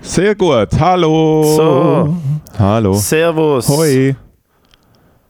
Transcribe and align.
Sehr 0.00 0.34
gut. 0.34 0.68
Hallo. 0.78 1.42
So. 1.56 2.16
Hallo. 2.58 2.94
Servus. 2.94 3.68
Hoi. 3.68 4.16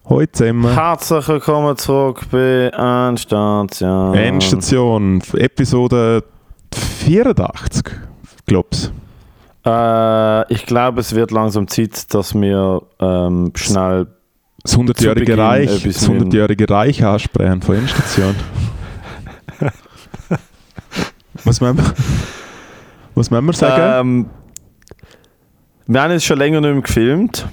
Hoi 0.09 0.27
zusammen. 0.33 0.73
Herzlich 0.75 1.29
willkommen 1.29 1.77
zurück 1.77 2.23
bei 2.33 2.71
Endstation. 2.73 4.15
Endstation, 4.15 5.23
Episode 5.35 6.25
84, 6.75 7.85
glaub's. 8.47 8.91
Äh, 9.65 10.53
ich 10.53 10.67
glaube, 10.67 11.01
es 11.01 11.15
wird 11.15 11.31
langsam 11.31 11.69
Zeit, 11.69 12.13
dass 12.13 12.35
wir 12.35 12.83
ähm, 12.99 13.53
schnell. 13.55 14.09
Das 14.63 14.77
100-jährige 14.77 15.21
Beginn 15.21 15.41
Reich, 15.41 15.83
das 15.85 16.09
100-jährige 16.09 16.69
Reich 16.69 17.05
ansprechen 17.05 17.63
von 17.63 17.77
Endstation. 17.77 18.35
was 21.45 21.61
wollen 21.61 21.77
wir, 21.79 21.95
was 23.21 23.31
wollen 23.31 23.45
wir 23.45 23.53
sagen? 23.53 24.09
Ähm, 24.09 24.27
wir 25.87 26.03
haben 26.03 26.13
jetzt 26.13 26.25
schon 26.25 26.39
länger 26.39 26.61
nicht 26.61 26.73
mehr 26.73 26.83
gefilmt. 26.83 27.47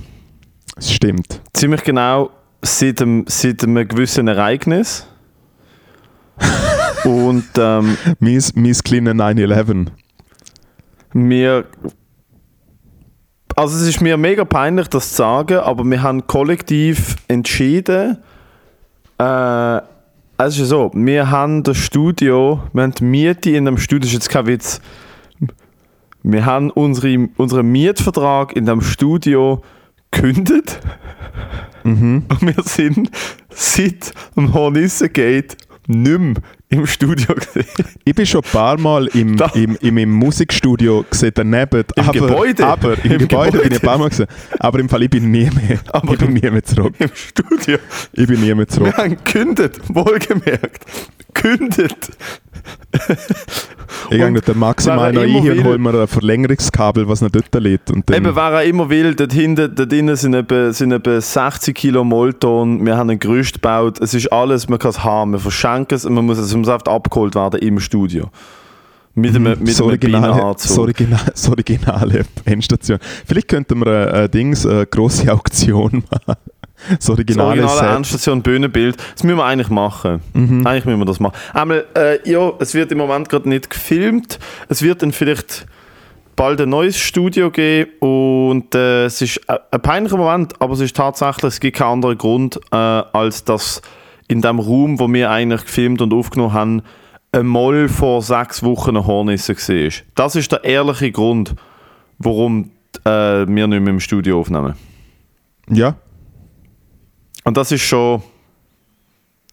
Es 0.78 0.94
stimmt. 0.94 1.42
Ziemlich 1.54 1.84
genau 1.84 2.30
seit, 2.62 3.00
dem, 3.00 3.26
seit 3.28 3.64
einem 3.64 3.88
gewissen 3.88 4.28
Ereignis. 4.28 5.08
Und 7.04 7.46
ähm, 7.58 7.98
Mein, 8.20 8.44
mein 8.56 8.74
kleiner 8.74 9.12
9-11. 9.12 9.88
wir. 11.14 11.66
Also, 13.56 13.76
es 13.76 13.88
ist 13.88 14.02
mir 14.02 14.18
mega 14.18 14.46
peinlich, 14.46 14.88
das 14.88 15.10
zu 15.10 15.16
sagen, 15.16 15.58
aber 15.58 15.84
wir 15.84 16.04
haben 16.04 16.28
kollektiv 16.28 17.16
entschieden. 17.28 18.20
Äh, 19.18 19.78
es 20.38 20.60
ist 20.60 20.70
so, 20.70 20.92
wir 20.94 21.32
haben 21.32 21.64
das 21.64 21.78
Studio, 21.78 22.62
wir 22.72 22.84
haben 22.84 22.92
die 22.94 23.04
Miete 23.04 23.50
in 23.50 23.66
dem 23.66 23.80
Studio, 23.80 24.02
das 24.02 24.10
ist 24.10 24.14
jetzt 24.14 24.30
kein 24.30 24.46
Witz. 24.46 24.80
Wir 26.30 26.46
haben 26.46 26.72
unsere, 26.72 27.30
unseren 27.38 27.68
Mietvertrag 27.68 28.54
in 28.54 28.66
dem 28.66 28.82
Studio 28.82 29.62
gekündigt. 30.12 30.82
Mhm. 31.86 32.26
Und 32.28 32.42
wir 32.42 32.64
sind 32.64 33.10
seit 33.50 34.14
dem 34.36 34.54
Hornissengate 34.54 35.56
nicht 35.88 36.20
mehr 36.20 36.34
im 36.70 36.86
Studio 36.86 37.34
gesehen. 37.36 37.66
Ich 38.04 38.14
bin 38.14 38.26
schon 38.26 38.42
ein 38.44 38.52
paar 38.52 38.78
Mal 38.80 39.08
im, 39.08 39.38
Da. 39.38 39.46
im, 39.56 39.78
im, 39.82 39.98
im 39.98 40.12
Musikstudio 40.12 41.06
gesehen, 41.10 41.32
daneben. 41.34 41.84
Im 41.96 42.04
aber, 42.10 42.28
Gebäude? 42.28 42.66
Aber 42.68 43.06
im, 43.06 43.12
Im 43.12 43.18
Gebäude, 43.20 43.60
bin 43.60 43.62
ich 43.62 43.64
Gebäude? 43.64 43.76
ein 43.76 43.82
paar 43.82 43.98
Mal 43.98 44.10
gesehen. 44.10 44.28
Aber 44.60 44.80
im 44.80 44.90
Fall, 44.90 45.04
ich 45.04 45.10
bin 45.10 45.32
nie 45.32 45.50
mehr. 45.50 45.80
Aber 45.94 46.14
ich 46.14 46.20
bin 46.20 46.34
nie 46.34 46.50
mehr 46.50 46.64
zurück. 46.64 46.94
Im 47.00 47.10
Studio. 47.14 47.78
Ich 48.14 48.28
bin 48.28 48.42
nie 48.42 48.54
mehr 48.54 48.68
zurück. 48.68 48.94
Wir 48.98 49.04
haben 49.04 49.18
gekündigt, 49.24 49.80
wohlgemerkt. 49.94 50.86
Gekündigt. 51.34 52.10
Ich 54.10 54.18
gehe 54.18 54.32
den 54.42 54.60
maximal 54.60 55.12
noch 55.14 55.22
ein 55.22 55.36
und 55.36 55.46
will- 55.46 55.64
hol 55.64 55.78
mir 55.78 56.02
ein 56.02 56.08
Verlängerungskabel, 56.08 57.08
was 57.08 57.22
noch 57.22 57.30
dort 57.30 57.54
liegt. 57.62 57.92
Und 57.92 58.10
Eben, 58.14 58.36
wer 58.36 58.58
auch 58.60 58.64
immer 58.66 58.90
will, 58.90 59.16
dort 59.16 59.34
hinten, 59.34 59.74
dort 59.76 59.92
drinnen 59.92 60.16
sind 60.16 60.34
etwa, 60.34 60.72
sind 60.74 60.92
etwa 60.92 61.20
60 61.22 61.76
Kilo 61.76 62.04
Molton, 62.04 62.86
wir 62.86 62.98
haben 62.98 63.10
ein 63.10 63.20
Gerüst 63.20 63.56
gebaut, 63.56 64.00
es 64.02 64.14
ist 64.14 64.32
alles, 64.32 64.68
man 64.70 64.80
kann 64.80 64.90
es 64.92 65.04
haben, 65.04 65.32
wir 65.32 65.40
verschenken 65.40 65.96
es 65.96 66.06
und 66.06 66.14
man 66.14 66.26
muss, 66.26 66.38
es 66.38 66.54
muss 66.60 66.70
einfach 66.70 66.94
abgeholt 66.94 67.36
werden 67.36 67.60
im 67.60 67.80
Studio. 67.80 68.30
Mit 69.16 69.36
einem, 69.36 69.58
mit 69.60 69.68
das 69.68 69.80
einem 69.80 69.90
originale, 69.90 70.54
das 70.54 70.78
originale, 70.78 71.26
das 71.32 71.50
originale 71.50 72.26
Endstation. 72.46 73.00
Vielleicht 73.26 73.48
könnten 73.48 73.80
wir 73.80 73.88
eine, 73.88 74.14
eine, 74.14 74.30
Dings, 74.30 74.66
eine 74.66 74.86
grosse 74.86 75.32
Auktion 75.34 76.04
machen. 76.12 76.38
Das 76.90 77.00
Das 77.00 77.10
originale, 77.10 77.50
originale 77.50 77.80
Set. 77.80 77.98
Endstation 77.98 78.44
Bühnenbild. 78.44 78.98
Das 79.14 79.24
müssen 79.24 79.38
wir 79.38 79.46
eigentlich 79.46 79.70
machen. 79.70 80.22
Mhm. 80.34 80.68
Eigentlich 80.68 80.86
müssen 80.86 81.00
wir 81.00 81.06
das 81.06 81.20
machen. 81.20 81.36
Einmal, 81.54 81.86
äh, 81.96 82.30
ja, 82.30 82.52
es 82.60 82.76
wird 82.76 82.92
im 82.92 83.00
Moment 83.00 83.28
gerade 83.30 83.50
nicht 83.50 83.72
gefilmt. 83.72 84.38
Es 84.70 84.84
wird 84.84 85.02
dann 85.02 85.12
vielleicht 85.12 85.66
bald 86.38 86.62
ein 86.62 86.70
neues 86.70 86.98
Studio 86.98 87.50
geben 87.50 87.92
und 88.00 88.74
äh, 88.76 89.06
es 89.06 89.22
ist 89.22 89.38
äh, 89.48 89.58
ein 89.72 89.82
peinlicher 89.82 90.18
Moment, 90.18 90.54
aber 90.62 90.74
es 90.74 90.80
ist 90.80 90.96
tatsächlich, 90.96 91.54
es 91.54 91.60
gibt 91.60 91.78
keinen 91.78 91.94
anderen 91.94 92.18
Grund, 92.18 92.60
äh, 92.72 92.76
als 92.76 93.44
dass 93.44 93.82
in 94.28 94.42
dem 94.42 94.60
Raum, 94.60 95.00
wo 95.00 95.12
wir 95.12 95.32
eigentlich 95.32 95.62
gefilmt 95.66 96.02
und 96.02 96.14
aufgenommen 96.14 96.54
haben, 96.54 96.82
einmal 97.32 97.88
vor 97.88 98.22
sechs 98.22 98.64
Wochen 98.64 98.92
eine 98.92 99.06
Hornisse 99.06 99.56
war. 99.56 99.92
Das 100.16 100.36
ist 100.36 100.52
der 100.52 100.64
ehrliche 100.64 101.12
Grund, 101.12 101.56
warum 102.18 102.72
äh, 103.06 103.10
wir 103.48 103.68
nicht 103.68 103.82
mehr 103.82 103.94
im 103.94 104.00
Studio 104.00 104.40
aufnehmen. 104.40 104.76
Ja. 105.70 105.96
Und 107.44 107.58
das 107.58 107.72
ist 107.72 107.82
schon. 107.82 108.22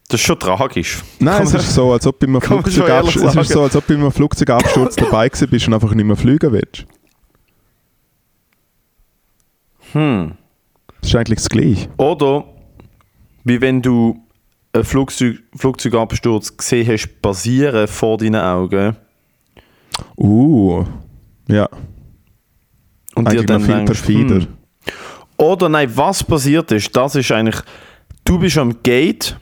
Das 0.07 0.19
ist 0.19 0.27
schon 0.27 0.37
tragisch. 0.37 1.01
Nein, 1.17 1.41
es 1.41 1.53
ist 1.55 1.73
so, 1.73 1.91
als 1.91 2.05
ob 2.05 2.21
schon 2.21 2.39
Flugzeugabsturz, 2.39 3.35
es 3.35 3.35
ist 3.35 3.49
so, 3.49 3.63
als 3.63 3.75
ob 3.75 3.87
du 3.87 3.97
beim 3.99 4.11
Flugzeugabsturz 4.11 4.95
dabei 4.97 5.29
gewesen 5.29 5.49
bist 5.49 5.67
und 5.67 5.73
einfach 5.73 5.91
nicht 5.95 6.05
mehr 6.05 6.15
fliegen 6.15 6.51
willst. 6.51 6.85
Hm. 9.93 10.33
Das 11.01 11.09
ist 11.09 11.15
eigentlich 11.15 11.39
das 11.39 11.49
Gleiche. 11.49 11.89
Oder 11.97 12.45
wie 13.43 13.61
wenn 13.61 13.81
du 13.81 14.24
einen 14.75 14.83
Flugzeug, 14.83 15.39
Flugzeugabsturz 15.55 16.55
gesehen 16.55 16.87
hast, 16.91 17.21
basieren 17.21 17.87
vor 17.87 18.17
deinen 18.17 18.41
Augen. 18.41 18.95
Uh. 20.17 20.85
Ja. 21.47 21.69
Und 23.15 23.27
Eigentlich 23.27 23.47
noch 23.47 23.61
viel 23.61 23.85
perfider. 23.85 24.35
hm. 24.41 24.47
Oder 25.37 25.69
nein, 25.69 25.91
was 25.95 26.23
passiert 26.23 26.71
ist, 26.71 26.95
das 26.95 27.15
ist 27.15 27.31
eigentlich, 27.31 27.61
du 28.23 28.39
bist 28.39 28.57
am 28.57 28.81
Gate, 28.83 29.37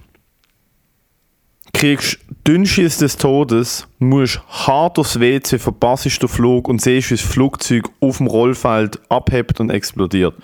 kriegst 1.72 2.20
Dünnschiss 2.48 2.98
des 2.98 3.18
Todes, 3.18 3.88
musst 4.00 4.42
hart 4.48 4.98
aufs 4.98 5.20
WC, 5.20 5.60
verpasst 5.60 6.22
den 6.22 6.30
Flug 6.30 6.68
und 6.68 6.82
siehst, 6.82 7.12
wie 7.12 7.16
das 7.16 7.24
Flugzeug 7.24 7.90
auf 8.00 8.18
dem 8.18 8.28
Rollfeld 8.28 9.00
abhebt 9.10 9.60
und 9.60 9.70
explodiert. 9.70 10.36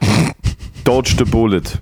Dodge 0.84 1.14
the 1.16 1.24
bullet. 1.24 1.80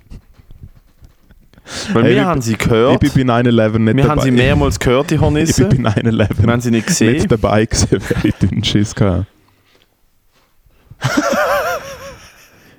Weil 1.93 2.03
wir 2.05 2.11
ich- 2.11 2.19
haben 2.21 2.41
sie 2.41 2.55
gehört, 2.57 3.03
Ich 3.03 3.13
bin 3.13 3.27
bei 3.27 3.33
9-11 3.41 3.79
nicht 3.79 3.95
wir 3.97 4.03
dabei. 4.03 4.09
haben 4.09 4.21
sie 4.21 4.31
mehrmals 4.31 4.79
gehört, 4.79 5.09
die 5.11 5.15
Ich 5.15 5.21
Hornisse. 5.21 5.65
bin 5.67 5.83
bei 5.83 5.89
9-11 5.91 6.29
Wir 6.43 6.51
haben 6.51 6.61
sie 6.61 6.71
nicht 6.71 6.87
gesehen. 6.87 7.13
nicht 7.13 7.31
dabei 7.31 7.65
gewesen, 7.65 7.87
weil 7.91 8.25
ich 8.25 8.35
dünn 8.35 8.63
Schiss 8.63 8.93
hatte. 8.99 9.25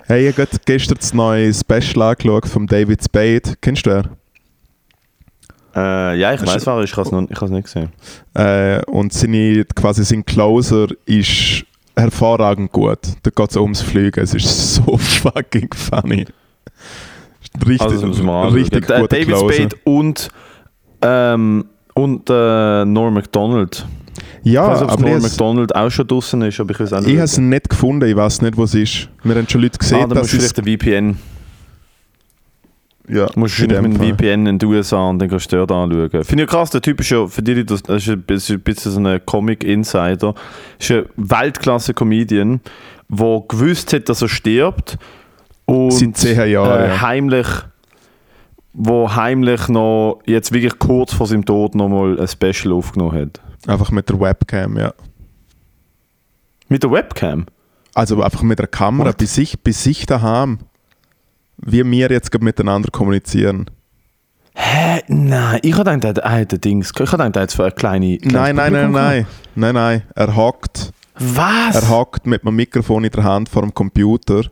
hey, 0.06 0.28
ich 0.28 0.38
habe 0.38 0.48
gestern 0.64 0.96
das 0.98 1.12
neue 1.14 1.52
Special 1.52 2.02
angeschaut 2.02 2.48
von 2.48 2.66
David 2.66 3.02
Spade. 3.04 3.42
Kennst 3.60 3.86
du 3.86 3.90
den? 3.90 4.08
Äh, 5.74 6.16
ja, 6.18 6.34
ich 6.34 6.40
weiß, 6.42 6.62
ich 6.62 6.66
noch- 6.66 6.82
ich 6.82 6.96
habe 6.96 7.22
es 7.46 7.50
nicht 7.50 7.64
gesehen. 7.64 7.88
Äh, 8.34 8.82
und 8.86 9.12
seine, 9.12 9.64
quasi 9.74 10.04
sein 10.04 10.24
Closer 10.24 10.88
ist 11.06 11.64
hervorragend 11.96 12.72
gut. 12.72 12.98
Da 13.22 13.30
geht 13.34 13.50
es 13.50 13.56
ums 13.56 13.80
Fliegen. 13.80 14.20
Es 14.22 14.34
ist 14.34 14.74
so 14.74 14.96
fucking 14.98 15.70
funny. 15.74 16.26
Richtig, 17.66 17.80
Also, 17.80 18.48
richtig 18.48 18.86
guter 18.86 19.08
David 19.08 19.28
Closer. 19.28 19.52
Spade 19.52 19.76
und, 19.84 20.28
ähm, 21.02 21.64
und 21.94 22.30
äh, 22.30 22.84
Norm 22.84 23.14
MacDonald. 23.14 23.86
Ja, 24.42 24.66
ich 24.66 24.80
weiß 24.80 24.88
aber 24.88 25.02
Norm 25.02 25.16
ich 25.16 25.22
MacDonald 25.22 25.74
auch 25.74 25.90
schon 25.90 26.06
draußen 26.06 26.42
ist, 26.42 26.60
aber 26.60 26.70
ich 26.72 26.80
weiß 26.80 26.92
auch 26.94 27.00
ich 27.00 27.06
nicht. 27.06 27.16
habe 27.16 27.24
es 27.24 27.38
nicht 27.38 27.70
gefunden. 27.70 28.08
Ich 28.08 28.16
weiß 28.16 28.42
nicht, 28.42 28.56
wo 28.56 28.64
es 28.64 28.74
ist. 28.74 29.08
Wir 29.22 29.34
haben 29.34 29.48
schon 29.48 29.62
Leute 29.62 29.74
ah, 29.76 29.78
gesehen, 29.78 30.00
dann 30.00 30.08
dass 30.10 30.32
musst 30.32 30.34
es... 30.34 30.52
vielleicht 30.52 30.58
ein 30.58 30.78
VPN. 30.78 31.18
Ja, 33.08 33.26
Du 33.26 33.40
musst 33.40 33.58
in 33.58 33.70
wahrscheinlich 33.70 33.78
dem 33.78 33.82
mit 33.92 34.00
einem 34.00 34.16
Fall. 34.16 34.28
VPN 34.28 34.46
in 34.46 34.58
den 34.58 34.68
USA 34.68 35.08
und 35.10 35.18
dann 35.18 35.28
kannst 35.28 35.52
du 35.52 35.56
dort 35.56 35.72
anschauen. 35.72 36.24
Finde 36.24 36.44
ich 36.44 36.50
krass, 36.50 36.70
der 36.70 36.80
Typ 36.80 37.00
ist 37.00 37.10
ja, 37.10 37.26
für 37.26 37.42
die, 37.42 37.54
die 37.56 37.66
das, 37.66 37.80
ist 37.80 38.08
ein 38.08 38.22
bisschen, 38.22 38.56
ein 38.56 38.62
bisschen 38.62 38.92
so 38.92 39.00
ein 39.00 39.20
Comic-Insider, 39.26 40.34
ist 40.78 40.90
ein 40.90 41.04
Weltklasse-Comedian, 41.16 42.60
der 43.08 43.42
gewusst 43.48 43.92
hat, 43.92 44.08
dass 44.08 44.22
er 44.22 44.28
stirbt 44.28 44.98
und 45.72 45.92
Seit 45.92 46.16
zehn 46.16 46.50
Jahren, 46.50 46.80
äh, 46.80 46.88
ja. 46.88 47.00
heimlich 47.00 47.46
wo 48.72 49.14
heimlich 49.14 49.68
noch, 49.68 50.20
jetzt 50.26 50.52
wirklich 50.52 50.78
kurz 50.78 51.12
vor 51.12 51.26
seinem 51.26 51.44
Tod 51.44 51.74
nochmal 51.74 52.18
ein 52.18 52.28
Special 52.28 52.72
aufgenommen 52.72 53.20
hat. 53.20 53.40
Einfach 53.66 53.90
mit 53.90 54.08
der 54.08 54.18
Webcam, 54.18 54.78
ja. 54.78 54.94
Mit 56.68 56.82
der 56.82 56.90
Webcam? 56.90 57.46
Also 57.94 58.22
einfach 58.22 58.42
mit 58.42 58.58
der 58.58 58.66
Kamera 58.66 59.10
What? 59.10 59.18
bei 59.18 59.26
sich, 59.26 59.62
bei 59.62 59.72
sich 59.72 60.06
daheim. 60.06 60.60
Wie 61.58 61.88
wir 61.88 62.10
jetzt 62.10 62.36
miteinander 62.40 62.88
kommunizieren. 62.90 63.70
Hä? 64.54 65.02
Nein, 65.06 65.60
ich 65.62 65.76
habe 65.76 65.98
gedacht, 65.98 66.18
er 66.18 66.40
hat 66.40 66.52
ein 66.52 66.60
Dings. 66.60 66.92
Ich 66.94 66.98
habe 66.98 67.10
gedacht, 67.10 67.36
er 67.36 67.42
hat 67.42 67.52
für 67.52 67.64
eine 67.64 67.72
kleine. 67.72 68.18
Nein, 68.22 68.32
nein, 68.32 68.54
nein, 68.56 68.72
Publikum 68.72 68.92
nein. 68.92 69.26
Nein, 69.54 69.74
nein. 69.74 70.02
Er 70.14 70.34
hockt, 70.34 70.92
Was? 71.18 71.74
er 71.76 71.88
hockt 71.90 72.26
mit 72.26 72.44
einem 72.44 72.56
Mikrofon 72.56 73.04
in 73.04 73.10
der 73.10 73.22
Hand 73.22 73.48
vor 73.48 73.62
dem 73.62 73.74
Computer 73.74 74.44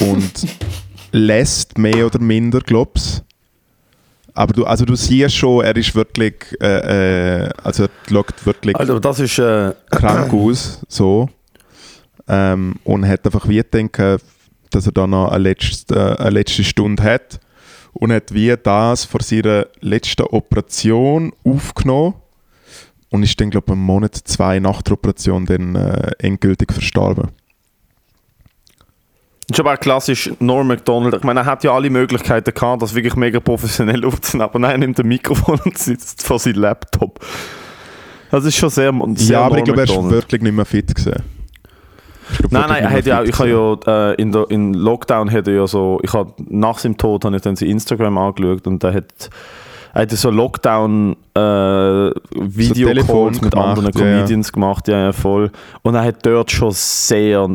und 0.00 0.46
lässt 1.12 1.78
mehr 1.78 2.06
oder 2.06 2.18
minder, 2.18 2.60
glaub's. 2.60 3.22
Aber 4.34 4.52
du, 4.52 4.64
also 4.64 4.84
du 4.84 4.94
siehst 4.94 5.34
schon, 5.34 5.64
er 5.64 5.76
ist 5.76 5.94
wirklich, 5.94 6.34
äh, 6.60 7.46
äh, 7.46 7.50
also 7.62 7.84
er 7.84 7.90
schaut 8.08 8.46
wirklich 8.46 8.76
Also, 8.76 9.00
das 9.00 9.18
ist. 9.18 9.38
Äh, 9.38 9.74
krank 9.90 10.32
aus, 10.32 10.80
so. 10.88 11.28
Ähm, 12.28 12.76
und 12.84 13.08
hat 13.08 13.24
einfach 13.26 13.48
wie 13.48 13.56
gedacht, 13.56 14.22
dass 14.70 14.86
er 14.86 14.92
da 14.92 15.06
noch 15.06 15.32
eine 15.32 15.42
letzte, 15.42 16.20
eine 16.20 16.30
letzte 16.30 16.62
Stunde 16.62 17.02
hat. 17.02 17.40
Und 17.94 18.12
hat 18.12 18.32
wie 18.32 18.54
das 18.62 19.04
vor 19.04 19.22
seiner 19.22 19.66
letzten 19.80 20.22
Operation 20.22 21.32
aufgenommen 21.42 22.14
und 23.10 23.22
ist 23.24 23.40
dann, 23.40 23.50
glaube 23.50 23.64
ich, 23.68 23.72
einen 23.72 23.82
Monat, 23.82 24.14
zwei 24.14 24.60
nach 24.60 24.82
der 24.82 24.92
Operation 24.92 25.46
dann 25.46 25.74
äh, 25.74 26.12
endgültig 26.18 26.72
verstorben. 26.72 27.30
Das 29.48 29.56
ist 29.56 29.60
aber 29.60 29.72
auch 29.72 29.80
klassisch 29.80 30.30
Norm 30.40 30.66
MacDonald. 30.66 31.16
Ich 31.16 31.22
meine, 31.24 31.40
er 31.40 31.46
hat 31.46 31.64
ja 31.64 31.72
alle 31.72 31.88
Möglichkeiten 31.88 32.52
gehabt, 32.52 32.82
das 32.82 32.94
wirklich 32.94 33.16
mega 33.16 33.40
professionell 33.40 34.04
aufzunehmen, 34.06 34.48
aber 34.48 34.58
nein, 34.58 34.72
er 34.72 34.78
nimmt 34.78 35.00
ein 35.00 35.08
Mikrofon 35.08 35.58
und 35.64 35.78
sitzt 35.78 36.22
vor 36.22 36.38
seinem 36.38 36.60
Laptop. 36.60 37.18
Das 38.30 38.44
ist 38.44 38.56
schon 38.56 38.68
sehr, 38.68 38.92
sehr 39.14 39.38
ja, 39.38 39.46
aber 39.46 39.56
Norm 39.56 39.58
ich 39.58 39.64
glaube, 39.64 39.80
er 39.80 39.84
ist 39.84 40.10
wirklich 40.10 40.42
nicht 40.42 40.52
mehr 40.52 40.66
fit 40.66 40.94
gewesen. 40.94 41.22
Ich 42.30 42.38
glaub, 42.38 42.52
Nein, 42.52 42.64
nein, 42.68 42.84
er 42.84 42.90
hat 42.90 43.06
ja, 43.06 43.20
fit 43.20 43.30
ich 43.30 43.38
habe 43.38 43.48
ja 43.86 44.10
äh, 44.10 44.14
in, 44.20 44.32
der, 44.32 44.50
in 44.50 44.74
Lockdown 44.74 45.30
er 45.48 45.54
ja 45.54 45.66
so, 45.66 45.98
ich 46.02 46.12
habe 46.12 46.34
nach 46.46 46.78
seinem 46.78 46.98
Tod 46.98 47.24
habe 47.24 47.34
ich 47.36 47.40
dann 47.40 47.56
sein 47.56 47.70
Instagram 47.70 48.18
angeschaut 48.18 48.66
und 48.66 48.84
er 48.84 48.92
hat, 48.92 49.30
er 49.94 50.02
hat 50.02 50.10
so 50.10 50.30
Lockdown 50.30 51.16
äh, 51.34 51.40
Video 51.40 52.88
Telefon 52.88 53.32
mit 53.32 53.50
gemacht, 53.50 53.56
anderen 53.56 53.92
ja, 53.94 54.04
ja. 54.04 54.16
Comedians 54.18 54.52
gemacht, 54.52 54.88
ja, 54.88 54.98
ja, 55.04 55.12
voll. 55.12 55.50
Und 55.80 55.94
er 55.94 56.04
hat 56.04 56.26
dort 56.26 56.50
schon 56.50 56.72
sehr, 56.72 57.48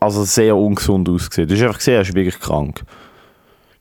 also 0.00 0.24
sehr 0.24 0.56
ungesund 0.56 1.08
ausgesehen. 1.08 1.48
Du 1.48 1.54
hast 1.54 1.62
einfach 1.62 1.78
gesehen, 1.78 1.94
er 1.94 2.00
ist 2.02 2.14
wirklich 2.14 2.38
krank. 2.40 2.82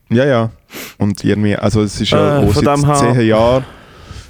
Ja, 0.09 0.25
ja. 0.25 0.51
Und 0.97 1.23
irgendwie, 1.23 1.55
also 1.55 1.81
es 1.81 1.99
ist 1.99 2.11
ja 2.11 2.43
Äh, 2.43 2.51
seit 2.51 2.97
zehn 2.97 3.21
Jahren, 3.27 3.65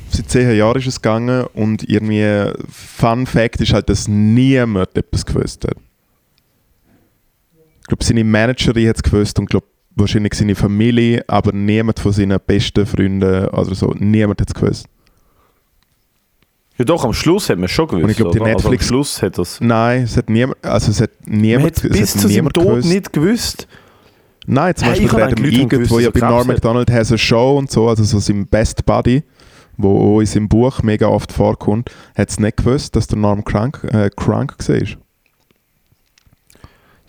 seit 0.10 0.30
zehn 0.30 0.56
Jahren 0.56 0.78
ist 0.78 0.88
es 0.88 1.02
gegangen 1.02 1.46
und 1.54 1.88
irgendwie, 1.90 2.52
Fun 2.70 3.26
Fact 3.26 3.62
ist 3.62 3.74
halt, 3.74 3.90
dass 3.90 4.08
niemand 4.08 4.96
etwas 4.96 5.26
gewusst 5.26 5.66
hat. 5.66 5.76
Ich 7.82 7.88
glaube, 7.88 8.04
seine 8.04 8.24
Managerin 8.24 8.90
hat 8.90 8.98
es 8.98 9.04
gewusst 9.04 9.40
und 9.40 9.50
glaube 9.50 9.66
wahrscheinlich 9.96 10.34
seine 10.36 10.56
Familie, 10.56 11.24
aber 11.28 11.52
niemand 11.52 12.00
von 12.00 12.12
seinen 12.12 12.40
besten 12.46 12.86
Freunden 12.86 13.48
oder 13.48 13.76
so, 13.76 13.94
niemand 13.98 14.40
hat 14.40 14.50
es 14.50 14.54
gewusst. 14.54 14.88
Ja 16.82 16.86
doch, 16.86 17.06
am 17.06 17.14
Schluss 17.14 17.50
hat 17.50 17.58
man 17.58 17.68
schon 17.68 17.88
gewusst. 17.88 18.04
Und 18.04 18.10
ich 18.12 18.18
glaub, 18.18 18.32
die 18.32 18.40
oder? 18.40 18.52
also 18.54 18.68
am 18.68 18.72
Netflix- 18.72 18.88
Schluss 18.88 19.22
hat 19.22 19.38
das. 19.38 19.60
Nein, 19.62 20.04
es 20.04 20.18
hat 20.18 20.30
niemand, 20.30 20.58
also 20.64 20.92
es 20.92 21.02
hat 21.02 21.12
Man 21.26 21.42
niemand, 21.42 21.78
es 21.78 21.82
bis 21.90 22.16
hat 22.16 22.22
zu 22.22 22.28
seinem 22.28 22.50
Tod 22.50 22.66
gewusst. 22.66 22.88
nicht 22.90 23.14
gewusst. 23.14 23.68
Nein, 24.48 24.76
zum 24.76 24.88
Hey, 24.88 25.00
Beispiel 25.02 25.22
Adam 25.22 25.38
eigentlich 25.38 25.58
Leute 25.62 25.76
Egan, 25.76 25.90
wo 25.90 26.00
ja 26.00 26.10
bei 26.10 26.20
Norm. 26.20 26.48
MacDonald 26.48 26.90
has 26.92 27.12
a 27.12 27.18
Show 27.18 27.58
und 27.58 27.70
so, 27.72 27.88
also 27.88 28.04
so 28.04 28.20
sein 28.20 28.48
Best 28.48 28.86
Buddy, 28.86 29.24
wo 29.78 30.16
auch 30.16 30.20
in 30.22 30.26
seinem 30.26 30.50
Buch 30.50 30.82
mega 30.82 31.08
oft 31.08 31.32
vorkommt, 31.32 31.90
hat 32.16 32.30
es 32.30 32.40
nicht 32.40 32.58
gewusst, 32.58 32.96
dass 32.96 33.06
der 33.08 33.20
Norm 33.20 33.44
krank, 33.44 33.88
äh, 33.92 34.10
krank 34.16 34.56
war. 34.68 34.78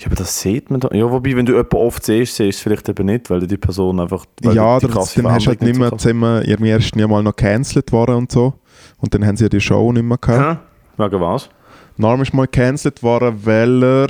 Ja, 0.02 0.08
aber 0.08 0.16
das 0.16 0.40
sieht 0.40 0.68
man 0.68 0.80
da. 0.80 0.88
Ja, 0.92 1.08
wobei, 1.08 1.36
wenn 1.36 1.46
du 1.46 1.52
jemanden 1.52 1.76
oft 1.76 2.04
siehst, 2.04 2.34
siehst 2.34 2.40
du 2.40 2.48
es 2.48 2.60
vielleicht 2.60 2.88
eben 2.88 3.06
nicht, 3.06 3.30
weil 3.30 3.46
die 3.46 3.56
Person 3.56 4.00
einfach. 4.00 4.24
Ja, 4.42 4.80
die 4.80 4.86
dann, 4.86 4.94
krasse 4.94 5.22
dann 5.22 5.32
hast 5.32 5.46
du 5.46 5.50
halt 5.50 5.62
nicht 5.62 5.78
mehr 5.78 5.96
zusammen, 5.96 6.42
irgendwie 6.42 6.70
erst 6.70 6.96
nie 6.96 7.06
mal 7.06 7.22
noch 7.22 7.36
cancelled 7.36 7.92
worden 7.92 8.16
und 8.16 8.32
so. 8.32 8.54
Und 8.98 9.14
dann 9.14 9.24
haben 9.24 9.36
sie 9.36 9.44
ja 9.44 9.48
die 9.48 9.60
Show 9.60 9.92
nicht 9.92 10.02
mehr 10.02 10.18
gehabt. 10.18 10.60
Hä? 10.98 11.04
Wegen 11.04 11.20
was? 11.20 11.48
Norm 11.96 12.22
ist 12.22 12.34
mal 12.34 12.48
cancelled 12.48 13.00
worden, 13.02 13.38
weil 13.44 13.84
er 13.84 14.08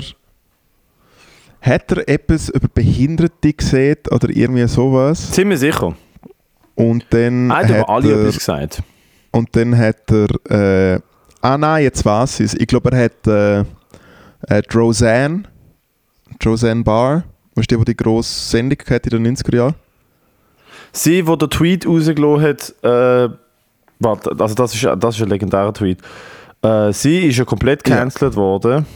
hat 1.60 1.92
er 1.92 2.08
etwas 2.08 2.48
über 2.48 2.68
Behinderte 2.72 3.52
gesehen 3.52 3.98
oder 4.10 4.30
irgendwie 4.30 4.66
sowas. 4.68 5.30
Ziemlich 5.30 5.60
sicher. 5.60 5.94
Und 6.74 7.04
dann 7.10 7.52
hat 7.52 7.68
hat 7.68 7.88
alle 7.88 8.12
er, 8.12 8.20
etwas 8.20 8.38
gesagt. 8.38 8.82
Und 9.30 9.54
dann 9.54 9.76
hat 9.76 10.10
er. 10.10 10.94
Äh, 10.94 11.00
ah 11.42 11.58
nein, 11.58 11.84
jetzt 11.84 12.02
weiß 12.02 12.40
ich 12.40 12.46
es. 12.46 12.54
Ich 12.54 12.66
glaube, 12.66 12.90
er 12.92 13.04
hat 13.04 13.26
äh, 13.26 13.60
äh, 14.48 14.62
Roseanne. 14.74 15.42
Die 16.44 16.48
Roseanne 16.48 16.82
Barr. 16.82 17.24
Weißt 17.54 17.70
du, 17.70 17.76
die, 17.76 17.84
die 17.84 17.94
die 17.96 17.96
grosse 18.02 18.50
Sendung 18.50 18.78
hatte 18.88 19.10
in 19.16 19.22
den 19.24 19.36
90er 19.36 19.54
Jahren? 19.56 19.74
Sie, 20.92 21.26
wo 21.26 21.36
der 21.36 21.48
Tweet 21.50 21.86
rausgelassen 21.86 22.42
hat, 22.42 22.74
äh, 22.82 23.34
warte, 24.00 24.30
also 24.38 24.54
das 24.54 24.74
ist, 24.74 24.86
das 24.98 25.16
ist 25.16 25.22
ein 25.22 25.28
legendärer 25.28 25.72
Tweet. 25.72 25.98
Äh, 26.62 26.92
sie 26.92 27.26
ist 27.28 27.38
ja 27.38 27.44
komplett 27.44 27.86
Ja. 27.88 27.96
cancelled 27.96 28.36
worden. 28.36 28.86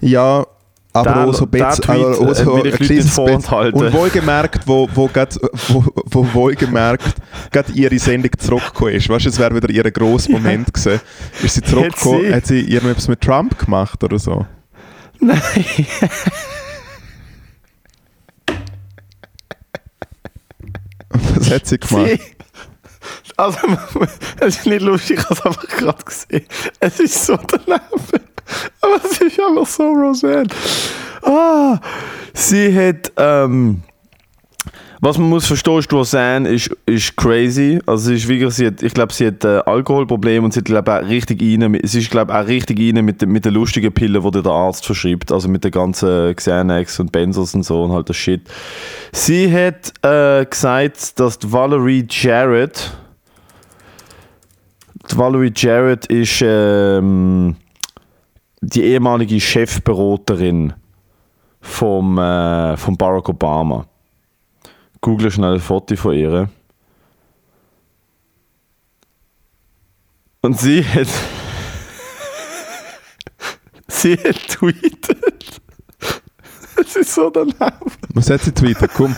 Ja, 0.00 0.46
aber 0.92 1.04
Der- 1.12 1.26
auch 1.26 1.34
so 1.34 1.46
bisschen. 1.46 1.82
Tweet, 1.82 1.96
aber 2.04 2.30
auch 2.30 2.34
so 2.34 2.54
ein 2.54 2.70
kleines 2.72 3.10
vorenthalten. 3.14 3.80
Und 3.80 3.92
wohlgemerkt, 3.92 4.66
wo, 4.66 4.88
wo, 4.94 5.06
grad, 5.08 5.38
wo, 5.68 5.84
wo 6.06 6.26
wohlgemerkt 6.34 7.14
gerade 7.50 7.72
ihre 7.72 7.98
Sendung 7.98 8.30
zurückgekommen 8.38 8.94
ist. 8.94 9.08
Weißt 9.08 9.26
du, 9.26 9.28
es 9.30 9.38
wäre 9.38 9.54
wieder 9.54 9.70
ihr 9.70 9.90
grosser 9.90 10.30
Moment 10.32 10.72
gewesen. 10.74 11.00
Ist 11.42 11.54
sie 11.54 11.62
zurückgekommen, 11.62 12.22
sie? 12.22 12.34
hat 12.34 12.46
sie 12.46 12.60
irgendetwas 12.60 13.08
mit 13.08 13.20
Trump 13.20 13.58
gemacht 13.58 14.02
oder 14.02 14.18
so? 14.18 14.46
Nein. 15.20 15.86
Was 21.10 21.50
hat 21.50 21.66
sie 21.66 21.78
gemacht? 21.78 22.06
Sie, 22.06 22.20
also, 23.36 23.58
es 24.40 24.58
ist 24.58 24.66
nicht 24.66 24.82
lustig, 24.82 25.18
ich 25.18 25.24
habe 25.24 25.34
es 25.34 25.46
einfach 25.46 25.68
gerade 25.68 26.04
gesehen. 26.04 26.46
Es 26.80 27.00
ist 27.00 27.26
so 27.26 27.36
daneben. 27.36 27.80
Aber 28.80 29.04
es 29.04 29.20
ist 29.20 29.40
einfach 29.40 29.66
so 29.66 29.92
Roseanne. 29.92 30.48
Ah, 31.22 31.78
sie 32.34 32.74
hat, 32.74 33.12
ähm, 33.16 33.82
was 35.00 35.16
man 35.16 35.28
muss 35.28 35.46
verstehen, 35.46 35.78
ist, 35.78 35.92
Roseanne 35.92 36.48
ist, 36.48 36.76
ist 36.86 37.16
crazy. 37.16 37.78
Also 37.86 38.06
sie 38.06 38.14
ist 38.14 38.28
wirklich, 38.28 38.54
sie 38.54 38.66
hat, 38.66 38.82
ich 38.82 38.92
glaube, 38.94 39.12
sie 39.12 39.28
hat 39.28 39.44
äh, 39.44 39.58
Alkoholprobleme 39.64 40.44
und 40.44 40.52
sie 40.52 40.60
hat, 40.60 40.64
glaube 40.64 40.92
auch 40.92 41.08
richtig 41.08 41.40
rein, 41.40 41.78
sie 41.84 42.00
ist, 42.00 42.10
glaube 42.10 42.34
auch 42.34 42.46
richtig 42.46 42.80
rein 42.80 43.04
mit, 43.04 43.24
mit 43.26 43.44
den 43.44 43.54
lustigen 43.54 43.92
Pillen, 43.92 44.22
die 44.22 44.42
der 44.42 44.52
Arzt 44.52 44.84
verschreibt. 44.84 45.30
Also 45.30 45.48
mit 45.48 45.62
den 45.62 45.70
ganzen 45.70 46.34
Xanax 46.34 46.98
und 46.98 47.12
Benzos 47.12 47.54
und 47.54 47.62
so 47.62 47.84
und 47.84 47.92
halt 47.92 48.08
das 48.08 48.16
Shit. 48.16 48.42
Sie 49.12 49.52
hat 49.52 49.92
äh, 50.02 50.44
gesagt, 50.44 51.20
dass 51.20 51.38
die 51.38 51.52
Valerie 51.52 52.06
Jarrett, 52.10 52.92
die 55.10 55.16
Valerie 55.16 55.52
Jarrett 55.54 56.06
ist 56.06 56.42
ähm, 56.44 57.54
die 58.60 58.82
ehemalige 58.82 59.40
Chefberaterin 59.40 60.72
vom, 61.60 62.18
äh, 62.18 62.76
vom 62.76 62.96
Barack 62.96 63.28
Obama. 63.28 63.86
Google 65.00 65.30
schnell 65.30 65.54
ein 65.54 65.60
Foto 65.60 65.96
von 65.96 66.14
ihr. 66.14 66.48
Und 70.40 70.58
sie 70.58 70.84
hat. 70.84 71.08
sie 73.88 74.14
hat 74.14 74.48
tweetet. 74.48 75.60
Es 76.80 76.96
ist 76.96 77.14
so 77.14 77.30
daneben. 77.30 77.56
Was 78.14 78.30
hat 78.30 78.42
sie 78.42 78.52
tweetet? 78.52 78.90
Komm, 78.94 79.14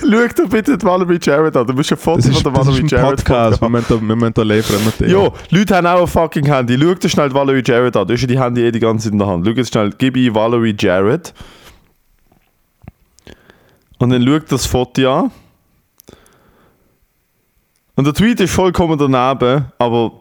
Schau 0.00 0.26
dir 0.26 0.48
bitte 0.48 0.78
die 0.78 0.86
Valerie 0.86 1.18
Jarrett 1.20 1.56
an. 1.56 1.66
Du 1.66 1.72
musst 1.72 1.92
ein 1.92 1.98
Foto 1.98 2.18
ist, 2.18 2.42
von 2.42 2.42
der 2.42 2.52
das 2.52 2.62
ist 2.62 2.66
Valerie 2.66 2.82
ein 2.82 2.88
Jarrett 2.88 3.24
Podcast. 3.24 3.60
Wir 3.60 3.68
müssen 3.68 3.86
da, 3.88 4.00
wir 4.00 4.16
müssen 4.16 4.34
da 4.34 4.44
mit 4.44 5.00
dem. 5.00 5.10
Jo, 5.10 5.32
Leute 5.50 5.76
haben 5.76 5.86
auch 5.86 6.02
ein 6.02 6.06
fucking 6.06 6.46
Handy. 6.46 6.78
Schau 6.80 6.94
dir 6.94 7.08
schnell 7.08 7.28
die 7.28 7.34
Valerie 7.34 7.62
Jarrett 7.64 7.96
an. 7.96 8.06
Du 8.06 8.14
hast 8.14 8.20
ja 8.20 8.26
die 8.26 8.40
Handy 8.40 8.62
eh 8.62 8.72
die 8.72 8.80
ganze 8.80 9.04
Zeit 9.04 9.12
in 9.12 9.18
der 9.18 9.28
Hand. 9.28 9.46
Schau 9.46 9.52
jetzt 9.52 9.72
schnell, 9.72 9.90
gib 9.96 10.16
ein 10.16 10.34
Valerie 10.34 10.74
Jarrett. 10.78 11.34
Und 13.98 14.10
dann 14.10 14.24
schau 14.26 14.38
das 14.40 14.66
Foto 14.66 15.12
an. 15.12 15.30
Und 17.96 18.04
der 18.06 18.14
Tweet 18.14 18.38
ist 18.40 18.52
vollkommen 18.54 18.96
daneben, 18.96 19.66
aber 19.78 20.12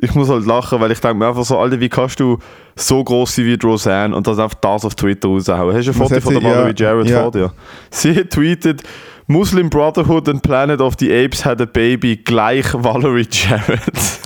ich 0.00 0.14
muss 0.14 0.28
halt 0.28 0.46
lachen, 0.46 0.80
weil 0.80 0.92
ich 0.92 1.00
denke 1.00 1.16
mir 1.18 1.26
einfach 1.28 1.44
so, 1.44 1.58
Alter, 1.58 1.80
wie 1.80 1.88
kannst 1.88 2.20
du 2.20 2.38
so 2.76 3.02
groß 3.02 3.34
sein 3.34 3.44
wie 3.46 3.58
Roseanne 3.62 4.14
und 4.14 4.26
das 4.26 4.38
einfach 4.38 4.54
das 4.60 4.84
auf 4.84 4.94
Twitter 4.94 5.28
raushauen? 5.28 5.74
Hast 5.76 5.86
du 5.86 5.90
ein 5.90 5.94
Foto 5.94 6.20
von 6.20 6.32
der 6.34 6.40
sie- 6.42 6.46
ja, 6.48 6.54
Valerie 6.56 6.74
Jarrett 6.76 7.08
ja. 7.10 7.22
vor 7.22 7.30
dir? 7.32 7.52
Sie 7.90 8.14
hat 8.14 8.30
tweetet, 8.30 8.82
Muslim 9.26 9.68
Brotherhood 9.68 10.28
and 10.28 10.42
Planet 10.42 10.80
of 10.80 10.94
the 10.98 11.12
Apes 11.12 11.44
had 11.44 11.60
a 11.60 11.64
baby, 11.66 12.16
gleich 12.16 12.66
Valerie 12.72 13.26
Jarrett. 13.30 13.80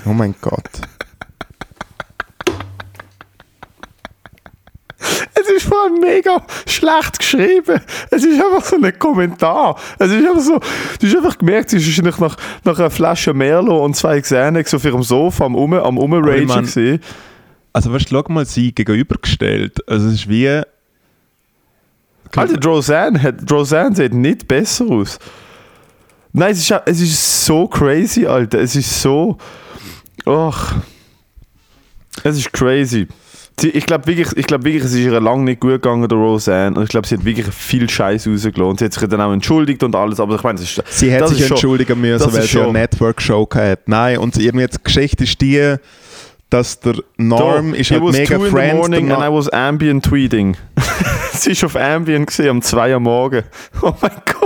Oh 0.05 0.13
mein 0.13 0.35
Gott. 0.41 0.69
Ist 5.59 5.69
vor 5.69 5.85
allem 5.85 6.01
mega 6.01 6.43
schlecht 6.67 7.19
geschrieben. 7.19 7.81
Es 8.11 8.25
ist 8.25 8.43
einfach 8.43 8.65
so 8.65 8.77
ein 8.77 8.99
Kommentar. 8.99 9.79
Es 9.99 10.11
ist 10.11 10.27
einfach 10.27 10.41
so, 10.41 10.61
du 11.01 11.07
hast 11.07 11.17
einfach 11.17 11.39
gemerkt, 11.39 11.71
sie 11.71 11.77
ist 11.77 11.87
wahrscheinlich 11.87 12.19
nach, 12.19 12.37
nach 12.65 12.79
einer 12.79 12.91
Flasche 12.91 13.35
Merlot 13.35 13.83
und 13.83 13.95
zwei 13.95 14.21
Xanax 14.21 14.75
auf 14.75 14.85
ihrem 14.85 15.03
Sofa 15.03 15.45
am, 15.45 15.55
um, 15.55 15.75
am 15.75 15.99
Umragen 15.99 16.47
gewesen. 16.47 17.01
Also 17.73 17.93
weißt 17.93 18.11
du, 18.11 18.15
schau 18.17 18.33
mal 18.33 18.47
sie 18.47 18.73
gegenübergestellt. 18.73 19.89
Also 19.89 20.09
es 20.09 20.15
ist 20.15 20.29
wie... 20.29 20.63
Alter, 22.37 22.63
Roseanne, 22.63 23.23
hat, 23.23 23.51
Roseanne 23.51 23.97
sieht 23.97 24.13
nicht 24.13 24.47
besser 24.49 24.87
aus. 24.87 25.19
Nein, 26.33 26.53
es 26.53 26.59
ist, 26.59 26.83
es 26.85 27.01
ist 27.01 27.45
so 27.47 27.67
crazy, 27.67 28.27
Alter. 28.27 28.59
Es 28.61 28.77
ist 28.77 29.01
so... 29.01 29.39
Ach. 30.27 30.77
Es 32.23 32.37
ist 32.37 32.53
crazy. 32.53 33.09
Sie, 33.61 33.71
ich 33.71 33.87
glaube 33.87 34.07
wirklich, 34.07 34.29
ich 34.37 34.47
glaub 34.47 34.65
wirklich, 34.65 34.85
es 34.85 34.93
ist 34.93 35.01
ihr 35.01 35.21
lange 35.21 35.43
nicht 35.43 35.61
gut 35.61 35.73
gegangen, 35.73 36.09
der 36.09 36.17
Roseanne. 36.17 36.77
Und 36.77 36.85
ich 36.85 36.89
glaube, 36.91 37.09
sie 37.09 37.17
hat 37.17 37.25
wirklich 37.25 37.47
viel 37.53 37.91
Scheiß 37.91 38.29
rausgelassen. 38.29 38.63
Und 38.65 38.79
sie 38.79 38.85
hat 38.85 38.93
sich 38.93 39.09
dann 39.09 39.21
auch 39.21 39.33
entschuldigt 39.33 39.83
und 39.83 39.97
alles. 39.97 40.21
Aber 40.21 40.37
ich 40.37 40.43
meine, 40.45 40.61
es 40.61 40.79
ist... 40.79 40.83
Sie 40.91 41.13
hat 41.13 41.23
Das 41.23 41.31
sich 41.31 41.41
ist 41.41 41.49
schon- 41.49 41.57
entschuldigen 41.57 42.01
müssen, 42.01 42.25
das 42.25 42.33
weil 42.35 42.45
ist 42.45 42.53
sie 42.53 42.61
eine 42.61 42.73
Network-Show 42.73 43.49
hatte. 43.53 43.83
Nein, 43.87 44.19
und 44.19 44.37
irgendwie 44.37 44.63
jetzt 44.63 44.79
die 44.79 44.85
Geschichte 44.85 45.25
ist 45.25 45.41
die, 45.41 45.75
dass 46.51 46.79
der 46.81 46.95
Norm 47.17 47.75
ist 47.75 47.91
It 47.91 48.01
halt 48.01 48.13
mega 48.13 48.37
two 48.39 48.45
in 48.47 48.51
the 48.51 48.75
morning 48.77 49.13
and 49.13 49.23
I 49.23 49.29
was 49.31 49.49
ambient 49.51 50.05
tweeting. 50.05 50.57
sie 51.33 51.51
ist 51.51 51.65
auf 51.65 51.75
ambient 51.77 52.29
gesehen 52.29 52.51
um 52.51 52.63
2 52.63 52.95
Uhr 52.95 53.01
morgen. 53.01 53.43
Oh 53.83 53.93
mein 54.01 54.13
Gott. 54.25 54.38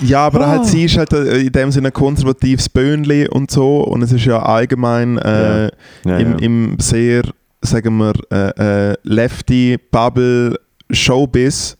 Ja, 0.00 0.26
aber 0.26 0.40
Ah. 0.40 0.48
halt, 0.50 0.66
sie 0.66 0.84
ist 0.84 0.96
halt 0.96 1.12
äh, 1.12 1.38
in 1.40 1.52
dem 1.52 1.70
Sinne 1.72 1.88
ein 1.88 1.92
konservatives 1.92 2.68
Böhnli 2.68 3.26
und 3.28 3.50
so 3.50 3.80
und 3.82 4.02
es 4.02 4.12
ist 4.12 4.24
ja 4.24 4.40
allgemein 4.42 5.18
äh, 5.18 5.64
Ja. 5.64 5.70
Ja, 6.04 6.18
im, 6.18 6.30
ja. 6.32 6.38
im 6.38 6.76
sehr, 6.80 7.22
sagen 7.62 7.96
wir, 7.98 8.12
äh, 8.30 8.90
äh, 8.92 8.96
Lefty-Bubble 9.02 10.58
Showbiz 10.90 11.76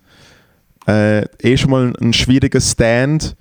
äh, 0.87 1.25
eh 1.43 1.57
schon 1.57 1.71
mal 1.71 1.93
ein 2.01 2.13
schwieriger 2.13 2.61
Stand. 2.61 3.37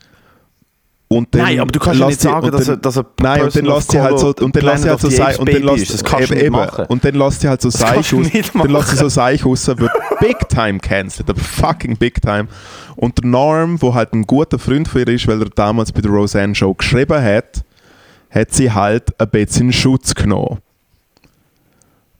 Und 1.09 1.33
dann 1.33 1.43
Nein, 1.43 1.59
aber 1.61 1.71
du 1.71 1.79
kannst 1.79 1.99
ja 2.01 2.07
nicht 2.07 2.19
sagen, 2.19 2.51
dass 2.51 2.65
dann- 2.65 2.75
er, 2.75 2.77
dass 2.81 2.97
er 2.97 3.05
Nein, 3.21 3.43
und 3.43 3.55
dann 3.55 3.65
lässt 3.65 3.91
sie 3.91 4.01
halt 4.01 4.19
so, 4.19 4.33
und 4.41 4.53
dann 4.55 4.63
lässt 4.63 4.83
sie 4.83 4.89
halt 4.89 4.99
so 4.99 5.09
sein, 5.09 5.35
und 5.37 5.53
dann 5.53 5.63
lässt 5.63 5.93
das 5.93 6.03
kannst 6.03 6.29
du 6.29 6.33
eben, 6.33 6.35
nicht 6.35 6.45
eben. 6.47 6.55
machen. 6.55 6.85
und 6.89 7.05
dann 7.05 7.15
lässt 7.15 7.41
sie 7.41 7.47
halt 7.47 7.61
so 7.61 7.69
nicht 7.69 8.53
dann 8.53 8.69
lässt 8.69 8.89
sie 8.89 8.97
so 8.97 9.07
Seich 9.07 9.45
raus, 9.45 9.67
wird 9.67 9.91
big 10.19 10.49
time 10.49 10.79
cancelled, 10.79 11.29
aber 11.29 11.39
fucking 11.39 11.95
big 11.95 12.21
time. 12.21 12.47
Und 12.97 13.19
der 13.19 13.25
Norm, 13.25 13.81
wo 13.81 13.93
halt 13.93 14.11
ein 14.13 14.23
guter 14.23 14.59
Freund 14.59 14.89
von 14.89 14.99
ihr 15.01 15.07
ist, 15.07 15.27
weil 15.27 15.41
er 15.41 15.49
damals 15.49 15.93
bei 15.93 16.01
der 16.01 16.11
Roseanne 16.11 16.55
Show 16.55 16.73
geschrieben 16.73 17.21
hat, 17.23 17.63
hat 18.29 18.53
sie 18.53 18.71
halt 18.71 19.17
ein 19.17 19.29
bisschen 19.29 19.71
Schutz 19.71 20.13
genommen. 20.13 20.57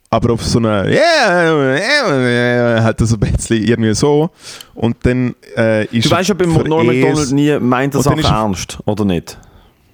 Aber 0.10 0.34
auf 0.34 0.44
so 0.44 0.60
eine, 0.60 0.90
yeah, 0.90 2.82
halt 2.84 3.00
so 3.00 3.16
ein 3.16 3.20
bisschen 3.20 3.62
irgendwie 3.64 3.94
so. 3.94 4.30
Und 4.74 4.96
dann 5.04 5.36
äh, 5.56 5.86
ist 5.86 6.06
Du 6.06 6.12
weißt 6.12 6.30
ja 6.30 6.36
beim 6.36 6.54
Norm 6.54 6.88
McDonald 6.88 7.32
nie, 7.34 7.58
meint 7.60 7.94
er 7.94 8.02
Sachen 8.04 8.20
er- 8.20 8.30
ernst, 8.32 8.80
oder 8.86 9.04
nicht? 9.04 9.38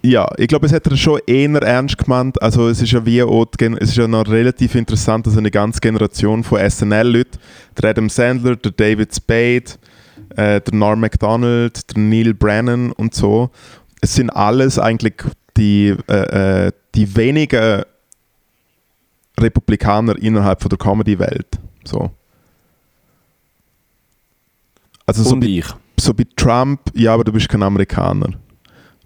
ja, 0.05 0.27
ich 0.38 0.48
glaube, 0.48 0.65
es 0.65 0.74
hat 0.74 0.86
er 0.86 0.98
schon 0.98 1.20
eher 1.25 1.50
ernst 1.63 1.98
gemeint. 1.98 2.39
Also 2.41 2.67
es 2.67 2.82
ist 2.82 2.91
ja 2.91 3.03
wie 3.05 3.24
auch 3.24 3.48
es 3.60 3.89
ist 3.89 3.98
ja 3.98 4.08
noch 4.08 4.27
relativ 4.27 4.75
interessant, 4.75 5.25
dass 5.25 5.38
eine 5.38 5.50
ganze 5.50 5.79
Generation 5.79 6.43
von 6.43 6.60
SNL-Leuten, 6.70 7.39
der 7.82 7.89
Adam 7.91 8.10
Sandler, 8.10 8.55
der 8.58 8.72
David 8.72 9.15
Spade, 9.15 9.63
äh, 10.36 10.60
der 10.62 10.74
Norm 10.74 11.00
MacDonald, 11.00 11.96
der 11.96 12.03
Neil 12.03 12.34
Brennan 12.34 12.91
und 12.91 13.15
so, 13.15 13.50
es 14.01 14.13
sind 14.13 14.29
alles 14.29 14.77
eigentlich 14.77 15.15
die, 15.55 15.96
äh, 16.10 16.67
äh, 16.67 16.72
die 16.93 17.15
wenigen 17.15 17.84
Republikaner 19.39 20.17
innerhalb 20.21 20.61
von 20.61 20.69
der 20.69 20.77
Comedy-Welt. 20.77 21.59
So. 21.83 22.11
Also 25.05 25.23
so 25.23 25.33
Und 25.33 25.41
bei, 25.41 25.47
ich. 25.47 25.65
so 25.99 26.13
bei 26.13 26.25
Trump, 26.35 26.79
ja, 26.93 27.13
aber 27.13 27.23
du 27.23 27.31
bist 27.31 27.49
kein 27.49 27.63
Amerikaner. 27.63 28.29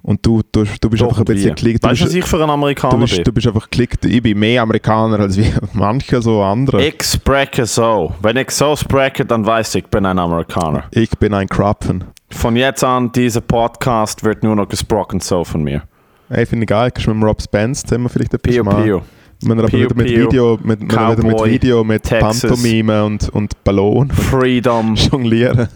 Und 0.03 0.25
du, 0.25 0.41
du, 0.51 0.63
du 0.79 0.89
bist 0.89 1.01
Doch, 1.01 1.07
einfach 1.09 1.19
ein 1.19 1.25
bisschen 1.25 1.51
wie? 1.51 1.55
klickt. 1.55 1.83
Du, 1.83 1.89
Weißt 1.89 2.01
du, 2.01 2.05
was 2.05 2.13
ich 2.13 2.23
für 2.25 2.37
ein 2.37 2.47
du, 2.47 2.53
Amerikaner 2.53 2.97
bist, 2.99 3.15
bin? 3.15 3.23
du 3.25 3.31
bist 3.33 3.47
einfach 3.47 3.69
klickt. 3.69 4.05
Ich 4.05 4.21
bin 4.21 4.39
mehr 4.39 4.61
Amerikaner 4.61 5.19
als 5.19 5.35
wie 5.37 5.51
manche 5.73 6.21
so 6.21 6.41
andere. 6.43 6.85
Ich 6.85 7.03
spreche 7.03 7.65
so. 7.65 8.13
Wenn 8.21 8.37
ich 8.37 8.51
so 8.51 8.75
spreche, 8.75 9.25
dann 9.25 9.45
weiß 9.45 9.75
ich, 9.75 9.83
ich 9.83 9.89
bin 9.89 10.05
ein 10.05 10.17
Amerikaner. 10.17 10.85
Ich 10.91 11.09
bin 11.17 11.33
ein 11.33 11.47
Krapfen. 11.49 12.05
Von 12.29 12.55
jetzt 12.55 12.83
an, 12.85 13.11
dieser 13.11 13.41
Podcast 13.41 14.23
wird 14.23 14.43
nur 14.43 14.55
noch 14.55 14.69
gesprochen 14.69 15.19
so 15.19 15.43
von 15.43 15.63
mir. 15.63 15.83
Ey, 16.29 16.45
finde 16.45 16.63
ich 16.63 16.67
geil. 16.69 16.91
Kannst 16.91 17.07
du 17.07 17.11
mit 17.13 17.21
dem 17.21 17.27
Rob 17.27 17.41
Spence 17.41 17.83
zusammen 17.83 18.07
vielleicht 18.07 18.33
etwas 18.33 18.53
Pio 18.53 18.63
machen? 18.63 18.83
Pio. 18.83 19.01
Er 19.45 19.51
aber 19.51 19.71
wieder 19.71 19.95
mit 19.95 20.09
Video, 20.09 20.59
mit, 20.63 20.81
er 20.81 20.87
wieder 21.11 21.23
mit 21.23 21.35
Cowboy, 21.37 21.51
Video, 21.51 21.83
mit 21.83 22.03
Texas. 22.03 22.41
Pantomime 22.41 23.05
und, 23.05 23.29
und 23.29 23.63
Ballon 23.63 24.09
Freedom, 24.11 24.95
jonglieren. 25.11 25.67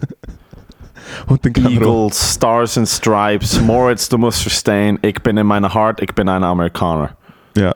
Und 1.28 1.40
auch, 1.46 1.70
Eagles, 1.70 2.34
Stars 2.36 2.78
and 2.78 2.88
Stripes. 2.88 3.60
Moritz, 3.62 4.10
du 4.10 4.18
musst 4.18 4.42
verstehen, 4.42 4.98
ich 5.02 5.22
bin 5.22 5.38
in 5.38 5.46
meiner 5.46 5.74
Heart, 5.74 6.02
ich 6.02 6.14
bin 6.16 6.28
ein 6.30 6.44
Amerikaner. 6.44 7.16
ja. 7.56 7.74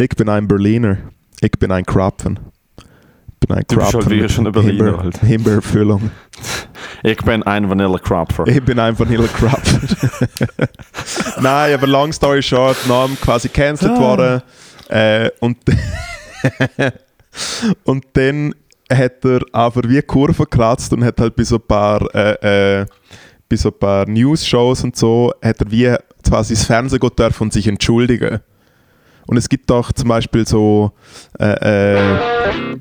Ich 0.00 0.10
bin 0.10 0.28
ein 0.28 0.46
Berliner. 0.46 0.96
Ich 1.40 1.50
bin 1.58 1.72
ein 1.72 1.84
Krapfen. 1.84 2.38
Ich 3.40 3.48
bin 3.48 3.56
ein 3.56 3.64
Du 3.66 3.74
bist 3.76 3.92
halt 3.94 4.04
Krapfen 4.04 4.28
schon 4.28 4.46
ein 4.46 4.52
Berliner 4.52 4.84
Himbeer- 4.92 5.02
halt. 5.02 5.18
Himbeerfüllung. 5.18 6.10
Ich 7.04 7.18
bin 7.18 7.42
ein 7.44 7.68
Vanilla 7.68 7.96
Cropper. 7.98 8.46
Ich 8.48 8.60
bin 8.64 8.78
ein 8.80 8.98
Vanilla 8.98 9.26
Krapfen. 9.28 9.80
Nein, 11.40 11.74
aber 11.74 11.86
long 11.86 12.12
story 12.12 12.42
short, 12.42 12.76
Norm 12.88 13.16
quasi 13.20 13.48
cancelled 13.48 13.92
Ah. 13.96 14.00
worden. 14.00 14.42
Äh, 14.88 15.30
und, 15.40 15.58
und 17.84 18.04
dann 18.14 18.54
hat 18.90 19.24
er 19.24 19.40
aber 19.52 19.88
wie 19.88 20.02
Kurve 20.02 20.44
gekratzt 20.44 20.92
und 20.92 21.04
hat 21.04 21.20
halt 21.20 21.36
bei 21.36 21.44
so 21.44 21.56
ein 21.56 21.62
paar, 21.62 22.02
äh, 22.14 22.80
äh, 22.80 22.86
bei 23.48 23.56
so 23.56 23.68
ein 23.68 23.78
paar 23.78 24.08
News-Shows 24.08 24.84
und 24.84 24.96
so, 24.96 25.32
hat 25.42 25.60
er 25.60 25.70
wie 25.70 25.94
quasi 26.26 26.54
ins 26.54 26.64
Fernsehen 26.64 27.00
gehen 27.00 27.16
dürfen 27.16 27.44
und 27.44 27.52
sich 27.52 27.66
entschuldigen. 27.66 28.40
Und 29.26 29.36
es 29.36 29.48
gibt 29.48 29.70
auch 29.70 29.92
zum 29.92 30.08
Beispiel 30.08 30.46
so, 30.46 30.92
äh, 31.38 31.96
äh, 31.96 32.78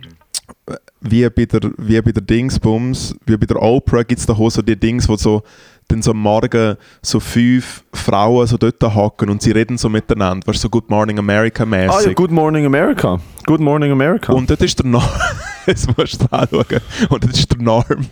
wie 1.02 1.30
bei 1.30 1.46
der, 1.46 1.72
wie 1.78 2.02
bei 2.02 2.12
der 2.12 2.24
Dingsbums, 2.24 3.16
wie 3.26 3.38
bei 3.38 3.46
der 3.46 3.62
Oprah 3.62 4.04
gibt 4.04 4.20
es 4.20 4.26
da 4.26 4.34
auch 4.34 4.50
so 4.50 4.62
die 4.62 4.80
Dings, 4.80 5.08
wo 5.10 5.18
so 5.18 5.44
dann 5.90 6.02
so 6.02 6.12
am 6.12 6.18
Morgen 6.22 6.76
so 7.02 7.20
fünf 7.20 7.84
Frauen 7.94 8.46
so 8.48 8.58
dort 8.58 8.82
hocken 8.84 9.30
und 9.30 9.42
sie 9.42 9.52
reden 9.52 9.78
so 9.78 9.88
miteinander, 9.90 10.46
weißt 10.48 10.60
du, 10.60 10.62
so 10.64 10.70
Good 10.70 10.90
Morning 10.90 11.18
America 11.20 11.64
Ah 11.64 11.76
ja, 11.76 11.88
mäßig. 11.88 12.16
Good 12.16 12.32
Morning 12.32 12.66
America. 12.66 13.20
Good 13.46 13.62
Morning 13.62 13.92
America. 13.92 14.34
und 14.34 14.50
dort 14.50 14.62
ist 14.62 14.78
der 14.80 14.86
Norm, 14.86 15.04
jetzt 15.66 15.88
musst 15.98 16.22
du 16.22 16.26
anschauen, 16.32 16.66
und 17.10 17.24
dort 17.24 17.34
ist 17.38 17.52
der 17.52 17.62
Norm 17.62 18.06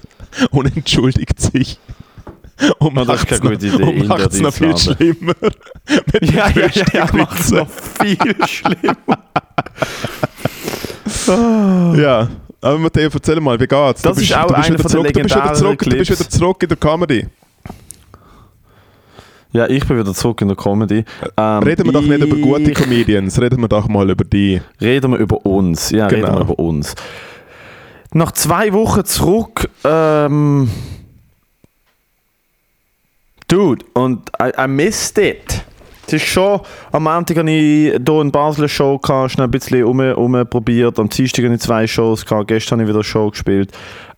und 0.51 0.75
entschuldigt 0.77 1.39
sich. 1.39 1.79
Und 2.79 2.96
das 2.96 3.03
ist 3.03 3.08
macht's 3.08 3.41
keine 3.41 3.55
gute 3.58 3.67
noch- 3.67 3.74
Idee, 3.75 3.84
Und 3.84 3.96
in 3.98 4.08
macht 4.08 4.32
es 4.32 4.39
noch 4.39 4.53
viel 4.53 4.77
schlimmer. 4.77 5.34
Mit 6.13 6.32
ja, 6.34 6.50
ja, 6.51 6.67
ja, 6.74 6.86
ja, 6.94 7.08
macht 7.12 7.39
es 7.41 7.51
noch 7.51 7.67
viel 7.70 8.17
schlimmer. 8.48 9.17
Ja, 11.98 12.29
aber 12.62 12.77
Matteo, 12.79 13.10
erzähl 13.13 13.41
mal, 13.41 13.60
wie 13.60 13.67
geht's? 13.67 14.01
Das 14.01 14.17
ist 14.17 14.34
auch 14.34 14.48
du 14.48 14.53
bist 14.53 14.70
einer 14.70 14.79
wieder 14.79 14.88
zurück, 14.88 15.08
du 15.12 15.22
bist 15.22 15.36
wieder 15.36 15.53
du 15.75 15.98
bist 15.98 16.12
wieder 16.12 16.29
zurück 16.29 16.63
in 16.63 16.70
der 16.70 16.77
Comedy. 16.77 17.27
Ja, 19.56 19.70
ich 19.70 19.88
bin 19.88 19.98
wieder 19.98 20.14
zurück 20.14 20.42
in 20.42 20.50
der 20.50 20.58
Comedy. 20.58 21.06
Ähm, 21.38 21.64
Reden 21.64 21.86
wir 21.86 21.94
doch 21.94 22.02
nicht 22.02 22.22
über 22.22 22.36
gute 22.36 22.74
Comedians, 22.74 23.40
reden 23.40 23.62
wir 23.62 23.70
doch 23.70 23.88
mal 23.88 24.10
über 24.10 24.26
die. 24.26 24.62
Reden 24.82 25.12
wir 25.14 25.18
über 25.20 25.46
uns. 25.46 25.92
Ja, 25.92 26.08
Genau. 26.08 26.26
reden 26.28 26.38
wir 26.40 26.42
über 26.42 26.60
uns. 26.60 26.94
Nach 28.12 28.34
zwei 28.34 28.74
Wochen 28.74 29.06
zurück, 29.06 29.70
ähm, 29.86 30.70
Dude, 33.48 33.86
und 33.94 34.30
I, 34.42 34.52
I 34.62 34.68
missed 34.68 35.18
it. 35.20 35.64
Es 36.08 36.14
ist 36.14 36.26
schon, 36.26 36.60
am 36.92 37.04
Montag 37.04 37.38
hatte 37.38 37.50
ich 37.50 37.94
hier 37.94 38.22
in 38.22 38.32
Basel 38.32 38.62
eine 38.62 38.70
Show, 38.70 39.00
gehabt, 39.00 39.32
schnell 39.32 39.48
ein 39.48 39.52
bisschen 39.52 39.84
um, 39.86 40.00
umprobiert. 40.00 41.00
Am 41.00 41.10
Dienstag 41.10 41.46
hatte 41.46 41.56
ich 41.56 41.62
zwei 41.62 41.88
Shows, 41.88 42.26
gehabt, 42.26 42.48
gestern 42.50 42.80
habe 42.80 42.84
ich 42.84 42.90
wieder 42.90 43.00
eine 43.00 43.04
Show 43.04 43.32
gespielt. 43.32 43.72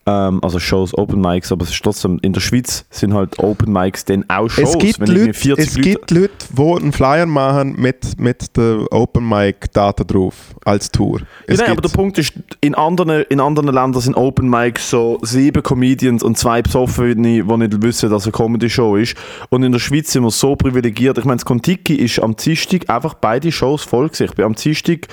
Ähm, 0.08 0.40
also 0.42 0.58
Shows, 0.58 0.98
Open 0.98 1.20
Mics, 1.20 1.52
aber 1.52 1.64
es 1.66 1.72
ist 1.72 1.84
trotzdem, 1.84 2.18
in 2.22 2.32
der 2.32 2.40
Schweiz 2.40 2.86
sind 2.90 3.14
halt 3.14 3.38
Open 3.40 3.74
Mics 3.74 4.06
dann 4.06 4.24
auch 4.30 4.48
Shows. 4.50 4.76
es 4.76 4.78
gibt, 4.78 5.00
Leute, 5.00 5.34
40 5.34 5.58
es 5.68 5.76
Leute- 5.76 5.90
gibt 5.90 6.12
Leute, 6.12 6.32
die 6.50 6.62
einen 6.82 6.92
Flyer 6.94 7.26
machen 7.26 7.76
mit, 7.78 8.18
mit 8.18 8.56
der 8.56 8.86
Open 8.92 9.28
Mic 9.28 9.68
Data 9.74 10.06
drauf 10.06 10.34
als 10.64 10.90
Tour. 10.92 11.22
Es 11.46 11.60
ja, 11.60 11.66
nein, 11.66 11.74
aber 11.74 11.82
der. 11.82 11.90
Punkt 11.90 12.18
ist, 12.20 12.34
in 12.62 12.74
anderen, 12.74 13.26
in 13.30 13.42
anderen 13.42 13.74
Ländern 13.74 14.02
sind 14.02 14.16
Open 14.16 14.50
Mics 14.50 14.90
so 14.90 15.20
sieben 15.24 15.62
Comedians 15.62 16.24
und 16.24 16.38
zwei 16.38 16.62
Besoffene, 16.62 17.44
die 17.44 17.58
nicht 17.58 17.82
wissen, 17.82 18.10
dass 18.10 18.26
es 18.26 18.28
eine 18.28 18.32
Comedy-Show 18.46 18.96
ist. 18.96 19.16
Und 19.50 19.64
in 19.64 19.74
der 19.74 19.80
Schweiz 19.80 20.14
sind 20.14 20.24
wir 20.24 20.32
so 20.32 20.56
privilegiert. 20.56 21.18
Ich 21.18 21.26
meine, 21.26 21.36
das 21.38 21.46
Kontiki 21.46 21.96
ist 21.96 22.20
am 22.20 22.34
Dienstag 22.38 22.90
einfach 22.90 23.16
beide 23.16 23.52
Shows 23.52 23.84
voll 23.84 24.08
gewesen. 24.08 24.24
Ich 24.30 24.36
bin 24.36 24.46
am 24.46 24.56
Dienstag 24.56 25.08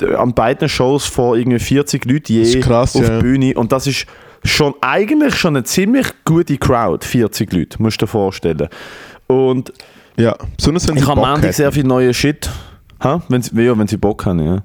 äh, 0.00 0.14
an 0.14 0.32
beiden 0.32 0.68
Shows 0.68 1.06
vor 1.06 1.36
irgendwie 1.36 1.58
40 1.58 2.04
Leuten 2.04 2.32
je 2.34 2.60
krass, 2.60 2.94
auf 2.94 3.08
ja. 3.08 3.18
Bühne. 3.18 3.54
Und 3.54 3.72
das 3.72 3.88
ist 3.88 4.06
schon 4.44 4.74
eigentlich 4.80 5.34
schon 5.36 5.56
eine 5.56 5.64
ziemlich 5.64 6.06
gute 6.24 6.56
Crowd, 6.58 7.04
40 7.04 7.52
Leute, 7.52 7.82
musst 7.82 8.00
du 8.00 8.06
dir 8.06 8.10
vorstellen. 8.10 8.68
Und 9.26 9.72
ja, 10.16 10.36
besonders 10.56 10.88
wenn 10.88 10.96
sie 10.96 11.02
ich 11.02 11.08
habe 11.08 11.22
am 11.22 11.32
Montag 11.32 11.52
sehr 11.54 11.70
viel 11.72 11.84
neue 11.84 12.12
Shit. 12.14 12.48
Ha? 13.02 13.22
Wenn 13.28 13.42
sie, 13.42 13.54
ja, 13.62 13.78
wenn 13.78 13.86
sie 13.86 13.96
Bock 13.96 14.26
haben, 14.26 14.40
ja. 14.44 14.62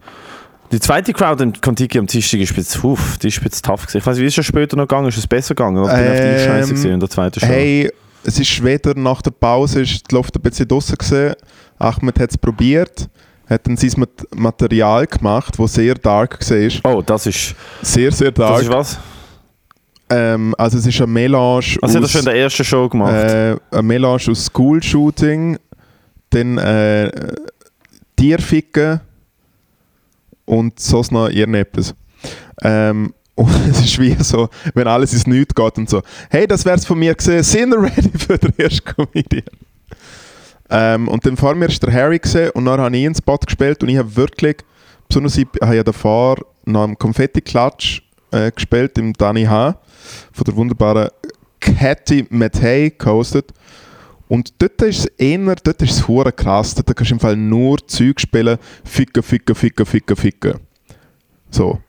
Die 0.72 0.80
zweite 0.80 1.14
Crowd 1.14 1.44
in 1.44 1.54
Kontiki 1.62 2.00
am 2.00 2.08
Dienstag 2.08 2.40
ist 2.40 2.58
jetzt, 2.58 2.84
uff, 2.84 3.20
die 3.20 3.28
ist 3.28 3.40
jetzt 3.44 3.64
tough 3.64 3.82
gewesen. 3.82 3.98
Ich 4.00 4.06
weiß, 4.08 4.18
wie 4.18 4.26
ist 4.26 4.38
es 4.40 4.46
später 4.46 4.76
noch 4.76 4.88
gegangen? 4.88 5.08
Ist 5.10 5.18
es 5.18 5.28
besser 5.28 5.54
gegangen? 5.54 5.78
Oder 5.84 5.94
bin 5.96 6.04
ich 6.06 6.10
auf 6.10 6.16
die 6.18 6.22
Ähm, 6.24 6.40
Scheiße 6.40 6.74
gesehen 6.74 6.94
in 6.94 7.00
der 7.00 7.10
zweiten 7.10 7.40
Show? 7.40 7.46
Hey, 7.46 7.92
es 8.24 8.40
ist 8.40 8.64
weder 8.64 8.96
nach 8.96 9.22
der 9.22 9.32
Pause, 9.32 9.82
ist 9.82 10.10
die 10.10 10.16
Luft 10.16 10.36
ein 10.36 10.42
bisschen 10.42 10.68
draussen 10.68 10.96
gesehen. 10.98 11.36
Ahmed 11.78 12.20
hat 12.20 12.32
es 12.32 12.38
probiert, 12.40 13.08
hat 13.48 13.68
dann 13.68 13.78
sein 13.78 13.92
Mat- 13.98 14.28
Material 14.36 15.06
gemacht, 15.06 15.54
das 15.60 15.74
sehr 15.76 15.94
dark 15.94 16.40
war. 16.50 16.92
Oh, 16.96 17.02
das 17.04 17.28
ist, 17.28 17.54
Sehr, 17.84 18.12
sehr 18.12 18.32
das 18.32 18.48
dark. 18.50 18.62
ist 18.64 18.70
was? 18.72 19.00
Ähm, 20.10 20.54
also 20.58 20.78
es 20.78 20.86
ist 20.86 20.98
eine 20.98 21.08
Melange 21.08 21.78
Was 21.82 21.92
hat 21.92 22.02
er 22.02 22.04
aus, 22.04 22.12
schon 22.12 22.20
in 22.20 22.26
der 22.26 22.36
ersten 22.36 22.64
Show 22.64 22.90
gemacht? 22.90 23.14
äh, 23.14 23.56
eine 23.72 23.84
Melange 23.84 24.24
aus 24.30 24.46
School-Shooting, 24.46 25.58
dann 26.30 26.58
äh, 26.58 27.12
Tierficken 28.16 29.00
und 30.46 30.80
sonst 30.80 31.12
noch 31.12 31.30
irgendetwas. 31.30 31.96
Ähm, 32.62 33.14
und 33.36 33.50
es 33.68 33.80
ist 33.80 34.00
wie 34.00 34.16
so, 34.22 34.50
wenn 34.76 34.88
alles 34.88 35.14
ins 35.14 35.26
Nichts 35.26 35.56
geht 35.56 35.78
und 35.78 35.90
so, 35.90 36.02
hey, 36.30 36.46
das 36.46 36.64
wär's 36.66 36.86
von 36.86 37.00
mir 37.00 37.16
gesehen, 37.16 37.42
sind 37.42 37.72
wir 37.72 37.82
ready 37.82 38.12
für 38.18 38.38
den 38.38 38.54
ersten 38.60 38.86
Comedian? 38.86 39.44
Ähm, 40.70 41.08
und 41.08 41.26
dann 41.26 41.36
vor 41.36 41.56
mir 41.56 41.66
ist 41.66 41.82
der 41.82 41.92
Harry 41.92 42.20
gesehen 42.20 42.52
und 42.52 42.66
dann 42.66 42.80
habe 42.80 42.96
ich 42.96 43.06
einen 43.06 43.16
Spot 43.16 43.38
gespielt 43.38 43.82
und 43.82 43.90
ich 43.90 43.98
habe 43.98 44.16
wirklich, 44.16 44.58
besonders 45.08 45.38
ich 45.38 45.48
habe 45.62 45.76
ja 45.76 45.84
davor 45.84 46.38
nach 46.66 46.86
dem 46.86 46.98
Konfetti-Klatsch 46.98 48.02
äh, 48.32 48.52
gespielt 48.52 48.98
im 48.98 49.14
Danny 49.14 49.46
H. 49.46 49.78
von 50.32 50.44
der 50.46 50.56
wunderbaren 50.56 51.10
Cathy 51.60 52.26
Mattei 52.30 52.94
gehostet. 52.98 53.52
Und 54.28 54.54
dort 54.60 54.82
ist 54.82 55.00
es 55.00 55.06
eher, 55.18 55.56
dort 55.64 55.82
ist 55.82 55.92
es 55.92 56.08
hure 56.08 56.32
krass. 56.32 56.74
Dort 56.74 56.96
kannst 56.96 57.12
du 57.12 57.16
im 57.16 57.20
Fall 57.20 57.36
nur 57.36 57.78
Zeug 57.88 58.20
spielen, 58.20 58.58
ficken, 58.84 59.22
ficken, 59.22 59.56
ficken, 59.56 59.86
ficken, 59.86 60.16
ficken. 60.16 60.54
So. 61.52 61.80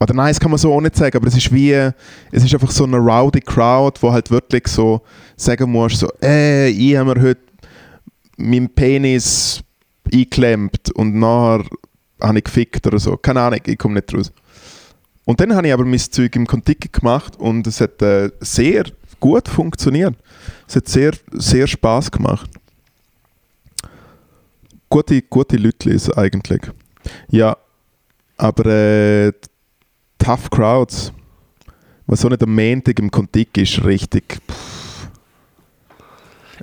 Oder 0.00 0.14
nein, 0.14 0.28
das 0.28 0.40
kann 0.40 0.50
man 0.50 0.58
so 0.58 0.72
auch 0.72 0.80
nicht 0.80 0.96
sagen, 0.96 1.16
aber 1.16 1.28
es 1.28 1.36
ist 1.36 1.52
wie, 1.52 1.72
es 1.72 2.44
ist 2.44 2.52
einfach 2.52 2.72
so 2.72 2.84
eine 2.84 2.96
rowdy 2.96 3.40
Crowd, 3.40 4.00
wo 4.02 4.10
halt 4.10 4.30
wirklich 4.30 4.66
so 4.66 5.02
sagen 5.36 5.70
musst, 5.70 5.98
so, 5.98 6.08
äh, 6.20 6.70
ich 6.70 6.96
habe 6.96 7.14
mir 7.14 7.22
heute 7.22 7.40
meinen 8.36 8.68
Penis 8.68 9.62
eingeklemmt 10.12 10.90
und 10.94 11.14
nachher 11.14 11.64
habe 12.20 12.38
ich 12.38 12.44
gefickt 12.44 12.84
oder 12.86 12.98
so. 12.98 13.16
Keine 13.16 13.42
Ahnung, 13.42 13.60
ich 13.64 13.78
komme 13.78 13.94
nicht 13.94 14.12
raus. 14.12 14.32
Und 15.24 15.40
dann 15.40 15.54
habe 15.54 15.68
ich 15.68 15.72
aber 15.72 15.84
mein 15.84 15.98
Zeug 15.98 16.34
im 16.36 16.46
Kontiki 16.46 16.88
gemacht 16.88 17.36
und 17.38 17.66
es 17.66 17.80
hat 17.80 18.02
äh, 18.02 18.30
sehr 18.40 18.84
gut 19.20 19.48
funktioniert. 19.48 20.14
Es 20.66 20.76
hat 20.76 20.88
sehr, 20.88 21.12
sehr 21.32 21.66
Spaß 21.66 22.10
gemacht. 22.10 22.50
Gute, 24.88 25.22
gute 25.22 25.56
Leute 25.56 25.96
eigentlich. 26.16 26.60
Ja, 27.28 27.56
aber 28.36 28.66
äh, 28.66 29.32
Tough 30.18 30.50
Crowds, 30.50 31.12
was 32.06 32.20
so 32.20 32.28
nicht 32.28 32.42
am 32.42 32.54
Montag 32.54 32.98
im 32.98 33.10
Kontiki 33.10 33.62
ist, 33.62 33.84
richtig. 33.84 34.38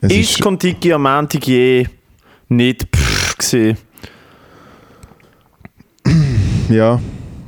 Es 0.01 0.11
Ist 0.11 0.41
Kontiki 0.41 0.93
am 0.93 1.03
Montag 1.03 1.45
je 1.47 1.87
nicht 2.49 2.87
pff 2.95 3.37
gewesen? 3.37 3.77
ja. 6.69 6.99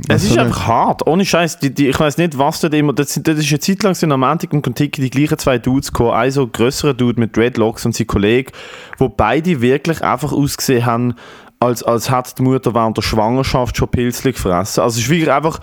Es 0.08 0.24
ist 0.24 0.38
einfach 0.38 0.68
hart, 0.68 1.08
ohne 1.08 1.26
Scheiß. 1.26 1.60
Ich 1.62 2.00
weiß 2.00 2.18
nicht, 2.18 2.38
was 2.38 2.60
dort 2.60 2.74
immer. 2.74 2.94
Das, 2.94 3.20
das 3.22 3.38
ist 3.38 3.50
eine 3.50 3.60
Zeit 3.60 3.84
lang 3.84 3.94
sind 3.94 4.12
am 4.12 4.22
Montag 4.22 4.52
im 4.54 4.62
Kontiki 4.62 5.02
die 5.02 5.10
gleichen 5.10 5.38
zwei 5.38 5.58
Dudes 5.58 5.92
gekommen. 5.92 6.12
Ein 6.12 6.32
so 6.32 6.48
grösserer 6.48 6.94
Dude 6.94 7.20
mit 7.20 7.36
Dreadlocks 7.36 7.86
und 7.86 7.96
sein 7.96 8.08
Kollege, 8.08 8.52
wo 8.98 9.10
beide 9.10 9.62
wirklich 9.62 10.02
einfach 10.02 10.32
ausgesehen 10.32 10.86
haben, 10.86 11.16
als, 11.60 11.84
als 11.84 12.12
hätte 12.12 12.36
die 12.38 12.42
Mutter 12.44 12.74
während 12.74 12.98
der 12.98 13.04
Schwangerschaft 13.04 13.78
schon 13.78 13.90
Pilzli 13.90 14.32
gefressen. 14.32 14.82
Also 14.82 14.98
es 14.98 15.04
ist 15.06 15.10
wirklich 15.10 15.32
einfach. 15.32 15.60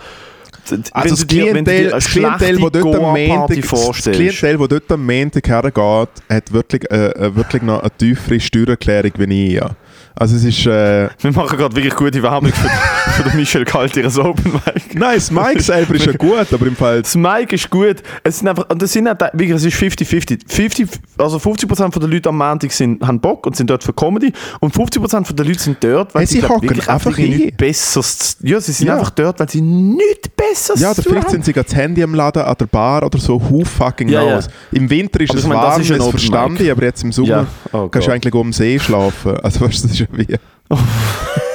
Also 0.91 1.15
das 1.15 1.25
Klientel, 1.25 1.89
das 1.89 2.05
Klientel, 2.05 2.61
wo 2.61 2.69
dort 2.69 2.95
am 2.95 3.01
Montag, 3.13 3.61
das. 3.61 4.03
Klientel, 4.03 4.59
wo 4.59 4.67
dort 4.67 4.91
am 4.91 5.03
Montag 5.05 5.47
hergeht, 5.47 6.09
hat 6.29 6.51
wirklich, 6.51 6.91
äh, 6.91 7.07
äh, 7.07 7.35
wirklich 7.35 7.63
noch 7.63 7.79
eine 7.79 7.89
tiefere 7.91 8.39
Steuererklärung 8.39 9.11
wie 9.17 9.47
ich. 9.47 9.53
Ja. 9.53 9.71
Also 10.15 10.35
es 10.35 10.43
ist... 10.43 10.65
Äh, 10.67 11.09
Wir 11.21 11.31
machen 11.31 11.57
gerade 11.57 11.75
wirklich 11.75 11.95
gute 11.95 12.21
Werbung 12.21 12.51
für, 12.51 12.69
den 13.17 13.35
Michel 13.35 13.65
Kalt, 13.65 13.95
ihres 13.97 14.17
Open 14.17 14.51
Mic. 14.53 14.95
nein, 14.95 15.15
das 15.15 15.31
Mike 15.31 15.61
selber 15.61 15.95
ist 15.95 16.05
ja 16.05 16.11
gut, 16.17 16.51
aber 16.53 16.65
im 16.67 16.75
Fall... 16.75 17.01
Das 17.01 17.15
Mic 17.15 17.53
ist 17.53 17.69
gut. 17.69 17.97
Es 18.23 18.39
sind 18.39 18.47
einfach, 18.47 18.69
und 18.69 18.81
das 18.81 18.91
sind 18.93 19.07
auch, 19.07 19.15
wirklich, 19.33 19.51
es 19.51 19.65
ist 19.65 19.75
50-50. 19.77 20.39
50, 20.47 20.87
also 21.17 21.37
50% 21.37 21.91
von 21.91 22.01
den 22.01 22.11
Leuten 22.11 22.29
am 22.29 22.37
Montag 22.37 22.71
sind, 22.71 23.05
haben 23.05 23.19
Bock 23.19 23.45
und 23.45 23.55
sind 23.55 23.69
dort 23.69 23.83
für 23.83 23.93
Comedy 23.93 24.31
und 24.59 24.73
50% 24.75 25.25
von 25.25 25.35
den 25.35 25.45
Leuten 25.47 25.59
sind 25.59 25.83
dort, 25.83 26.13
weil 26.13 26.21
Hey, 26.21 26.27
sie 26.27 26.39
glaub, 26.39 26.51
hocken 26.51 26.69
wirklich 26.69 26.89
einfach 26.89 27.17
nichts 27.17 27.57
Besseres, 27.57 28.37
ja, 28.41 28.59
sie 28.61 28.71
sind 28.71 28.87
Ja. 28.87 28.95
einfach 28.97 29.09
dort, 29.11 29.39
weil 29.39 29.49
sie 29.49 29.61
nichts 29.61 30.29
Besseres 30.29 30.79
Ja, 30.81 30.91
oder 30.91 31.01
vielleicht 31.03 31.25
haben. 31.25 31.31
sind 31.31 31.45
sie 31.45 31.53
gerade 31.53 31.67
das 31.67 31.75
Handy 31.75 32.03
am 32.03 32.13
Laden, 32.15 32.43
an 32.43 32.55
der 32.59 32.65
Bar 32.67 33.03
oder 33.03 33.17
so, 33.19 33.41
who 33.49 33.63
fucking 33.65 34.09
Ja, 34.09 34.23
ja. 34.23 34.31
knows. 34.33 34.47
Im 34.71 34.89
Winter 34.89 35.19
ist 35.21 35.29
Aber 35.31 35.39
es 35.39 35.43
ich 35.45 35.49
meine, 35.49 35.61
das 35.61 35.69
warm, 35.71 35.87
das 35.87 35.99
Open 35.99 36.11
verstand 36.11 36.53
Mic. 36.53 36.61
ich, 36.63 36.71
aber 36.71 36.83
jetzt 36.83 37.03
im 37.03 37.11
Sommer 37.11 37.27
Ja. 37.29 37.45
Oh 37.71 37.87
kannst 37.89 38.07
du 38.07 38.11
Gott. 38.11 38.15
eigentlich 38.15 38.33
um 38.33 38.47
den 38.47 38.53
See 38.53 38.79
schlafen. 38.79 39.37
Also 39.41 39.61
weißt 39.61 39.83
du, 39.83 39.87
das 39.87 39.91
ist 39.91 39.99
ja 39.99 40.05
wie... 40.11 40.25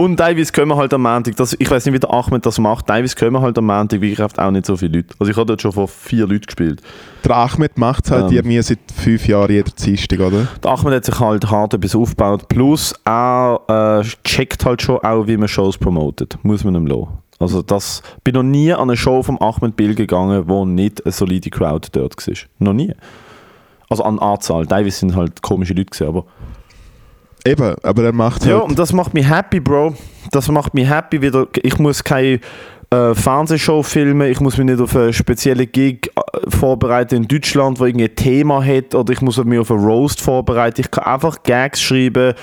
Und 0.00 0.16
teilweise 0.16 0.52
kommen 0.52 0.76
halt 0.76 0.94
am 0.94 1.02
Montag, 1.02 1.34
das, 1.34 1.56
ich 1.58 1.68
weiß 1.68 1.84
nicht, 1.84 1.92
wie 1.92 1.98
der 1.98 2.12
Ahmed 2.14 2.46
das 2.46 2.60
macht, 2.60 2.86
teilweise 2.86 3.16
kommen 3.16 3.42
halt 3.42 3.58
am 3.58 3.66
Montag 3.66 4.00
wirklich 4.00 4.22
oft 4.22 4.38
auch 4.38 4.52
nicht 4.52 4.64
so 4.64 4.76
viele 4.76 4.98
Leute. 4.98 5.12
Also 5.18 5.32
ich 5.32 5.36
habe 5.36 5.46
dort 5.46 5.60
schon 5.60 5.72
vor 5.72 5.88
vier 5.88 6.24
Leuten 6.24 6.46
gespielt. 6.46 6.80
Der 7.24 7.34
Ahmed 7.34 7.76
macht 7.76 8.04
es 8.04 8.12
halt 8.12 8.30
Ähm. 8.30 8.36
irgendwie 8.36 8.62
seit 8.62 8.78
fünf 8.94 9.26
Jahren 9.26 9.50
jeder 9.50 9.72
Dienstag, 9.72 10.20
oder? 10.20 10.46
Der 10.62 10.70
Ahmed 10.70 10.94
hat 10.94 11.04
sich 11.04 11.18
halt 11.18 11.50
hart 11.50 11.74
etwas 11.74 11.96
aufgebaut. 11.96 12.46
Plus 12.48 12.94
er 13.04 14.04
äh, 14.04 14.08
checkt 14.22 14.64
halt 14.64 14.82
schon 14.82 14.98
auch, 14.98 15.26
wie 15.26 15.36
man 15.36 15.48
Shows 15.48 15.76
promotet. 15.76 16.38
Muss 16.44 16.62
man 16.62 16.76
ihm 16.76 16.86
lassen. 16.86 17.08
Also 17.40 17.62
das, 17.62 18.00
bin 18.22 18.34
noch 18.34 18.44
nie 18.44 18.72
an 18.72 18.82
eine 18.82 18.96
Show 18.96 19.24
vom 19.24 19.36
Ahmed 19.42 19.74
Bill 19.74 19.96
gegangen, 19.96 20.44
wo 20.46 20.64
nicht 20.64 21.04
eine 21.04 21.10
solide 21.10 21.50
Crowd 21.50 21.88
dort 21.90 22.24
war. 22.24 22.34
Noch 22.60 22.72
nie. 22.72 22.92
Also 23.90 24.04
an 24.04 24.20
Anzahl. 24.20 24.64
Teilweise 24.64 25.00
sind 25.00 25.16
halt 25.16 25.42
komische 25.42 25.74
Leute 25.74 25.86
gewesen, 25.86 26.06
aber... 26.06 26.24
Eben, 27.46 27.74
aber 27.82 28.02
er 28.04 28.12
macht 28.12 28.44
Ja, 28.44 28.54
halt... 28.54 28.64
und 28.64 28.78
das 28.78 28.92
macht 28.92 29.14
mich 29.14 29.28
happy, 29.28 29.60
Bro. 29.60 29.94
Das 30.30 30.48
macht 30.48 30.74
mich 30.74 30.88
happy 30.88 31.22
wieder. 31.22 31.46
Ich 31.62 31.78
muss 31.78 32.04
keine 32.04 32.40
äh, 32.90 33.14
Fernsehshow 33.14 33.82
filmen, 33.82 34.30
ich 34.30 34.40
muss 34.40 34.56
mich 34.56 34.66
nicht 34.66 34.80
auf 34.80 34.96
einen 34.96 35.12
speziellen 35.12 35.70
Gig 35.70 36.10
äh, 36.16 36.50
vorbereiten 36.50 37.16
in 37.16 37.28
Deutschland, 37.28 37.78
wo 37.80 37.84
irgendein 37.84 38.16
Thema 38.16 38.64
hat, 38.64 38.94
oder 38.94 39.12
ich 39.12 39.20
muss 39.20 39.42
mich 39.44 39.58
auf 39.58 39.70
einen 39.70 39.84
Roast 39.84 40.20
vorbereiten. 40.20 40.80
Ich 40.80 40.90
kann 40.90 41.04
einfach 41.04 41.42
Gags 41.42 41.80
schreiben, 41.82 42.34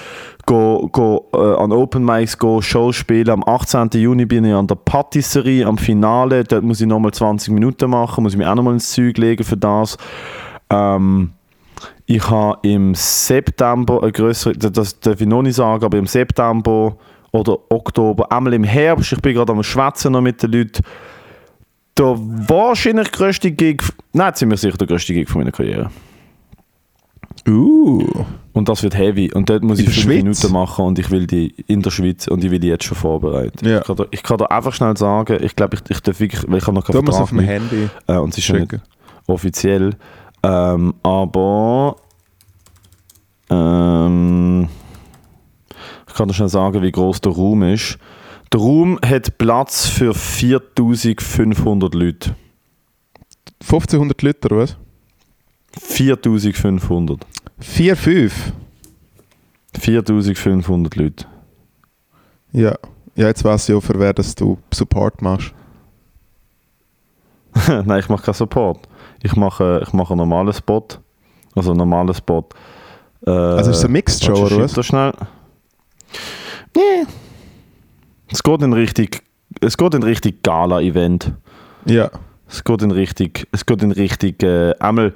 go, 0.45 0.87
go, 0.91 1.27
äh, 1.33 1.37
an 1.37 1.71
Open 1.71 2.05
Mics 2.05 2.37
go, 2.37 2.61
Shows 2.61 2.95
spielen. 2.95 3.29
Am 3.29 3.43
18. 3.43 3.89
Juni 3.93 4.25
bin 4.25 4.45
ich 4.45 4.53
an 4.53 4.67
der 4.67 4.75
Patisserie, 4.75 5.65
am 5.65 5.77
Finale. 5.77 6.43
Dort 6.43 6.63
muss 6.63 6.79
ich 6.81 6.87
nochmal 6.87 7.11
20 7.11 7.51
Minuten 7.51 7.89
machen, 7.89 8.23
muss 8.23 8.33
ich 8.33 8.37
mich 8.37 8.47
auch 8.47 8.55
nochmal 8.55 8.73
ins 8.75 8.91
Zeug 8.91 9.17
legen 9.17 9.43
für 9.43 9.57
das. 9.57 9.97
Ähm, 10.69 11.31
ich 12.05 12.29
habe 12.29 12.59
im 12.67 12.93
September 12.93 14.01
eine 14.03 14.11
größere, 14.11 14.53
das 14.53 14.99
darf 14.99 15.19
ich 15.19 15.27
noch 15.27 15.41
nicht 15.41 15.55
sagen, 15.55 15.83
aber 15.83 15.97
im 15.97 16.07
September 16.07 16.95
oder 17.31 17.57
Oktober, 17.69 18.31
einmal 18.31 18.53
im 18.53 18.63
Herbst, 18.63 19.11
ich 19.13 19.21
bin 19.21 19.33
gerade 19.33 19.51
am 19.51 19.63
Schwätzen 19.63 20.11
noch 20.11 20.21
mit 20.21 20.41
den 20.43 20.51
Leuten, 20.51 20.83
der 21.97 22.15
wahrscheinlich 22.47 23.11
grösste 23.11 23.51
Gig, 23.51 23.81
nein, 24.13 24.33
ziemlich 24.35 24.59
sicher 24.61 24.77
der 24.77 24.87
grösste 24.87 25.13
Gig 25.13 25.29
von 25.29 25.41
meiner 25.41 25.51
Karriere. 25.51 25.89
Uh, 27.47 28.25
Und 28.53 28.69
das 28.69 28.81
wird 28.81 28.97
heavy. 28.97 29.31
Und 29.33 29.49
dort 29.49 29.63
muss 29.63 29.79
In 29.79 29.85
ich 29.85 29.91
fünf 29.93 30.03
Schweiz? 30.05 30.23
Minuten 30.23 30.51
machen 30.53 30.85
und 30.85 30.97
ich 30.97 31.11
will 31.11 31.27
die 31.27 31.53
in 31.67 31.81
der 31.81 31.91
Schweiz 31.91 32.27
und 32.27 32.43
ich 32.43 32.49
will 32.49 32.59
die 32.59 32.69
jetzt 32.69 32.85
schon 32.85 32.97
vorbereiten. 32.97 33.67
Ja. 33.67 33.79
Ich, 33.79 33.83
kann 33.85 33.95
da, 33.97 34.05
ich 34.09 34.23
kann 34.23 34.37
da 34.37 34.45
einfach 34.45 34.73
schnell 34.73 34.97
sagen, 34.97 35.37
ich 35.43 35.55
glaube, 35.55 35.75
ich, 35.75 35.81
ich 35.89 35.99
darf 36.01 36.19
wirklich, 36.19 36.41
weil 36.47 36.57
ich 36.57 36.65
habe 36.65 36.73
noch 36.73 36.85
keinen 36.85 36.95
da 36.95 37.01
muss 37.01 37.15
auf 37.15 37.29
Vertrag 37.29 37.45
dem 37.45 37.47
Handy 37.47 37.89
äh, 38.07 38.17
und 38.17 38.29
es 38.29 38.37
ist 38.37 38.47
ja 38.47 38.59
nicht 38.59 38.79
offiziell. 39.27 39.91
Ähm, 40.45 40.93
aber 41.01 41.95
ähm, 43.49 44.69
ich 46.07 46.13
kann 46.13 46.27
dir 46.27 46.35
schnell 46.35 46.49
sagen, 46.49 46.83
wie 46.83 46.91
groß 46.91 47.19
der 47.21 47.31
Raum 47.31 47.63
ist. 47.63 47.97
Der 48.53 48.59
Raum 48.59 48.99
hat 49.03 49.39
Platz 49.39 49.87
für 49.87 50.13
4500 50.13 51.95
Leute. 51.95 52.35
1500 53.61 54.21
Liter, 54.21 54.51
oder 54.51 54.61
was? 54.61 54.77
4500. 55.81 57.25
4, 57.59 57.95
5. 57.95 58.53
4500 59.79 60.95
Leute. 60.95 61.25
Ja. 62.51 62.77
Ja, 63.15 63.27
jetzt 63.27 63.43
weiß 63.43 63.69
ich 63.69 63.75
auch, 63.75 63.81
für 63.81 63.97
wer 63.97 64.13
das 64.13 64.35
du 64.35 64.59
Support 64.71 65.21
machst. 65.23 65.53
Nein, 67.67 67.99
ich 67.99 68.09
mache 68.09 68.25
keinen 68.25 68.33
Support. 68.35 68.87
Ich 69.25 69.35
mache, 69.35 69.81
ich 69.83 69.91
mache 69.91 70.11
einen 70.13 70.19
normalen 70.19 70.53
Spot. 70.53 70.85
Also 71.55 71.71
einen 71.71 71.79
normalen 71.79 72.13
Spot. 72.13 72.47
Äh, 73.25 73.31
Also 73.31 73.71
ist 73.71 73.77
es 73.77 73.83
eine 73.83 73.93
Mixed 73.93 74.23
Show, 74.23 74.45
oder 74.45 74.59
was? 74.59 74.85
schnell. 74.85 75.13
Nee. 76.75 77.07
Es 78.31 78.43
geht 78.43 78.61
in 78.61 78.73
richtig, 78.73 79.23
es 79.61 79.77
geht 79.77 79.95
in 79.95 80.03
richtig 80.03 80.43
Gala-Event. 80.43 81.33
Ja. 81.85 82.11
Es 82.47 82.63
geht 82.63 82.81
in 82.83 82.91
richtig, 82.91 83.47
es 83.51 83.65
geht 83.65 83.81
in 83.81 83.91
richtig, 83.91 84.43
äh, 84.43 84.73
einmal, 84.79 85.13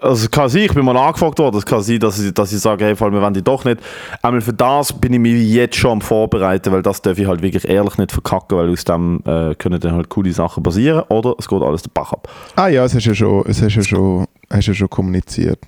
also 0.00 0.24
es 0.24 0.30
kann 0.30 0.48
sein, 0.48 0.62
ich 0.62 0.74
bin 0.74 0.84
mal 0.84 0.96
angefragt 0.96 1.38
worden, 1.38 1.56
es 1.56 1.66
kann 1.66 1.82
sein, 1.82 1.98
dass 1.98 2.20
ich, 2.20 2.32
dass 2.32 2.52
ich 2.52 2.60
sage, 2.60 2.84
hey, 2.84 2.94
vor 2.94 3.06
allem, 3.06 3.14
wir 3.14 3.22
wollen 3.22 3.34
die 3.34 3.42
doch 3.42 3.64
nicht. 3.64 3.80
Einmal 4.22 4.40
für 4.40 4.52
das 4.52 4.92
bin 4.92 5.12
ich 5.12 5.18
mich 5.18 5.50
jetzt 5.50 5.76
schon 5.76 5.92
am 5.92 6.00
Vorbereiten, 6.00 6.72
weil 6.72 6.82
das 6.82 7.02
darf 7.02 7.18
ich 7.18 7.26
halt 7.26 7.42
wirklich 7.42 7.68
ehrlich 7.68 7.98
nicht 7.98 8.12
verkacken, 8.12 8.56
weil 8.58 8.70
aus 8.70 8.84
dem 8.84 9.22
äh, 9.26 9.54
können 9.56 9.80
dann 9.80 9.94
halt 9.94 10.08
coole 10.08 10.32
Sachen 10.32 10.62
passieren 10.62 11.02
oder 11.08 11.34
es 11.38 11.48
geht 11.48 11.62
alles 11.62 11.82
den 11.82 11.92
Bach 11.92 12.12
ab. 12.12 12.28
Ah 12.54 12.68
ja, 12.68 12.84
es 12.84 12.94
hast 12.94 13.06
ja 13.06 13.14
schon, 13.14 13.44
es 13.46 13.60
hast 13.60 13.74
ja 13.74 13.82
schon, 13.82 14.26
hast 14.48 14.66
ja 14.66 14.74
schon 14.74 14.88
kommuniziert. 14.88 15.58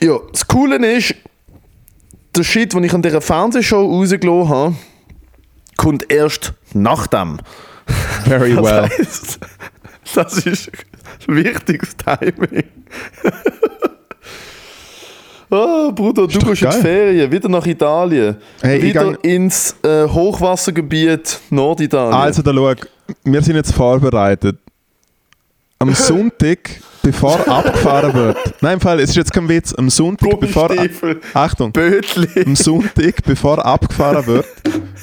Ja, 0.00 0.18
das 0.30 0.46
Coole 0.46 0.76
ist, 0.96 1.14
der 2.34 2.44
Shit, 2.44 2.72
den 2.72 2.84
ich 2.84 2.94
an 2.94 3.02
dieser 3.02 3.20
Fernsehshow 3.20 3.82
rausgelassen 3.84 4.48
habe, 4.48 4.74
kommt 5.76 6.10
erst 6.10 6.54
nach 6.72 7.06
dem. 7.06 7.38
Very 8.24 8.54
Das 8.54 8.64
well. 8.64 8.88
heisst, 8.88 9.38
das 10.14 10.46
ist 10.46 10.70
wichtiges 11.26 11.96
Timing. 11.96 12.64
oh, 15.50 15.92
Bruder, 15.92 16.26
du 16.26 16.38
gehst 16.40 16.62
in 16.62 16.70
die. 16.70 16.76
Ferien, 16.80 17.30
wieder 17.32 17.48
nach 17.48 17.66
Italien. 17.66 18.36
Hey, 18.60 18.82
wieder 18.82 19.04
gang- 19.12 19.24
ins 19.24 19.76
äh, 19.82 20.06
Hochwassergebiet 20.08 21.40
Norditalien. 21.50 22.14
Also 22.14 22.42
da 22.42 22.52
schau, 22.52 22.74
wir 23.24 23.42
sind 23.42 23.56
jetzt 23.56 23.72
vorbereitet. 23.72 24.58
Am 25.78 25.92
Sonntag, 25.94 26.58
bevor 27.02 27.46
abgefahren 27.46 28.14
wird. 28.14 28.38
Nein, 28.62 28.74
im 28.74 28.80
Fall, 28.80 28.98
es 29.00 29.10
ist 29.10 29.16
jetzt 29.16 29.32
kein 29.32 29.48
Witz. 29.48 29.74
Am 29.74 29.90
Sonntag, 29.90 30.40
bevor. 30.40 30.70
Achtung! 31.34 31.70
Bötli. 31.70 32.28
Am 32.44 32.56
Sonntag, 32.56 33.22
bevor 33.24 33.64
abgefahren 33.64 34.26
wird, 34.26 34.46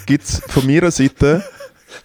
gibt 0.07 0.23
es 0.23 0.41
von 0.49 0.65
meiner 0.65 0.89
Seite, 0.89 1.43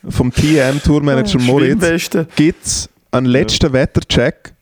vom 0.09 0.33
TM 0.33 0.81
Tourmanager 0.83 1.39
Moritz, 1.41 1.81
Schwimmweste. 1.81 2.27
gibt 2.37 2.65
es 2.65 2.89
einen 3.11 3.27
letzten 3.27 3.73
Wettercheck 3.73 4.55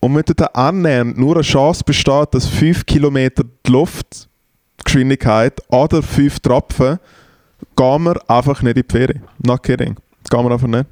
und 0.00 0.16
wenn 0.16 0.24
da 0.36 0.46
annähernd 0.46 1.16
nur 1.16 1.36
eine 1.36 1.42
Chance 1.42 1.84
besteht, 1.84 2.34
dass 2.34 2.48
5 2.48 2.86
Kilometer 2.86 3.44
die 3.44 3.70
Luftgeschwindigkeit 3.70 5.60
oder 5.68 6.02
5 6.02 6.40
Tropfen, 6.40 6.98
gehen 7.76 8.02
wir 8.02 8.16
einfach 8.28 8.62
nicht 8.62 8.76
in 8.76 8.82
die 8.82 8.92
Ferien. 8.92 9.22
Not 9.38 9.62
kidding. 9.62 9.94
Gehen 10.28 10.44
wir 10.44 10.50
einfach 10.50 10.66
nicht. 10.66 10.86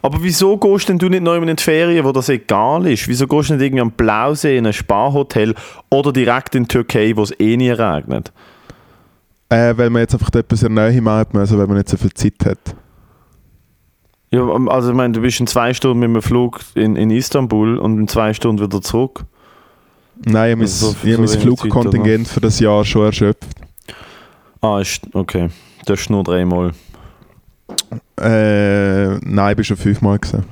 Aber 0.00 0.22
wieso 0.22 0.56
gehst 0.56 0.88
denn 0.88 0.98
du 0.98 1.08
nicht 1.10 1.22
noch 1.22 1.34
in 1.34 1.54
die 1.54 1.62
Ferien, 1.62 2.04
wo 2.06 2.12
das 2.12 2.30
egal 2.30 2.86
ist? 2.86 3.06
Wieso 3.06 3.26
gehst 3.26 3.50
du 3.50 3.54
nicht 3.54 3.64
irgendwie 3.64 3.82
am 3.82 3.90
Blausee 3.90 4.56
in 4.56 4.66
ein 4.66 4.72
Sparhotel 4.72 5.54
oder 5.90 6.12
direkt 6.12 6.54
in 6.54 6.62
die 6.62 6.68
Türkei, 6.68 7.12
wo 7.16 7.22
es 7.22 7.38
eh 7.38 7.56
nie 7.56 7.70
regnet? 7.70 8.32
Äh, 9.50 9.76
weil 9.76 9.88
man 9.90 10.00
jetzt 10.00 10.14
einfach 10.14 10.30
etwas 10.34 10.62
in 10.62 10.74
der 10.74 10.90
Nähe 10.90 11.00
machen 11.00 11.28
müssen, 11.32 11.58
weil 11.58 11.66
man 11.66 11.76
nicht 11.78 11.88
so 11.88 11.96
viel 11.96 12.12
Zeit 12.12 12.34
hat. 12.44 12.58
Ja, 14.30 14.42
also 14.68 14.90
ich 14.90 14.96
meine, 14.96 15.14
du 15.14 15.22
bist 15.22 15.40
in 15.40 15.46
zwei 15.46 15.72
Stunden 15.72 16.00
mit 16.00 16.14
dem 16.14 16.20
Flug 16.22 16.60
in, 16.74 16.96
in 16.96 17.08
Istanbul 17.10 17.78
und 17.78 17.98
in 17.98 18.08
zwei 18.08 18.34
Stunden 18.34 18.62
wieder 18.62 18.82
zurück. 18.82 19.24
Nein, 20.26 20.58
ich 20.58 20.62
Also 20.64 20.88
habe 20.88 20.98
so- 21.12 21.18
mein, 21.18 21.26
so 21.28 21.38
Flugkontingent 21.40 22.28
für 22.28 22.40
das 22.40 22.60
Jahr 22.60 22.84
schon 22.84 23.06
erschöpft. 23.06 23.46
Ah, 24.60 24.80
ist, 24.80 25.02
okay. 25.14 25.48
Das 25.86 26.00
ist 26.00 26.10
nur 26.10 26.24
dreimal. 26.24 26.72
Äh, 28.20 29.16
nein, 29.18 29.50
ich 29.50 29.56
bin 29.56 29.64
schon 29.64 29.76
fünfmal 29.76 30.18
gesehen. 30.18 30.44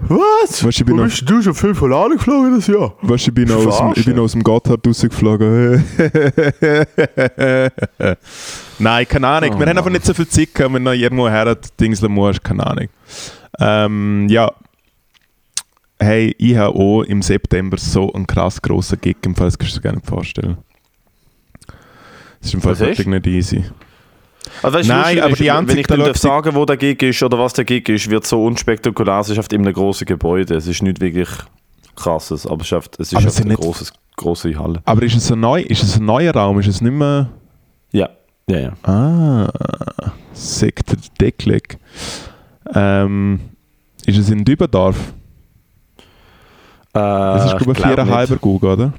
Was? 0.00 0.64
Weißt 0.64 0.78
du, 0.78 0.82
ich 0.82 0.84
bin 0.84 0.98
Wo 0.98 1.02
bist 1.02 1.28
du 1.28 1.42
schon 1.42 1.54
fünf 1.54 1.80
Mal 1.80 2.10
geflogen 2.10 2.54
das 2.54 2.66
Jahr? 2.66 2.94
Weißt 3.02 3.26
du, 3.26 3.30
ich 3.30 3.34
bin, 3.34 3.50
aus 3.50 3.78
dem, 3.78 3.92
ich 3.96 4.04
bin 4.04 4.18
aus 4.18 4.32
dem 4.32 4.42
Gotthard 4.42 4.86
rausgeflogen. 4.86 5.84
Nein, 8.78 9.08
keine 9.08 9.26
Ahnung. 9.26 9.50
Oh 9.54 9.58
wir 9.58 9.66
haben 9.66 9.78
einfach 9.78 9.90
nicht 9.90 10.04
so 10.04 10.14
viel 10.14 10.28
Zeit 10.28 10.54
gehabt, 10.54 10.72
wenn 10.74 10.84
du 10.84 10.92
irgendwo 10.92 11.28
her 11.28 11.56
dingseln 11.80 12.12
musst. 12.12 12.44
Keine 12.44 12.66
Ahnung. 12.66 12.88
Ähm, 13.58 14.28
ja. 14.30 14.52
Hey, 15.98 16.34
ich 16.38 16.56
habe 16.56 16.78
auch 16.78 17.02
im 17.02 17.22
September 17.22 17.76
so 17.76 18.12
einen 18.12 18.26
krass 18.26 18.62
grossen 18.62 19.00
Gig, 19.00 19.16
im 19.24 19.34
Fall, 19.34 19.48
das 19.48 19.58
kannst 19.58 19.74
du 19.74 19.80
dir 19.80 19.88
gar 19.88 19.94
nicht 19.94 20.06
vorstellen. 20.06 20.58
Das 22.38 22.48
ist 22.48 22.54
im 22.54 22.60
Fall 22.60 22.78
wirklich 22.78 23.06
nicht 23.08 23.26
easy. 23.26 23.64
Also, 24.62 24.78
Nein, 24.88 25.20
aber 25.20 25.30
ist, 25.30 25.40
die 25.40 25.50
einzige 25.50 25.72
Wenn 25.74 25.80
ich 25.80 25.86
dann 25.86 26.00
darf 26.00 26.16
sagen, 26.16 26.54
wo 26.54 26.64
der 26.64 26.76
Gig 26.76 27.02
ist 27.02 27.22
oder 27.22 27.38
was 27.38 27.52
der 27.52 27.64
Gig 27.64 27.88
ist, 27.88 28.10
wird 28.10 28.26
so 28.26 28.44
unspektakulär. 28.44 29.20
Es 29.20 29.30
ist 29.30 29.38
auf 29.38 29.46
in 29.52 29.62
einem 29.62 29.72
grossen 29.74 30.06
Gebäude. 30.06 30.54
Es 30.56 30.66
ist 30.66 30.82
nicht 30.82 31.00
wirklich 31.00 31.28
krasses, 31.96 32.46
aber 32.46 32.62
es 32.62 32.72
ist, 32.72 32.90
es 32.98 33.12
ist 33.12 33.40
Aber 33.40 33.44
eine 33.44 33.54
grosses, 33.56 33.92
grosse 34.16 34.58
Halle. 34.58 34.80
Aber 34.84 35.02
ist 35.02 35.16
es 35.16 35.30
ein, 35.32 35.40
neu, 35.40 35.60
ist 35.62 35.82
es 35.82 35.96
ein 35.98 36.04
neuer 36.04 36.32
Raum? 36.34 36.58
Ist 36.60 36.68
es 36.68 36.80
nicht 36.80 36.92
mehr... 36.92 37.28
Ja, 37.92 38.08
ja, 38.48 38.58
ja. 38.58 38.72
Ah, 38.82 39.50
Sektor 40.32 40.96
Decklig. 41.20 41.78
Ähm, 42.74 43.40
ist 44.06 44.18
es 44.18 44.30
in 44.30 44.44
Dübendorf? 44.44 44.96
Das 46.92 47.44
ist, 47.46 47.52
Äh, 47.54 47.56
glaube 47.58 47.72
ich, 47.72 47.78
viereinhalber. 47.78 48.36
Gug, 48.36 48.62
oder? 48.62 48.92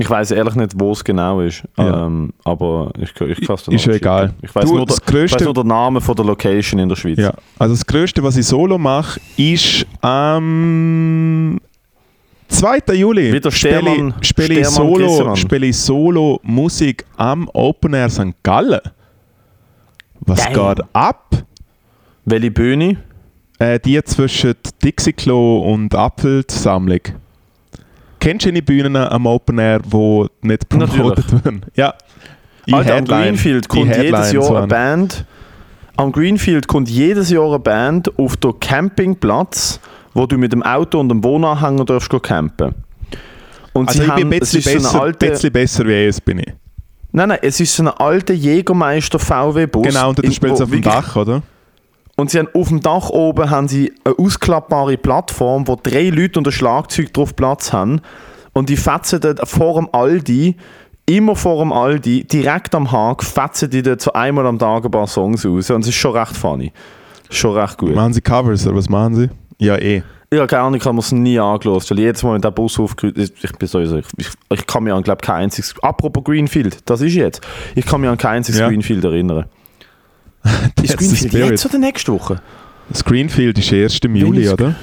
Ich 0.00 0.08
weiß 0.08 0.30
ehrlich 0.30 0.54
nicht, 0.54 0.72
wo 0.76 0.92
es 0.92 1.04
genau 1.04 1.42
ist. 1.42 1.62
Ja. 1.76 2.06
Ähm, 2.06 2.32
aber 2.42 2.90
ich, 2.98 3.10
ich 3.20 3.46
kann 3.46 3.56
es 3.56 3.68
Ist 3.68 3.84
ja 3.84 3.92
egal. 3.92 4.32
Ich 4.40 4.54
weiß 4.54 4.64
nur, 4.64 4.86
nur 4.86 5.54
den 5.54 5.66
Namen 5.66 6.00
von 6.00 6.16
der 6.16 6.24
Location 6.24 6.80
in 6.80 6.88
der 6.88 6.96
Schweiz. 6.96 7.18
Ja. 7.18 7.34
Also 7.58 7.74
das 7.74 7.84
Größte, 7.84 8.22
was 8.22 8.34
ich 8.38 8.46
solo 8.46 8.78
mache, 8.78 9.20
ist 9.36 9.84
am 10.00 11.60
2. 12.48 12.94
Juli 12.94 13.30
Wieder 13.30 13.50
spiele 13.50 13.78
Stermann- 13.82 14.14
ich, 14.22 14.28
spiele 14.28 14.60
ich, 14.60 14.66
Stermann 14.68 15.08
solo, 15.08 15.36
spiele 15.36 15.66
ich 15.66 15.76
Solo 15.76 16.40
Musik 16.44 17.04
am 17.18 17.46
Open 17.52 17.92
Air 17.92 18.08
St. 18.08 18.42
Gallen. 18.42 18.80
Was 20.20 20.38
Damn. 20.42 20.76
geht 20.76 20.84
ab? 20.94 21.44
Welche 22.24 22.50
Bühne? 22.50 22.96
Äh, 23.58 23.78
die 23.78 24.02
zwischen 24.04 24.54
Dixie-Klo 24.82 25.58
und 25.58 25.94
Apfelsammlung. 25.94 27.00
Kennst 28.20 28.46
du 28.46 28.52
die 28.52 28.62
Bühnen 28.62 28.96
am 28.96 29.26
Open 29.26 29.58
Air, 29.58 29.80
die 29.80 30.26
nicht 30.42 30.68
promotet 30.68 31.32
werden? 31.44 31.64
Ja. 31.74 31.94
Ich 32.66 32.74
Alter, 32.74 32.90
am 32.92 32.96
Headline- 32.98 33.22
Greenfield 33.22 33.64
ich 33.64 33.68
kommt 33.68 33.96
jedes 33.96 34.32
Jahr 34.32 34.42
so 34.42 34.54
eine 34.54 34.62
an. 34.64 34.68
Band. 34.68 35.24
Am 35.96 36.12
Greenfield 36.12 36.68
kommt 36.68 36.88
jedes 36.88 37.30
Jahr 37.30 37.46
eine 37.48 37.58
Band 37.58 38.16
auf 38.18 38.36
den 38.36 38.58
Campingplatz, 38.60 39.80
wo 40.14 40.26
du 40.26 40.38
mit 40.38 40.52
dem 40.52 40.62
Auto 40.62 41.00
und 41.00 41.08
dem 41.08 41.24
Wohnanhänger 41.24 41.84
darfst 41.84 42.10
campen. 42.22 42.74
Und 43.72 43.88
Also 43.88 44.02
sie 44.02 44.08
ich 44.08 44.14
bin 44.14 44.26
ein 44.28 44.32
haben, 44.32 44.40
bisschen 44.40 44.58
ist 44.58 44.64
so 44.64 44.70
eine 44.70 44.78
besser, 44.80 45.00
alte, 45.02 45.26
bisschen 45.30 45.52
besser 45.52 45.86
wie 45.86 46.04
es 46.06 46.20
bin 46.20 46.38
ich. 46.40 46.52
nein, 47.12 47.28
nein, 47.28 47.38
es 47.42 47.60
ist 47.60 47.74
so 47.74 47.84
ein 47.84 47.88
alter 47.88 48.34
Jägermeister 48.34 49.18
VW-Bus. 49.18 49.86
Genau, 49.86 50.08
und 50.10 50.18
du 50.18 50.22
in- 50.22 50.32
spielst 50.32 50.60
auf 50.62 50.70
dem 50.70 50.82
Dach, 50.82 51.16
oder? 51.16 51.42
Und 52.16 52.30
sie 52.30 52.38
haben 52.38 52.48
auf 52.54 52.68
dem 52.68 52.80
Dach 52.80 53.08
oben 53.10 53.48
haben 53.50 53.68
sie 53.68 53.92
eine 54.04 54.14
ausklappbare 54.18 54.96
Plattform, 54.98 55.66
wo 55.66 55.76
drei 55.82 56.10
Leute 56.10 56.38
und 56.38 56.46
ein 56.46 56.52
Schlagzeug 56.52 57.12
drauf 57.14 57.34
Platz 57.34 57.72
haben. 57.72 58.00
Und 58.52 58.68
die 58.68 58.76
fetzen 58.76 59.20
dort 59.20 59.48
vor 59.48 59.76
dem 59.76 59.88
Aldi, 59.92 60.56
immer 61.06 61.34
vor 61.36 61.62
dem 61.62 61.72
Aldi, 61.72 62.24
direkt 62.24 62.74
am 62.74 62.90
Haag, 62.92 63.22
fetzen 63.24 63.70
die 63.70 63.82
dort 63.82 64.00
so 64.02 64.12
einmal 64.12 64.46
am 64.46 64.58
Tag 64.58 64.84
ein 64.84 64.90
paar 64.90 65.06
Songs 65.06 65.46
raus. 65.46 65.70
Und 65.70 65.82
es 65.82 65.88
ist 65.88 65.94
schon 65.94 66.16
recht 66.16 66.36
funny. 66.36 66.72
Schon 67.30 67.56
recht 67.56 67.78
gut. 67.78 67.94
Machen 67.94 68.12
sie 68.12 68.20
Covers 68.20 68.66
oder 68.66 68.76
was 68.76 68.88
machen 68.88 69.14
sie? 69.14 69.30
Ja, 69.58 69.76
eh. 69.76 70.02
Ja, 70.32 70.46
keine 70.46 70.62
Ahnung, 70.62 70.76
ich 70.80 70.84
habe 70.84 70.98
es 70.98 71.10
nie 71.10 71.38
angelost, 71.40 71.90
weil 71.90 71.98
jedes 71.98 72.22
Mal, 72.22 72.34
wenn 72.34 72.40
der 72.40 72.52
Bus 72.52 72.78
aufgerührt 72.78 73.18
ist, 73.18 73.42
ich 73.42 73.50
bin 73.52 73.66
sowieso, 73.66 73.96
ich, 73.96 74.06
ich, 74.16 74.28
ich 74.52 74.66
kann 74.66 74.84
mich 74.84 74.92
an, 74.92 75.02
glaube 75.02 75.22
kein 75.22 75.42
einziges, 75.44 75.74
apropos 75.82 76.22
Greenfield, 76.22 76.88
das 76.88 77.00
ist 77.00 77.14
jetzt, 77.14 77.40
ich 77.74 77.84
kann 77.84 78.00
mich 78.00 78.08
an 78.08 78.16
kein 78.16 78.36
einziges 78.36 78.60
Ja. 78.60 78.68
Greenfield 78.68 79.02
erinnern. 79.04 79.46
Ist 80.82 80.96
Greenfield 80.96 81.34
jetzt 81.50 81.66
oder 81.66 81.78
nächste 81.78 82.12
Woche? 82.12 82.40
Das 82.88 83.04
Greenfield 83.04 83.56
ist 83.58 83.70
erst 83.70 84.04
im 84.04 84.16
Juli, 84.16 84.42
ist- 84.44 84.52
oder? 84.52 84.74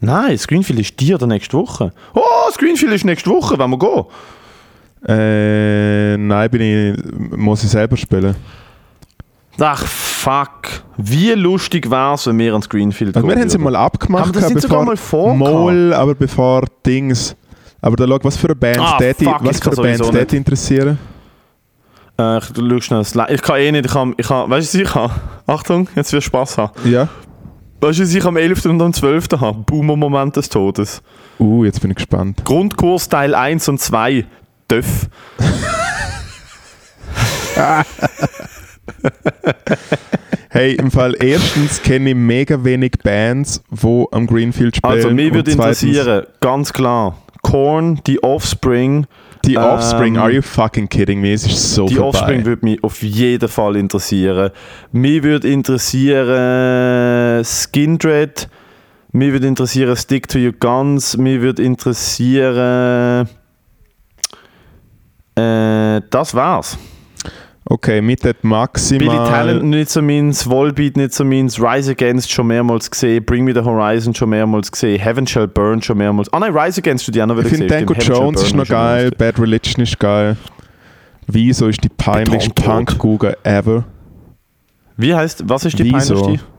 Nein, 0.00 0.32
das 0.32 0.48
Greenfield 0.48 0.80
ist 0.80 0.98
die 0.98 1.14
oder 1.14 1.26
nächste 1.26 1.56
Woche. 1.56 1.92
Oh, 2.14 2.20
das 2.48 2.58
Greenfield 2.58 2.92
ist 2.92 3.04
nächste 3.04 3.30
Woche, 3.30 3.58
wenn 3.58 3.70
wir 3.70 3.78
gehen. 3.78 4.04
Äh, 5.06 6.16
nein, 6.16 6.50
bin 6.50 6.60
ich, 6.62 7.36
muss 7.36 7.62
ich 7.62 7.70
selber 7.70 7.96
spielen. 7.96 8.34
Ach, 9.60 9.84
fuck. 9.86 10.82
Wie 10.96 11.30
lustig 11.32 11.90
wäre 11.90 12.14
es, 12.14 12.26
wenn 12.26 12.38
wir 12.38 12.52
ans 12.52 12.68
Greenfield 12.68 13.14
Also 13.16 13.26
wir 13.28 13.34
gehen 13.34 13.42
haben 13.42 13.50
sie 13.50 13.58
mal 13.58 13.76
abgemacht, 13.76 14.24
Aber 14.24 14.32
das 14.32 14.44
sind 14.46 14.54
bevor 14.54 14.68
sogar 14.70 14.84
mal 14.86 14.96
vorgehabt. 14.96 15.38
Mal, 15.54 15.92
aber 15.94 16.14
bevor 16.14 16.64
Dings. 16.86 17.36
Aber 17.80 17.96
da 17.96 18.06
schau, 18.06 18.18
was 18.22 18.36
für 18.36 18.46
eine 18.48 18.56
Band 18.56 18.78
Ah, 18.78 18.98
was 19.40 19.58
für 19.60 19.70
eine 19.72 19.76
Band 19.76 19.98
sowieso 19.98 20.10
täte 20.12 20.36
interessieren? 20.36 20.98
Äh, 22.18 22.38
ich 22.38 22.44
schau 22.54 22.80
schnell 22.80 22.98
das 23.00 23.14
Li- 23.14 23.34
Ich 23.34 23.42
kann 23.42 23.56
eh 23.56 23.72
nicht, 23.72 23.86
ich 23.86 23.92
kann, 23.92 24.14
ich 24.16 24.26
kann, 24.28 24.50
weißt 24.50 24.74
du, 24.74 24.78
was 24.78 24.86
ich 24.86 24.92
kann? 24.92 25.10
Achtung, 25.46 25.88
jetzt 25.96 26.12
wirst 26.12 26.26
du 26.26 26.28
Spaß 26.28 26.58
haben. 26.58 26.72
Ja. 26.90 27.08
Weißt 27.80 27.98
du, 27.98 28.02
was 28.04 28.14
ich 28.14 28.24
am 28.24 28.36
11. 28.36 28.66
und 28.66 28.80
am 28.82 28.92
12. 28.92 29.28
habe? 29.40 29.58
Boomer-Moment 29.60 30.36
des 30.36 30.48
Todes. 30.48 31.02
Uh, 31.40 31.64
jetzt 31.64 31.80
bin 31.80 31.90
ich 31.90 31.96
gespannt. 31.96 32.44
Grundkurs 32.44 33.08
Teil 33.08 33.34
1 33.34 33.68
und 33.68 33.80
2. 33.80 34.24
Döff. 34.68 35.08
Hey, 40.50 40.74
im 40.74 40.90
Fall 40.90 41.14
erstens 41.18 41.82
kenne 41.82 42.10
ich 42.10 42.16
mega 42.16 42.62
wenig 42.62 42.92
Bands, 43.02 43.62
die 43.70 44.04
am 44.10 44.26
Greenfield 44.26 44.76
spielen. 44.76 44.92
Also, 44.92 45.10
mich 45.10 45.28
und 45.30 45.34
würde 45.36 45.50
interessieren, 45.50 46.26
ganz 46.40 46.72
klar, 46.74 47.16
Korn, 47.42 48.00
die 48.06 48.22
Offspring. 48.22 49.06
Die 49.44 49.58
Offspring, 49.58 50.14
ähm, 50.14 50.20
are 50.20 50.30
you 50.30 50.42
fucking 50.42 50.88
kidding 50.88 51.20
me? 51.20 51.32
Es 51.32 51.44
ist 51.44 51.74
so 51.74 51.86
Die 51.86 51.96
vorbei. 51.96 52.08
Offspring 52.08 52.44
würde 52.44 52.64
mich 52.64 52.84
auf 52.84 53.02
jeden 53.02 53.48
Fall 53.48 53.76
interessieren. 53.76 54.50
Mich 54.92 55.22
würde 55.22 55.48
interessieren 55.48 57.44
Skindred. 57.44 58.48
Mich 59.12 59.32
würde 59.32 59.46
interessieren 59.46 59.96
Stick 59.96 60.28
to 60.28 60.38
Your 60.38 60.52
Guns. 60.52 61.16
Mich 61.16 61.40
würde 61.40 61.62
interessieren. 61.62 63.28
Äh, 65.34 66.02
das 66.10 66.34
war's. 66.34 66.78
Okay, 67.64 68.00
mit 68.02 68.22
Billy 68.22 68.34
maximal... 68.42 69.28
Talent 69.28 69.62
nicht 69.64 69.88
so 69.88 70.02
meins, 70.02 70.48
Volbeat 70.48 70.96
nicht 70.96 71.14
so 71.14 71.24
meins, 71.24 71.60
Rise 71.60 71.92
Against 71.92 72.30
schon 72.30 72.48
mehrmals 72.48 72.90
gesehen, 72.90 73.24
Bring 73.24 73.44
Me 73.44 73.54
the 73.54 73.60
Horizon 73.60 74.14
schon 74.14 74.30
mehrmals 74.30 74.72
gesehen, 74.72 74.98
Heaven 75.00 75.26
Shall 75.26 75.46
Burn 75.46 75.80
schon 75.80 75.98
mehrmals. 75.98 76.32
Ah 76.32 76.40
nein, 76.40 76.52
Rise 76.56 76.80
Against 76.80 77.06
du 77.06 77.12
die 77.12 77.22
auch 77.22 77.26
noch 77.26 77.36
wieder 77.36 77.46
Ich 77.46 77.52
finde. 77.52 77.68
Danko 77.68 77.94
Jones 77.94 78.42
ist 78.42 78.54
noch 78.54 78.66
geil. 78.66 79.10
Bad 79.16 79.38
Religion 79.38 79.82
ist 79.84 79.98
geil. 79.98 80.36
Wieso 81.28 81.68
ist 81.68 81.82
die 81.84 81.88
peinlichste. 81.88 82.50
Punk-Google 82.50 83.36
ever? 83.44 83.84
Wie 84.96 85.14
heißt, 85.14 85.48
was 85.48 85.64
ist 85.64 85.78
die 85.78 85.84
Wieso? 85.84 86.14
peinlichste? 86.14 86.51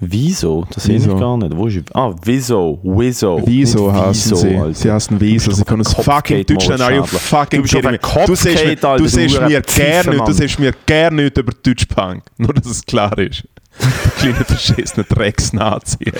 Wieso? 0.00 0.66
Das 0.72 0.84
sehe 0.84 0.96
ich 0.96 1.06
gar 1.06 1.36
nicht. 1.36 1.54
Wo 1.54 1.66
ist? 1.66 1.78
Ah, 1.94 2.14
Wieso. 2.24 2.80
Wieso. 2.82 3.42
Wieso 3.44 3.92
heißen 3.92 4.36
sie? 4.36 4.56
Alter. 4.56 4.74
Sie 4.74 4.90
heißen 4.90 5.20
Wieso. 5.20 5.52
Sie 5.52 5.64
können 5.64 5.84
ein 5.86 6.04
fucking 6.04 6.46
Deutschland. 6.46 6.80
Are 6.80 6.94
you 6.94 7.04
fucking 7.04 7.62
kidding 7.64 7.90
me? 7.92 7.98
Du 8.26 8.34
siehst 8.34 8.64
mir, 8.64 8.76
du 8.76 9.06
siehst 9.06 9.40
mir 9.40 9.60
gerne 9.60 10.10
nicht, 10.10 10.28
du 10.28 10.32
siehst 10.32 10.58
mir 10.58 10.72
gerne 10.86 11.24
nicht 11.24 11.36
über 11.36 11.52
Deutschpunk. 11.52 12.22
Nur, 12.38 12.54
dass 12.54 12.66
es 12.66 12.84
klar 12.84 13.16
ist. 13.18 13.44
Der 13.78 13.90
kleine 14.18 14.44
verschissene 14.44 15.04
Drecksnazi. 15.04 15.98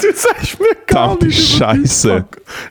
Du 0.00 0.12
sagst 0.14 0.58
mir 0.58 0.74
gar 0.86 1.08
Verdammte 1.08 1.26
nicht 1.26 1.58
Scheiße. 1.58 2.24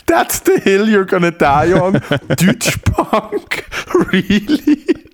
That's 0.07 0.41
the 0.43 0.59
hill 0.59 0.85
you're 0.85 1.05
gonna 1.05 1.29
die 1.29 1.73
on. 1.73 1.93
Deutschpunk? 2.27 3.63
Really? 4.11 5.05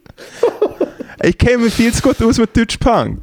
Ich 1.23 1.37
kenne 1.37 1.65
mich 1.65 1.73
viel 1.73 1.93
zu 1.93 2.01
gut 2.01 2.21
aus 2.21 2.37
mit 2.37 2.55
Deutschpunk. 2.55 3.19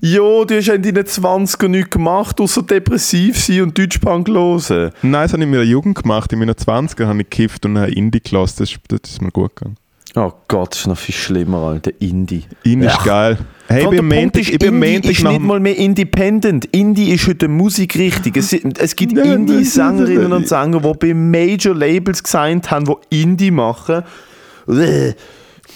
Jo, 0.00 0.44
du 0.44 0.56
hast 0.56 0.68
in 0.68 0.82
deinen 0.82 1.04
20er 1.04 1.68
nichts 1.68 1.90
gemacht, 1.90 2.40
außer 2.40 2.62
depressiv 2.62 3.38
sein 3.38 3.62
und 3.62 3.78
Deutschpunk 3.78 4.28
hören. 4.28 4.90
Nein, 5.02 5.12
das 5.24 5.32
habe 5.32 5.42
ich 5.42 5.46
in 5.46 5.50
meiner 5.50 5.62
Jugend 5.62 6.02
gemacht. 6.02 6.32
In 6.32 6.38
meinen 6.38 6.54
20er 6.54 7.06
habe 7.06 7.20
ich 7.22 7.30
gekifft 7.30 7.64
und 7.66 7.78
habe 7.78 7.90
Indie 7.92 8.20
gelassen. 8.20 8.56
Das, 8.58 8.70
ist- 8.70 8.78
das 8.88 9.10
ist 9.12 9.22
mir 9.22 9.30
gut 9.30 9.54
gegangen. 9.56 9.76
Oh 10.16 10.30
Gott, 10.46 10.72
das 10.72 10.80
ist 10.80 10.86
noch 10.86 10.96
viel 10.96 11.14
schlimmer, 11.14 11.58
Alter. 11.58 11.90
Indie. 11.98 12.44
Indie 12.62 12.86
ist 12.86 13.02
geil. 13.04 13.36
Hey, 13.66 13.82
ich 13.82 13.90
bin 13.90 14.06
Montag, 14.06 14.42
ist, 14.42 14.50
ich 14.50 14.58
bin 14.60 14.78
Montag 14.78 15.10
ist 15.10 15.24
nicht 15.24 15.40
mal 15.40 15.58
mehr 15.58 15.76
Independent. 15.76 16.66
Indie 16.66 17.10
ist 17.10 17.26
heute 17.26 17.48
Musikrichtung. 17.48 18.32
Es, 18.36 18.52
es 18.52 18.94
gibt 18.96 19.18
Indie-Sängerinnen 19.18 20.32
und 20.32 20.46
Sänger, 20.48 20.80
die 20.80 20.92
bei 20.98 21.14
Major 21.14 21.74
Labels 21.74 22.22
gesigned 22.22 22.70
haben, 22.70 22.84
die 23.10 23.22
Indie 23.22 23.50
machen. 23.50 24.02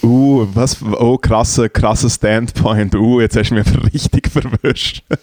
Uh, 0.01 0.47
was? 0.53 0.77
Oh, 0.81 1.17
krasser, 1.17 1.67
krasser 1.69 2.09
Standpoint. 2.09 2.95
Uh, 2.95 3.19
jetzt 3.21 3.35
hast 3.35 3.49
du 3.49 3.55
mich 3.55 3.93
richtig 3.93 4.29
verwischt. 4.29 5.03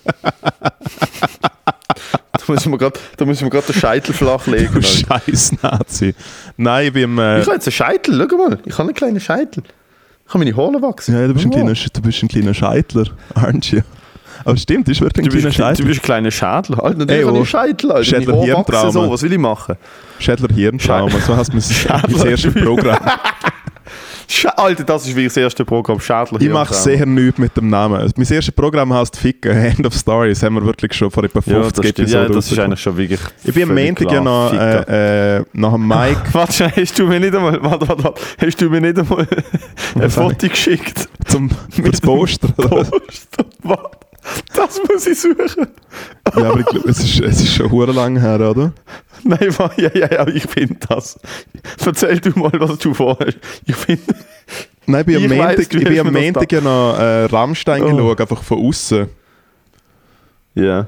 Da 2.47 2.53
müssen 2.53 2.71
wir 2.71 3.51
gerade 3.51 3.67
den 3.73 3.75
Scheitel 3.81 4.13
flachlegen. 4.15 4.69
Du 4.69 4.77
Alter. 4.77 5.21
scheiß 5.27 5.55
Nazi. 5.63 6.15
Nein, 6.57 6.87
ich 6.87 6.93
bin 6.93 7.19
äh, 7.19 7.41
Ich 7.41 7.47
habe 7.47 7.57
jetzt 7.57 7.67
einen 7.67 7.73
Scheitel, 7.73 8.29
schau 8.31 8.37
mal. 8.37 8.59
Ich 8.65 8.73
habe 8.75 8.83
einen 8.85 8.95
kleinen 8.95 9.19
Scheitel. 9.21 9.65
Ich 10.27 10.35
habe 10.35 10.45
meine 10.45 10.57
Haare 10.57 10.81
wachsen. 10.81 11.15
ja, 11.15 11.27
du, 11.27 11.35
bist 11.35 11.47
ein 11.47 11.51
kleiner, 11.51 11.73
du 11.73 12.03
bist 12.03 12.23
ein 12.23 12.29
kleiner 12.29 12.55
Scheitler, 12.55 13.05
aren't 13.35 13.75
you? 13.75 13.81
Aber 14.45 14.57
stimmt, 14.57 14.87
das 14.89 15.01
wird 15.01 15.19
ein 15.19 15.25
Du 15.25 15.31
kleiner 15.31 15.49
du 15.49 15.53
Scheitler. 15.53 15.85
bist 15.87 16.01
ein 16.01 16.05
kleiner 16.05 16.31
Schädel. 16.31 16.77
Alter, 16.81 16.99
natürlich 16.99 17.19
Ey, 17.23 17.25
oh. 17.25 17.35
einen 17.35 17.47
Scheitel. 17.47 17.91
Alter. 17.91 18.05
Schädler 18.05 18.43
Hirntrauma. 18.43 18.91
so. 18.93 19.11
Was 19.11 19.23
will 19.23 19.33
ich 19.33 19.39
machen? 19.39 19.77
Schädler 20.21 20.55
Hirntrauma, 20.55 21.19
so 21.19 21.37
heißt 21.37 21.53
mein, 21.53 21.63
mein 21.63 22.01
Schädler. 22.11 22.27
erstes 22.31 22.55
Programm. 22.55 22.99
Sch 24.29 24.47
Alter, 24.57 24.85
das 24.85 25.03
ist 25.03 25.09
wirklich 25.09 25.27
das 25.27 25.37
erste 25.37 25.65
Programm. 25.65 26.01
Schädler 26.01 26.41
Ich 26.41 26.49
mache 26.49 26.75
sehr 26.75 27.07
nichts 27.07 27.39
mit 27.39 27.57
dem 27.57 27.69
Namen. 27.69 28.01
Mein 28.17 28.27
erstes 28.29 28.53
Programm 28.53 28.93
heißt 28.93 29.17
Ficken, 29.17 29.51
End 29.57 29.87
of 29.87 29.95
Story. 29.95 30.31
Das 30.31 30.43
haben 30.43 30.55
wir 30.55 30.65
wirklich 30.65 30.93
schon 30.95 31.11
vor 31.11 31.25
etwa 31.25 31.41
50 31.41 31.85
Ja. 31.85 31.91
Episoden 31.91 32.29
ja, 32.29 32.35
das 32.35 32.51
ist 32.53 32.59
eigentlich 32.59 32.81
schon 32.81 32.97
wirklich. 32.97 33.21
Ich 33.45 33.55
bin 33.55 33.65
am 33.71 33.75
Montag 33.75 34.11
ja 34.11 34.21
noch, 34.21 34.53
äh, 34.53 35.37
äh, 35.39 35.45
nach 35.53 35.73
dem 35.73 35.87
Mike 35.87 36.23
Warte, 36.33 36.71
hast 36.75 36.99
du 36.99 37.07
mir 37.07 37.21
nicht 37.21 37.35
einmal, 37.35 37.63
warte, 37.63 37.89
warte, 37.89 38.15
hast 38.39 38.61
du 38.61 38.69
mir 38.69 38.81
nicht 38.81 38.99
einmal 38.99 39.27
ein 40.01 40.11
Foto 40.11 40.49
geschickt? 40.49 41.09
zum 41.27 41.51
fürs 41.71 42.01
Poster. 42.01 42.49
oder? 42.59 42.85
Post. 42.85 43.29
Warte, 43.63 44.06
Das 44.55 44.81
muss 44.89 45.07
ich 45.07 45.21
suchen. 45.21 45.69
ja, 46.37 46.51
aber 46.51 46.61
ich 46.61 46.67
glaube, 46.67 46.89
es 46.91 46.99
ist, 46.99 47.21
es 47.21 47.41
ist 47.43 47.55
schon 47.55 47.71
hure 47.71 47.93
lang 47.93 48.19
her, 48.19 48.41
oder? 48.51 48.73
Nein, 49.23 49.49
ja, 49.77 49.91
ja, 49.95 50.13
ja, 50.13 50.27
ich 50.29 50.45
finde 50.47 50.77
das. 50.89 51.19
Erzähl 51.85 52.19
du 52.21 52.31
mal, 52.39 52.53
was 52.59 52.79
du 52.79 52.93
vorhast. 52.95 53.39
Ich 53.67 53.77
finde. 53.77 54.03
Nein, 54.87 55.01
ich 55.01 55.07
bin 55.07 55.31
am 55.33 55.37
Montag, 55.37 55.75
ich 55.75 55.85
bin 55.85 56.01
am 56.01 56.13
Montag 56.13 56.53
ja 56.53 56.61
noch 56.61 56.99
äh, 56.99 57.25
Rammstein 57.27 57.83
Oh. 57.83 57.91
geschaut, 57.95 58.21
einfach 58.21 58.43
von 58.43 58.67
außen. 58.67 59.09
Ja. 60.55 60.87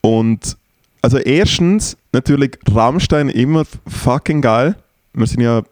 Und 0.00 0.56
also 1.02 1.18
erstens 1.18 1.96
natürlich 2.12 2.58
Rammstein 2.70 3.28
immer 3.28 3.64
fucking 3.86 4.42
geil. 4.42 4.74
Wir 5.12 5.26
sind 5.26 5.40
ja, 5.42 5.62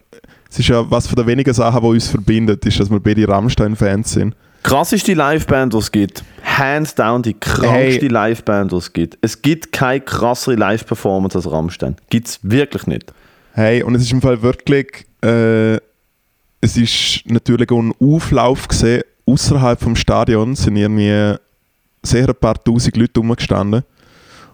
es 0.50 0.58
ist 0.58 0.68
ja 0.68 0.90
was 0.90 1.06
von 1.06 1.16
der 1.16 1.26
wenigen 1.26 1.52
Sachen, 1.52 1.80
die 1.82 1.86
uns 1.88 2.08
verbindet, 2.08 2.64
ist, 2.66 2.80
dass 2.80 2.90
wir 2.90 3.00
beide 3.00 3.28
Rammstein-Fans 3.28 4.12
sind. 4.12 4.34
Krasseste 4.62 5.14
Liveband, 5.14 5.72
die 5.72 5.78
es 5.78 5.92
gibt. 5.92 6.24
Hands 6.44 6.94
down 6.94 7.22
die 7.22 7.34
krankste 7.34 7.70
Hey. 8.06 8.08
Liveband, 8.08 8.72
die 8.72 8.76
es 8.76 8.92
gibt. 8.92 9.18
Es 9.20 9.40
gibt 9.40 9.72
keine 9.72 10.00
krassere 10.00 10.56
Live-Performance 10.56 11.38
als 11.38 11.50
Rammstein. 11.50 11.96
Gibt 12.10 12.28
es 12.28 12.40
wirklich 12.42 12.86
nicht. 12.86 13.12
Hey, 13.52 13.82
und 13.82 13.94
es 13.94 14.02
ist 14.02 14.12
im 14.12 14.20
Fall 14.20 14.42
wirklich, 14.42 15.06
äh, 15.24 15.76
es 16.60 16.76
ist 16.76 17.22
natürlich 17.26 17.70
auch 17.70 17.80
ein 17.80 17.92
Auflauf 18.00 18.68
gesehen. 18.68 19.02
Außerhalb 19.26 19.80
vom 19.80 19.94
Stadion 19.96 20.54
sind 20.56 20.76
irgendwie 20.76 21.36
sehr 22.02 22.28
ein 22.28 22.34
paar 22.34 22.62
tausend 22.62 22.96
Leute 22.96 23.20
rumgestanden, 23.20 23.84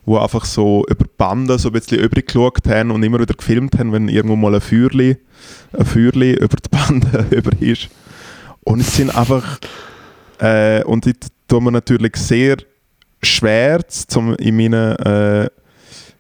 die 0.07 0.17
einfach 0.17 0.45
so 0.45 0.85
über 0.89 1.05
die 1.05 1.11
Banden 1.17 1.59
so 1.59 1.69
ein 1.69 1.73
bisschen 1.73 1.99
übrig 1.99 2.27
geschaut 2.27 2.67
haben 2.67 2.91
und 2.91 3.03
immer 3.03 3.21
wieder 3.21 3.35
gefilmt 3.35 3.79
haben, 3.79 3.93
wenn 3.93 4.09
irgendwo 4.09 4.37
mal 4.37 4.55
ein 4.55 4.61
Feuerli, 4.61 5.17
ein 5.79 5.85
Feuerli 5.87 6.33
über 6.41 6.57
die 6.57 6.69
Bande 6.69 7.27
über 7.37 7.51
ist. 7.61 7.89
Und 8.65 8.81
es 8.81 8.97
sind 8.97 9.15
einfach, 9.15 9.59
äh, 10.45 10.85
und 10.85 11.07
ich 11.07 11.17
tue 11.49 11.61
mir 11.61 11.73
natürlich 11.73 12.17
sehr 12.17 12.57
schwer, 13.23 13.87
zum 13.89 14.35
in 14.35 14.57
meinen 14.57 14.97
äh, 14.97 15.49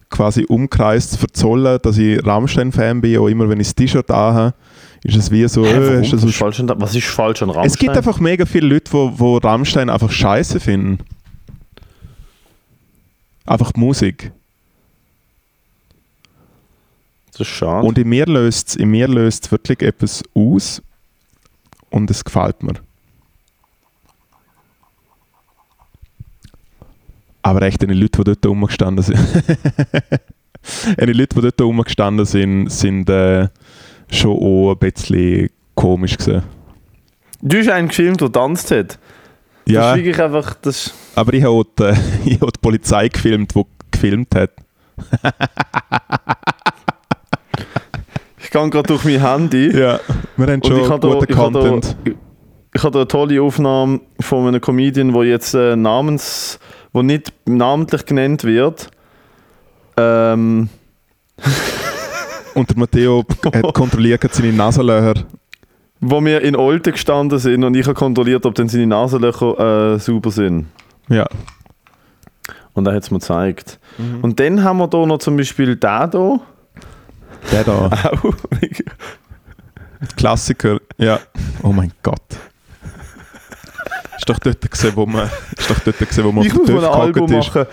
quasi 0.09 0.45
Umkreis 0.49 1.11
zu 1.11 1.19
verzollen, 1.19 1.79
dass 1.83 1.99
ich 1.99 2.25
Rammstein-Fan 2.25 3.01
bin, 3.01 3.19
auch 3.19 3.29
immer 3.29 3.49
wenn 3.49 3.61
ich 3.61 3.69
das 3.69 3.75
T-Shirt 3.75 4.11
anhabe, 4.11 4.55
ist 5.03 5.17
es 5.17 5.31
wie 5.31 5.47
so, 5.49 5.67
Hä, 5.67 5.99
äh, 5.99 6.01
ist 6.01 6.11
so 6.11 6.27
ist 6.27 6.37
falsch 6.37 6.61
an, 6.61 6.73
was 6.77 6.95
ist 6.95 7.07
falsch 7.07 7.43
an 7.43 7.51
Rammstein? 7.51 7.67
es 7.67 7.77
gibt 7.77 7.97
einfach 7.97 8.19
mega 8.21 8.47
viele 8.47 8.69
Leute, 8.69 8.93
wo, 8.93 9.13
wo 9.15 9.37
Rammstein 9.37 9.91
einfach 9.91 10.11
scheiße 10.11 10.61
finden. 10.61 10.99
Einfach 13.45 13.73
die 13.73 13.81
Musik. 13.81 14.33
Das 17.33 17.43
ist 17.43 17.49
schade. 17.49 17.87
Und 17.87 17.99
in 17.99 18.09
mir 18.09 18.27
löst 18.27 18.79
es 18.79 19.53
wirklich 19.53 19.83
etwas 19.83 20.23
aus 20.35 20.81
und 21.91 22.11
es 22.11 22.25
gefällt 22.25 22.63
mir. 22.63 22.75
Aber 27.45 27.61
echt, 27.61 27.83
die 27.83 27.87
Leute, 27.87 28.25
die 28.25 28.25
dort 28.25 28.47
rumgestanden 28.47 29.05
sind, 29.05 29.19
die 30.99 31.05
Leute, 31.13 31.35
die 31.37 31.41
dort 31.43 31.61
rumgestanden 31.61 32.25
sind, 32.25 32.71
sind 32.71 33.11
äh, 33.11 33.49
schon 34.11 34.33
auch 34.33 34.73
ein 34.73 34.79
bisschen 34.79 35.51
komisch 35.75 36.17
gewesen. 36.17 36.43
Du 37.43 37.59
hast 37.59 37.69
einen 37.69 37.89
gefilmt, 37.89 38.23
der 38.23 38.33
tanzt 38.33 38.71
hat. 38.71 38.99
Das 39.67 39.75
Ja, 39.75 39.95
wirklich 39.95 40.19
einfach. 40.19 40.55
Das 40.55 40.95
aber 41.15 41.35
ich 41.35 41.43
habe 41.43 41.53
auch 41.53 41.65
die, 41.65 41.93
ich 42.31 42.41
habe 42.41 42.51
die 42.51 42.61
Polizei 42.63 43.09
gefilmt, 43.09 43.55
die 43.55 43.63
gefilmt 43.91 44.35
hat. 44.35 44.53
ich 48.39 48.51
gehe 48.51 48.71
gerade 48.71 48.87
durch 48.87 49.05
mein 49.05 49.21
Handy. 49.21 49.71
Ja, 49.79 50.01
wir 50.39 50.47
haben 50.47 50.65
schon 50.65 50.79
guten 50.79 51.01
da, 51.01 51.09
ich 51.29 51.37
habe 51.37 51.53
Content. 51.53 51.97
da, 52.07 52.11
ich 52.73 52.83
habe 52.83 52.93
da 52.93 52.99
eine 53.01 53.09
tolle 53.09 53.43
Aufnahme 53.43 54.01
von 54.21 54.49
einem 54.49 54.63
Comedian, 54.63 55.13
der 55.13 55.25
jetzt 55.25 55.53
äh, 55.53 55.77
namens, 55.77 56.59
wo 56.95 57.03
nicht 57.03 57.33
namentlich 57.45 58.07
genannt 58.07 58.45
wird. 58.45 58.89
Ähm, 59.99 60.71
Und 62.55 62.71
der 62.71 62.79
Matteo 62.79 63.25
hat 63.53 63.75
kontrolliert 63.75 64.33
seine 64.33 64.53
Nasenlöcher. 64.53 65.25
wo 66.01 66.25
wir 66.25 66.41
in 66.43 66.57
Olten 66.57 66.93
gestanden 66.93 67.39
sind 67.39 67.65
und 67.65 67.75
ich 67.77 67.85
habe 67.87 67.95
kontrolliert, 67.95 68.47
ob 68.47 68.55
dann 68.55 68.69
seine 68.69 68.87
Nasenlöcher 68.87 69.95
äh, 69.95 69.99
sauber 69.99 70.31
sind. 70.31 70.67
Ja. 71.09 71.27
Und 72.73 72.87
er 72.87 72.95
hat 72.95 73.03
es 73.03 73.11
mir 73.11 73.19
gezeigt. 73.19 73.79
Mhm. 73.99 74.21
Und 74.23 74.41
dann 74.41 74.63
haben 74.65 74.79
wir 74.79 74.89
da 74.89 75.05
noch 75.05 75.19
zum 75.19 75.37
Beispiel 75.37 75.77
den 75.77 76.11
hier. 76.11 76.41
Der 77.53 77.65
da. 77.65 77.87
Auch. 78.13 78.35
Klassiker. 80.17 80.79
Ja. 80.99 81.21
Oh 81.63 81.73
mein 81.73 81.93
Gott. 82.03 82.21
Ist 84.17 84.29
doch 84.29 84.39
dort 84.39 84.71
gesehen, 84.71 84.93
wo 84.95 85.07
man, 85.07 85.29
ist 85.57 85.71
doch 85.71 85.79
dort 85.81 85.99
gesehen, 85.99 86.25
wo 86.25 86.33
man 86.33 86.45
ich 86.45 86.53
auf 86.55 86.65
den 86.67 86.79
Album 86.85 87.33
ist. 87.33 87.55
machen. 87.55 87.67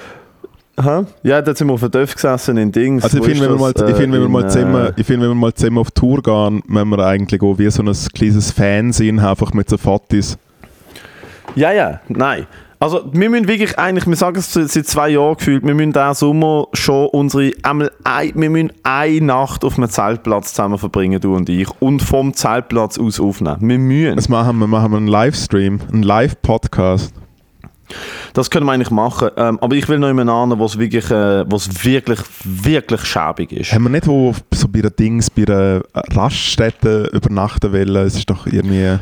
Hä? 0.82 1.02
Ja, 1.24 1.42
da 1.42 1.54
sind 1.54 1.68
wir 1.68 1.74
auf 1.74 1.82
dem 1.82 1.92
Dörf 1.92 2.16
gesessen 2.16 2.58
in 2.58 2.72
Dings. 2.72 3.04
Also 3.04 3.18
ich 3.20 3.26
finde, 3.26 3.42
wenn, 3.44 3.50
wir 3.52 3.60
mal- 3.60 3.72
ich 3.72 3.96
finde, 3.96 4.00
wenn, 4.02 4.12
wir 4.14 4.26
Äh, 4.26 4.30
mal 4.30 4.42
in, 4.44 4.50
zusammen- 4.50 4.86
äh, 4.88 4.94
ich 4.96 5.06
finde, 5.06 5.22
wenn 5.24 5.32
wir 5.32 5.36
mal 5.36 5.54
zusammen 5.54 5.78
auf 5.78 5.92
Tour 5.92 6.24
gehen, 6.24 6.64
müssen 6.66 6.90
wir 6.90 7.00
eigentlich 7.06 7.42
auch 7.42 7.58
wie 7.60 7.70
so 7.70 7.84
ein 7.84 7.94
kleines 8.14 8.58
haben, 8.60 9.20
einfach 9.20 9.54
mit 9.54 9.70
so 9.70 9.78
Fotos. 9.78 10.38
Ja, 11.56 11.72
ja, 11.72 12.00
nein. 12.08 12.48
Also 12.82 13.08
wir 13.14 13.30
müssen 13.30 13.48
wirklich 13.48 13.78
eigentlich, 13.78 14.08
wir 14.08 14.16
sagen 14.16 14.40
es 14.40 14.54
seit 14.54 14.88
zwei 14.88 15.10
Jahren 15.10 15.38
gefühlt, 15.38 15.64
wir 15.64 15.76
müssen 15.76 15.94
diesen 15.94 16.16
Sommer 16.16 16.66
schon 16.74 17.10
unsere, 17.10 17.52
einmal 17.62 17.92
ein, 18.04 18.32
wir 18.34 18.50
müssen 18.50 18.74
eine 18.82 19.22
Nacht 19.22 19.64
auf 19.64 19.78
einem 19.78 19.88
Zeltplatz 19.88 20.56
zusammen 20.56 20.80
verbringen, 20.80 21.22
du 21.22 21.36
und 21.36 21.48
ich, 21.48 21.70
und 21.80 22.02
vom 22.02 22.34
Zeltplatz 22.34 22.98
aus 22.98 23.20
aufnehmen. 23.20 23.58
Wir 23.62 23.78
müssen. 23.78 24.16
Das 24.16 24.30
machen 24.30 24.58
wir, 24.58 24.66
machen 24.66 24.94
wir 24.94 24.98
einen 24.98 25.06
Livestream, 25.06 25.80
einen 25.94 26.02
Live-Podcast. 26.02 27.14
Das 28.34 28.50
können 28.50 28.66
wir 28.66 28.72
eigentlich 28.72 28.90
machen. 28.90 29.30
Ähm, 29.38 29.60
aber 29.62 29.76
ich 29.76 29.88
will 29.88 30.00
noch 30.00 30.08
jemanden 30.08 30.34
an, 30.34 30.58
wo 30.58 30.66
es 30.66 30.80
wirklich, 30.80 31.12
äh, 31.12 31.46
wo's 31.52 31.86
wirklich, 31.86 32.22
wirklich 32.44 33.02
schäbig 33.06 33.52
ist. 33.52 33.74
Haben 33.74 33.84
wir 33.84 33.90
nicht 33.90 34.08
wo 34.08 34.34
so 34.56 34.68
bei 34.68 34.80
einer 34.80 34.90
Dings, 34.90 35.30
bei 35.30 35.44
einer 35.44 35.84
Raststätte 35.94 37.12
übernachten 37.14 37.72
wollen? 37.72 38.08
Es 38.08 38.16
ist 38.16 38.28
doch 38.28 38.48
irgendwie... 38.48 38.98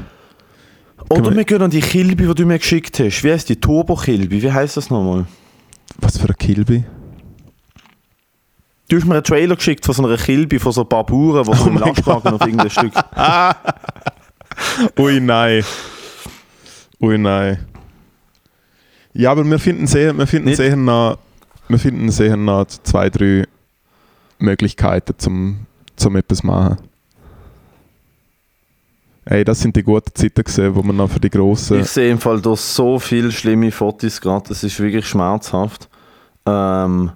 Oder 1.10 1.36
wir- 1.36 1.44
gehen 1.44 1.62
an 1.62 1.72
die 1.72 1.82
Kilby, 1.82 2.28
die 2.28 2.36
du 2.36 2.46
mir 2.46 2.60
geschickt 2.60 3.00
hast. 3.00 3.24
Wie 3.24 3.32
heißt 3.32 3.50
die? 3.50 3.56
Turbo-Kilby. 3.60 4.42
Wie 4.42 4.52
heißt 4.52 4.78
das 4.78 4.90
nochmal? 4.90 5.26
Was 6.00 6.18
für 6.18 6.30
ein 6.30 6.36
Kilby? 6.38 6.84
Du 8.90 8.98
hast 8.98 9.06
mir 9.06 9.16
einen 9.16 9.24
Trailer 9.24 9.56
geschickt 9.56 9.86
von 9.86 9.94
so 9.96 10.06
einer 10.06 10.18
Kilby, 10.18 10.60
von 10.60 10.72
so 10.72 10.82
ein 10.82 10.90
paar 10.90 11.06
Bauern, 11.06 11.44
die 11.44 11.58
so 11.58 11.66
Oh 11.66 11.68
im 11.68 11.78
Lastwagen 11.78 12.34
auf 12.34 12.42
irgendein 12.42 12.70
Stück... 12.70 12.94
Ui, 15.00 15.20
nein. 15.20 15.64
Ui, 17.02 17.18
nein. 17.18 17.60
Ja, 19.14 19.32
aber 19.32 19.44
wir 19.46 19.60
finden 19.60 19.88
sehr, 19.88 20.18
wir 20.18 20.28
finden 20.28 20.50
Nicht- 20.50 20.58
sehr 20.58 20.76
noch, 20.76 21.18
wir 21.68 21.80
finden 21.80 22.10
sehr 22.10 22.36
noch 22.36 22.66
zwei, 22.66 23.10
drei 23.10 23.46
Möglichkeiten 24.40 25.14
zum, 25.18 25.66
zum 25.96 26.16
etwas 26.16 26.44
machen. 26.44 26.78
Ey, 29.26 29.44
das 29.44 29.60
sind 29.60 29.76
die 29.76 29.84
guten 29.84 30.14
Zeiten 30.16 30.44
gesehen, 30.44 30.76
wo 30.76 30.82
man 30.82 30.96
noch 30.96 31.12
für 31.12 31.20
die 31.20 31.30
grossen... 31.30 31.80
Ich 31.80 31.88
sehe 31.88 32.12
im 32.12 32.20
Fall 32.20 32.42
da 32.42 32.56
so 32.56 33.00
viele 33.00 33.32
schlimme 33.32 33.72
Fotos 33.72 34.22
gerade, 34.22 34.52
es 34.52 34.64
ist 34.64 34.80
wirklich 34.80 35.08
schmerzhaft. 35.08 35.88
Ähm, 36.46 37.12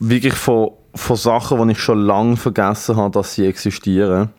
wirklich 0.00 0.34
von, 0.34 0.70
von 0.94 1.16
Sachen, 1.16 1.66
die 1.66 1.72
ich 1.72 1.80
schon 1.80 2.00
lange 2.00 2.36
vergessen 2.36 2.96
habe, 2.96 3.10
dass 3.10 3.34
sie 3.34 3.46
existieren. 3.46 4.30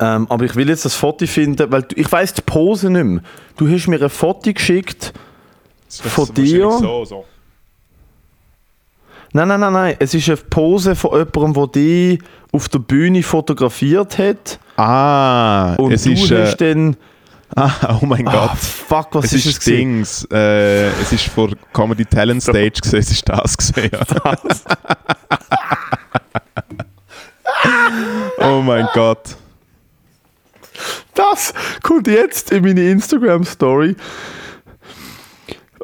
Ähm, 0.00 0.26
aber 0.28 0.44
ich 0.44 0.56
will 0.56 0.68
jetzt 0.68 0.84
das 0.84 0.94
Foto 0.94 1.26
finden, 1.26 1.70
weil 1.70 1.82
du, 1.82 1.96
ich 1.96 2.10
weiß 2.10 2.34
die 2.34 2.42
Pose 2.42 2.90
nicht 2.90 3.04
mehr. 3.04 3.22
Du 3.56 3.68
hast 3.68 3.86
mir 3.86 4.02
ein 4.02 4.10
Foto 4.10 4.52
geschickt. 4.52 5.12
von 5.88 6.32
dir? 6.34 6.70
So, 6.70 7.04
so. 7.04 7.24
Nein, 9.36 9.48
nein, 9.48 9.58
nein, 9.58 9.72
nein. 9.72 9.96
Es 9.98 10.14
ist 10.14 10.28
eine 10.28 10.36
Pose 10.36 10.94
von 10.94 11.10
jemandem, 11.18 11.52
der 11.54 11.66
dich 11.66 12.18
auf 12.52 12.68
der 12.68 12.78
Bühne 12.78 13.20
fotografiert 13.24 14.16
hat. 14.16 14.60
Ah, 14.76 15.74
Und 15.74 15.90
es 15.92 16.04
du 16.04 16.12
ist... 16.12 16.30
hast 16.30 16.60
Äh, 16.62 16.74
dann. 16.74 16.96
ah, 17.56 17.98
oh 18.00 18.06
mein 18.06 18.28
Ah, 18.28 18.46
Gott. 18.48 18.58
fuck, 18.58 19.08
was 19.12 19.24
Es 19.26 19.32
ist 19.34 19.46
ist 19.46 19.58
es? 19.58 19.64
Dings. 19.64 20.24
Äh, 20.32 20.86
es 21.00 21.10
ist 21.12 21.24
vor 21.26 21.50
Comedy 21.72 22.04
Talent 22.04 22.42
Stage 22.44 22.70
gesehen, 22.80 23.00
es 23.00 23.10
ist 23.10 23.28
das 23.28 23.56
gesehen. 23.56 23.90
Ja. 23.92 24.36
oh 28.48 28.62
mein 28.62 28.86
Gott. 28.94 29.36
Das 31.14 31.52
kommt 31.82 32.06
jetzt 32.08 32.50
in 32.52 32.62
meine 32.64 32.82
Instagram-Story. 32.90 33.96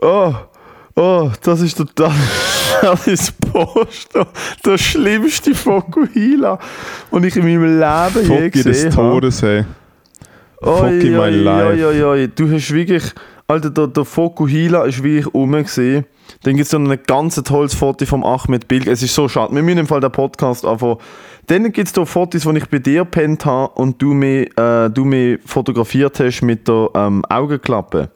Oh, 0.03 0.35
oh, 1.01 1.31
das 1.43 1.61
ist 1.61 1.79
der, 1.79 1.87
das, 2.83 3.07
ist. 3.07 3.35
Der 4.65 4.79
schlimmste 4.79 5.55
Fokuhila, 5.55 6.59
den 7.13 7.25
ich 7.25 7.37
in 7.37 7.45
meinem 7.45 7.79
Leben 7.79 8.31
je 8.31 8.43
Fuck 8.43 8.53
des 8.53 8.65
gesehen 8.65 8.97
habe. 8.97 9.11
Todes, 9.11 9.43
ey. 9.43 9.65
Fuck 10.63 10.83
Oi, 10.83 10.99
in 11.01 11.17
my 11.17 11.31
life. 11.31 11.67
oi, 11.67 11.85
oi, 11.85 12.03
oi. 12.05 12.29
Du 12.29 12.51
hast 12.51 12.71
wirklich. 12.73 13.05
Alter, 13.49 13.71
der, 13.71 13.89
der 13.89 14.05
Fokuhila 14.05 14.85
ist 14.85 15.03
wirklich 15.03 15.33
rum. 15.35 15.53
Gewesen. 15.53 16.05
Dann 16.45 16.55
gibt 16.55 16.67
es 16.67 16.73
noch 16.73 16.89
ein 16.89 17.01
ganz 17.07 17.35
tolles 17.43 17.75
Foto 17.75 18.07
vom 18.07 18.25
Ahmed 18.25 18.69
Bilg. 18.69 18.87
Es 18.87 19.03
ist 19.03 19.15
so 19.15 19.27
schade. 19.27 19.53
Wir 19.55 19.63
müssen 19.63 19.79
im 19.79 19.87
Fall 19.89 20.01
den 20.01 20.13
Podcast 20.13 20.65
anfangen. 20.65 20.99
Dann 21.47 21.65
gibt 21.73 21.89
es 21.89 21.93
da 21.93 22.05
Fotos, 22.05 22.47
wo 22.47 22.53
ich 22.53 22.69
bei 22.69 22.79
dir 22.79 23.05
pennt 23.05 23.45
habe 23.45 23.73
und 23.75 24.01
du 24.01 24.15
mich, 24.15 24.57
äh, 24.57 24.89
du 24.89 25.05
mich 25.05 25.41
fotografiert 25.45 26.21
hast 26.21 26.43
mit 26.43 26.69
der 26.69 26.91
ähm, 26.95 27.25
Augenklappe. 27.29 28.11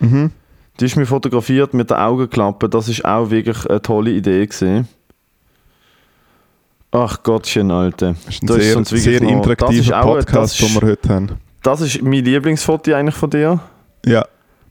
Mhm. 0.00 0.30
Die 0.80 0.86
ist 0.86 0.96
mir 0.96 1.06
fotografiert 1.06 1.72
mit 1.74 1.90
der 1.90 2.04
Augenklappe. 2.06 2.68
Das 2.68 2.88
ist 2.88 3.04
auch 3.04 3.30
wirklich 3.30 3.64
eine 3.68 3.80
tolle 3.80 4.10
Idee 4.10 4.44
gewesen. 4.46 4.88
Ach 6.90 7.22
Gottchen, 7.22 7.70
Alter. 7.70 8.14
Das 8.24 8.34
ist 8.34 8.42
ein 8.42 8.46
Da 8.46 8.54
ist 8.56 8.64
sehr, 8.64 8.76
wirklich 8.76 9.02
sehr 9.02 9.20
noch- 9.20 9.46
das 9.46 9.70
ist 9.70 9.78
interaktiver 9.88 10.00
auch- 10.00 10.04
Podcast, 10.16 10.36
das 10.36 10.60
ist- 10.60 10.74
den 10.74 10.82
wir 10.82 10.88
heute 10.88 11.08
haben. 11.08 11.28
Das 11.62 11.80
ist 11.80 12.02
mein 12.02 12.24
Lieblingsfoto 12.24 12.92
eigentlich 12.94 13.14
von 13.14 13.30
dir. 13.30 13.60
Ja. 14.06 14.24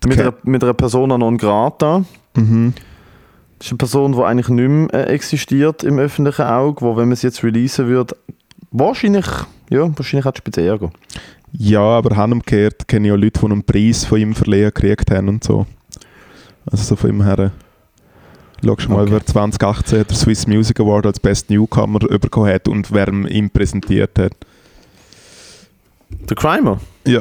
Mit, 0.05 0.13
Okay. 0.13 0.21
einer, 0.21 0.33
mit 0.43 0.63
einer 0.63 0.73
Persona 0.73 1.17
non 1.17 1.37
grata. 1.37 2.03
Mhm. 2.35 2.73
Das 3.57 3.67
ist 3.67 3.71
eine 3.71 3.77
Person, 3.77 4.11
die 4.13 4.21
eigentlich 4.21 4.49
nicht 4.49 4.67
mehr 4.69 4.93
äh, 4.93 5.13
existiert 5.13 5.83
im 5.83 5.97
öffentlichen 5.99 6.43
Auge, 6.45 6.81
wo, 6.81 6.95
wenn 6.97 7.07
man 7.07 7.15
sie 7.15 7.27
jetzt 7.27 7.43
releasen 7.43 7.87
würde, 7.87 8.15
wahrscheinlich, 8.71 9.25
ja, 9.69 9.89
wahrscheinlich 9.97 10.25
hat 10.25 10.41
es 10.45 10.57
Ärger. 10.57 10.91
Ja, 11.53 11.79
aber 11.81 12.21
umgekehrt 12.23 12.87
kenne 12.87 13.07
ich 13.07 13.13
auch 13.13 13.17
Leute, 13.17 13.39
die 13.39 13.45
einen 13.45 13.63
Preis 13.63 14.05
von 14.05 14.19
ihm 14.19 14.33
verliehen 14.35 14.65
gekriegt 14.73 15.09
haben 15.11 15.29
und 15.29 15.43
so. 15.43 15.65
Also 16.69 16.83
so 16.83 16.95
von 16.95 17.09
ihm 17.09 17.23
her. 17.23 17.51
Schau 18.63 18.89
mal, 18.93 19.01
Okay. 19.03 19.11
wer 19.11 19.25
2018 19.25 20.03
den 20.07 20.15
Swiss 20.15 20.47
Music 20.47 20.79
Award 20.79 21.05
als 21.05 21.19
Best 21.19 21.49
Newcomer 21.49 21.99
bekommen 21.99 22.51
hat 22.53 22.67
und 22.67 22.91
wer 22.91 23.07
ihn 23.09 23.27
ihm 23.27 23.49
präsentiert 23.49 24.17
hat. 24.17 24.33
Der 26.29 26.35
Crimer? 26.37 26.79
Ja. 27.05 27.19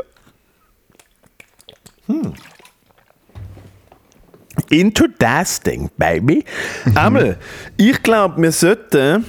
Interdasting, 4.70 5.90
baby. 5.96 6.44
Einmal, 6.94 7.38
ich 7.76 8.02
glaube, 8.02 8.40
wir 8.40 8.52
sollten. 8.52 9.24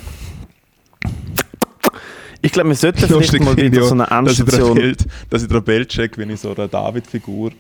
Ich 2.42 2.52
glaube, 2.52 2.70
wir 2.70 2.76
sollten 2.76 3.00
vielleicht 3.08 3.40
mal 3.40 3.56
wieder 3.56 3.84
so 3.84 3.94
eine 3.94 4.06
dass 4.06 4.34
ich 4.34 4.40
Endstation. 4.40 4.76
Bild, 4.76 5.06
dass 5.30 5.42
ich 5.44 5.48
dir 5.48 5.56
ein 5.56 5.64
Bild 5.64 5.90
check, 5.90 6.18
wenn 6.18 6.30
ich 6.30 6.42
so 6.42 6.54
einer 6.54 6.68
David-Figur 6.68 7.52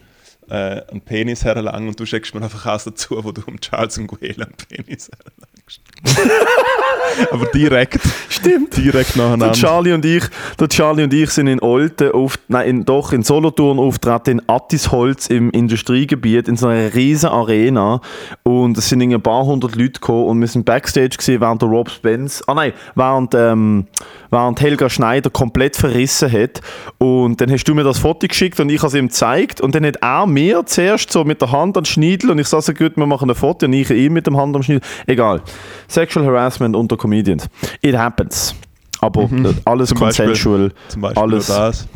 äh, 0.50 0.82
einen 0.90 1.02
Penis 1.02 1.44
herlang 1.44 1.88
und 1.88 2.00
du 2.00 2.06
checkst 2.06 2.34
mir 2.36 2.42
einfach 2.42 2.66
aus 2.66 2.84
dazu, 2.84 3.24
wo 3.24 3.32
du 3.32 3.42
um 3.46 3.60
Charles 3.60 3.98
und 3.98 4.08
Guela 4.08 4.46
einen 4.46 4.56
Penis 4.56 5.10
herlangst. 5.10 5.82
Aber 7.32 7.46
direkt, 7.48 8.00
Stimmt. 8.30 8.76
direkt 8.76 9.16
Der 9.16 9.24
nacheinander. 9.24 9.54
Charlie 9.54 9.94
und 9.94 10.06
ich, 10.06 10.24
der 10.60 10.68
Charlie 10.68 11.04
und 11.04 11.14
ich 11.14 11.30
sind 11.30 11.48
in 11.48 11.62
Olten, 11.62 12.12
auf, 12.12 12.40
nein, 12.48 12.68
in, 12.68 12.86
doch 12.86 13.14
in 13.14 13.24
Solothurn 13.24 13.78
auftreten 13.80 14.40
in 14.40 14.42
Attisholz 14.50 15.28
im 15.28 15.52
Industriegebiet 15.52 16.48
in 16.48 16.58
so 16.58 16.68
einer 16.68 16.94
riesen 16.94 17.30
Arena 17.30 18.02
und 18.44 18.78
es 18.78 18.90
sind 18.90 19.02
ein 19.02 19.22
paar 19.22 19.46
hundert 19.46 19.76
Leute 19.76 19.94
gekommen 19.94 20.26
und 20.26 20.42
wir 20.42 20.48
sind 20.48 20.66
Backstage 20.66 21.18
gewesen, 21.18 21.42
während 21.42 21.62
der 21.62 21.70
Rob 21.70 21.90
Spence, 21.90 22.44
ah 22.48 22.54
nein, 22.54 22.74
während, 22.96 23.36
ähm, 23.36 23.88
während 24.32 24.60
Helga 24.62 24.90
Schneider 24.90 25.30
komplett 25.30 25.76
verrissen 25.76 26.32
hat 26.32 26.62
und 26.98 27.40
dann 27.42 27.52
hast 27.52 27.66
du 27.66 27.76
mir 27.76 27.84
das 27.84 28.00
Foto 28.00 28.28
geschickt 28.28 28.60
und 28.60 28.70
ich 28.70 28.80
habe 28.80 28.88
es 28.88 28.94
ihm 28.96 29.08
gezeigt 29.08 29.62
und 29.62 29.76
dann 29.76 29.86
hat 29.86 29.98
er 30.02 30.26
mir 30.26 30.43
zuerst 30.66 31.12
so 31.12 31.24
mit 31.24 31.42
der 31.42 31.52
Hand 31.52 31.78
an 31.78 31.84
den 31.84 31.86
Schniedel 31.86 32.32
und 32.32 32.40
ich 32.40 32.48
sage 32.48 32.64
so 32.64 32.74
gut, 32.74 32.98
wir 32.98 33.06
machen 33.06 33.30
ein 33.30 33.36
Foto 33.36 33.66
und 33.66 33.74
ich 33.74 33.90
ihm 33.90 34.14
mit 34.14 34.28
dem 34.28 34.38
Hand 34.38 34.56
am 34.56 34.64
Schniedel, 34.64 34.82
egal. 35.08 35.42
Sexual 35.88 36.26
Harassment 36.26 36.76
unter 36.76 36.98
Comedians. 36.98 37.48
It 37.82 37.96
happens. 37.98 38.56
Aber 39.02 39.24
äh, 39.24 39.54
alles 39.66 39.90
Zum 39.90 40.00
Beispiel- 40.00 40.26
consensual. 40.28 40.72
Zum 40.88 41.02
Beispiel 41.02 41.22
alles. 41.24 41.48
das. 41.48 41.88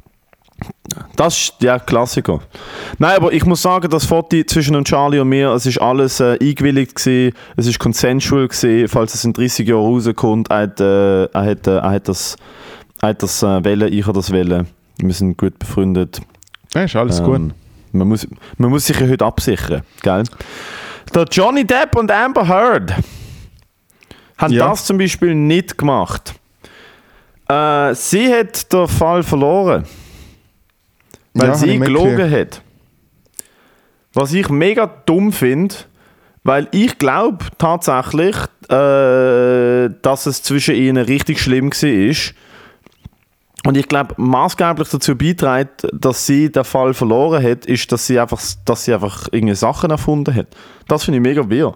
Das 1.15 1.37
ist 1.37 1.53
ja 1.61 1.77
Klassiker. 1.77 2.39
Nein, 2.97 3.15
aber 3.17 3.31
ich 3.31 3.45
muss 3.45 3.61
sagen, 3.61 3.89
das 3.91 4.05
Foto 4.05 4.35
zwischen 4.47 4.83
Charlie 4.83 5.19
und 5.19 5.29
mir, 5.29 5.51
es 5.51 5.65
ist 5.67 5.79
alles 5.79 6.19
äh, 6.19 6.37
eingewilligt 6.41 6.95
gewesen, 6.95 7.35
es 7.55 7.67
ist 7.67 7.77
consensual 7.77 8.47
gewesen, 8.47 8.87
falls 8.87 9.13
es 9.13 9.23
in 9.23 9.33
30 9.33 9.67
Jahren 9.67 9.81
rauskommt, 9.85 10.49
er 10.49 10.57
hat, 10.61 10.79
äh, 10.81 11.25
er 11.25 11.45
hat, 11.45 11.67
äh, 11.67 11.77
er 11.77 11.91
hat 11.91 12.07
das, 12.07 12.35
er 13.01 13.09
hat 13.09 13.21
das 13.21 13.43
äh, 13.43 13.63
wählen, 13.63 13.93
ich 13.93 14.03
habe 14.07 14.13
das 14.13 14.31
wählen. 14.31 14.67
Wir 14.99 15.13
sind 15.13 15.37
gut 15.37 15.59
befreundet. 15.59 16.21
Ja, 16.73 16.83
ist 16.85 16.95
alles 16.95 17.19
Ähm, 17.19 17.25
gut. 17.25 17.41
Man 17.91 18.07
muss, 18.07 18.27
man 18.57 18.69
muss 18.69 18.85
sich 18.85 18.99
ja 18.99 19.07
heute 19.07 19.25
absichern, 19.25 19.81
gell? 20.01 20.23
Der 21.13 21.23
Johnny 21.31 21.65
Depp 21.65 21.95
und 21.95 22.11
Amber 22.11 22.47
Heard 22.47 22.93
haben 24.37 24.53
Ja. 24.53 24.69
das 24.69 24.85
zum 24.85 24.97
Beispiel 24.97 25.33
nicht 25.33 25.77
gemacht. 25.77 26.33
Äh, 27.47 27.93
sie 27.95 28.33
hat 28.33 28.71
den 28.73 28.87
Fall 28.87 29.23
verloren, 29.23 29.85
weil 31.33 31.47
Ja, 31.49 31.55
sie 31.55 31.79
gelogen 31.79 32.29
hat. 32.29 32.61
Was 34.13 34.33
ich 34.33 34.49
mega 34.49 34.85
dumm 35.05 35.31
finde, 35.31 35.75
weil 36.43 36.67
ich 36.71 36.97
glaube 36.97 37.45
tatsächlich, 37.57 38.35
äh, 38.69 39.89
dass 40.01 40.25
es 40.25 40.43
zwischen 40.43 40.75
ihnen 40.75 40.97
richtig 40.97 41.39
schlimm 41.41 41.71
war. 41.71 42.15
Und 43.67 43.75
ich 43.75 43.89
glaube, 43.89 44.13
maßgeblich 44.15 44.87
dazu 44.87 45.17
beiträgt, 45.17 45.89
dass 45.91 46.25
sie 46.25 46.49
den 46.49 46.63
Fall 46.63 46.93
verloren 46.93 47.43
hat, 47.43 47.65
ist, 47.65 47.91
dass 47.91 48.07
sie 48.07 48.17
einfach, 48.17 48.41
dass 48.63 48.85
sie 48.85 48.93
einfach 48.93 49.27
irgendwelche 49.33 49.59
Sachen 49.59 49.91
erfunden 49.91 50.33
hat. 50.33 50.47
Das 50.87 51.03
finde 51.03 51.17
ich 51.17 51.21
mega 51.21 51.49
weird. 51.49 51.75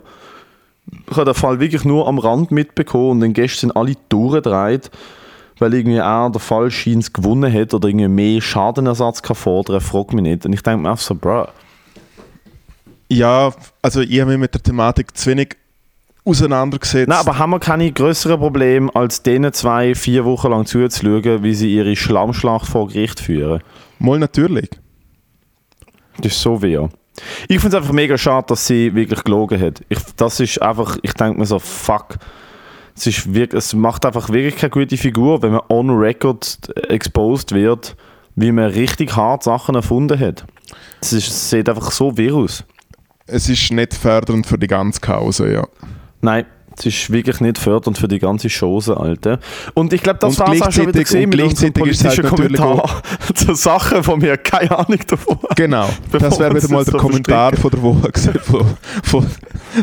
Ich 1.10 1.18
habe 1.18 1.26
den 1.26 1.34
Fall 1.34 1.60
wirklich 1.60 1.84
nur 1.84 2.08
am 2.08 2.18
Rand 2.18 2.50
mitbekommen 2.50 3.10
und 3.10 3.20
dann 3.20 3.34
gestern 3.34 3.72
sind 3.72 3.76
alle 3.76 3.96
durchgedreht, 4.08 4.90
weil 5.60 5.74
irgendwie 5.74 5.98
er 5.98 6.30
der 6.30 6.40
Fall 6.40 6.72
scheint 6.72 7.14
gewonnen 7.14 7.52
hat 7.52 7.74
oder 7.74 7.90
irgendwie 7.90 8.08
mehr 8.08 8.40
Schadenersatz 8.40 9.22
kann 9.22 9.36
fordern, 9.36 9.82
frag 9.82 10.14
mich 10.14 10.24
nicht. 10.24 10.46
Und 10.46 10.54
ich 10.54 10.64
denke 10.64 10.84
mir 10.84 10.92
einfach 10.92 11.04
so, 11.04 11.14
bruh. 11.14 11.48
Ja, 13.10 13.52
also 13.82 14.00
ich 14.00 14.22
habe 14.22 14.32
mich 14.32 14.40
mit 14.40 14.54
der 14.54 14.64
Thematik 14.64 15.18
zu 15.18 15.32
wenig 15.32 15.58
auseinandergesetzt. 16.24 17.10
Nein, 17.10 17.18
aber 17.18 17.38
haben 17.38 17.52
wir 17.52 17.60
keine 17.60 17.92
größeren 17.92 18.40
Probleme, 18.40 18.94
als 18.96 19.24
denen 19.24 19.54
zwei 19.54 19.96
vier 19.96 20.26
Wochen 20.26 20.50
lang 20.50 20.66
zuzuschauen, 20.66 21.44
wie 21.44 21.56
sie 21.56 21.76
ihre 21.76 21.96
Schlammschlacht 21.96 22.68
vor 22.68 22.88
Gericht 22.88 23.20
führen? 23.20 23.62
Mal 24.00 24.20
natürlich. 24.20 24.70
Das 26.18 26.34
ist 26.34 26.42
so 26.42 26.62
weird. 26.62 26.92
Ich 27.48 27.60
finde 27.60 27.78
es 27.78 27.84
einfach 27.84 27.94
mega 27.94 28.18
schade, 28.18 28.48
dass 28.50 28.68
sie 28.68 28.94
wirklich 28.96 29.24
gelogen 29.24 29.60
hat. 29.60 29.82
Ich, 29.90 30.00
das 30.16 30.40
ist 30.40 30.62
einfach, 30.62 30.98
ich 31.02 31.14
denke 31.14 31.40
mir 31.40 31.46
so, 31.46 31.60
fuck. 31.60 32.18
Es, 32.96 33.08
ist 33.08 33.34
wirklich, 33.34 33.60
es 33.60 33.74
macht 33.74 34.06
einfach 34.06 34.30
wirklich 34.30 34.58
keine 34.58 34.72
gute 34.72 34.98
Figur, 34.98 35.42
wenn 35.42 35.54
man 35.54 35.62
on 35.70 35.90
record 35.90 36.70
exposed 36.90 37.54
wird, 37.54 37.96
wie 38.36 38.52
man 38.52 38.66
richtig 38.72 39.16
hart 39.16 39.44
Sachen 39.44 39.76
erfunden 39.76 40.20
hat. 40.20 40.46
Es, 41.02 41.14
ist, 41.14 41.28
es 41.28 41.50
sieht 41.50 41.70
einfach 41.70 41.92
so 41.92 42.18
wirr 42.18 42.36
aus. 42.36 42.64
Es 43.28 43.50
ist 43.50 43.72
nicht 43.72 43.94
fördernd 43.94 44.46
für 44.46 44.58
die 44.58 44.68
ganze 44.68 45.00
Cause, 45.00 45.52
ja. 45.52 45.68
Nein, 46.22 46.46
Es 46.78 46.86
ist 46.86 47.12
wirklich 47.12 47.42
nicht 47.42 47.58
fördernd 47.58 47.98
für 47.98 48.08
die 48.08 48.18
ganze 48.20 48.48
Chose, 48.50 48.96
Alter. 48.96 49.40
Und 49.74 49.92
ich 49.92 50.02
glaube, 50.02 50.20
das 50.20 50.40
Und 50.40 50.48
war 50.48 50.54
es 50.56 50.62
auch 50.62 50.72
schon 50.72 50.88
wieder 50.88 51.04
gesehen 51.04 51.26
und 51.26 51.30
mit 51.36 51.42
unserem 51.42 51.68
ist 51.90 52.06
halt 52.06 52.22
politischen 52.22 52.24
Kommentar 52.26 53.02
zu 53.36 53.54
Sachen, 53.56 54.02
von 54.04 54.20
mir 54.20 54.38
keine 54.38 54.72
Ahnung 54.80 55.00
davon 55.06 55.38
habe. 55.44 55.56
Genau, 55.56 55.90
das 56.14 56.40
wäre 56.40 56.56
wieder 56.56 56.70
mal 56.70 56.78
das 56.78 56.86
der 56.86 56.92
so 56.94 56.98
Kommentar 56.98 57.56
von 57.58 57.72
der 57.72 57.82
Woche 57.82 58.10
gewesen, 58.12 58.40
von, 58.42 58.66
von, 59.04 59.28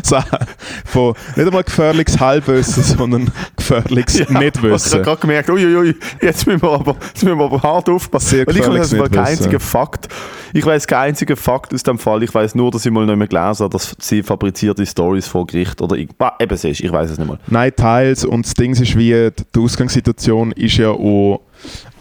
Sachen- 0.03 0.39
von 0.85 1.13
nicht 1.35 1.45
einmal 1.47 1.63
gefährliches 1.63 2.19
Halbwissen, 2.19 2.81
sondern 2.83 3.31
gefährliches 3.55 4.15
Ja, 4.17 4.23
Ich 4.23 4.29
habe 4.33 4.43
Nichtwissen. 4.45 5.03
gerade 5.03 5.21
gemerkt, 5.21 5.49
uiuiui, 5.51 5.95
jetzt 6.21 6.47
müssen 6.47 6.61
wir 6.63 6.71
aber, 6.71 6.95
jetzt 7.07 7.23
müssen 7.23 7.37
wir 7.37 7.45
aber 7.45 7.61
hart 7.61 7.87
aufpassen. 7.87 8.29
Sehr 8.29 8.47
Weil 8.47 8.55
ich 8.55 8.61
gefährliches 8.61 8.91
weiß 8.93 8.97
keinen 8.97 9.09
Nichtwissen. 9.11 9.43
einzigen 9.45 9.59
Fakt. 9.59 10.07
Ich 10.53 10.65
weiß 10.65 10.87
keinen 10.87 11.09
einzigen 11.09 11.35
Fakt 11.37 11.73
aus 11.73 11.83
dem 11.83 11.97
Fall. 11.99 12.23
Ich 12.23 12.33
weiß 12.33 12.55
nur, 12.55 12.71
dass 12.71 12.85
ich 12.85 12.91
mal 12.91 13.05
nicht 13.05 13.15
mehr 13.17 13.27
gelesen 13.27 13.63
habe, 13.63 13.69
dass 13.69 13.95
sie 13.99 14.23
fabrizierte 14.23 14.85
Stories 14.85 15.27
vor 15.27 15.45
Gericht 15.45 15.81
oder 15.81 15.95
irgend- 15.95 16.15
Ah, 16.19 16.33
eben 16.39 16.55
siehst, 16.57 16.81
ich 16.81 16.91
weiß 16.91 17.11
es 17.11 17.17
nicht 17.17 17.27
mal. 17.27 17.39
Nein, 17.47 17.71
teils. 17.75 18.25
Und 18.25 18.45
das 18.45 18.53
Ding 18.53 18.71
ist 18.71 18.97
wie, 18.97 19.29
die 19.55 19.59
Ausgangssituation 19.59 20.51
ist 20.53 20.77
ja 20.77 20.89
auch 20.89 21.41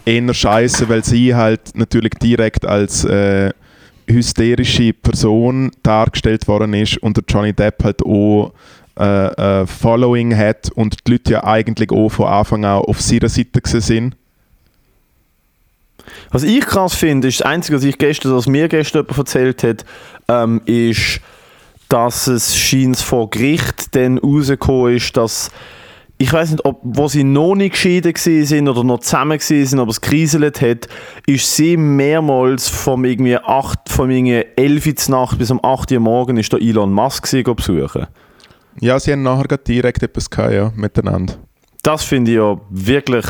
eher 0.05 0.33
scheiße, 0.33 0.89
weil 0.89 1.05
sie 1.05 1.35
halt 1.35 1.61
natürlich 1.75 2.13
direkt 2.23 2.65
als 2.67 3.05
äh, 3.05 3.51
hysterische 4.09 4.93
Person 4.95 5.71
dargestellt 5.83 6.49
worden 6.49 6.73
ist 6.75 6.97
und 6.99 7.17
der 7.17 7.25
Johnny 7.29 7.53
Depp 7.53 7.85
halt 7.85 8.03
auch 8.03 8.53
äh, 8.99 9.61
äh, 9.63 9.67
Following 9.67 10.35
hat 10.37 10.71
und 10.75 10.97
die 11.07 11.13
Leute 11.13 11.33
ja 11.35 11.45
eigentlich 11.45 11.91
auch 11.93 12.09
von 12.09 12.27
Anfang 12.27 12.65
an 12.65 12.79
auf 12.83 13.01
seiner 13.01 13.29
Seite 13.29 13.61
sind. 13.81 14.17
Was 16.31 16.43
ich 16.43 16.61
krass 16.61 16.95
finde, 16.95 17.29
ist 17.29 17.41
das 17.41 17.47
Einzige, 17.47 17.77
was 17.77 17.85
ich 17.85 17.99
gestern, 17.99 18.35
was 18.35 18.47
mir 18.47 18.69
gestern 18.69 19.03
jemand 19.03 19.19
erzählt 19.19 19.63
hat, 19.63 19.85
ähm, 20.29 20.61
ist, 20.67 21.21
dass 21.89 22.27
es 22.27 22.57
scheint 22.57 22.99
vor 22.99 23.31
Gericht 23.31 23.95
dann 23.95 24.19
rausgekommen 24.19 24.97
ist, 24.97 25.17
dass 25.17 25.51
ich 26.21 26.33
weiß 26.33 26.51
nicht, 26.51 26.65
ob 26.65 26.81
wo 26.83 27.07
sie 27.07 27.23
noch 27.23 27.55
nicht 27.55 27.73
geschieden 27.73 28.13
sind 28.17 28.69
oder 28.69 28.83
noch 28.83 28.99
zusammen 28.99 29.39
sind, 29.39 29.79
aber 29.79 29.91
es 29.91 30.01
kriselt 30.01 30.61
hat, 30.61 30.89
ist 31.27 31.55
sie 31.55 31.77
mehrmals 31.77 32.69
vom 32.69 33.05
irgendwie 33.05 33.37
8, 33.37 33.89
vom 33.89 34.11
irgendwie 34.11 34.45
11 34.57 34.87
Uhr 34.87 34.95
Nacht 35.11 35.39
bis 35.39 35.53
um 35.53 35.65
8 35.65 35.93
Uhr 35.93 36.01
morgen 36.01 36.37
ist 36.37 36.53
der 36.53 36.61
Elon 36.61 36.93
Musk 36.93 37.31
besuchen. 37.57 38.09
Ja, 38.81 38.99
sie 38.99 39.13
haben 39.13 39.23
nachher 39.23 39.57
direkt 39.59 40.03
etwas 40.03 40.29
gehabt, 40.29 40.53
ja, 40.53 40.73
miteinander. 40.75 41.35
Das 41.83 42.03
finde 42.03 42.33
ich 42.33 42.37
ja 42.37 42.61
wirklich. 42.69 43.27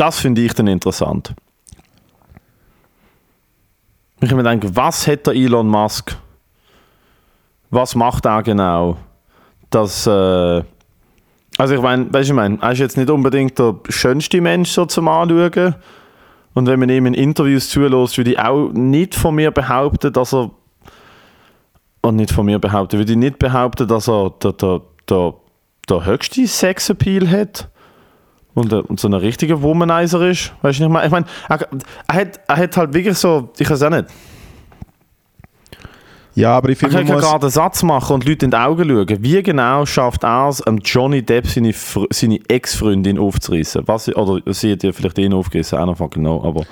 Das 0.00 0.18
finde 0.18 0.40
ich 0.40 0.54
dann 0.54 0.66
interessant. 0.66 1.34
Ich 4.22 4.34
mir 4.34 4.42
denke, 4.42 4.74
was 4.74 5.06
hat 5.06 5.26
der 5.26 5.34
Elon 5.34 5.68
Musk? 5.68 6.16
Was 7.68 7.94
macht 7.94 8.24
er 8.24 8.42
genau? 8.42 8.96
Das, 9.68 10.06
äh 10.06 10.62
also 11.58 11.74
ich 11.74 11.82
meine, 11.82 12.10
weißt 12.10 12.30
du, 12.30 12.40
ich 12.40 12.62
er 12.62 12.72
ist 12.72 12.78
jetzt 12.78 12.96
nicht 12.96 13.10
unbedingt 13.10 13.58
der 13.58 13.74
schönste 13.90 14.40
Mensch 14.40 14.70
so 14.70 14.86
zum 14.86 15.06
Anschauen. 15.06 15.74
Und 16.54 16.66
wenn 16.66 16.80
man 16.80 16.88
ihm 16.88 17.04
in 17.04 17.12
Interviews 17.12 17.68
zulässt, 17.68 18.16
würde 18.16 18.30
ich 18.30 18.38
auch 18.38 18.70
nicht 18.72 19.14
von 19.14 19.34
mir 19.34 19.50
behaupten, 19.50 20.14
dass 20.14 20.32
er 20.32 20.50
und 22.00 22.16
nicht 22.16 22.32
von 22.32 22.46
mir 22.46 22.58
behaupten, 22.58 22.96
würde 22.96 23.12
ich 23.12 23.18
nicht 23.18 23.38
behaupten, 23.38 23.86
dass 23.86 24.08
er 24.08 24.30
der, 24.42 24.54
der, 24.54 24.80
der, 25.10 25.34
der 25.90 26.04
höchste 26.06 26.46
Sexappeal 26.46 27.30
hat 27.30 27.68
und, 28.54 28.72
der- 28.72 28.88
und 28.88 28.98
so 29.00 29.08
ein 29.08 29.14
richtiger 29.14 29.62
Womanizer 29.62 30.22
ist. 30.28 30.52
Weißt 30.62 30.80
du, 30.80 30.84
ich 30.84 30.88
meine? 30.90 31.06
Ich 31.06 31.12
meine, 31.12 31.26
er, 31.48 31.60
er, 32.08 32.14
hat, 32.14 32.40
er 32.48 32.56
hat 32.56 32.76
halt 32.76 32.92
wirklich 32.94 33.16
so, 33.18 33.50
ich 33.58 33.68
weiß 33.70 33.82
auch 33.84 33.90
nicht, 33.90 34.06
Ja, 36.34 36.56
aber 36.56 36.68
ich 36.70 36.78
finde, 36.78 36.96
kann 36.96 37.06
man 37.06 37.14
muss, 37.16 37.24
gerade 37.24 37.42
einen 37.46 37.50
Satz 37.50 37.82
machen 37.82 38.14
und 38.14 38.24
Leute 38.24 38.44
in 38.44 38.50
die 38.52 38.56
Augen 38.56 38.88
schauen. 38.88 39.22
Wie 39.22 39.42
genau 39.42 39.84
schafft 39.84 40.22
er 40.24 40.48
es, 40.48 40.62
ähm, 40.66 40.78
Johnny 40.84 41.22
Depp 41.22 41.46
seine, 41.48 41.72
Fr- 41.72 42.06
seine 42.12 42.38
Ex-Freundin 42.48 43.18
aufzureißen? 43.18 43.82
Was, 43.86 44.08
oder 44.14 44.40
sie 44.54 44.72
hat 44.72 44.82
ja 44.82 44.92
vielleicht 44.92 45.18
ihn 45.18 45.32
aufgerissen, 45.34 45.78
I 45.78 45.82
don't 45.82 45.96
fucking 45.96 46.22
know, 46.22 46.42
aber 46.44 46.64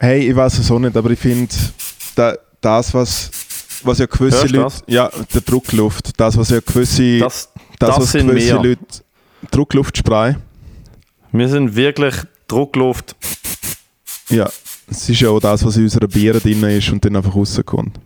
hey, 0.00 0.28
ich 0.28 0.34
weiß 0.36 0.58
es 0.58 0.70
auch 0.70 0.78
nicht, 0.78 0.96
aber 0.96 1.10
ich 1.10 1.18
finde, 1.18 1.48
da, 2.16 2.34
das, 2.60 2.92
was, 2.92 3.30
was 3.84 3.98
ja 3.98 4.06
gewisse 4.06 4.38
Hörst 4.42 4.50
Leute, 4.52 4.64
das? 4.64 4.82
ja, 4.88 5.10
der 5.32 5.40
Druckluft, 5.42 6.18
das, 6.20 6.36
was 6.36 6.50
ja 6.50 6.58
gewisse, 6.60 7.18
das, 7.18 7.52
das, 7.78 7.96
das, 7.96 8.00
was 8.00 8.12
gewisse 8.12 8.34
wir. 8.34 8.54
Leute, 8.70 8.80
Druckluftspray, 9.52 10.34
Wir 11.32 11.48
sind 11.48 11.76
wirklich 11.76 12.14
Druckluft. 12.48 13.14
ja, 14.28 14.50
es 14.90 15.08
ist 15.08 15.20
ja 15.20 15.28
auch 15.30 15.40
das, 15.40 15.64
was 15.64 15.76
in 15.76 15.84
unserer 15.84 16.08
Bier 16.08 16.32
drin 16.34 16.62
ist 16.64 16.90
und 16.90 17.04
dann 17.04 17.16
einfach 17.16 17.34
rauskommt. 17.34 17.98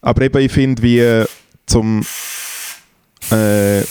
Aber 0.00 0.22
eben, 0.22 0.38
ich 0.42 0.50
finde, 0.52 0.82
wie 0.82 1.24
zum 1.66 2.04
äh, 3.30 3.82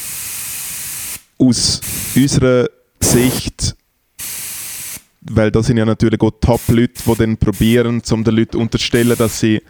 aus 1.37 1.81
unserer 2.15 2.67
Sicht, 2.99 3.75
weil 5.21 5.51
da 5.51 5.61
sind 5.63 5.77
ja 5.77 5.85
natürlich 5.85 6.19
auch 6.21 6.31
Top-Leute, 6.41 7.01
die 7.05 7.15
dann 7.15 7.37
probieren, 7.37 8.01
um 8.11 8.23
den 8.23 8.35
Leuten 8.35 8.57
unterstellen, 8.57 9.15
dass 9.17 9.39
sie, 9.39 9.61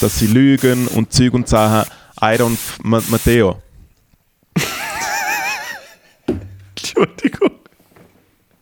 dass 0.00 0.18
sie 0.18 0.26
lügen 0.26 0.86
und 0.88 1.12
Zeug 1.12 1.32
und 1.34 1.48
Sachen. 1.48 1.90
Iron 2.22 2.56
Ma- 2.82 3.02
Matteo. 3.08 3.60
Entschuldigung. 7.00 7.50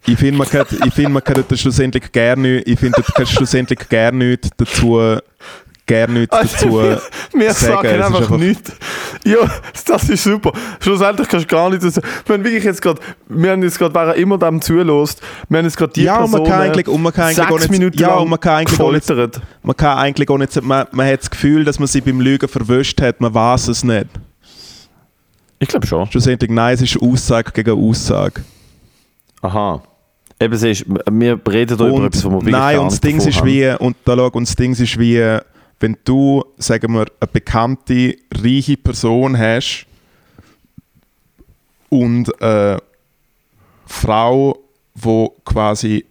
Ich 0.06 0.16
finde, 0.18 0.38
man 0.38 0.48
kann, 0.48 0.64
ich 0.86 0.94
finde, 0.94 1.10
man 1.10 1.22
kann 1.22 1.44
schlussendlich 1.54 2.10
gerne, 2.12 2.60
ich 2.62 2.78
finde, 2.78 3.02
du 3.02 3.12
kannst 3.12 3.32
schlussendlich 3.32 3.78
gerne 3.90 4.16
nichts 4.16 4.48
dazu, 4.56 5.18
gerne 5.84 6.20
nichts 6.20 6.34
dazu. 6.34 6.72
wir 6.80 7.00
wir 7.34 7.52
sagen, 7.52 7.86
sagen 7.88 8.02
einfach, 8.02 8.20
einfach- 8.22 8.36
nichts. 8.38 8.72
Ja, 9.26 9.38
das 9.86 10.08
ist 10.08 10.24
super. 10.24 10.52
Schlussendlich 10.80 11.28
kannst 11.28 11.50
du 11.50 11.54
gar 11.54 11.68
nicht. 11.68 11.82
Das, 11.82 11.96
wir 11.96 12.34
haben 12.34 12.42
wirklich 12.44 12.64
jetzt 12.64 12.80
gerade, 12.80 13.00
wir 13.28 13.50
haben 13.50 13.62
jetzt 13.62 13.78
gerade, 13.78 13.94
wer 13.94 14.14
immer 14.14 14.38
dem 14.38 14.62
zulässt, 14.62 15.20
wir 15.48 15.58
haben 15.58 15.66
jetzt 15.66 15.76
gerade 15.76 15.92
die 15.92 16.04
Ja, 16.04 16.20
und 16.20 16.30
man 16.30 16.42
Person 16.42 16.46
kann 16.58 16.60
eigentlich, 16.62 16.88
und 16.88 17.02
man 17.02 17.12
kann 17.12 17.24
eigentlich 17.26 17.36
sechs 17.48 17.60
nicht, 17.68 17.70
Minuten 17.70 17.98
ja, 17.98 18.16
lang 18.16 18.28
man 18.30 18.40
kann 18.40 18.54
eigentlich 18.60 18.80
auch 18.80 18.92
nicht, 18.92 19.06
gefoltert. 19.08 19.42
man 19.62 19.76
kann 19.76 19.98
eigentlich 19.98 20.30
auch 20.30 20.38
nicht, 20.38 20.62
man, 20.62 20.86
man 20.92 21.06
hat 21.06 21.20
das 21.20 21.28
Gefühl, 21.30 21.64
dass 21.64 21.78
man 21.78 21.86
sie 21.88 22.00
beim 22.00 22.20
Lügen 22.20 22.48
verwischt 22.48 23.02
hat, 23.02 23.20
man 23.20 23.34
weiß 23.34 23.68
es 23.68 23.84
nicht. 23.84 24.06
Ich 25.58 25.68
glaube 25.68 25.86
schon. 25.86 26.10
Schlussendlich, 26.10 26.50
nein, 26.50 26.74
es 26.74 26.82
ist 26.82 27.00
Aussage 27.00 27.52
gegen 27.52 27.70
Aussage. 27.70 28.42
Aha. 29.42 29.82
Eben, 30.40 30.56
siehst, 30.56 30.84
wir 30.86 31.40
reden 31.50 31.76
da 31.76 31.88
über 31.88 32.04
etwas, 32.04 32.24
wo 32.24 32.40
wir 32.40 32.52
nein, 32.52 32.78
und 32.78 32.92
das 32.92 33.00
Ding 33.00 33.16
ist 33.16 33.44
wie, 33.44 33.68
und 33.78 33.96
da 34.04 34.14
schau, 34.16 34.28
und 34.28 34.48
das 34.48 34.54
Ding 34.54 34.72
ist 34.72 34.98
wie, 34.98 35.38
wenn 35.80 35.96
du, 36.04 36.44
sagen 36.58 36.92
wir, 36.92 37.06
eine 37.20 37.30
bekannte, 37.32 38.16
reiche 38.34 38.76
Person 38.76 39.36
hast 39.36 39.86
und 41.88 42.40
eine 42.40 42.78
Frau, 43.86 44.58
wo 44.94 45.30
quasi 45.44 46.04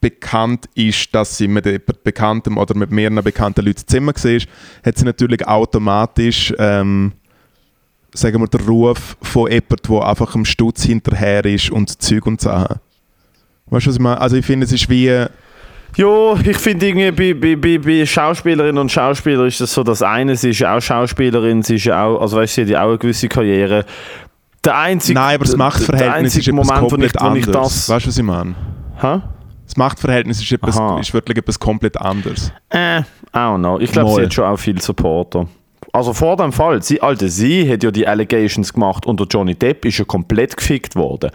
bekannt 0.00 0.66
ist, 0.74 1.14
dass 1.14 1.36
sie 1.36 1.48
mit 1.48 1.64
Bekanntem 2.04 2.58
oder 2.58 2.74
mit 2.74 2.90
mehreren 2.90 3.22
bekannten 3.22 3.64
Leuten 3.64 3.86
zusammen 3.86 4.14
war, 4.14 4.40
hat 4.84 4.98
sie 4.98 5.04
natürlich 5.04 5.46
automatisch, 5.46 6.52
ähm, 6.58 7.12
sagen 8.14 8.40
wir, 8.40 8.48
den 8.48 8.66
Ruf 8.66 9.16
von 9.22 9.50
jemandem, 9.50 9.76
der 9.88 10.06
einfach 10.06 10.34
am 10.34 10.44
Stutz 10.44 10.84
hinterher 10.84 11.44
ist 11.44 11.70
und 11.70 12.00
Zeug 12.02 12.26
und 12.26 12.40
Sachen. 12.40 12.76
Weißt 13.66 13.86
du, 13.86 13.90
was 13.90 13.96
ich 13.96 14.02
meine? 14.02 14.20
Also 14.20 14.36
ich 14.36 14.46
finde, 14.46 14.66
es 14.66 14.72
ist 14.72 14.88
wie... 14.88 15.06
Ja, 15.96 16.34
ich 16.44 16.56
finde 16.56 16.86
irgendwie 16.86 17.34
bei, 17.34 17.56
bei, 17.56 17.78
bei, 17.78 18.06
Schauspielerinnen 18.06 18.78
und 18.78 18.92
Schauspielern 18.92 19.48
ist 19.48 19.60
das 19.60 19.74
so, 19.74 19.82
dass 19.82 20.02
eine, 20.02 20.36
sie 20.36 20.50
ist 20.50 20.60
ja 20.60 20.76
auch 20.76 20.80
Schauspielerin, 20.80 21.64
sie 21.64 21.74
ist 21.76 21.84
ja 21.84 22.04
auch, 22.04 22.20
also 22.20 22.36
weißt 22.36 22.52
du, 22.52 22.54
sie 22.54 22.62
hat 22.62 22.70
ja 22.70 22.84
auch 22.84 22.90
eine 22.90 22.98
gewisse 22.98 23.28
Karriere. 23.28 23.84
Der 24.64 24.78
einzige, 24.78 25.18
Nein, 25.18 25.34
aber 25.34 25.44
das 25.44 25.50
der- 25.50 25.58
Machtverhältnis 25.58 26.32
der 26.34 26.40
ist 26.42 26.48
etwas 26.48 26.66
Moment, 26.66 26.82
wo 26.82 26.86
ich, 26.86 26.90
komplett 26.90 27.14
wo 27.14 27.34
ich 27.34 27.46
anderes. 27.48 27.74
das... 27.86 27.88
weißt 27.88 28.06
du, 28.06 28.08
was 28.08 28.18
ich 28.18 28.24
meine? 28.24 28.54
Hä? 29.00 29.20
Das 29.66 29.76
Machtverhältnis 29.76 30.40
ist, 30.40 30.52
etwas, 30.52 30.76
Aha. 30.78 31.00
ist 31.00 31.12
wirklich 31.12 31.38
etwas 31.38 31.58
komplett 31.58 31.96
anderes. 31.96 32.52
Äh, 32.68 33.00
I 33.00 33.04
don't 33.34 33.58
know. 33.58 33.78
Ich 33.80 33.90
glaube, 33.90 34.14
sie 34.14 34.22
hat 34.22 34.34
schon 34.34 34.44
auch 34.44 34.56
viel 34.56 34.80
Supporter. 34.80 35.46
Also 35.92 36.12
vor 36.12 36.36
dem 36.36 36.52
Fall, 36.52 36.82
sie, 36.82 37.02
Alter, 37.02 37.28
sie 37.28 37.70
hat 37.70 37.82
ja 37.82 37.90
die 37.90 38.06
Allegations 38.06 38.72
gemacht 38.72 39.06
und 39.06 39.18
der 39.18 39.26
Johnny 39.28 39.54
Depp 39.54 39.84
ist 39.84 39.98
ja 39.98 40.04
komplett 40.04 40.56
gefickt 40.56 40.94
worden. 40.94 41.30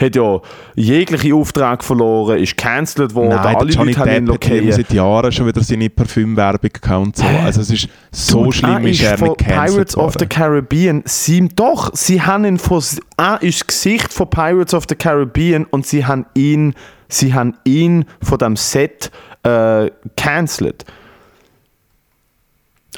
Hat 0.00 0.14
ja 0.14 0.40
jegliche 0.74 1.34
Aufträge 1.34 1.82
verloren, 1.82 2.38
ist 2.38 2.56
cancelled 2.56 3.14
worden, 3.14 3.30
Nein, 3.30 3.56
alle 3.56 3.70
Johnny 3.70 3.92
Leute 3.92 4.00
haben 4.00 4.08
ihn 4.10 4.26
Depp 4.26 4.34
hat 4.34 4.44
irgendwie 4.44 4.70
lokiert. 4.70 4.74
seit 4.74 4.92
Jahren 4.92 5.32
schon 5.32 5.46
wieder 5.46 5.62
seine 5.62 5.90
Parfümwerbung 5.90 6.70
gehabt 6.80 7.16
so. 7.16 7.24
Also 7.24 7.62
es 7.62 7.70
ist 7.70 7.88
so 8.12 8.44
Dude, 8.44 8.56
schlimm, 8.56 8.86
ist 8.86 9.02
er 9.02 9.20
nicht 9.20 9.38
gecancelt 9.38 9.72
Pirates 9.74 9.96
of 9.96 10.12
the 10.12 10.20
worden. 10.20 10.28
Caribbean. 10.28 11.02
Sie, 11.06 11.48
doch, 11.48 11.90
sie 11.94 12.22
haben 12.22 12.44
ihn 12.44 12.58
von, 12.58 12.82
er 13.16 13.42
ist 13.42 13.60
das 13.60 13.66
Gesicht 13.66 14.12
von 14.12 14.30
Pirates 14.30 14.74
of 14.74 14.84
the 14.88 14.94
Caribbean 14.94 15.64
und 15.64 15.86
sie 15.86 16.04
haben 16.04 16.26
ihn, 16.34 16.74
sie 17.08 17.34
haben 17.34 17.56
ihn 17.64 18.04
von 18.22 18.38
dem 18.38 18.54
Set 18.56 19.10
äh, 19.42 19.90
cancelled. 20.16 20.84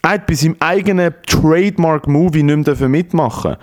Er 0.03 0.11
hat 0.11 0.27
bei 0.27 0.35
seinem 0.35 0.57
eigenen 0.61 1.15
Trademark-Movie 1.27 2.43
nicht 2.43 2.81
mehr 2.81 2.89
mitmachen 2.89 3.57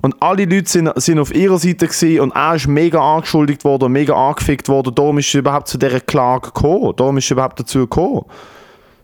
und 0.00 0.14
alle 0.20 0.44
Leute 0.44 0.68
sind, 0.68 0.90
sind 0.96 1.18
auf 1.18 1.34
ihrer 1.34 1.58
Seite 1.58 2.22
und 2.22 2.34
er 2.34 2.54
ist 2.54 2.68
mega 2.68 3.00
angeschuldigt 3.00 3.64
worden 3.64 3.92
mega 3.92 4.14
angefickt 4.14 4.68
worden. 4.68 4.94
Darum 4.94 5.18
ist 5.18 5.28
es 5.28 5.34
überhaupt 5.34 5.68
zu 5.68 5.78
dieser 5.78 6.00
Klage 6.00 6.48
gekommen. 6.48 6.94
Darum 6.96 7.16
ist 7.18 7.24
es 7.24 7.30
überhaupt 7.30 7.58
dazu 7.58 7.80
gekommen. 7.80 8.24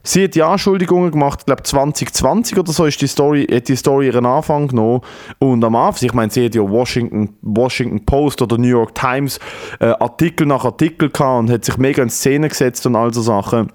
Sie 0.06 0.24
hat 0.24 0.34
die 0.34 0.42
Anschuldigungen 0.42 1.10
gemacht, 1.10 1.40
ich 1.40 1.46
glaube 1.46 1.62
2020 1.62 2.58
oder 2.58 2.72
so 2.72 2.84
ist 2.84 3.00
die 3.00 3.06
Story, 3.06 3.46
hat 3.50 3.68
die 3.68 3.76
Story 3.76 4.08
ihren 4.08 4.26
Anfang 4.26 4.68
genommen. 4.68 5.00
Und 5.38 5.64
am 5.64 5.74
Anfang, 5.74 6.06
ich 6.06 6.12
meine, 6.12 6.30
sie 6.30 6.44
hat 6.44 6.54
ja 6.54 6.60
Washington, 6.60 7.34
Washington 7.40 8.04
Post 8.04 8.42
oder 8.42 8.58
New 8.58 8.68
York 8.68 8.94
Times 8.94 9.40
äh, 9.80 9.86
Artikel 9.86 10.46
nach 10.46 10.66
Artikel 10.66 11.08
gehabt 11.08 11.38
und 11.40 11.50
hat 11.50 11.64
sich 11.64 11.78
mega 11.78 12.02
in 12.02 12.10
Szene 12.10 12.50
gesetzt 12.50 12.84
und 12.86 12.96
all 12.96 13.14
so 13.14 13.22
Sachen. 13.22 13.72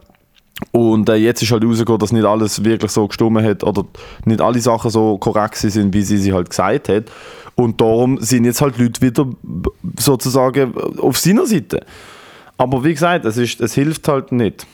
Und 0.72 1.10
äh, 1.10 1.16
jetzt 1.16 1.42
ist 1.42 1.52
halt 1.52 1.64
rausgekommen, 1.64 2.00
dass 2.00 2.12
nicht 2.12 2.26
alles 2.26 2.64
wirklich 2.64 2.92
so 2.92 3.08
gestimmt 3.08 3.42
hat 3.42 3.64
oder 3.64 3.86
nicht 4.26 4.42
alle 4.42 4.60
Sachen 4.60 4.92
so 4.92 5.18
korrekt 5.18 5.56
sind, 5.56 5.94
wie 5.94 6.02
sie 6.02 6.18
sie 6.18 6.34
halt 6.34 6.50
gesagt 6.50 6.90
hat. 6.90 7.06
Und 7.56 7.80
darum 7.82 8.20
sind 8.20 8.46
jetzt 8.46 8.62
halt 8.62 8.78
Leute 8.78 9.02
wieder 9.02 9.28
sozusagen 9.98 10.74
auf 11.00 11.18
seiner 11.18 11.46
Seite. 11.46 11.82
Aber 12.58 12.84
wie 12.84 12.94
gesagt, 12.94 13.26
es, 13.26 13.38
ist, 13.38 13.62
es 13.62 13.74
hilft 13.74 14.08
halt 14.08 14.32
nicht 14.32 14.68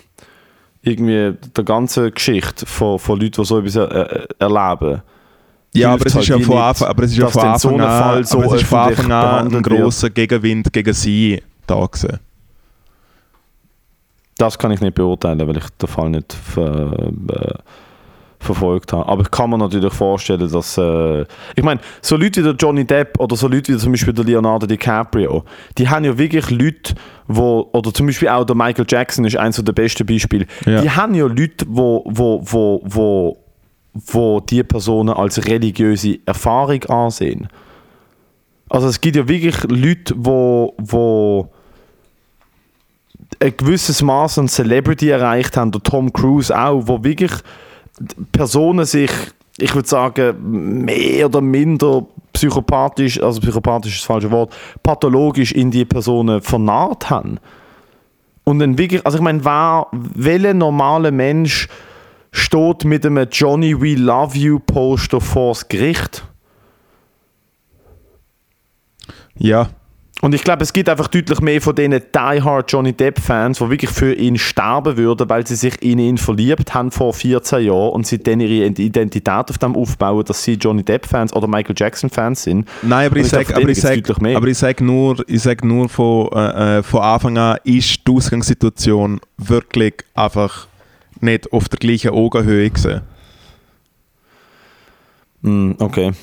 irgendwie 0.82 1.34
der 1.56 1.64
ganzen 1.64 2.14
Geschichte 2.14 2.66
von, 2.66 3.00
von 3.00 3.20
Leuten, 3.20 3.42
die 3.42 3.46
so 3.46 3.60
etwas 3.60 3.76
er, 3.76 4.28
erleben. 4.40 5.02
Ja, 5.74 5.94
aber 5.94 6.06
es, 6.06 6.14
halt 6.14 6.24
ist 6.24 6.30
ja 6.30 6.40
von 6.40 6.58
Anfang, 6.58 6.88
aber 6.88 7.04
es 7.04 7.12
ist 7.12 7.18
ja 7.18 7.28
von 7.28 7.44
Anfang 7.44 7.82
an, 7.82 8.24
so 8.24 8.38
aber 8.38 8.56
es 8.56 8.62
ist 8.62 8.68
von 8.68 8.80
Anfang 8.80 9.12
an 9.12 9.56
ein 9.56 9.62
grosser 9.62 10.10
Gegenwind 10.10 10.72
gegen 10.72 10.94
sie 10.94 11.42
da 11.68 11.86
gewesen. 11.86 12.20
Das 14.38 14.58
kann 14.58 14.72
ich 14.72 14.82
nicht 14.82 14.96
beurteilen, 14.96 15.48
weil 15.48 15.58
ich 15.58 15.70
den 15.82 15.88
Fall 15.88 16.10
nicht 16.10 16.34
ver, 16.34 17.10
äh, 17.30 17.54
verfolgt 18.40 18.94
habe. 18.94 19.08
Aber 19.08 19.22
ich 19.22 19.32
kann 19.32 19.50
mir 19.50 19.58
natürlich 19.58 19.94
vorstellen, 19.94 20.50
dass. 20.50 20.78
Äh, 20.78 21.26
ich 21.56 21.64
meine, 21.64 21.80
so 22.02 22.16
Leute 22.16 22.42
wie 22.42 22.46
der 22.46 22.56
Johnny 22.56 22.86
Depp 22.86 23.20
oder 23.20 23.36
so 23.36 23.48
Leute 23.48 23.74
wie 23.74 23.78
zum 23.78 23.92
Beispiel 23.92 24.14
der 24.14 24.26
Leonardo 24.26 24.66
DiCaprio, 24.68 25.44
die 25.78 25.90
haben 25.90 26.06
ja 26.06 26.18
wirklich 26.18 26.50
Leute, 26.50 26.96
wo, 27.28 27.70
oder 27.74 27.94
zum 27.94 28.06
Beispiel 28.06 28.30
auch 28.30 28.46
der 28.46 28.56
Michael 28.56 28.86
Jackson 28.88 29.26
ist 29.26 29.38
eines 29.38 29.62
der 29.64 29.74
besten 29.74 30.06
Beispiele. 30.06 30.46
Ja. 30.66 30.82
Die 30.82 30.90
haben 30.90 31.16
ja 31.16 31.26
Leute, 31.26 31.66
wo, 31.68 32.04
wo, 32.06 32.42
wo, 32.44 32.82
wo, 32.84 33.38
wo 33.94 34.40
die 34.42 34.64
Personen 34.64 35.10
als 35.10 35.46
religiöse 35.46 36.20
Erfahrung 36.26 36.84
ansehen. 36.86 37.48
Also 38.70 38.88
es 38.88 39.00
gibt 39.00 39.16
ja 39.16 39.28
wirklich 39.28 39.56
Leute, 39.64 40.14
wo, 40.18 40.74
wo 40.78 41.52
ein 43.40 43.58
gewisses 43.58 44.02
Maß 44.02 44.40
an 44.40 44.48
Celebrity 44.48 45.10
erreicht 45.10 45.58
haben, 45.58 45.72
der 45.72 45.82
Tom 45.84 46.12
Cruise 46.12 46.56
auch, 46.56 46.84
wo 46.86 47.04
wirklich 47.04 47.32
Personen 48.32 48.86
sich, 48.86 49.12
ich 49.58 49.74
würde 49.74 49.88
sagen, 49.88 50.86
mehr 50.86 51.26
oder 51.28 51.42
minder 51.42 52.06
psychopathisch, 52.34 53.22
also 53.22 53.40
psychopathisch 53.40 53.94
ist 53.94 54.02
das 54.02 54.08
falsche 54.08 54.32
Wort, 54.32 54.54
pathologisch 54.84 55.54
in 55.54 55.72
die 55.72 55.86
Personen 55.86 56.42
vernarrt 56.42 57.10
haben. 57.10 57.40
Und 58.44 58.60
dann 58.60 58.78
wirklich, 58.78 59.06
also 59.06 59.18
ich 59.18 59.24
meine, 59.24 59.44
wer, 59.44 59.88
welcher 59.92 60.54
normale 60.54 61.12
Mensch 61.12 61.68
steht 62.32 62.84
mit 62.84 63.06
einem 63.06 63.28
Johnny 63.32 63.80
We 63.80 63.96
Love 63.96 64.38
You 64.38 64.60
Poster 64.60 65.22
vors 65.22 65.68
Gericht? 65.68 66.24
Ja, 69.38 69.70
und 70.22 70.34
ich 70.34 70.44
glaube, 70.44 70.64
es 70.64 70.72
gibt 70.72 70.88
einfach 70.88 71.10
deutlich 71.10 71.42
mehr 71.42 71.62
von 71.62 71.76
diesen 71.76 71.92
Die 71.92 72.42
Hard 72.42 72.72
Johnny 72.72 72.94
Depp-Fans, 72.94 73.60
die 73.60 73.70
wirklich 73.70 73.92
für 73.92 74.14
ihn 74.14 74.38
sterben 74.38 74.96
würden, 74.96 75.30
weil 75.30 75.46
sie 75.46 75.56
sich 75.56 75.82
in 75.82 76.00
ihn 76.00 76.18
verliebt 76.18 76.74
haben 76.74 76.92
vor 76.92 77.14
14 77.14 77.66
Jahren 77.66 77.92
und 77.92 78.08
sie 78.08 78.20
dann 78.20 78.40
ihre 78.40 78.68
Identität 78.68 79.50
auf 79.50 79.58
dem 79.58 79.76
aufbauen, 79.76 80.24
dass 80.24 80.42
sie 80.42 80.54
Johnny 80.54 80.84
Depp-Fans 80.84 81.34
oder 81.34 81.48
Michael 81.48 81.76
Jackson-Fans 81.78 82.44
sind. 82.44 82.68
Nein, 82.82 83.08
aber 83.08 83.18
ich, 83.18 83.24
ich 83.24 83.30
sage 83.30 83.56
aber 83.56 83.68
ich 83.68 83.82
sag, 83.82 84.00
aber 84.10 84.48
ich 84.48 84.58
sag 84.58 84.80
nur, 84.80 85.22
ich 85.28 85.42
sag 85.42 85.66
nur 85.66 85.90
von, 85.90 86.30
äh, 86.34 86.78
äh, 86.78 86.84
von 86.84 87.02
Anfang 87.02 87.38
an 87.38 87.58
ist 87.66 88.08
die 88.08 88.12
Ausgangssituation 88.12 89.20
wirklich 89.38 89.96
einfach 90.14 90.68
nicht 91.20 91.52
auf 91.52 91.68
der 91.68 91.78
gleichen 91.78 92.12
Augenhöhe 92.12 92.70
gesehen. 92.70 93.02
Mm, 95.42 95.72
okay 95.78 96.14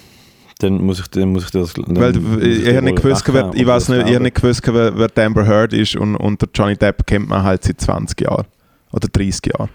dann 0.62 0.84
muss 0.84 1.00
ich, 1.00 1.08
dann 1.08 1.32
muss 1.32 1.44
ich 1.44 1.50
das. 1.50 1.74
Weil 1.76 2.16
ich, 2.42 2.66
ich 2.66 2.76
habe 2.76 2.84
nicht 2.84 3.02
gewusst, 3.02 3.24
wer, 3.32 3.50
ich 3.54 3.66
weiß 3.66 3.88
nicht, 3.88 4.08
ich 4.08 4.18
nicht 4.18 4.36
gewusst, 4.36 4.62
wer, 4.66 4.96
wer 4.96 5.24
Amber 5.24 5.46
Heard 5.46 5.72
ist 5.72 5.96
und, 5.96 6.16
und 6.16 6.40
der 6.40 6.48
Johnny 6.54 6.76
Depp 6.76 7.06
kennt 7.06 7.28
man 7.28 7.42
halt 7.42 7.64
seit 7.64 7.80
20 7.80 8.20
Jahren 8.20 8.46
oder 8.92 9.08
30 9.08 9.40
Jahren. 9.46 9.70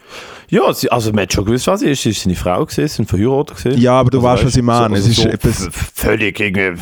Ja, 0.50 0.62
also 0.64 1.12
man 1.12 1.24
hat 1.24 1.34
schon 1.34 1.44
gewusst, 1.44 1.68
was 1.68 1.82
sie 1.82 1.90
ist. 1.90 2.04
Sie 2.04 2.12
ist 2.12 2.22
seine 2.22 2.36
Frau 2.36 2.66
gewesen, 2.66 2.88
sind 2.88 3.10
verheiratet 3.10 3.58
gewesen. 3.58 3.82
Ja, 3.82 4.00
aber 4.00 4.12
du 4.12 4.18
also 4.20 4.28
weißt, 4.30 4.46
was 4.46 4.56
ich 4.56 4.64
meine. 4.64 4.98
So, 4.98 5.10
es 5.10 5.18
ist 5.18 5.24
so 5.24 5.28
etwas 5.28 5.70
völlig 5.72 6.40
irgendwie, 6.40 6.82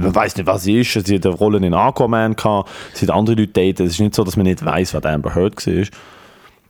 man 0.00 0.14
weiß 0.14 0.36
nicht, 0.36 0.46
was 0.46 0.64
sie 0.64 0.80
ist. 0.80 0.92
Sie 0.92 1.14
hat 1.14 1.24
eine 1.24 1.34
Rolle 1.34 1.64
in 1.64 1.72
Aquaman 1.72 2.36
gehabt, 2.36 2.68
sie 2.92 3.06
hat 3.06 3.14
andere 3.14 3.36
Leute 3.36 3.52
daten. 3.52 3.86
Es 3.86 3.94
ist 3.94 4.00
nicht 4.00 4.14
so, 4.14 4.24
dass 4.24 4.36
man 4.36 4.44
nicht 4.44 4.64
weiß, 4.64 4.92
was 4.94 5.04
Amber 5.04 5.34
Heard 5.34 5.66
war. 5.66 5.86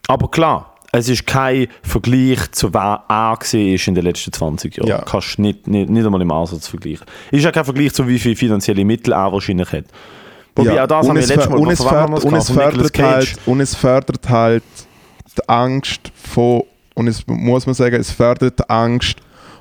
Aber 0.07 0.31
klar, 0.31 0.68
es 0.91 1.09
ist 1.09 1.27
kein 1.27 1.67
Vergleich 1.83 2.51
zu 2.51 2.73
wer 2.73 3.03
er 3.07 3.37
war 3.37 3.53
in 3.53 3.95
den 3.95 4.03
letzten 4.03 4.33
20 4.33 4.77
Jahren. 4.77 4.87
Ja. 4.87 5.01
Kannst 5.01 5.39
nicht, 5.39 5.67
nicht, 5.67 5.89
nicht 5.89 6.05
einmal 6.05 6.21
im 6.21 6.31
Ansatz 6.31 6.67
vergleichen. 6.67 7.05
Es 7.31 7.39
ist 7.39 7.47
auch 7.47 7.51
kein 7.51 7.65
Vergleich 7.65 7.93
zu 7.93 8.07
wie 8.07 8.19
viel 8.19 8.35
finanzielle 8.35 8.83
Mittel 8.83 9.13
er 9.13 9.31
wahrscheinlich 9.31 9.71
hat. 9.71 9.85
Wobei 10.55 10.73
ja. 10.73 10.83
auch 10.83 10.87
das 10.87 11.05
und 11.05 11.09
haben 11.09 11.15
wir 11.15 11.27
letztes 11.27 11.49
Mal 11.49 11.59
und 11.59 11.69
es, 11.69 11.83
fördert, 11.83 12.23
und, 12.25 12.33
es 12.33 12.49
fördert 12.49 12.99
halt, 12.99 13.35
und 13.45 13.61
es 13.61 13.75
fördert 13.75 14.29
halt 14.29 14.63
die 15.37 15.49
Angst 15.49 16.11
von, 16.15 16.63
und 16.95 17.07
es 17.07 17.25
muss 17.27 17.65
man 17.65 17.75
sagen, 17.75 17.95
es 17.95 18.11
fördert 18.11 18.59
die 18.59 18.69
Angst 18.69 19.17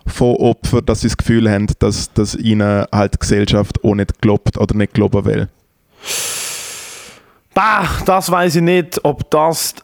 von 0.06 0.34
Opfern, 0.36 0.84
dass 0.86 1.02
sie 1.02 1.08
das 1.08 1.16
Gefühl 1.16 1.50
haben, 1.50 1.66
dass, 1.78 2.12
dass 2.14 2.34
ihnen 2.34 2.84
halt 2.90 3.14
die 3.14 3.18
Gesellschaft 3.18 3.84
auch 3.84 3.94
nicht 3.94 4.20
glaubt 4.22 4.56
oder 4.56 4.74
nicht 4.74 4.94
glauben 4.94 5.24
will. 5.26 5.48
Bah, 7.52 7.88
das 8.06 8.30
weiß 8.30 8.56
ich 8.56 8.62
nicht, 8.62 9.04
ob 9.04 9.30
das 9.30 9.74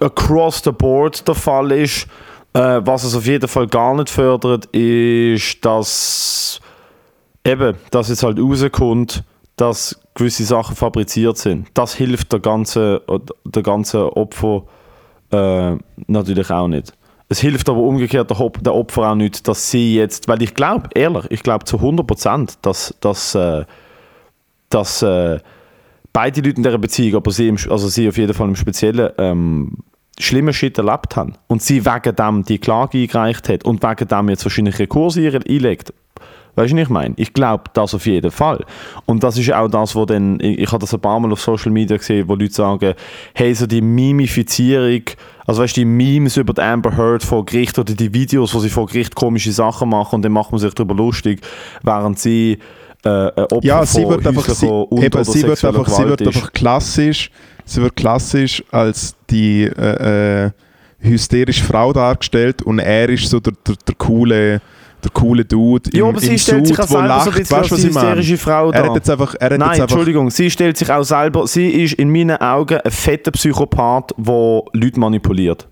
across 0.00 0.62
the 0.64 0.72
board 0.72 1.26
der 1.26 1.34
Fall 1.34 1.72
ist. 1.72 2.06
Äh, 2.52 2.80
was 2.84 3.04
es 3.04 3.14
auf 3.14 3.26
jeden 3.26 3.48
Fall 3.48 3.68
gar 3.68 3.94
nicht 3.94 4.10
fördert, 4.10 4.66
ist, 4.66 5.64
dass 5.64 6.60
eben, 7.44 7.76
dass 7.90 8.08
jetzt 8.08 8.22
halt 8.22 8.38
rauskommt, 8.38 9.22
dass 9.56 10.00
gewisse 10.14 10.44
Sachen 10.44 10.74
fabriziert 10.74 11.38
sind. 11.38 11.68
Das 11.74 11.94
hilft 11.94 12.32
der 12.32 12.40
ganzen, 12.40 12.98
der 13.44 13.62
ganzen 13.62 14.00
Opfer 14.00 14.64
äh, 15.30 15.76
natürlich 16.06 16.50
auch 16.50 16.66
nicht. 16.66 16.92
Es 17.28 17.38
hilft 17.38 17.68
aber 17.68 17.78
umgekehrt 17.78 18.30
der, 18.30 18.50
der 18.60 18.74
Opfer 18.74 19.10
auch 19.10 19.14
nicht, 19.14 19.46
dass 19.46 19.70
sie 19.70 19.94
jetzt, 19.94 20.26
weil 20.26 20.42
ich 20.42 20.54
glaube, 20.54 20.88
ehrlich, 20.94 21.26
ich 21.30 21.42
glaube 21.44 21.64
zu 21.64 21.76
100 21.76 22.04
Prozent, 22.04 22.58
dass, 22.62 22.92
dass, 23.00 23.36
äh, 23.36 23.64
dass 24.68 25.02
äh, 25.02 25.38
beide 26.12 26.40
Leute 26.40 26.56
in 26.56 26.62
dieser 26.64 26.78
Beziehung, 26.78 27.16
aber 27.16 27.30
sie, 27.30 27.46
im, 27.46 27.56
also 27.70 27.86
sie 27.86 28.08
auf 28.08 28.16
jeden 28.16 28.34
Fall 28.34 28.48
im 28.48 28.56
Speziellen, 28.56 29.10
ähm, 29.18 29.76
schlimme 30.20 30.52
Shit 30.52 30.78
erlebt 30.78 31.16
haben 31.16 31.34
und 31.48 31.62
sie 31.62 31.84
wegen 31.84 32.16
dem 32.16 32.44
die 32.44 32.58
Klage 32.58 32.98
eingereicht 32.98 33.48
hat 33.48 33.64
und 33.64 33.82
wegen 33.82 34.08
dem 34.08 34.28
jetzt 34.28 34.44
wahrscheinlich 34.44 34.78
Rekurse 34.78 35.20
einlegt, 35.20 35.92
Weißt 36.56 36.72
du, 36.72 36.76
was 36.76 36.82
ich 36.82 36.88
meine? 36.88 37.14
Ich 37.16 37.32
glaube 37.32 37.64
das 37.74 37.94
auf 37.94 38.06
jeden 38.06 38.30
Fall. 38.30 38.64
Und 39.06 39.22
das 39.22 39.38
ist 39.38 39.52
auch 39.52 39.68
das, 39.68 39.94
wo 39.94 40.04
dann, 40.04 40.38
ich, 40.40 40.58
ich 40.58 40.72
habe 40.72 40.80
das 40.80 40.92
ein 40.92 41.00
paar 41.00 41.20
Mal 41.20 41.32
auf 41.32 41.40
Social 41.40 41.70
Media 41.70 41.96
gesehen, 41.96 42.28
wo 42.28 42.34
Leute 42.34 42.52
sagen, 42.52 42.94
hey, 43.34 43.54
so 43.54 43.66
die 43.66 43.80
Mimifizierung, 43.80 45.02
also 45.46 45.62
weißt 45.62 45.76
du, 45.76 45.82
die 45.82 45.84
Memes 45.84 46.36
über 46.36 46.52
die 46.52 46.60
Amber 46.60 46.96
Heard 46.96 47.22
vor 47.22 47.44
Gericht 47.44 47.78
oder 47.78 47.94
die 47.94 48.12
Videos, 48.12 48.54
wo 48.54 48.58
sie 48.58 48.68
vor 48.68 48.86
Gericht 48.86 49.14
komische 49.14 49.52
Sachen 49.52 49.88
machen 49.88 50.16
und 50.16 50.22
dann 50.22 50.32
macht 50.32 50.50
man 50.50 50.58
sich 50.58 50.74
darüber 50.74 50.94
lustig, 50.94 51.40
während 51.82 52.18
sie 52.18 52.58
äh, 53.04 53.08
Opfer 53.08 53.60
ja, 53.62 53.86
sie 53.86 54.06
wird 54.06 54.26
einfach, 54.26 54.48
sie, 54.48 54.66
eben, 54.66 55.24
sie 55.24 55.42
wird 55.42 55.64
einfach, 55.64 55.88
sie 55.88 56.04
wird 56.04 56.26
einfach 56.26 56.52
klassisch 56.52 57.30
sie 57.70 57.82
wird 57.82 57.96
klassisch 57.96 58.62
als 58.70 59.14
die 59.30 59.64
äh, 59.64 60.46
äh, 60.46 60.50
hysterische 60.98 61.64
Frau 61.64 61.92
dargestellt 61.92 62.62
und 62.62 62.78
er 62.78 63.08
ist 63.08 63.28
so 63.28 63.40
der, 63.40 63.54
der, 63.66 63.74
der 63.86 63.94
coole 63.94 64.60
der 65.02 65.10
coole 65.12 65.44
Dude 65.46 65.88
im, 65.92 65.98
ja, 65.98 66.04
aber 66.04 66.20
sie 66.20 66.32
im 66.32 66.38
stellt 66.38 66.66
Suit, 66.66 66.76
sich 66.76 66.84
auch 66.84 66.88
selber 66.88 67.08
lacht. 67.08 67.24
so 67.24 67.30
ein 67.30 67.36
bisschen 67.38 67.56
weißt, 67.56 67.72
als 67.72 67.84
hysterische 67.84 68.36
Frau 68.36 68.70
dar. 68.70 68.82
Er 68.82 68.88
hat 68.90 68.96
jetzt 68.96 69.08
einfach, 69.08 69.34
er 69.40 69.50
hat 69.50 69.58
Nein, 69.58 69.60
jetzt 69.60 69.68
einfach 69.68 69.82
Entschuldigung, 69.82 70.30
sie 70.30 70.50
stellt 70.50 70.76
sich 70.76 70.92
auch 70.92 71.04
selber, 71.04 71.46
sie 71.46 71.68
ist 71.68 71.94
in 71.94 72.10
meinen 72.10 72.36
Augen 72.36 72.78
ein 72.84 72.90
fetter 72.90 73.30
Psychopath, 73.30 74.12
der 74.18 74.62
Leute 74.74 75.00
manipuliert. 75.00 75.66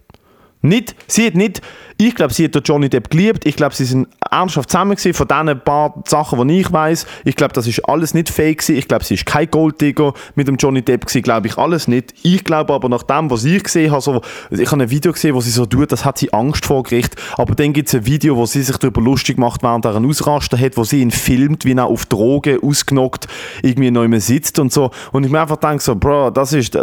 Nicht, 0.60 0.96
sie 1.06 1.26
hat 1.26 1.34
nicht, 1.34 1.62
ich 2.00 2.14
glaube, 2.14 2.32
sie 2.32 2.44
hat 2.44 2.68
Johnny 2.68 2.88
Depp 2.88 3.10
geliebt. 3.10 3.44
Ich 3.44 3.56
glaube, 3.56 3.74
sie 3.74 3.84
sind 3.84 4.06
ernsthaft 4.30 4.70
zusammen 4.70 4.92
gewesen, 4.92 5.14
von 5.14 5.26
diesen 5.26 5.60
paar 5.60 5.94
Sachen, 6.06 6.46
die 6.46 6.60
ich 6.60 6.72
weiß. 6.72 7.06
Ich 7.24 7.34
glaube, 7.34 7.52
das 7.54 7.66
ist 7.66 7.80
alles 7.88 8.14
nicht 8.14 8.28
fake 8.28 8.58
gewesen. 8.58 8.76
Ich 8.76 8.86
glaube, 8.86 9.04
sie 9.04 9.14
ist 9.14 9.26
kein 9.26 9.50
Golddigger 9.50 10.14
mit 10.36 10.46
dem 10.46 10.56
Johnny 10.56 10.82
Depp 10.82 11.06
gewesen, 11.06 11.22
glaube 11.22 11.48
ich 11.48 11.58
alles 11.58 11.88
nicht. 11.88 12.14
Ich 12.22 12.44
glaube 12.44 12.72
aber 12.72 12.88
nach 12.88 13.02
dem, 13.02 13.30
was 13.30 13.44
ich 13.44 13.64
gesehen 13.64 13.90
habe, 13.90 14.00
so, 14.00 14.20
ich 14.50 14.70
habe 14.70 14.82
ein 14.82 14.90
Video 14.90 15.12
gesehen, 15.12 15.34
wo 15.34 15.40
sie 15.40 15.50
so 15.50 15.66
tut, 15.66 15.90
das 15.90 16.04
hat 16.04 16.18
sie 16.18 16.32
Angst 16.32 16.66
vor 16.66 16.84
Gericht. 16.84 17.16
Aber 17.36 17.56
dann 17.56 17.72
gibt 17.72 17.88
es 17.88 17.94
ein 17.96 18.06
Video, 18.06 18.36
wo 18.36 18.46
sie 18.46 18.62
sich 18.62 18.76
darüber 18.76 19.00
lustig 19.00 19.36
macht, 19.36 19.64
während 19.64 19.84
er 19.84 19.96
einen 19.96 20.06
Ausraster 20.06 20.58
hat, 20.58 20.76
wo 20.76 20.84
sie 20.84 21.00
ihn 21.00 21.10
filmt, 21.10 21.64
wie 21.64 21.72
er 21.72 21.86
auf 21.86 22.06
Drogen 22.06 22.62
ausgenockt 22.62 23.26
irgendwie 23.62 23.90
neu 23.90 24.08
sitzt 24.20 24.60
und 24.60 24.72
so. 24.72 24.92
Und 25.10 25.24
ich 25.24 25.32
mir 25.32 25.40
einfach 25.40 25.56
denke 25.56 25.82
so, 25.82 25.96
Bro, 25.96 26.30
das 26.30 26.52
ist, 26.52 26.78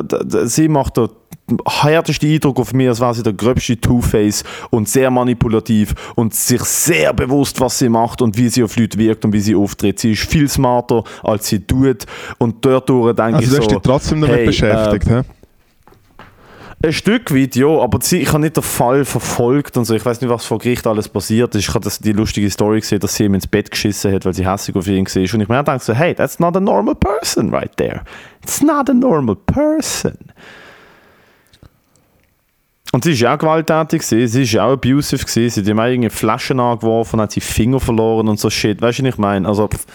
sie 0.45 0.67
macht 0.67 0.97
da 0.97 1.07
härteste 1.67 2.27
Eindruck 2.27 2.59
auf 2.59 2.73
mich, 2.73 2.87
als 2.87 2.99
wäre 2.99 3.13
sie 3.13 3.23
der 3.23 3.33
gröbste 3.33 3.79
Two-Face 3.79 4.43
und 4.71 4.89
sehr 4.89 5.11
manipulativ 5.11 5.93
und 6.15 6.33
sich 6.33 6.61
sehr 6.63 7.13
bewusst, 7.13 7.59
was 7.59 7.77
sie 7.79 7.89
macht 7.89 8.21
und 8.21 8.37
wie 8.37 8.49
sie 8.49 8.63
auf 8.63 8.75
Leute 8.77 8.97
wirkt 8.97 9.25
und 9.25 9.33
wie 9.33 9.39
sie 9.39 9.55
auftritt. 9.55 9.99
Sie 9.99 10.13
ist 10.13 10.23
viel 10.29 10.49
smarter, 10.49 11.03
als 11.23 11.47
sie 11.47 11.59
tut 11.59 12.05
und 12.39 12.65
dort 12.65 12.89
denke 12.89 13.21
also 13.21 13.39
ich 13.39 13.49
so... 13.49 13.55
Also 13.55 13.57
du 13.57 13.63
hast 13.63 13.71
dich 13.71 13.81
trotzdem 13.83 14.21
damit 14.21 14.37
hey, 14.37 14.45
beschäftigt, 14.47 15.07
äh, 15.07 15.23
Ein 16.83 16.93
Stück 16.93 17.33
weit, 17.33 17.55
ja, 17.55 17.67
aber 17.67 17.99
ich 17.99 18.27
habe 18.27 18.41
nicht 18.41 18.57
den 18.57 18.63
Fall 18.63 19.05
verfolgt 19.05 19.77
und 19.77 19.85
so. 19.85 19.93
Ich 19.93 20.05
weiß 20.05 20.21
nicht, 20.21 20.29
was 20.29 20.45
vor 20.45 20.57
Gericht 20.57 20.87
alles 20.87 21.09
passiert 21.09 21.53
ist. 21.53 21.61
Ich 21.61 21.69
habe 21.69 21.83
das, 21.83 21.99
die 21.99 22.11
lustige 22.11 22.49
Story 22.49 22.79
gesehen, 22.79 22.99
dass 22.99 23.15
sie 23.15 23.25
ihm 23.25 23.35
ins 23.35 23.47
Bett 23.47 23.69
geschissen 23.69 24.11
hat, 24.11 24.25
weil 24.25 24.33
sie 24.33 24.47
hässlich 24.47 24.75
auf 24.75 24.87
ihn 24.87 25.05
war. 25.05 25.15
Und 25.15 25.23
ich 25.23 25.33
mir 25.33 25.45
gedacht 25.45 25.83
so, 25.83 25.93
hey, 25.93 26.15
that's 26.15 26.39
not 26.39 26.57
a 26.57 26.59
normal 26.59 26.95
person 26.95 27.53
right 27.53 27.75
there. 27.77 28.01
It's 28.43 28.61
not 28.61 28.89
a 28.89 28.93
normal 28.93 29.35
person. 29.35 30.17
Und 32.91 33.03
sie 33.03 33.19
war 33.23 33.33
auch 33.33 33.39
gewalttätig, 33.39 34.07
gewesen, 34.07 34.27
sie 34.45 34.57
war 34.57 34.67
auch 34.67 34.73
abusive, 34.73 35.25
gewesen, 35.25 35.49
sie 35.49 35.61
hat 35.61 35.67
ihm 35.67 35.79
irgendwie 35.79 36.09
Flaschen 36.09 36.59
angeworfen, 36.59 37.19
hat 37.19 37.31
sie 37.31 37.41
Finger 37.41 37.79
verloren 37.79 38.27
und 38.27 38.39
so 38.39 38.49
Shit. 38.49 38.81
Weißt 38.81 38.99
du, 38.99 39.03
was 39.03 39.09
ich 39.09 39.17
meine? 39.17 39.47
Also, 39.47 39.67
pff. 39.67 39.85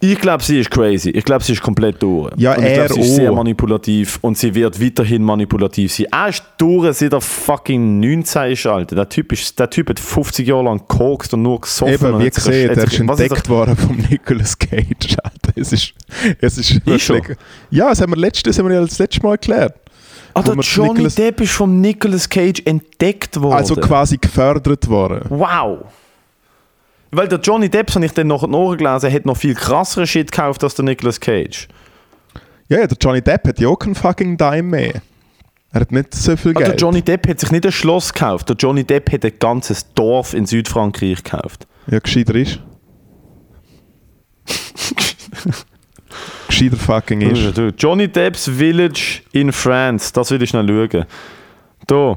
ich 0.00 0.18
glaube, 0.18 0.42
sie 0.42 0.58
ist 0.58 0.70
crazy. 0.70 1.10
Ich 1.10 1.24
glaube, 1.24 1.44
sie 1.44 1.52
ist 1.52 1.62
komplett 1.62 2.02
durch. 2.02 2.32
Ja, 2.38 2.54
und 2.56 2.64
ich 2.64 2.70
er 2.70 2.86
glaube, 2.86 2.94
sie 2.94 3.00
ist 3.08 3.14
sehr 3.14 3.30
manipulativ 3.30 4.18
und 4.22 4.36
sie 4.36 4.52
wird 4.54 4.82
weiterhin 4.82 5.22
manipulativ 5.22 5.92
sein. 5.92 6.06
Er 6.10 6.28
ist 6.30 6.42
durch, 6.58 6.92
seit 6.96 7.12
er 7.12 7.20
fucking 7.20 8.00
19 8.00 8.50
ist, 8.50 8.66
Alter. 8.66 8.96
Der 8.96 9.08
Typ, 9.08 9.32
ist, 9.32 9.56
der 9.58 9.70
typ 9.70 9.90
hat 9.90 10.00
50 10.00 10.48
Jahre 10.48 10.64
lang 10.64 10.78
gekokst 10.88 11.32
und 11.34 11.42
nur 11.42 11.60
gesoffen. 11.60 11.92
Eben, 11.94 12.18
wie 12.20 12.30
gesehen, 12.30 12.74
sich- 12.74 12.84
ist 12.84 12.98
er- 13.00 13.08
entdeckt 13.10 13.48
worden 13.48 13.76
vom 13.76 13.96
Nicolas 14.10 14.58
Cage. 14.58 15.16
Alter. 15.22 15.52
Es 15.54 15.72
ist, 15.72 15.92
es 16.40 16.58
ist 16.58 16.70
Ist 16.84 17.08
wirklich... 17.08 17.38
Ja, 17.70 17.90
das 17.90 18.00
haben 18.00 18.12
wir, 18.12 18.16
letztes, 18.18 18.42
das 18.42 18.58
haben 18.58 18.68
wir 18.68 18.74
ja 18.74 18.80
das 18.80 18.98
letzte 18.98 19.22
Mal 19.22 19.32
erklärt. 19.32 19.74
Ah, 20.34 20.42
der 20.42 20.54
Johnny 20.56 20.90
Nicolas- 20.94 21.14
Depp 21.14 21.40
ist 21.40 21.52
vom 21.52 21.80
Nicolas 21.80 22.28
Cage 22.28 22.62
entdeckt 22.64 23.40
worden. 23.40 23.54
Also 23.56 23.76
quasi 23.76 24.16
gefördert 24.18 24.88
worden. 24.88 25.24
Wow! 25.28 25.84
Weil 27.10 27.28
der 27.28 27.38
Johnny 27.38 27.68
Depp, 27.68 27.94
habe 27.94 28.04
ich 28.04 28.12
dann 28.12 28.26
noch 28.26 28.46
nachgelesen, 28.46 29.12
hat 29.12 29.24
noch 29.24 29.36
viel 29.36 29.54
krasseren 29.54 30.06
Shit 30.06 30.32
gekauft 30.32 30.64
als 30.64 30.74
der 30.74 30.84
Nicolas 30.84 31.20
Cage. 31.20 31.68
Ja, 32.68 32.80
ja, 32.80 32.86
der 32.88 32.96
Johnny 33.00 33.22
Depp 33.22 33.46
hat 33.46 33.60
ja 33.60 33.68
auch 33.68 33.76
keinen 33.76 33.94
fucking 33.94 34.36
Dime 34.36 34.62
mehr. 34.64 35.02
Er 35.72 35.80
hat 35.82 35.92
nicht 35.92 36.14
so 36.14 36.36
viel 36.36 36.52
Ah, 36.52 36.58
Geld. 36.58 36.68
der 36.70 36.76
Johnny 36.76 37.02
Depp 37.02 37.28
hat 37.28 37.38
sich 37.40 37.50
nicht 37.52 37.64
ein 37.66 37.72
Schloss 37.72 38.12
gekauft, 38.12 38.48
der 38.48 38.56
Johnny 38.56 38.82
Depp 38.84 39.12
hat 39.12 39.24
ein 39.24 39.32
ganzes 39.38 39.92
Dorf 39.94 40.34
in 40.34 40.46
Südfrankreich 40.46 41.22
gekauft. 41.22 41.66
Ja, 41.88 41.98
gescheiter 42.00 42.34
ist. 42.34 42.58
gescheiter 46.58 46.76
fucking 46.76 47.20
ist. 47.20 47.60
Johnny 47.78 48.08
Depp's 48.08 48.48
Village 48.48 49.22
in 49.32 49.52
France, 49.52 50.12
das 50.12 50.30
will 50.30 50.42
ich 50.42 50.50
schnell 50.50 50.66
schauen. 50.66 51.04
Da. 51.86 52.16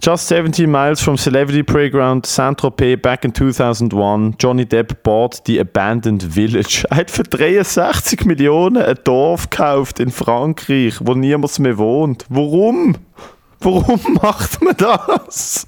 Just 0.00 0.28
17 0.28 0.70
miles 0.70 1.00
from 1.00 1.16
Celebrity 1.16 1.64
Playground 1.64 2.24
Saint-Tropez 2.24 2.96
back 3.02 3.24
in 3.24 3.34
2001, 3.34 4.36
Johnny 4.38 4.64
Depp 4.64 5.02
bought 5.02 5.42
the 5.44 5.58
abandoned 5.58 6.22
village. 6.22 6.84
Er 6.90 6.98
hat 6.98 7.10
für 7.10 7.24
63 7.24 8.24
Millionen 8.24 8.76
ein 8.80 8.94
Dorf 9.02 9.50
gekauft 9.50 9.98
in 9.98 10.12
Frankreich, 10.12 10.94
wo 11.00 11.14
niemand 11.14 11.58
mehr 11.58 11.78
wohnt. 11.78 12.26
Warum? 12.28 12.94
Warum 13.58 14.00
macht 14.22 14.62
man 14.62 14.76
das? 14.76 15.66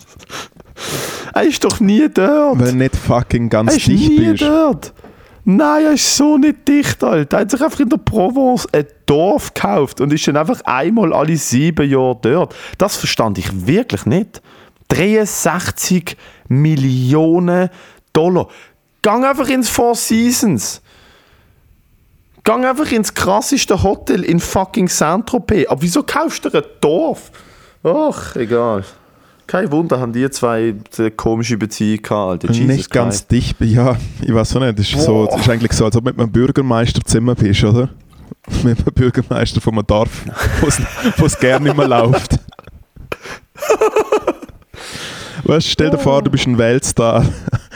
Er 1.34 1.42
ist 1.42 1.64
doch 1.64 1.80
nie 1.80 2.08
dort. 2.08 2.60
Wenn 2.60 2.78
nicht 2.78 2.94
fucking 2.94 3.46
Er 3.46 3.48
ganz 3.50 3.76
ist 3.76 3.88
dicht 3.88 4.10
nie 4.10 4.30
bist. 4.30 4.42
dort. 4.42 4.92
Nein, 5.44 5.84
er 5.86 5.92
ist 5.92 6.16
so 6.16 6.36
nicht 6.36 6.68
dicht, 6.68 7.02
Alter. 7.02 7.38
Er 7.38 7.40
hat 7.42 7.50
sich 7.50 7.62
einfach 7.62 7.80
in 7.80 7.88
der 7.88 7.96
Provence 7.96 8.68
ein 8.72 8.86
Dorf 9.06 9.54
gekauft 9.54 10.00
und 10.00 10.12
ist 10.12 10.26
dann 10.28 10.36
einfach 10.36 10.60
einmal 10.62 11.12
alle 11.12 11.36
sieben 11.36 11.88
Jahre 11.88 12.18
dort. 12.20 12.54
Das 12.78 12.96
verstand 12.96 13.38
ich 13.38 13.66
wirklich 13.66 14.06
nicht. 14.06 14.42
63 14.88 16.16
Millionen 16.48 17.70
Dollar. 18.12 18.48
Gang 19.02 19.24
einfach 19.24 19.48
ins 19.48 19.68
Four 19.70 19.94
Seasons. 19.94 20.82
Gang 22.44 22.64
einfach 22.64 22.90
ins 22.90 23.14
krasseste 23.14 23.82
Hotel 23.82 24.24
in 24.24 24.40
fucking 24.40 24.88
Saint-Tropez. 24.88 25.68
Aber 25.68 25.80
wieso 25.82 26.02
kaufst 26.02 26.44
du 26.44 26.50
ein 26.50 26.64
Dorf? 26.80 27.30
Ach, 27.82 28.36
egal. 28.36 28.84
Kein 29.50 29.72
Wunder, 29.72 29.98
haben 29.98 30.12
die 30.12 30.30
zwei 30.30 30.76
eine 30.96 31.10
komische 31.10 31.58
Beziehung 31.58 32.00
gehabt. 32.02 32.44
Jesus 32.44 32.68
nicht 32.68 32.88
ganz 32.88 33.26
dicht. 33.26 33.60
Ja, 33.60 33.96
ich 34.22 34.32
weiß 34.32 34.54
auch 34.54 34.60
nicht. 34.60 34.78
Das 34.78 34.88
ist, 34.88 35.02
so, 35.02 35.24
ist 35.26 35.48
eigentlich 35.48 35.72
so, 35.72 35.86
als 35.86 35.96
ob 35.96 36.04
du 36.04 36.10
mit 36.10 36.20
einem 36.20 36.30
Bürgermeister 36.30 37.00
zusammen 37.04 37.34
bist, 37.34 37.64
oder? 37.64 37.88
Mit 38.62 38.78
einem 38.78 38.94
Bürgermeister 38.94 39.60
von 39.60 39.74
einem 39.74 39.86
Dorf, 39.88 40.22
wo 41.16 41.26
es 41.26 41.36
gerne 41.36 41.64
nicht 41.64 41.76
mehr 41.76 41.88
läuft. 41.88 42.38
Weißt, 45.42 45.68
stell 45.68 45.90
dir 45.90 45.98
vor, 45.98 46.22
du 46.22 46.30
bist 46.30 46.46
ein 46.46 46.56
Weltstar, 46.56 47.26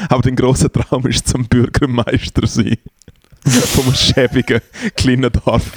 aber 0.08 0.22
dein 0.22 0.36
grosser 0.36 0.70
Traum 0.70 1.04
ist 1.08 1.26
zum 1.26 1.44
Bürgermeister 1.46 2.46
sein. 2.46 2.76
Von 3.44 3.86
einem 3.86 3.94
schäbigen 3.94 4.60
kleinen 4.96 5.32
Dorf, 5.44 5.72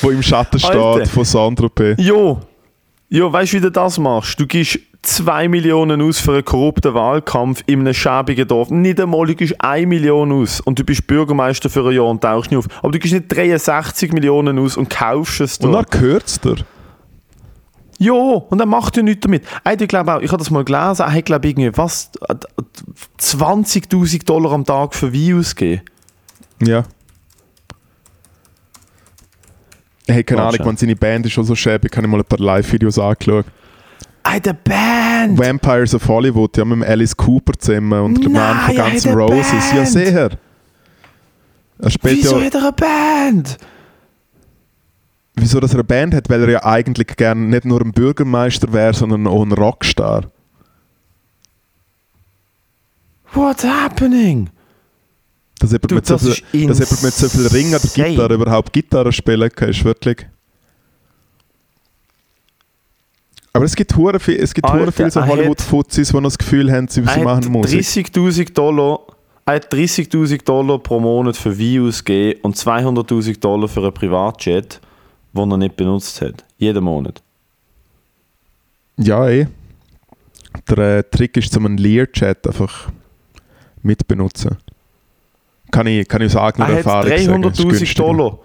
wo 0.00 0.08
im 0.08 0.22
Schatten 0.22 0.58
steht 0.58 0.70
Alter. 0.70 1.04
von 1.04 1.24
Saint-Tropez. 1.26 1.96
Jo, 1.98 2.40
jo, 3.10 3.30
weißt 3.30 3.52
du, 3.52 3.56
wie 3.58 3.60
du 3.60 3.70
das 3.70 3.98
machst? 3.98 4.40
Du 4.40 4.46
gibst 4.46 4.78
2 5.04 5.48
Millionen 5.48 6.00
aus 6.02 6.18
für 6.20 6.32
einen 6.32 6.44
korrupten 6.44 6.94
Wahlkampf 6.94 7.62
in 7.66 7.80
einem 7.80 7.94
schäbigen 7.94 8.48
Dorf. 8.48 8.70
Nicht 8.70 9.00
einmal, 9.00 9.26
du 9.26 9.34
gibst 9.34 9.54
1 9.60 9.86
Million 9.88 10.32
aus 10.32 10.60
und 10.60 10.78
du 10.78 10.84
bist 10.84 11.06
Bürgermeister 11.06 11.70
für 11.70 11.86
ein 11.86 11.94
Jahr 11.94 12.06
und 12.06 12.22
tauchst 12.22 12.50
nicht 12.50 12.58
auf. 12.58 12.66
Aber 12.78 12.92
du 12.92 12.98
gibst 12.98 13.14
nicht 13.14 13.28
63 13.28 14.12
Millionen 14.12 14.58
aus 14.58 14.76
und 14.76 14.90
kaufst 14.90 15.40
es 15.40 15.58
Und 15.58 15.72
dort. 15.72 15.92
dann 15.92 16.00
gehört 16.00 16.26
es 16.26 16.40
dir. 16.40 16.56
Ja, 17.98 18.12
und 18.12 18.58
er 18.58 18.66
macht 18.66 18.96
ja 18.96 19.02
nichts 19.02 19.20
damit. 19.22 19.44
Ich 19.80 19.88
glaube 19.88 20.14
auch, 20.14 20.20
ich 20.20 20.30
habe 20.30 20.38
das 20.38 20.50
mal 20.50 20.64
gelesen, 20.64 21.02
er 21.02 21.12
hat 21.12 21.24
glaube 21.24 21.48
irgendwie 21.48 21.70
was, 21.76 22.10
20'000 23.20 24.24
Dollar 24.24 24.52
am 24.52 24.64
Tag 24.64 24.94
für 24.94 25.12
Wein 25.12 25.38
ausgegeben. 25.38 25.82
Ja. 26.60 26.84
Hey, 30.06 30.22
keine. 30.24 30.42
Ahnung, 30.42 30.66
man, 30.66 30.76
seine 30.76 30.96
Band 30.96 31.26
ist 31.26 31.32
schon 31.32 31.44
so 31.44 31.54
schäbig. 31.54 31.92
Ich 31.92 31.96
habe 31.96 32.08
mal 32.08 32.18
ein 32.18 32.24
paar 32.24 32.38
Live-Videos 32.38 32.98
angeschaut. 32.98 33.46
Ey, 34.34 34.40
der 34.40 34.52
Band! 34.54 35.38
Vampires 35.38 35.94
of 35.94 36.08
Hollywood, 36.08 36.56
ja, 36.56 36.64
mit 36.64 36.88
Alice 36.88 37.16
Cooper 37.16 37.52
zusammen 37.56 38.00
und 38.00 38.20
der 38.20 38.30
Mann 38.30 38.58
von 38.66 38.74
Nein, 38.74 38.76
er 38.76 38.90
Guns 38.90 39.06
hat 39.06 39.12
N' 39.12 39.18
eine 39.18 39.22
Roses. 39.22 39.70
Ja, 39.70 39.76
Band. 39.76 39.88
sehr. 39.88 40.30
Er 41.78 41.90
spielt 41.90 42.16
Wieso 42.18 42.38
ja, 42.40 42.46
hat 42.46 42.54
er 42.54 42.60
eine 42.62 42.72
Band? 42.72 43.58
wieso 45.36 45.60
dass 45.60 45.70
er 45.72 45.76
eine 45.76 45.84
Band 45.84 46.14
hat, 46.14 46.28
weil 46.30 46.42
er 46.42 46.50
ja 46.50 46.64
eigentlich 46.64 47.06
gerne 47.16 47.42
nicht 47.42 47.64
nur 47.64 47.80
ein 47.80 47.92
Bürgermeister 47.92 48.72
wäre, 48.72 48.92
sondern 48.94 49.26
auch 49.28 49.42
ein 49.44 49.52
Rockstar. 49.52 50.30
What's 53.34 53.64
happening? 53.64 54.50
Dass 55.60 55.70
jemand, 55.70 55.90
Du, 55.90 55.94
mit, 55.94 56.06
so 56.06 56.14
das 56.14 56.22
viel, 56.22 56.32
ist 56.62 56.70
dass 56.70 56.78
jemand 56.80 57.02
mit 57.04 57.14
so 57.14 57.28
viel 57.28 57.46
Ring 57.48 57.68
oder 57.68 57.84
insane. 57.84 58.08
Gitarre 58.10 58.34
überhaupt 58.34 58.72
Gitarre 58.72 59.12
spielen 59.12 59.50
kann, 59.50 59.68
ist 59.68 59.84
wirklich... 59.84 60.26
Aber 63.54 63.64
es 63.64 63.76
gibt 63.76 63.96
hure 63.96 64.18
viel, 64.18 64.34
es 64.40 64.52
gibt 64.52 64.68
hure 64.68 64.90
viele 64.90 65.12
so 65.12 65.24
Hollywood-Fuzis, 65.24 66.08
die 66.10 66.22
das 66.22 66.36
Gefühl 66.36 66.72
haben, 66.72 66.88
sie, 66.88 67.02
sie 67.02 67.08
hat 67.08 67.22
machen 67.22 67.52
Musik. 67.52 67.80
30.000 68.08 68.52
Dollar, 68.52 68.98
er 69.46 69.54
hat 69.54 69.72
30.000 69.72 70.44
Dollar 70.44 70.80
pro 70.80 70.98
Monat 70.98 71.36
für 71.36 71.56
Wein 71.56 71.86
ausgegeben 71.86 72.40
und 72.42 72.56
200.000 72.56 73.38
Dollar 73.38 73.68
für 73.68 73.80
einen 73.82 73.94
Privatjet, 73.94 74.80
den 75.32 75.50
er 75.52 75.56
nicht 75.56 75.76
benutzt 75.76 76.20
hat. 76.20 76.44
Jeden 76.58 76.82
Monat. 76.82 77.22
Ja, 78.96 79.28
eh. 79.28 79.46
Der 80.68 80.98
äh, 80.98 81.02
Trick 81.04 81.36
ist, 81.36 81.52
zum 81.52 81.66
einen 81.66 81.78
Learjet 81.78 82.46
einfach 82.48 82.90
mitbenutzen. 83.82 84.56
Kann 85.70 85.86
ich, 85.86 86.08
kann 86.08 86.22
ich 86.22 86.34
aus 86.34 86.42
eigener 86.42 86.68
Er 86.70 86.76
Erfahrung 86.78 87.08
sagen. 87.08 87.44
ist 87.44 87.60
300.000 87.60 87.68
günstiger. 87.68 88.02
Dollar. 88.02 88.38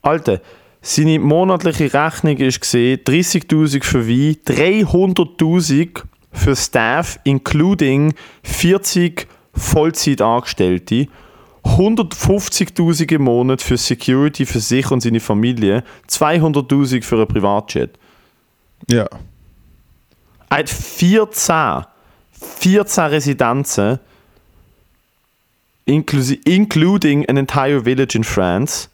Alter, 0.00 0.40
seine 0.86 1.18
monatliche 1.18 1.92
Rechnung 1.94 2.36
ist 2.36 2.60
gesehen 2.60 3.00
30.000 3.00 3.82
für 3.82 4.06
Wein, 4.06 4.36
300.000 4.46 6.02
für 6.30 6.54
Staff, 6.54 7.18
including 7.24 8.12
40 8.42 9.26
Vollzeitangestellte, 9.54 11.08
150.000 11.64 13.14
im 13.14 13.22
Monat 13.22 13.62
für 13.62 13.78
Security 13.78 14.44
für 14.44 14.60
sich 14.60 14.90
und 14.90 15.00
seine 15.00 15.20
Familie, 15.20 15.84
200.000 16.10 17.02
für 17.02 17.22
ein 17.22 17.28
Privatjet. 17.28 17.98
Ja. 18.90 19.08
Er 20.50 20.58
hat 20.58 20.68
14, 20.68 21.86
14 22.58 23.04
Residenzen, 23.04 24.00
including 25.86 27.26
an 27.26 27.38
entire 27.38 27.84
village 27.84 28.16
in 28.16 28.24
France. 28.24 28.90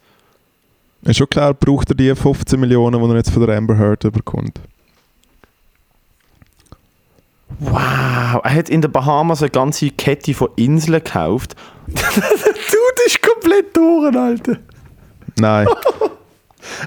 Ist 1.03 1.17
schon 1.17 1.29
klar, 1.29 1.53
braucht 1.53 1.89
er 1.89 1.95
die 1.95 2.13
15 2.13 2.59
Millionen, 2.59 3.01
die 3.01 3.09
er 3.09 3.15
jetzt 3.15 3.31
von 3.31 3.45
der 3.45 3.57
Amber 3.57 3.77
Heard 3.77 4.11
bekommt. 4.11 4.59
Wow, 7.59 8.41
er 8.43 8.53
hat 8.53 8.69
in 8.69 8.81
den 8.81 8.91
Bahamas 8.91 9.41
eine 9.41 9.49
ganze 9.49 9.89
Kette 9.91 10.33
von 10.33 10.49
Inseln 10.55 11.03
gekauft. 11.03 11.55
Der 11.87 12.01
Dude 12.03 13.01
ist 13.05 13.21
komplett 13.21 13.75
durch, 13.75 14.15
Alter. 14.15 14.57
Nein. 15.39 15.67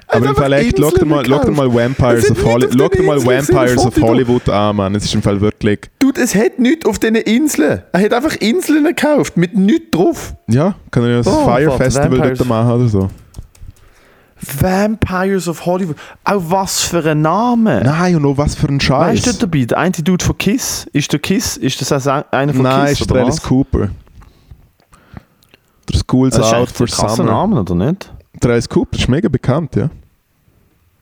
Aber 0.07 0.25
im 0.25 0.35
Fall 0.35 0.53
echt, 0.53 0.77
schau 0.79 0.89
dir 0.89 1.05
mal, 1.05 1.25
schau 1.25 1.39
dir 1.43 1.51
mal 1.51 1.73
Vampires 1.73 2.23
Es 2.25 2.31
of 2.31 2.89
den 2.89 3.05
mal 3.05 3.23
Vampires 3.23 3.77
of. 3.85 3.95
Hollywood 4.01 4.49
an, 4.49 4.75
Mann. 4.75 4.95
Es 4.95 5.05
ist 5.05 5.13
im 5.13 5.21
Fall 5.21 5.39
wirklich... 5.39 5.79
Dude, 5.99 6.21
es 6.21 6.33
hat 6.33 6.59
nichts 6.59 6.85
auf 6.85 6.97
diesen 6.97 7.15
Inseln. 7.15 7.83
Er 7.91 8.01
hat 8.01 8.13
einfach 8.13 8.35
Inseln 8.37 8.85
gekauft, 8.85 9.37
mit 9.37 9.55
nichts 9.55 9.91
drauf. 9.91 10.33
Ja, 10.47 10.75
kann 10.91 11.03
er 11.03 11.09
ja 11.09 11.17
ein 11.19 11.27
Oh, 11.27 11.45
Fire 11.45 11.77
Festival 11.77 12.19
dort 12.19 12.45
machen 12.47 12.71
oder 12.71 12.87
so. 12.87 13.09
Vampires 14.45 15.47
of 15.47 15.65
Hollywood. 15.65 15.95
Auch 16.23 16.41
was 16.47 16.81
für 16.83 17.03
ein 17.09 17.21
Name. 17.21 17.81
Nein, 17.83 18.15
und 18.15 18.25
auch 18.25 18.37
was 18.37 18.55
für 18.55 18.67
ein 18.67 18.79
Scheiß. 18.79 19.25
Weißt 19.25 19.41
du 19.41 19.45
dabei, 19.47 19.65
der 19.65 19.77
eine 19.77 19.91
Dude 19.91 20.23
von 20.23 20.37
Kiss? 20.37 20.87
Ist 20.93 21.11
der 21.11 21.19
Kiss? 21.19 21.57
Ist 21.57 21.81
das 21.81 21.91
also 21.91 22.11
einer 22.31 22.53
von 22.53 22.63
Nein, 22.63 22.87
Kiss? 22.89 23.01
ist 23.01 23.09
der 23.09 23.21
Alice 23.21 23.41
Cooper. 23.41 23.89
Der 25.89 25.99
School's 25.99 26.35
Das 26.35 26.47
ist 26.47 26.53
Out 26.53 26.69
for 26.69 26.85
ein 26.87 26.89
krasser 26.91 27.15
Summer. 27.17 27.31
Name, 27.31 27.59
oder 27.61 27.75
nicht? 27.75 28.11
Der 28.41 28.51
Alice 28.51 28.69
Cooper 28.69 28.97
ist 28.97 29.07
mega 29.07 29.29
bekannt, 29.29 29.75
ja. 29.75 29.89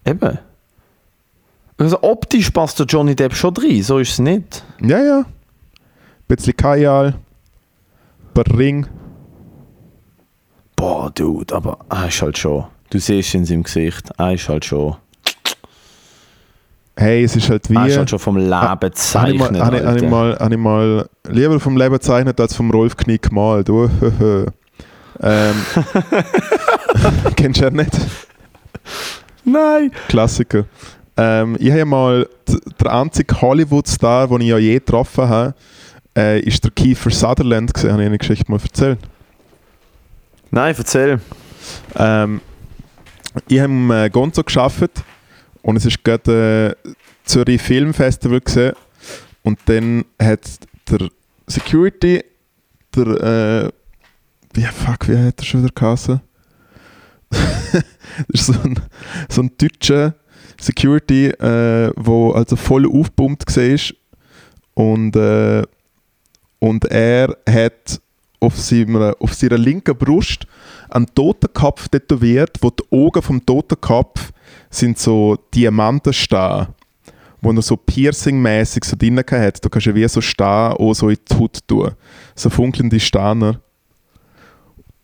Eben. 0.06 0.40
Also 1.78 2.02
optisch 2.04 2.50
passt 2.52 2.80
der 2.80 2.86
Johnny 2.86 3.16
Depp 3.16 3.34
schon 3.36 3.56
rein, 3.58 3.82
so 3.84 3.98
ist 4.00 4.12
es 4.12 4.20
nicht. 4.20 4.64
Ja, 4.82 5.00
ja. 5.02 5.20
Ein 5.20 5.26
bisschen 6.28 6.56
Kajal. 6.56 7.16
Ein 8.36 8.42
Ring. 8.56 8.88
Boah, 10.76 11.10
Dude, 11.12 11.54
aber 11.56 11.80
er 11.90 12.08
ist 12.08 12.22
halt 12.22 12.38
schon. 12.38 12.66
Du 12.94 13.00
siehst 13.00 13.34
in 13.34 13.44
seinem 13.44 13.64
Gesicht, 13.64 14.12
er 14.20 14.34
ist 14.36 14.48
halt 14.48 14.66
schon. 14.66 14.96
Hey, 16.96 17.24
es 17.24 17.36
ist 17.36 17.50
halt 17.50 17.68
wie... 17.72 17.76
Er 17.76 17.88
ist 17.88 17.98
halt 17.98 18.10
schon 18.12 18.20
vom 18.20 18.38
Leben 18.38 18.80
gezeichnet. 18.82 19.40
mal, 19.52 19.66
habe, 19.66 19.78
ich, 19.78 19.84
habe, 19.84 19.98
ich 19.98 20.08
mal, 20.08 20.38
ich 20.52 20.58
mal 20.60 21.10
lieber 21.28 21.60
vom 21.60 21.76
Leben 21.76 21.94
gezeichnet 21.96 22.40
als 22.40 22.56
vom 22.56 22.70
Rolf 22.70 22.96
Knick 22.96 23.24
gemalt. 23.24 23.68
Du, 23.68 23.86
ähm, 25.24 25.56
kennst 27.36 27.62
du 27.62 27.64
ja 27.66 27.72
nicht? 27.72 27.98
Nein! 29.44 29.92
Klassiker. 30.08 30.66
Ähm, 31.18 31.58
ich 31.60 31.72
habe 31.72 31.86
mal 31.86 32.30
d- 32.48 32.60
der 32.80 32.94
einzige 32.94 33.42
Hollywood-Star, 33.42 34.28
den 34.28 34.42
ich 34.42 34.48
ja 34.50 34.60
je 34.60 34.76
getroffen 34.76 35.28
habe, 35.28 35.56
äh, 36.16 36.40
ist 36.42 36.64
der 36.64 36.70
Kiefer 36.70 37.10
Sutherland 37.10 37.74
gesehen. 37.74 37.92
Habe 37.92 38.04
ich 38.04 38.08
eine 38.08 38.20
Geschichte 38.20 38.52
mal 38.52 38.60
erzählt. 38.62 39.00
Nein, 40.52 40.76
erzähl. 40.78 41.20
Ähm, 41.96 42.40
ich 43.48 43.60
habe 43.60 43.72
im 43.72 43.92
äh, 43.92 44.10
Gonzo 44.10 44.44
gearbeitet 44.44 45.04
und 45.62 45.76
es 45.76 45.86
ist 45.86 46.04
gerade 46.04 46.76
äh, 46.84 46.90
Zürich 47.24 47.62
Film 47.62 47.94
Festival 47.94 48.42
gesehen 48.42 48.74
und 49.44 49.60
dann 49.66 50.06
hat 50.22 50.42
der 50.90 51.10
Security 51.48 52.24
der 52.96 53.08
äh, 53.08 53.72
wie 54.54 54.64
fuck 54.64 55.08
wie 55.08 55.18
hat 55.18 55.40
er 55.40 55.46
schon 55.46 55.64
wieder 55.64 55.74
geheißen? 55.74 56.22
das 57.32 57.84
ist 58.30 58.46
so 58.46 58.54
ein, 58.64 58.80
so 59.30 59.42
ein 59.42 59.52
deutscher 59.58 60.14
Security, 60.60 61.28
äh, 61.28 61.92
also 61.96 62.56
voll 62.56 62.86
aufgepumpt 62.86 63.58
war 63.58 63.96
und 64.76 65.16
äh, 65.16 65.64
und 66.60 66.86
er 66.86 67.36
hat 67.50 68.00
auf, 68.40 68.58
seiner, 68.58 69.16
auf 69.20 69.34
seiner 69.34 69.58
linken 69.58 69.98
Brust 69.98 70.48
einen 70.94 71.08
Totenkopf 71.14 71.90
tätowiert, 71.90 72.58
wo 72.62 72.70
die 72.70 72.84
Augen 72.92 73.22
vom 73.22 73.46
Totenkopf 73.46 74.32
sind 74.70 74.98
so 74.98 75.38
Diamanten 75.54 76.14
stehen, 76.14 76.68
wo 77.42 77.52
er 77.52 77.62
so 77.62 77.76
piercing-mäßig 77.76 78.86
so 78.86 78.96
drin 78.96 79.18
hat. 79.18 79.66
Da 79.66 79.70
kannst 79.70 79.88
du 79.88 79.96
wie 79.96 80.08
so 80.08 80.22
stehen, 80.22 80.46
auch 80.46 80.94
so 80.94 81.10
in 81.10 81.18
die 81.30 81.36
Haut 81.36 81.60
tun. 81.68 81.92
So 82.36 82.50
funkelnde 82.50 83.00
Steine. 83.00 83.60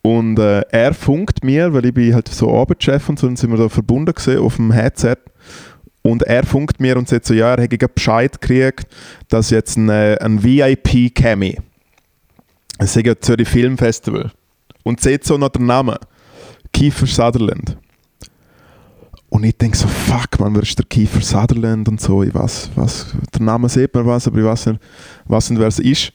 Und 0.02 0.38
äh, 0.38 0.62
er 0.70 0.94
funkt 0.94 1.44
mir, 1.44 1.74
weil 1.74 1.84
ich 1.84 1.94
bin 1.94 2.14
halt 2.14 2.28
so 2.28 2.54
Arbeitschef 2.54 3.08
und 3.08 3.18
so, 3.18 3.26
dann 3.26 3.36
sind 3.36 3.50
wir 3.50 3.58
da 3.58 3.68
verbunden 3.68 4.14
gesehen 4.14 4.38
auf 4.38 4.56
dem 4.56 4.72
Headset. 4.72 5.16
Und 6.02 6.22
er 6.22 6.44
funkt 6.44 6.80
mir 6.80 6.96
und 6.96 7.08
sagt 7.08 7.26
so, 7.26 7.34
ja, 7.34 7.54
er 7.54 7.62
hätte 7.62 7.86
Bescheid 7.86 8.40
gekriegt, 8.40 8.86
dass 9.28 9.50
jetzt 9.50 9.76
ein, 9.76 9.90
äh, 9.90 10.16
ein 10.18 10.42
VIP 10.42 11.14
käme. 11.14 11.56
Es 12.78 12.96
ist 12.96 13.04
ja 13.04 13.20
Zürich 13.20 13.48
Film 13.48 13.76
Festival. 13.76 14.30
Und 14.82 15.00
sieht 15.00 15.24
so 15.24 15.36
noch 15.36 15.50
den 15.50 15.66
Namen. 15.66 15.96
Kiefer 16.72 17.06
Sutherland. 17.06 17.76
Und 19.28 19.44
ich 19.44 19.56
denke 19.56 19.76
so, 19.76 19.86
fuck 19.86 20.40
man, 20.40 20.54
wer 20.54 20.62
ist 20.62 20.76
der 20.76 20.86
Kiefer 20.86 21.20
Sutherland 21.20 21.88
und 21.88 22.00
so. 22.00 22.22
Ich 22.22 22.34
weiß, 22.34 22.70
was, 22.74 23.14
der 23.32 23.42
Name 23.42 23.68
sieht 23.68 23.94
man 23.94 24.06
was, 24.06 24.26
aber 24.26 24.38
ich 24.38 24.44
weiß 24.44 24.66
nicht, 24.66 24.80
was 25.26 25.50
und 25.50 25.58
wer 25.58 25.68
es 25.68 25.78
ist. 25.78 26.12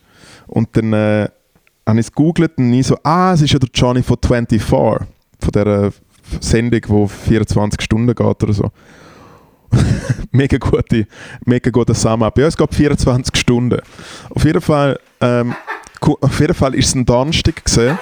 Und 0.47 0.75
dann 0.75 0.91
äh, 0.91 1.29
habe 1.87 1.99
ich 1.99 2.07
es 2.07 2.11
gegoogelt 2.11 2.57
und 2.57 2.73
ich 2.73 2.87
so, 2.87 2.97
ah, 3.03 3.33
es 3.33 3.41
ist 3.41 3.53
ja 3.53 3.59
der 3.59 3.69
Johnny 3.73 4.03
von 4.03 4.17
24. 4.21 4.61
Von 4.61 5.51
dieser 5.53 5.91
Sendung, 6.41 6.81
die 6.81 7.07
24 7.07 7.81
Stunden 7.81 8.13
geht 8.13 8.43
oder 8.43 8.53
so. 8.53 8.71
mega 10.31 10.57
gute, 10.57 11.07
mega 11.45 11.69
guter 11.69 11.93
Sum-Up. 11.93 12.37
Ja, 12.37 12.47
es 12.47 12.57
geht 12.57 12.73
24 12.73 13.35
Stunden. 13.37 13.79
Auf 14.29 14.43
jeden 14.43 14.61
Fall, 14.61 14.99
ähm, 15.21 15.55
auf 16.01 16.39
jeden 16.39 16.53
Fall 16.53 16.75
ist 16.75 16.87
es 16.87 16.95
ein 16.95 17.05
Donnerstag 17.05 17.63
gesehen. 17.63 17.97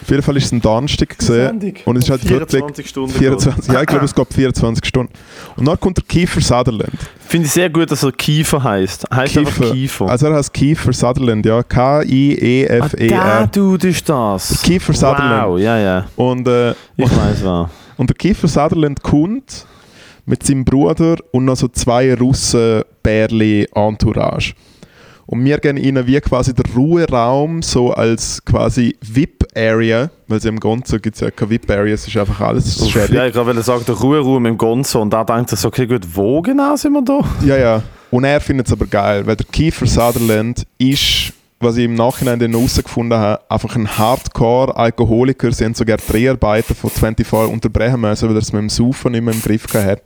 Auf 0.00 0.10
jeden 0.10 0.22
Fall 0.22 0.36
ist 0.36 0.46
es 0.46 0.52
ein 0.52 0.60
Donnerstag 0.60 1.18
gesehen. 1.18 1.74
Und 1.84 1.96
es 1.96 2.04
ist 2.04 2.10
halt 2.10 2.28
wirklich 2.28 2.50
24 2.50 2.88
Stunden. 2.88 3.12
24, 3.12 3.72
ja, 3.72 3.80
ich 3.80 3.86
glaube, 3.86 4.04
es 4.04 4.14
geht 4.14 4.34
24 4.34 4.86
Stunden. 4.86 5.12
Und 5.56 5.66
dann 5.66 5.78
kommt 5.78 5.96
der 5.98 6.04
Kiefer 6.04 6.40
Sutherland. 6.40 6.92
Finde 7.20 7.46
ich 7.46 7.52
sehr 7.52 7.68
gut, 7.68 7.90
dass 7.90 8.02
er 8.02 8.12
Kiefer 8.12 8.62
heißt. 8.62 9.06
Heißt 9.14 9.36
einfach 9.38 9.72
Kiefer. 9.72 10.08
Also 10.08 10.26
er 10.28 10.34
heißt 10.36 10.52
Kiefer 10.54 10.92
Sutherland, 10.92 11.44
ja. 11.44 11.58
ah, 11.58 11.62
K-I-E-F-E-R. 11.62 13.08
der 13.08 13.46
Dude 13.48 13.88
ist 13.88 14.08
das. 14.08 14.62
Kiefer 14.62 14.92
Sutherland. 14.94 15.48
Wow, 15.48 15.58
ja, 15.58 15.78
ja. 15.78 16.06
Und, 16.16 16.48
äh, 16.48 16.70
Ich 16.96 17.04
weiß 17.10 17.44
was. 17.44 17.68
und 17.96 18.08
der 18.08 18.16
Kiefer 18.16 18.48
Sutherland 18.48 19.02
kommt 19.02 19.66
mit 20.24 20.42
seinem 20.46 20.64
Bruder 20.64 21.16
und 21.32 21.44
noch 21.46 21.56
so 21.56 21.68
zwei 21.68 22.14
Russen 22.14 22.82
Bärli 23.02 23.66
Entourage. 23.74 24.54
Und 25.26 25.44
wir 25.44 25.58
gehen 25.58 25.76
ihnen 25.76 26.06
wie 26.06 26.20
quasi 26.20 26.54
den 26.54 26.64
Ruheraum 26.74 27.60
so 27.60 27.92
als 27.92 28.42
quasi 28.44 28.96
VIP-Area, 29.54 30.10
weil 30.26 30.40
sie 30.40 30.48
im 30.48 30.60
Gonzo 30.60 30.98
gibt 30.98 31.16
es 31.16 31.20
ja 31.20 31.30
keine 31.30 31.50
VIP-Area, 31.50 31.94
es 31.94 32.06
ist 32.06 32.16
einfach 32.16 32.40
alles 32.40 32.80
Uff, 32.80 32.90
schädlich. 32.92 33.16
ja, 33.16 33.26
ich 33.26 33.34
wollte 33.34 33.62
sagen, 33.62 33.84
der 33.86 33.94
Ruheraum 33.94 34.46
im 34.46 34.58
Gonzo 34.58 35.00
und 35.02 35.10
da 35.10 35.24
denkt 35.24 35.52
er 35.52 35.56
so, 35.56 35.68
okay 35.68 35.86
gut, 35.86 36.06
wo 36.14 36.42
genau 36.42 36.76
sind 36.76 36.92
wir 36.92 37.02
da? 37.02 37.20
Ja, 37.44 37.56
ja. 37.56 37.82
Und 38.10 38.24
er 38.24 38.40
findet 38.40 38.66
es 38.66 38.72
aber 38.72 38.86
geil, 38.86 39.26
weil 39.26 39.36
der 39.36 39.46
Kiefer 39.46 39.86
Sutherland 39.86 40.66
ist, 40.78 41.32
was 41.60 41.76
ich 41.76 41.84
im 41.84 41.94
Nachhinein 41.94 42.38
dann 42.38 42.52
herausgefunden 42.52 43.18
habe, 43.18 43.42
einfach 43.50 43.74
ein 43.76 43.98
Hardcore-Alkoholiker. 43.98 45.52
Sie 45.52 45.64
haben 45.64 45.74
sogar 45.74 45.98
Dreharbeiten 45.98 46.74
von 46.74 46.88
24 46.88 47.52
unterbrechen 47.52 48.00
müssen, 48.00 48.28
weil 48.28 48.36
er 48.36 48.42
es 48.42 48.52
mit 48.52 48.62
dem 48.62 48.68
Saufen 48.70 49.12
nicht 49.12 49.24
mehr 49.24 49.34
im 49.34 49.42
Griff 49.42 49.66
gehabt 49.66 49.86
hat. 49.90 50.02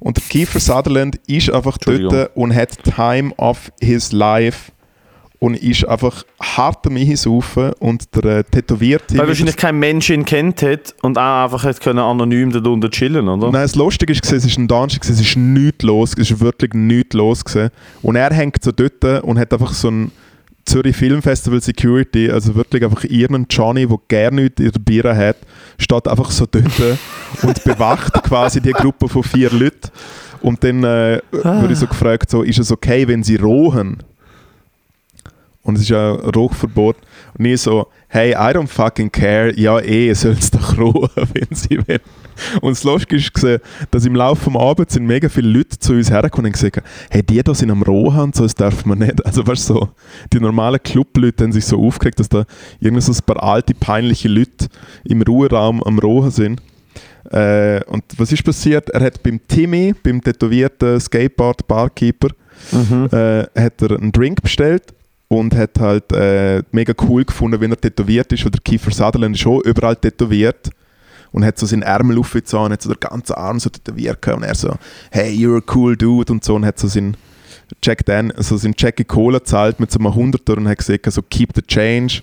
Und 0.00 0.16
der 0.16 0.24
Kiefer 0.28 0.60
Sutherland 0.60 1.20
ist 1.26 1.50
einfach 1.50 1.78
dort 1.78 2.30
und 2.34 2.54
hat 2.54 2.82
Time 2.84 3.32
of 3.36 3.70
his 3.80 4.12
life 4.12 4.72
und 5.40 5.56
ist 5.56 5.88
einfach 5.88 6.24
hart 6.40 6.86
am 6.86 6.96
Einsaufen 6.96 7.72
und 7.78 8.14
der 8.14 8.38
äh, 8.38 8.44
Tätowierte... 8.44 9.16
Weil 9.16 9.26
wahrscheinlich 9.26 9.56
kein 9.56 9.78
Mensch 9.78 10.10
ihn 10.10 10.26
kennt 10.26 10.62
hat 10.62 10.94
und 11.00 11.16
auch 11.18 11.44
einfach 11.44 11.64
hätte 11.64 11.80
können 11.80 11.98
anonym 11.98 12.52
darunter 12.52 12.90
chillen, 12.90 13.26
oder? 13.26 13.50
Nein, 13.50 13.62
das 13.62 13.74
Lustige 13.74 14.12
ist, 14.12 14.30
es 14.30 14.44
ist 14.44 14.58
ein 14.58 14.68
Donnerstag, 14.68 15.02
es 15.08 15.18
ist 15.18 15.36
nichts 15.36 15.82
los, 15.82 16.12
es 16.12 16.30
ist 16.30 16.40
wirklich 16.40 16.74
nichts 16.74 17.14
los. 17.14 17.42
Gewesen. 17.42 17.70
Und 18.02 18.16
er 18.16 18.32
hängt 18.34 18.62
so 18.62 18.70
dort 18.70 19.24
und 19.24 19.38
hat 19.38 19.50
einfach 19.54 19.72
so 19.72 19.90
ein 19.90 20.12
Zürich 20.66 20.94
Film 20.94 21.22
Festival 21.22 21.62
Security, 21.62 22.30
also 22.30 22.54
wirklich 22.54 22.84
einfach 22.84 23.04
irgendein 23.04 23.46
Johnny, 23.48 23.86
der 23.86 23.96
gerne 24.08 24.42
nichts 24.42 24.60
in 24.60 24.70
der 24.70 24.78
Bier 24.78 25.16
hat, 25.16 25.38
steht 25.78 26.06
einfach 26.06 26.30
so 26.30 26.44
dort 26.44 26.64
und 27.42 27.64
bewacht 27.64 28.12
quasi 28.24 28.60
die 28.60 28.72
Gruppe 28.72 29.08
von 29.08 29.22
vier 29.22 29.50
Leuten. 29.50 29.90
Und 30.42 30.62
dann 30.62 30.84
äh, 30.84 31.20
wurde 31.32 31.72
ich 31.72 31.78
so 31.78 31.86
gefragt, 31.86 32.30
so, 32.30 32.42
ist 32.42 32.58
es 32.58 32.70
okay, 32.70 33.08
wenn 33.08 33.22
sie 33.22 33.36
rohen? 33.36 34.02
Und 35.62 35.74
es 35.76 35.82
ist 35.82 35.90
ja 35.90 36.12
Rauchverbot. 36.12 36.96
Und 37.36 37.44
ich 37.44 37.60
so, 37.60 37.88
hey, 38.08 38.30
I 38.32 38.56
don't 38.56 38.66
fucking 38.66 39.12
care. 39.12 39.52
Ja, 39.58 39.78
eh, 39.78 40.12
sollen 40.14 40.40
sie 40.40 40.50
doch 40.52 40.78
rohen, 40.78 41.10
wenn 41.14 41.48
sie 41.54 41.78
wollen. 41.86 42.00
Und 42.62 42.70
das 42.70 42.82
Lustige 42.84 43.16
ist, 43.16 43.34
gesehen, 43.34 43.60
dass 43.90 44.06
im 44.06 44.14
Laufe 44.14 44.50
des 44.50 44.58
Abends 44.58 44.94
sind 44.94 45.06
mega 45.06 45.28
viele 45.28 45.48
Leute 45.48 45.78
zu 45.78 45.92
uns 45.92 46.10
hergekommen 46.10 46.46
und 46.46 46.52
gesagt 46.52 46.82
hey, 47.10 47.22
die 47.22 47.42
da 47.42 47.54
sind 47.54 47.70
am 47.70 47.82
Rohen 47.82 48.18
und 48.18 48.34
so, 48.36 48.44
das 48.44 48.54
darf 48.54 48.86
man 48.86 49.00
nicht. 49.00 49.24
Also 49.26 49.46
weißt 49.46 49.68
du, 49.68 49.74
so, 49.74 49.88
die 50.32 50.40
normalen 50.40 50.82
Clubleute 50.82 51.44
haben 51.44 51.52
sich 51.52 51.66
so 51.66 51.78
aufgeregt, 51.86 52.18
dass 52.18 52.30
da 52.30 52.44
irgendwie 52.80 53.02
so 53.02 53.12
ein 53.12 53.18
paar 53.26 53.42
alte, 53.42 53.74
peinliche 53.74 54.28
Leute 54.28 54.68
im 55.04 55.20
Ruheraum 55.20 55.82
am 55.82 55.98
Rohen 55.98 56.30
sind. 56.30 56.62
Äh, 57.30 57.84
und 57.84 58.02
was 58.16 58.32
ist 58.32 58.42
passiert? 58.42 58.88
Er 58.88 59.02
hat 59.02 59.22
beim 59.22 59.38
Timmy, 59.46 59.94
beim 60.02 60.22
tätowierten 60.22 60.98
Skateboard-Barkeeper, 60.98 62.28
Mhm. 62.72 63.08
äh, 63.12 63.44
hat 63.58 63.80
er 63.80 63.96
einen 63.96 64.12
Drink 64.12 64.42
bestellt 64.42 64.82
und 65.30 65.54
hat 65.54 65.78
halt 65.78 66.12
äh, 66.12 66.60
mega 66.72 66.92
cool 67.08 67.24
gefunden, 67.24 67.60
wenn 67.60 67.70
er 67.70 67.80
tätowiert 67.80 68.32
ist, 68.32 68.44
weil 68.44 68.50
der 68.50 68.60
Kiefer 68.60 68.90
Sutherland 68.90 69.36
ist 69.36 69.42
schon 69.42 69.60
überall 69.60 69.94
tätowiert 69.94 70.70
und 71.30 71.44
hat 71.44 71.56
so 71.56 71.66
seinen 71.66 71.82
Ärmel 71.82 72.18
aufgezogen 72.18 72.66
und 72.66 72.72
hat 72.72 72.82
so 72.82 72.92
den 72.92 72.98
ganzen 72.98 73.34
Arm 73.34 73.60
so 73.60 73.70
tätowiert 73.70 74.26
und 74.26 74.42
er 74.42 74.56
so, 74.56 74.74
hey, 75.12 75.32
you're 75.32 75.58
a 75.58 75.72
cool 75.72 75.96
dude 75.96 76.32
und 76.32 76.42
so 76.42 76.56
und 76.56 76.66
hat 76.66 76.80
so 76.80 76.88
seinen 76.88 77.16
Jack 77.80 78.04
Dan, 78.06 78.32
also 78.32 78.56
seinen 78.56 78.74
Jackie 78.76 79.04
Cola 79.04 79.38
gezahlt 79.38 79.78
mit 79.78 79.92
so 79.92 80.00
einem 80.00 80.12
Hunderter 80.12 80.56
und 80.56 80.66
hat 80.66 80.78
gesagt, 80.78 81.12
so 81.12 81.22
keep 81.22 81.50
the 81.54 81.62
change 81.62 82.22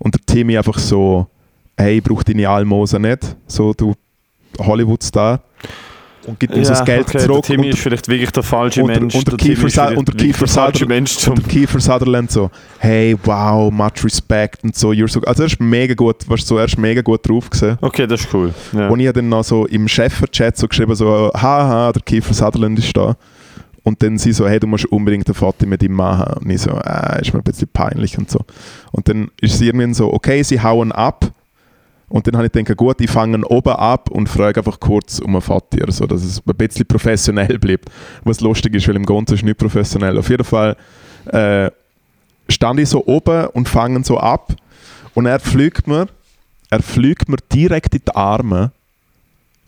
und 0.00 0.16
der 0.16 0.26
Timmy 0.26 0.58
einfach 0.58 0.80
so, 0.80 1.28
hey, 1.76 1.98
ich 1.98 2.02
brauche 2.02 2.24
deine 2.24 2.48
Almosen 2.48 3.02
nicht, 3.02 3.36
so 3.46 3.72
du 3.72 3.94
Hollywood-Star. 4.58 5.40
Und 6.26 6.38
gibt 6.40 6.54
ihm 6.54 6.64
so 6.64 6.70
das 6.70 6.84
Geld 6.84 7.08
okay, 7.08 7.18
zurück. 7.18 7.42
Der 7.42 7.56
Timmy 7.56 7.66
und, 7.66 7.74
ist 7.74 7.80
vielleicht 7.80 8.08
wirklich 8.08 8.30
der 8.30 8.42
falsche 8.42 8.82
und, 8.82 8.88
Mensch. 8.88 9.14
und 9.14 9.26
der 9.26 9.36
Kiefer, 9.36 9.68
Sa 9.70 9.88
und 9.88 10.08
der 10.08 10.14
Kiefer, 10.14 10.44
der 10.44 10.48
falsche 10.48 10.78
Sutherland, 10.80 11.28
und 11.28 11.38
der 11.38 11.48
Kiefer 11.48 11.80
Sutherland 11.80 12.30
so, 12.30 12.50
hey, 12.78 13.16
wow, 13.24 13.72
much 13.72 14.04
respect 14.04 14.64
und 14.64 14.76
so. 14.76 14.90
You're 14.90 15.08
so 15.08 15.20
also 15.20 15.42
er 15.42 15.46
ist 15.46 15.60
mega 15.60 15.94
gut, 15.94 16.28
weißt 16.28 16.42
du, 16.42 16.46
so, 16.46 16.58
er 16.58 16.66
ist 16.66 16.78
mega 16.78 17.02
gut 17.02 17.28
drauf 17.28 17.48
gesehen. 17.50 17.78
Okay, 17.80 18.06
das 18.06 18.20
ist 18.20 18.34
cool. 18.34 18.52
Ja. 18.72 18.88
Und 18.88 19.00
ich 19.00 19.06
habe 19.06 19.20
dann 19.20 19.28
noch 19.28 19.44
so 19.44 19.66
im 19.66 19.88
Chef-Chat 19.88 20.56
so 20.56 20.68
geschrieben, 20.68 20.94
so, 20.94 21.30
haha, 21.34 21.92
der 21.92 22.02
Kiefer 22.02 22.34
Sutherland 22.34 22.78
ist 22.78 22.96
da. 22.96 23.16
Und 23.82 24.02
dann 24.02 24.18
sie 24.18 24.32
so, 24.32 24.46
hey, 24.46 24.60
du 24.60 24.66
musst 24.66 24.84
unbedingt 24.86 25.26
ein 25.28 25.34
Foto 25.34 25.64
mit 25.66 25.82
ihm 25.82 25.94
machen. 25.94 26.34
Und 26.44 26.50
ich 26.50 26.60
so, 26.60 26.70
äh, 26.70 27.22
ist 27.22 27.32
mir 27.32 27.40
ein 27.40 27.44
bisschen 27.44 27.68
peinlich 27.72 28.18
und 28.18 28.30
so. 28.30 28.40
Und 28.92 29.08
dann 29.08 29.30
ist 29.40 29.58
sie 29.58 29.66
irgendwann 29.66 29.94
so, 29.94 30.12
okay, 30.12 30.42
sie 30.42 30.60
hauen 30.60 30.92
ab. 30.92 31.32
Und 32.08 32.26
dann 32.26 32.36
habe 32.36 32.46
ich 32.46 32.52
gedacht, 32.52 32.76
gut, 32.76 33.00
ich 33.00 33.10
fange 33.10 33.44
oben 33.46 33.72
ab 33.72 34.10
und 34.10 34.28
frage 34.28 34.60
einfach 34.60 34.80
kurz 34.80 35.18
um 35.18 35.36
ein 35.36 35.42
oder 35.42 35.92
so, 35.92 36.06
dass 36.06 36.24
es 36.24 36.42
ein 36.46 36.56
bisschen 36.56 36.86
professionell 36.86 37.58
bleibt. 37.58 37.90
Was 38.24 38.40
lustig 38.40 38.74
ist, 38.74 38.88
weil 38.88 38.96
im 38.96 39.04
Grunde 39.04 39.34
ist 39.34 39.44
nicht 39.44 39.58
professionell. 39.58 40.16
Auf 40.16 40.30
jeden 40.30 40.44
Fall 40.44 40.76
äh, 41.26 41.70
stand 42.48 42.80
ich 42.80 42.88
so 42.88 43.04
oben 43.06 43.48
und 43.48 43.68
fangen 43.68 44.04
so 44.04 44.18
ab. 44.18 44.54
Und 45.14 45.26
er 45.26 45.38
fliegt 45.38 45.86
mir, 45.86 46.06
er 46.70 46.82
fliegt 46.82 47.28
mir 47.28 47.38
direkt 47.52 47.94
in 47.94 48.02
die 48.06 48.14
Arme, 48.14 48.72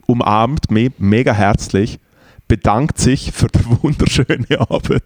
umarmt 0.07 0.70
mich 0.70 0.93
mega 0.99 1.32
herzlich, 1.32 1.99
bedankt 2.49 2.99
sich 2.99 3.32
für 3.32 3.49
die 3.49 3.64
wunderschöne 3.82 4.61
Arbeit. 4.61 5.05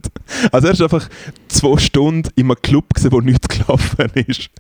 Also 0.53 0.69
er 0.69 0.73
ist 0.73 0.83
einfach 0.83 1.09
zwei 1.49 1.79
Stunden 1.79 2.31
in 2.37 2.47
einem 2.47 2.63
Club 2.63 2.95
gewesen, 2.95 3.13
wo 3.13 3.21
nichts 3.21 3.49
gelaufen 3.49 4.11
ist. 4.15 4.51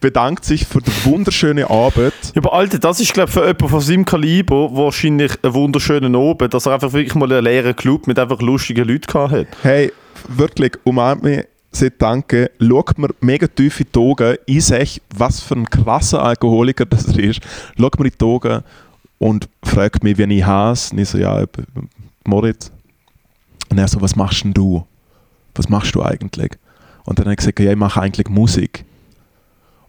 Bedankt 0.00 0.44
sich 0.44 0.66
für 0.66 0.80
die 0.80 0.92
wunderschöne 1.04 1.68
Arbeit. 1.68 2.14
Ja, 2.34 2.42
aber 2.42 2.52
Alter, 2.52 2.78
das 2.78 3.00
ist, 3.00 3.12
glaube 3.12 3.28
ich, 3.28 3.34
für 3.34 3.40
jemanden 3.40 3.68
von 3.68 3.80
seinem 3.80 4.04
Kaliber 4.04 4.74
wahrscheinlich 4.76 5.32
ein 5.42 5.54
wunderschöner 5.54 6.18
Oben, 6.18 6.50
dass 6.50 6.66
er 6.66 6.74
einfach 6.74 6.92
wirklich 6.92 7.14
mal 7.14 7.30
einen 7.30 7.44
leeren 7.44 7.74
Club 7.74 8.06
mit 8.06 8.18
einfach 8.18 8.40
lustigen 8.40 8.86
Leuten 8.86 9.06
gehabt 9.06 9.32
hat. 9.32 9.46
Hey, 9.62 9.92
wirklich, 10.28 10.72
umarmt 10.84 11.22
mich, 11.22 11.44
sagt 11.70 12.02
Danke, 12.02 12.50
schaut 12.60 12.98
mir 12.98 13.08
mega 13.20 13.46
tief 13.46 13.80
in 13.80 13.86
die 13.94 13.98
Augen, 13.98 14.36
ich 14.46 14.64
sehe, 14.64 14.86
was 15.14 15.40
für 15.40 15.54
ein 15.54 15.68
krasser 15.68 16.22
Alkoholiker 16.22 16.86
das 16.86 17.04
ist, 17.04 17.40
schaut 17.78 17.98
mir 17.98 18.06
in 18.06 18.12
die 18.18 18.24
Augen 18.24 18.62
und 19.18 19.48
fragt 19.62 20.04
mich, 20.04 20.18
wie 20.18 20.34
ich 20.34 20.44
heiße. 20.44 20.92
Und 20.92 21.00
ich 21.00 21.08
so, 21.08 21.18
ja, 21.18 21.44
Moritz. 22.24 22.70
Und 23.68 23.78
er 23.78 23.88
so, 23.88 24.00
was 24.00 24.16
machst 24.16 24.44
denn 24.44 24.54
du? 24.54 24.86
Was 25.54 25.68
machst 25.68 25.94
du 25.94 26.02
eigentlich? 26.02 26.52
Und 27.04 27.18
dann 27.18 27.26
habe 27.26 27.32
ich 27.32 27.38
gesagt, 27.38 27.60
ja, 27.60 27.70
ich 27.70 27.76
mache 27.76 28.00
eigentlich 28.00 28.28
Musik. 28.28 28.84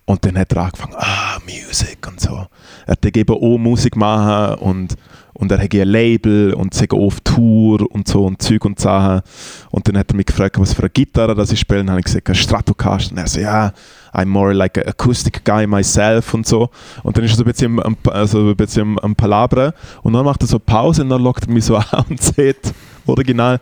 Und 0.07 0.25
dann 0.25 0.37
hat 0.37 0.53
er 0.53 0.63
angefangen, 0.63 0.95
ah, 0.95 1.37
Musik 1.45 2.07
und 2.07 2.21
so. 2.21 2.47
Er 2.85 2.93
hat 2.93 3.05
eben 3.05 3.35
auch 3.35 3.57
Musik 3.57 3.97
machen 3.97 4.57
und, 4.59 4.95
und 5.33 5.51
er 5.51 5.61
hat 5.61 5.73
ein 5.73 5.87
Label 5.87 6.53
und 6.53 6.73
sei 6.73 6.87
auch 6.89 7.07
auf 7.07 7.19
Tour 7.19 7.85
und 7.91 8.07
so 8.07 8.25
und 8.25 8.41
Zeug 8.41 8.63
und 8.63 8.79
Sachen. 8.79 9.21
Und 9.69 9.85
dann 9.85 9.97
hat 9.97 10.11
er 10.11 10.15
mich 10.15 10.27
gefragt, 10.27 10.57
was 10.59 10.73
für 10.73 10.83
eine 10.83 10.91
Gitarre 10.91 11.35
das 11.35 11.51
ich 11.51 11.59
spiele. 11.59 11.81
Und 11.81 11.87
dann 11.87 11.95
habe 11.95 11.99
ich 11.99 12.05
gesagt, 12.05 12.37
Stratocaster. 12.37 13.11
Und 13.11 13.17
er 13.17 13.27
so, 13.27 13.41
ja, 13.41 13.73
I'm 14.13 14.27
more 14.27 14.53
like 14.53 14.77
an 14.77 14.85
acoustic 14.87 15.43
guy 15.43 15.67
myself 15.67 16.33
und 16.33 16.47
so. 16.47 16.69
Und 17.03 17.17
dann 17.17 17.25
ist 17.25 17.33
er 17.33 17.37
so 17.39 17.43
ein 17.43 17.51
bisschen 17.51 17.83
am, 17.83 17.97
also 18.05 18.51
ein 18.51 18.55
bisschen 18.55 18.97
am, 19.03 19.13
Palabra. 19.13 19.73
Und 20.03 20.13
dann 20.13 20.23
macht 20.23 20.41
er 20.41 20.47
so 20.47 20.57
Pause 20.57 21.01
und 21.01 21.09
dann 21.09 21.21
lockt 21.21 21.47
er 21.47 21.51
mich 21.51 21.65
so 21.65 21.75
an 21.91 22.05
und 22.09 22.21
sagt, 22.21 22.73
original, 23.05 23.59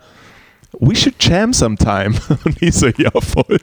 we 0.80 0.96
should 0.96 1.16
jam 1.20 1.54
sometime. 1.54 2.14
Und 2.43 2.62
ich 2.62 2.76
so, 2.76 2.88
ja, 2.88 3.10
voll. 3.20 3.60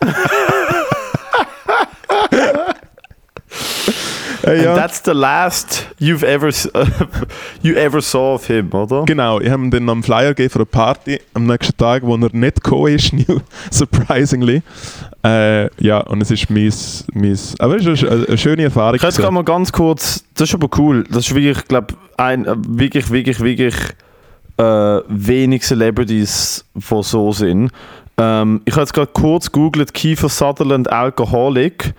Hey, 4.48 4.58
And 4.58 4.64
ja. 4.64 4.74
that's 4.74 5.02
the 5.04 5.12
last 5.12 5.86
you've 5.98 6.24
ever, 6.24 6.48
you 7.62 7.76
ever 7.76 8.00
saw 8.00 8.34
of 8.34 8.46
him, 8.46 8.72
oder? 8.72 9.04
Genau, 9.04 9.40
ich 9.40 9.50
habe 9.50 9.62
ihm 9.62 9.70
dann 9.70 9.88
am 9.90 10.02
Flyer 10.02 10.28
gegeben 10.28 10.50
für 10.50 10.58
eine 10.60 10.66
Party 10.66 11.20
am 11.34 11.46
nächsten 11.46 11.76
Tag, 11.76 12.02
wo 12.02 12.14
er 12.16 12.30
nicht 12.32 12.62
gekommen 12.62 12.94
ist, 12.94 13.12
new, 13.28 13.40
surprisingly. 13.70 14.62
Äh, 15.22 15.68
ja, 15.84 15.98
und 15.98 16.22
es 16.22 16.30
ist 16.30 16.48
mein, 16.48 16.72
mein 17.12 17.38
aber 17.58 17.76
es 17.76 17.86
ist 17.86 18.04
eine, 18.04 18.26
eine 18.26 18.38
schöne 18.38 18.62
Erfahrung. 18.62 18.94
Ich 18.94 19.02
jetzt 19.02 19.18
gerade 19.18 19.34
mal 19.34 19.44
ganz 19.44 19.70
kurz, 19.70 20.24
das 20.34 20.48
ist 20.48 20.54
aber 20.54 20.68
cool, 20.78 21.04
das 21.10 21.26
ist 21.26 21.34
wirklich, 21.34 21.66
glaube 21.66 21.94
ein 22.16 22.46
äh, 22.46 22.54
wirklich, 22.56 23.10
wirklich, 23.10 23.40
wirklich 23.40 23.74
äh, 24.56 24.62
wenig 25.08 25.62
Celebrities, 25.62 26.64
die 26.74 27.02
so 27.02 27.32
sind. 27.32 27.70
Ähm, 28.16 28.62
ich 28.64 28.72
habe 28.72 28.82
jetzt 28.82 28.94
gerade 28.94 29.10
kurz 29.12 29.52
googelt, 29.52 29.92
Kiefer 29.92 30.28
Sutherland 30.28 30.90
Alcoholic. 30.90 31.94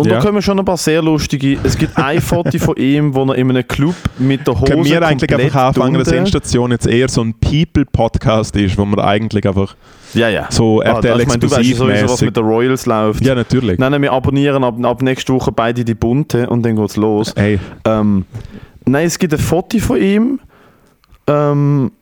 Und 0.00 0.06
Ja. 0.08 0.14
da 0.18 0.20
kommen 0.24 0.40
schon 0.40 0.58
ein 0.58 0.64
paar 0.64 0.76
sehr 0.78 1.02
lustige. 1.02 1.58
Es 1.62 1.76
gibt 1.76 1.96
ein 1.98 2.20
Foto 2.22 2.58
von 2.58 2.76
ihm, 2.76 3.14
wo 3.14 3.24
er 3.24 3.34
in 3.36 3.50
einem 3.50 3.66
Club 3.68 3.94
mit 4.18 4.46
der 4.46 4.58
Hose 4.58 4.72
Können 4.72 4.84
wir 4.86 5.02
eigentlich 5.06 5.32
einfach 5.34 5.64
anfangen, 5.66 5.98
dass 5.98 6.08
Endstation 6.10 6.70
jetzt 6.70 6.86
eher 6.86 7.08
so 7.08 7.22
ein 7.22 7.34
People-Podcast 7.34 8.56
ist, 8.56 8.78
wo 8.78 8.84
man 8.84 8.98
eigentlich 9.00 9.46
einfach 9.46 9.76
Ja, 10.14 10.28
ja. 10.28 10.46
so 10.50 10.80
Ah, 10.80 10.84
RTL 10.96 11.20
ich 11.20 11.26
meine, 11.28 11.38
du 11.38 11.50
weißt 11.50 11.76
sowieso, 11.76 12.08
was 12.08 12.20
mit 12.22 12.36
den 12.36 12.44
Royals 12.44 12.86
läuft. 12.86 13.24
Ja, 13.24 13.34
natürlich. 13.34 13.78
Nein, 13.78 13.92
nein, 13.92 14.02
wir 14.02 14.12
abonnieren 14.12 14.64
ab, 14.64 14.74
ab 14.82 15.02
nächste 15.02 15.32
Woche 15.34 15.52
beide 15.52 15.84
die 15.84 15.94
Bunte 15.94 16.48
und 16.48 16.64
dann 16.64 16.76
geht's 16.76 16.96
los. 16.96 17.32
Ey, 17.34 17.58
Ähm, 17.84 18.24
nein, 18.86 19.06
es 19.06 19.18
gibt 19.18 19.32
ein 19.34 19.38
Foto 19.38 19.78
von 19.78 20.00
ihm, 20.00 20.40
ähm, 21.26 21.92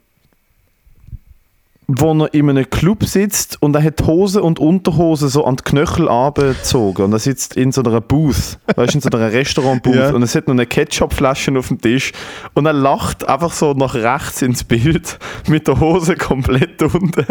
wo 1.91 2.13
er 2.13 2.35
in 2.35 2.51
einem 2.51 2.69
Club 2.69 3.05
sitzt 3.05 3.57
und 3.63 3.75
er 3.75 3.83
hat 3.83 4.07
Hose 4.07 4.43
und 4.43 4.59
Unterhose 4.59 5.31
so 5.31 5.45
an 5.47 5.57
die 5.57 5.63
Knöchel 5.65 6.07
abgezogen 6.07 7.07
und 7.07 7.13
er 7.15 7.19
sitzt 7.19 7.57
in 7.57 7.73
so 7.73 7.83
einer 7.83 8.03
Booth, 8.03 8.59
weißt 8.77 8.93
du, 8.93 8.99
in 8.99 9.01
so 9.01 9.09
einer 9.09 9.33
Restaurant-Booth 9.33 9.95
Ja. 9.95 10.11
und 10.11 10.23
es 10.23 10.35
hat 10.35 10.49
noch 10.49 10.53
eine 10.55 10.67
Ketchup-Flasche 10.67 11.59
auf 11.59 11.69
dem 11.69 11.81
Tisch 11.81 12.13
und 12.53 12.67
er 12.67 12.75
lacht 12.75 13.27
einfach 13.27 13.53
so 13.55 13.73
nach 13.73 13.95
rechts 13.95 14.43
ins 14.43 14.65
Bild 14.65 15.19
mit 15.49 15.67
der 15.67 15.81
Hose 15.81 16.15
komplett 16.15 16.83
unten. 16.83 17.25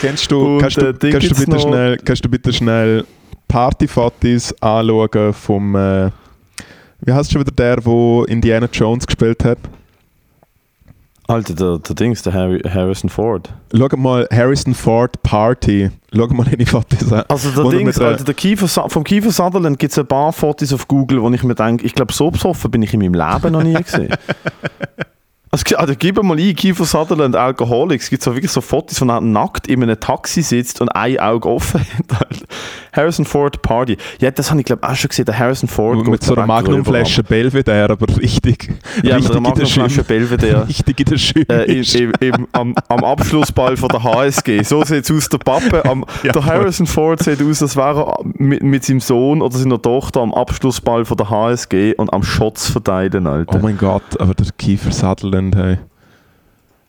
kennst 0.00 0.30
du, 0.30 0.46
Und, 0.54 0.60
kannst, 0.60 0.76
du, 0.76 0.86
äh, 0.90 0.94
Ding 0.94 1.10
kannst, 1.12 1.30
du 1.32 1.34
bitte 1.34 1.58
schnell, 1.58 1.96
kannst 1.96 2.24
du 2.24 2.28
bitte 2.28 2.52
schnell 2.52 3.04
Partyfotos 3.48 4.54
anschauen 4.62 5.32
vom, 5.32 5.74
äh, 5.74 6.10
wie 7.00 7.12
heißt 7.12 7.32
schon 7.32 7.40
wieder 7.40 7.50
der, 7.52 7.84
wo 7.84 8.22
Indiana 8.24 8.68
Jones 8.72 9.04
gespielt 9.06 9.44
hat? 9.44 9.58
Alter, 11.30 11.54
der, 11.54 11.78
der 11.78 11.94
Dings, 11.94 12.22
der 12.22 12.32
Harry, 12.32 12.58
Harrison 12.60 13.10
Ford. 13.10 13.52
Schau 13.76 13.86
mal 13.98 14.26
Harrison 14.32 14.72
Ford 14.74 15.22
Party. 15.22 15.90
Schau 16.14 16.26
mal 16.28 16.48
in 16.48 16.58
die 16.58 16.64
Fotos 16.64 17.12
an. 17.12 17.22
Also 17.28 17.50
der 17.50 17.64
er 17.64 17.70
Dings, 17.78 17.96
der- 17.96 18.06
Alter, 18.08 18.24
der 18.24 18.32
Kiefer, 18.34 18.66
vom 18.88 19.04
Kiefer 19.04 19.30
Sutherland 19.30 19.78
gibt 19.78 19.92
es 19.92 19.98
ein 19.98 20.06
paar 20.06 20.32
Fotos 20.32 20.72
auf 20.72 20.88
Google, 20.88 21.20
wo 21.22 21.30
ich 21.30 21.42
mir 21.44 21.54
denke, 21.54 21.84
ich 21.84 21.92
glaube, 21.94 22.14
so 22.14 22.30
besoffen 22.30 22.70
bin 22.70 22.80
ich 22.82 22.94
in 22.94 23.00
meinem 23.00 23.12
Leben 23.14 23.52
noch 23.52 23.62
nie 23.62 23.74
gesehen. 23.74 24.14
Also, 25.50 25.76
also 25.76 25.94
gib 25.98 26.22
mal 26.22 26.38
ein, 26.38 26.54
Kiefer 26.54 26.84
Sutherland 26.84 27.34
Alcoholics, 27.36 28.04
es 28.04 28.10
gibt 28.10 28.22
so 28.22 28.34
wirklich 28.34 28.50
so 28.50 28.60
Fotos, 28.60 29.00
wo 29.00 29.06
er 29.06 29.20
nackt 29.20 29.66
in 29.66 29.82
einem 29.82 29.98
Taxi 29.98 30.42
sitzt 30.42 30.80
und 30.80 30.88
ein 30.90 31.18
Auge 31.18 31.48
offen 31.48 31.80
hat. 32.12 32.28
Harrison 32.92 33.24
Ford 33.24 33.62
Party. 33.62 33.96
Ja, 34.20 34.30
das 34.30 34.50
habe 34.50 34.60
ich 34.60 34.66
glaube 34.66 34.86
auch 34.86 34.94
schon 34.94 35.08
gesehen, 35.08 35.24
der 35.24 35.38
Harrison 35.38 35.68
Ford. 35.68 36.06
mit 36.06 36.22
so 36.22 36.34
einer 36.34 36.46
Magnumflasche 36.46 37.22
Belvedere, 37.22 37.92
aber 37.92 38.06
richtig. 38.18 38.72
Ja, 39.02 39.16
mit 39.16 39.24
richtig 39.24 39.36
einer 39.36 39.52
der 39.52 39.66
Schirm. 39.66 39.82
Magnumflasche 39.84 40.04
Belvedere. 40.04 40.68
Richtig 40.68 41.00
in 41.00 41.06
der 41.06 41.18
Schirm. 41.18 41.44
äh, 41.48 41.62
im, 41.64 42.12
im, 42.20 42.34
im, 42.34 42.48
am, 42.52 42.74
am 42.88 43.04
Abschlussball 43.04 43.76
von 43.76 43.88
der 43.88 44.02
HSG. 44.02 44.62
So 44.64 44.84
sieht 44.84 45.04
es 45.04 45.10
aus, 45.10 45.28
der 45.28 45.38
Pappe. 45.38 45.84
Am, 45.84 46.04
Ja, 46.22 46.32
der. 46.32 46.44
Harrison 46.44 46.86
Ford 46.86 47.22
sieht 47.22 47.42
aus, 47.42 47.62
als 47.62 47.76
wäre 47.76 48.00
er 48.00 48.24
mit, 48.34 48.62
mit 48.62 48.84
seinem 48.84 49.00
Sohn 49.00 49.40
oder 49.42 49.56
seiner 49.56 49.80
Tochter 49.80 50.20
am 50.20 50.34
Abschlussball 50.34 51.04
von 51.04 51.16
der 51.16 51.30
HSG 51.30 51.94
und 51.94 52.12
am 52.12 52.22
Shots 52.22 52.68
verteilen, 52.70 53.26
Alter. 53.26 53.56
Oh 53.56 53.62
mein 53.62 53.78
Gott, 53.78 54.18
aber 54.18 54.34
der 54.34 54.46
Kiefer 54.58 54.90
Sutherland, 54.90 55.37
hey. 55.54 55.78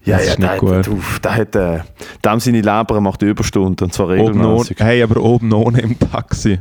ja, 0.03 0.17
das 0.17 0.25
ja, 0.25 0.31
ist 0.31 0.39
nicht 0.39 0.51
der, 0.51 0.57
gut. 0.59 0.87
uff, 0.87 1.19
der 1.19 1.35
hat, 1.35 1.55
äh, 1.55 1.79
dem 2.25 2.39
seine 2.39 2.61
Leber 2.61 3.01
macht 3.01 3.21
Überstunden, 3.21 3.85
und 3.85 3.93
zwar 3.93 4.07
Oben 4.09 4.19
ohne, 4.19 4.29
regelmäßig. 4.29 4.77
hey, 4.79 5.03
aber 5.03 5.21
oben 5.21 5.51
ohne 5.53 5.81
im 5.81 5.97
Taxi. 5.97 6.59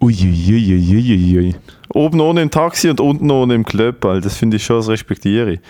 Uiuiuiuiui. 0.00 1.54
Oben 1.92 2.20
ohne 2.20 2.42
im 2.42 2.50
Taxi 2.50 2.88
und 2.88 3.00
unten 3.00 3.30
ohne 3.30 3.54
im 3.54 3.64
Club, 3.64 4.04
Alter. 4.04 4.20
das 4.22 4.36
finde 4.36 4.56
ich 4.56 4.64
schon, 4.64 4.76
das 4.76 4.88
respektiere 4.88 5.52
ich. 5.54 5.60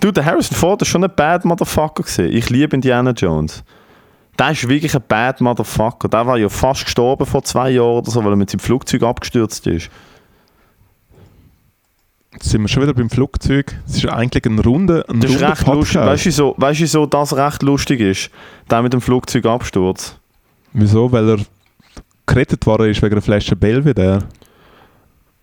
Du, 0.00 0.12
der 0.12 0.24
Harrison 0.24 0.56
Ford 0.56 0.82
ist 0.82 0.88
schon 0.88 1.04
ein 1.04 1.12
bad 1.14 1.44
Motherfucker 1.44 2.02
gewesen. 2.02 2.30
Ich 2.32 2.50
liebe 2.50 2.74
Indiana 2.76 3.12
Jones. 3.12 3.64
Der 4.38 4.50
ist 4.50 4.68
wirklich 4.68 4.94
ein 4.94 5.02
bad 5.08 5.40
Motherfucker. 5.40 6.08
Der 6.08 6.26
war 6.26 6.36
ja 6.36 6.50
fast 6.50 6.84
gestorben 6.84 7.24
vor 7.24 7.42
zwei 7.44 7.70
Jahren 7.70 7.98
oder 7.98 8.10
so, 8.10 8.22
weil 8.22 8.32
er 8.32 8.36
mit 8.36 8.50
seinem 8.50 8.60
Flugzeug 8.60 9.02
abgestürzt 9.02 9.66
ist. 9.66 9.88
Jetzt 12.36 12.50
sind 12.50 12.60
wir 12.60 12.68
schon 12.68 12.82
wieder 12.82 12.92
beim 12.92 13.08
Flugzeug. 13.08 13.74
Es 13.88 13.96
ist 13.96 14.06
eigentlich 14.10 14.44
ein 14.44 14.58
runder, 14.58 15.04
ein 15.08 15.20
Das 15.20 15.30
ist 15.30 15.36
runder 15.36 15.52
recht 15.52 15.66
lustig. 15.66 15.94
Podcast. 15.94 16.06
Weißt 16.10 16.26
du, 16.26 16.30
so, 16.32 16.54
weißt 16.58 16.80
du, 16.82 16.86
so, 16.86 17.06
dass 17.06 17.34
recht 17.34 17.62
lustig 17.62 18.00
ist? 18.00 18.30
Der 18.70 18.82
mit 18.82 18.92
dem 18.92 19.00
Flugzeugabsturz. 19.00 20.18
Wieso? 20.74 21.10
Weil 21.10 21.30
er 21.30 21.38
gerettet 22.26 22.66
worden 22.66 22.90
ist 22.90 23.00
wegen 23.00 23.14
einer 23.14 23.22
Flasche 23.22 23.56
Belvedere. 23.56 24.18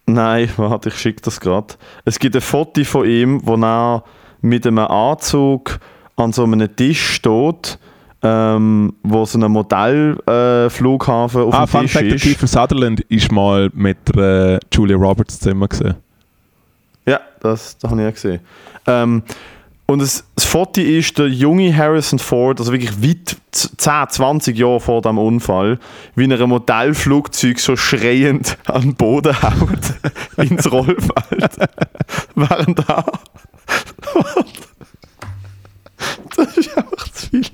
Nein, 0.05 0.49
warte, 0.57 0.89
ich 0.89 0.95
schicke 0.95 1.21
das 1.23 1.39
gerade. 1.39 1.73
Es 2.05 2.19
gibt 2.19 2.35
ein 2.35 2.41
Foto 2.41 2.83
von 2.83 3.09
ihm, 3.09 3.41
wo 3.43 3.55
er 3.55 4.03
mit 4.41 4.67
einem 4.67 4.77
Anzug 4.79 5.79
an 6.15 6.31
so 6.31 6.43
einem 6.43 6.75
Tisch 6.75 7.01
steht, 7.15 7.79
ähm, 8.21 8.93
wo 9.01 9.25
so 9.25 9.39
ein 9.39 9.51
Modellflughafen 9.51 10.67
äh, 10.67 10.69
Flughafen 10.69 11.41
auf 11.41 11.53
Ah, 11.55 11.65
dem 11.65 11.69
Fun 11.69 11.81
Tisch 11.81 11.91
Fact, 11.93 12.05
der 12.05 12.15
ist. 12.15 12.21
Kiefer 12.21 12.47
Sutherland 12.47 12.99
ist 13.09 13.31
mal 13.31 13.71
mit 13.73 14.15
äh, 14.15 14.59
Julia 14.71 14.95
Roberts 14.95 15.39
zusammen 15.39 15.67
gesehen. 15.67 15.95
Ja, 17.05 17.19
das, 17.41 17.77
das 17.77 17.91
habe 17.91 18.01
ich 18.01 18.07
auch 18.07 18.13
gesehen. 18.13 18.39
Ähm, 18.87 19.23
und 19.85 19.99
das, 19.99 20.23
das 20.35 20.45
Foto 20.45 20.79
ist 20.79 21.17
der 21.17 21.27
junge 21.27 21.75
Harrison 21.75 22.17
Ford, 22.17 22.59
also 22.59 22.71
wirklich 22.71 23.03
weit 23.03 23.35
10, 23.51 24.09
20 24.09 24.57
Jahre 24.57 24.79
vor 24.79 25.01
dem 25.01 25.17
Unfall, 25.17 25.77
wie 26.15 26.29
er 26.29 26.39
ein 26.39 26.49
Modellflugzeug 26.49 27.59
so 27.59 27.75
schreiend 27.75 28.57
an 28.65 28.81
den 28.81 28.95
Boden 28.95 29.35
haut, 29.41 29.79
ins 30.37 30.71
Rollfeld. 30.71 31.57
Während 32.35 32.79
da. 32.87 33.05
das 36.37 36.57
ist 36.57 36.77
einfach 36.77 37.09
zu 37.09 37.27
viel. 37.27 37.45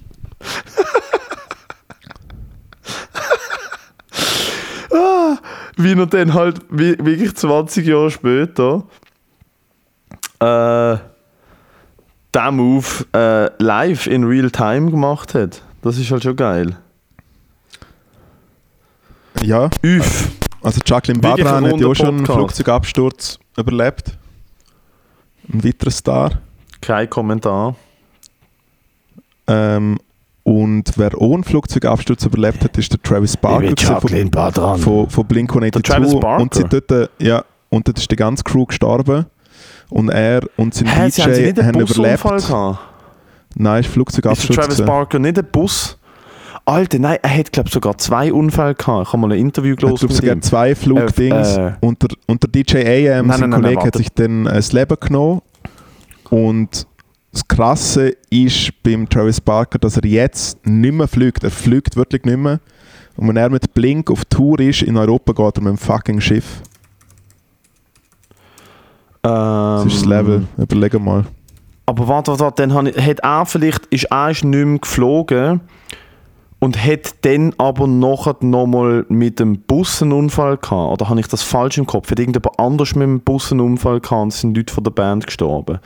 ah, 4.94 5.38
wie 5.78 5.94
er 5.94 6.06
dann 6.06 6.36
halt 6.36 6.62
wirklich 6.70 7.36
20 7.36 7.88
Jahre 7.88 8.12
später 8.12 8.84
äh, 10.40 10.98
den 12.36 12.56
Move 12.56 13.06
äh, 13.14 13.64
live 13.64 14.08
in 14.08 14.24
real 14.24 14.52
time 14.52 14.92
gemacht 14.92 15.34
hat. 15.34 15.62
Das 15.82 15.98
ist 15.98 16.12
halt 16.12 16.24
schon 16.24 16.36
geil. 16.36 16.78
Ja. 19.42 19.70
Üff. 19.84 20.30
Also 20.62 20.82
Jacqueline 20.86 21.22
Badran 21.22 21.66
hat 21.66 21.80
ja 21.80 21.88
auch 21.88 21.96
schon 21.96 22.18
einen. 22.18 22.26
Flugzeugabsturz 22.26 23.40
überlebt. 23.58 24.18
Ein 25.52 25.64
weiterer 25.64 25.92
Star. 25.92 26.32
Kein 26.82 27.10
Kommentar. 27.10 27.76
Ähm, 29.48 29.98
und 30.44 30.94
wer 30.98 31.16
auch 31.16 31.34
einen 31.34 31.44
Flugzeugabsturz 31.44 32.26
überlebt 32.26 32.64
hat, 32.64 32.78
ist 32.78 32.92
der 32.92 33.02
Travis 33.02 33.38
Barker 33.38 33.74
gewesen 33.74 34.00
von, 34.00 34.32
Badran. 34.32 34.80
von, 34.80 35.10
von 35.10 35.26
Blink-182. 35.26 35.72
Der 35.72 35.82
Travis 35.84 36.20
Barker? 36.20 36.42
Und, 36.44 36.54
sie 36.54 36.64
dort, 36.66 36.92
äh, 36.92 37.08
ja, 37.20 37.44
und 37.70 37.88
dort 37.88 37.98
ist 37.98 38.12
die 38.12 38.16
ganze 38.16 38.44
Crew 38.44 38.66
gestorben. 38.66 39.26
Und 39.90 40.10
er 40.10 40.42
und 40.56 40.74
sein 40.74 40.88
Hä, 40.88 41.02
haben 41.02 41.12
sie 41.12 41.22
DJ 41.22 41.30
nicht 41.30 41.60
einen 41.60 41.68
haben 41.68 41.80
überlebt. 41.82 42.24
Gehabt? 42.24 42.80
Nein, 43.56 43.80
ist 43.80 43.88
Ist 43.88 43.94
Flugzeugabsturz. 43.94 44.56
Travis 44.56 44.76
gewesen. 44.76 44.86
Barker 44.86 45.20
nicht 45.20 45.38
ein 45.40 45.46
Bus? 45.52 45.98
Alter, 46.66 47.00
nein, 47.00 47.18
er 47.24 47.38
hat, 47.38 47.52
glaube 47.52 47.70
sogar 47.70 47.98
zwei 47.98 48.32
Unfälle 48.32 48.76
gehabt. 48.76 49.08
Ich 49.08 49.14
habe 49.14 49.18
mal 49.18 49.32
ein 49.32 49.40
Interview 49.40 49.74
Ich 49.74 49.78
glaube 49.78 49.96
gelesen 49.96 50.16
sogar 50.16 50.42
zwei 50.42 50.76
Flugdings. 50.76 51.58
Äh, 51.58 51.68
äh. 51.68 51.72
und, 51.82 52.04
der, 52.04 52.10
und 52.28 52.44
der 52.44 52.64
DJ 52.64 52.78
AM, 52.78 53.28
Nein, 53.28 53.40
sein 53.40 53.50
nein, 53.50 53.62
Kollege, 53.62 53.76
nein, 53.76 53.88
hat 53.88 53.96
sich 53.96 54.10
dann 54.14 54.46
äh, 54.46 54.54
das 54.54 54.72
Leben 54.72 54.96
genommen. 55.00 55.42
Und 56.30 56.86
das 57.32 57.48
Krasse 57.48 58.14
ist 58.30 58.72
beim 58.84 59.10
Travis 59.10 59.42
Barker, 59.42 59.80
dass 59.80 59.98
er 59.98 60.06
jetzt 60.06 60.66
nicht 60.66 60.94
mehr 60.94 61.08
fliegt. 61.08 61.44
Er 61.44 61.52
fliegt 61.52 61.96
wirklich 61.96 62.24
nicht 62.24 62.38
mehr. 62.38 62.60
Und 63.18 63.28
wenn 63.28 63.38
er 63.38 63.50
mit 63.50 63.74
Blink 63.74 64.10
auf 64.12 64.26
Tour 64.26 64.60
ist, 64.60 64.84
in 64.84 64.96
Europa 64.96 65.34
geht 65.34 65.58
er 65.58 65.64
mit 65.64 65.72
dem 65.72 65.78
fucking 65.78 66.22
Schiff. 66.22 66.62
Das 69.22 69.86
ist 69.86 69.96
das 69.98 70.04
Ähm, 70.04 70.10
Level. 70.10 70.48
Überleg 70.58 71.00
mal. 71.00 71.26
Aber 71.86 72.08
warte, 72.08 72.32
warte, 72.32 72.44
warte, 72.44 72.68
dann 72.68 72.74
hat 72.74 73.20
er 73.20 73.46
vielleicht, 73.46 73.86
ist 73.88 74.06
er 74.06 74.28
nicht 74.28 74.46
mehr 74.46 74.80
geflogen 74.80 75.62
und 76.60 76.84
hat 76.84 77.16
dann 77.26 77.54
aber 77.58 77.88
nachher 77.88 78.36
nochmal 78.42 79.06
mit 79.10 79.40
dem 79.40 79.62
Bus 79.62 80.02
einen 80.02 80.12
Unfall 80.12 80.58
gehabt. 80.58 80.94
Oder 80.94 81.10
habe 81.10 81.20
ich 81.20 81.28
das 81.28 81.42
falsch 81.42 81.78
im 81.78 81.86
Kopf? 81.88 82.12
Hat 82.12 82.20
irgendjemand 82.20 82.60
anders 82.60 82.96
mit 82.96 83.08
dem 83.08 83.22
Bus 83.22 83.52
einen 83.52 83.62
Unfall 83.62 84.02
gehabt 84.02 84.22
und 84.22 84.34
sind 84.34 84.56
Leute 84.56 84.74
von 84.74 84.84
der 84.84 84.92
Band 84.92 85.26
gestorben? 85.26 85.80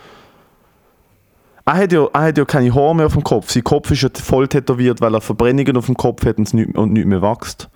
Er 1.65 1.73
hat, 1.75 1.93
ja, 1.93 2.05
er 2.11 2.21
hat 2.21 2.37
ja 2.37 2.43
keine 2.43 2.75
Haare 2.75 2.95
mehr 2.95 3.05
auf 3.05 3.13
dem 3.13 3.23
Kopf. 3.23 3.49
Sein 3.49 3.63
Kopf 3.63 3.89
ist 3.91 4.01
ja 4.01 4.09
voll 4.13 4.47
tätowiert, 4.49 4.99
weil 4.99 5.13
er 5.15 5.21
Verbrennungen 5.21 5.77
auf 5.77 5.85
dem 5.85 5.95
Kopf 5.95 6.25
hat 6.25 6.37
und, 6.37 6.47
es 6.47 6.53
nicht, 6.53 6.77
und 6.77 6.91
nicht 6.91 7.05
mehr 7.05 7.21
wächst. 7.21 7.69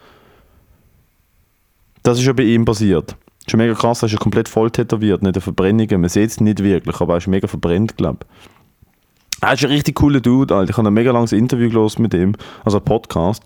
Das 2.03 2.19
ist 2.19 2.25
ja 2.25 2.33
bei 2.33 2.43
ihm 2.43 2.65
passiert. 2.65 3.15
Das 3.47 3.53
ist 3.53 3.59
ja 3.61 3.65
mega 3.65 3.79
krass, 3.79 4.03
er 4.03 4.07
ist 4.07 4.11
ja 4.11 4.17
komplett 4.19 4.49
voll 4.49 4.69
tätowiert, 4.69 5.23
nicht 5.23 5.35
eine 5.35 5.41
Verbrennung. 5.41 5.87
Man 5.89 6.09
sieht 6.09 6.31
es 6.31 6.41
nicht 6.41 6.61
wirklich, 6.61 6.99
aber 6.99 7.13
er 7.13 7.17
ist 7.19 7.27
mega 7.27 7.47
verbrennt, 7.47 7.95
glaube 7.95 8.19
ich. 8.21 9.41
Er 9.41 9.53
ist 9.53 9.63
ein 9.63 9.71
richtig 9.71 9.95
cooler 9.95 10.19
Dude, 10.19 10.53
Alter. 10.53 10.71
Ich 10.71 10.77
habe 10.77 10.89
ein 10.89 10.93
mega 10.93 11.11
langes 11.11 11.31
Interview 11.31 11.69
gelesen 11.69 12.01
mit 12.01 12.13
ihm, 12.13 12.33
also 12.65 12.79
ein 12.79 12.83
Podcast 12.83 13.41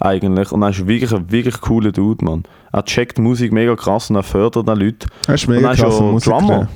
eigentlich. 0.00 0.50
Und 0.50 0.62
er 0.62 0.70
ist 0.70 0.84
wirklich 0.88 1.12
ein 1.14 1.30
wirklich 1.30 1.60
cooler 1.60 1.92
Dude, 1.92 2.24
Mann. 2.24 2.42
Er 2.72 2.84
checkt 2.84 3.20
Musik 3.20 3.52
mega 3.52 3.76
krass 3.76 4.10
und 4.10 4.16
er 4.16 4.24
fördert 4.24 4.68
auch 4.68 4.74
Leute. 4.74 5.06
Er 5.28 5.34
ist 5.34 5.46
Und 5.46 5.54
mega 5.54 5.68
er 5.68 5.74
ist 5.74 6.00
Musiker. 6.00 6.30
Drummer. 6.32 6.68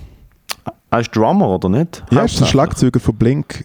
Er 0.91 1.01
ist 1.01 1.17
Drummer, 1.17 1.49
oder 1.49 1.69
nicht? 1.69 2.05
Ja, 2.13 2.21
er 2.21 2.25
ist 2.27 2.39
der. 2.39 2.47
Schlagzeuger 2.47 3.01
von 3.01 3.17
Blink. 3.17 3.65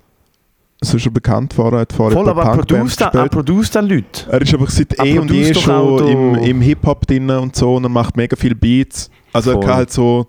So 0.84 0.98
ist 0.98 1.06
er 1.06 1.12
bekannt 1.12 1.54
vorher, 1.54 1.82
hat 1.82 1.94
vorher 1.94 2.18
Voll, 2.18 2.30
aber 2.30 2.44
er 2.44 2.56
produziert 2.58 3.14
er 3.14 3.30
produziert 3.30 3.78
auch 3.78 3.88
Leute. 3.88 4.30
Er 4.30 4.42
ist 4.42 4.54
einfach 4.54 4.70
seit 4.70 4.94
Er 4.94 5.06
eh 5.06 5.20
und 5.20 5.32
je 5.32 5.54
schon 5.54 6.08
im, 6.08 6.36
im 6.36 6.62
Hip-Hop 6.62 7.08
drin 7.08 7.30
und 7.30 7.56
so 7.56 7.76
und 7.76 7.84
er 7.84 7.90
macht 7.90 8.18
mega 8.18 8.36
viele 8.36 8.56
Beats. 8.56 9.10
Also 9.32 9.54
Voll. 9.54 9.62
er 9.62 9.68
kann 9.68 9.78
halt 9.78 9.92
so 9.92 10.28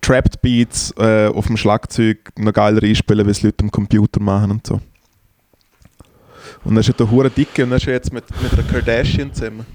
Trapped 0.00 0.42
Beats 0.42 0.92
äh, 0.98 1.28
auf 1.28 1.46
dem 1.46 1.56
Schlagzeug 1.56 2.32
noch 2.36 2.52
geiler 2.52 2.82
einspielen, 2.82 3.26
wie 3.26 3.30
es 3.30 3.42
Leute 3.42 3.62
am 3.64 3.70
Computer 3.70 4.20
machen 4.20 4.50
und 4.50 4.66
so. 4.66 4.80
Und 6.64 6.76
er 6.76 6.80
ist 6.80 6.88
ja 6.88 6.94
der 6.94 7.10
hure 7.10 7.30
dicke 7.30 7.64
und 7.64 7.70
er 7.70 7.76
ist 7.76 7.86
jetzt 7.86 8.12
mit, 8.12 8.24
mit 8.42 8.52
einer 8.52 8.62
Kardashian 8.62 9.32
zusammen. 9.32 9.66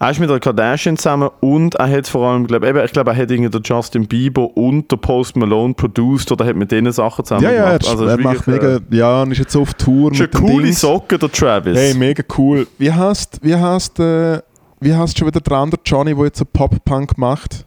Er 0.00 0.10
ist 0.10 0.20
mit 0.20 0.30
der 0.30 0.40
Kardashian 0.40 0.96
zusammen 0.96 1.30
und 1.40 1.74
er 1.76 1.88
hat 1.90 2.06
vor 2.08 2.26
allem, 2.28 2.46
glaub, 2.46 2.64
eben, 2.64 2.84
ich 2.84 2.92
glaube, 2.92 3.10
er 3.12 3.16
hat 3.16 3.30
irgendwie 3.30 3.50
den 3.50 3.62
Justin 3.64 4.06
Bieber 4.06 4.56
und 4.56 4.90
der 4.90 4.96
Post 4.96 5.36
Malone 5.36 5.74
produced 5.74 6.30
oder 6.32 6.44
hat 6.44 6.56
mit 6.56 6.70
denen 6.72 6.92
Sachen 6.92 7.24
zusammen 7.24 7.44
Ja, 7.44 7.50
ja, 7.52 7.64
er, 7.64 7.78
gemacht. 7.78 7.88
Also, 7.88 8.04
er 8.06 8.18
macht 8.18 8.46
mega, 8.46 8.78
ja, 8.90 9.22
und 9.22 9.32
ist 9.32 9.38
jetzt 9.38 9.52
so 9.52 9.62
auf 9.62 9.74
Tour 9.74 10.12
ist 10.12 10.18
eine 10.18 10.24
mit 10.28 10.34
den 10.34 10.40
coole 10.40 10.64
Dings. 10.64 10.80
Socke, 10.80 11.18
der 11.18 11.30
Travis. 11.30 11.76
Hey, 11.78 11.94
mega 11.94 12.22
cool. 12.38 12.66
Wie 12.78 12.92
heißt, 12.92 13.40
wie 13.42 13.54
heißt, 13.54 14.00
äh, 14.00 14.40
wie 14.80 14.94
heißt 14.94 15.18
schon 15.18 15.28
wieder 15.28 15.40
der 15.40 15.56
andere 15.56 15.80
Johnny, 15.84 16.14
der 16.14 16.24
jetzt 16.24 16.38
so 16.38 16.44
Pop-Punk 16.44 17.16
macht? 17.18 17.64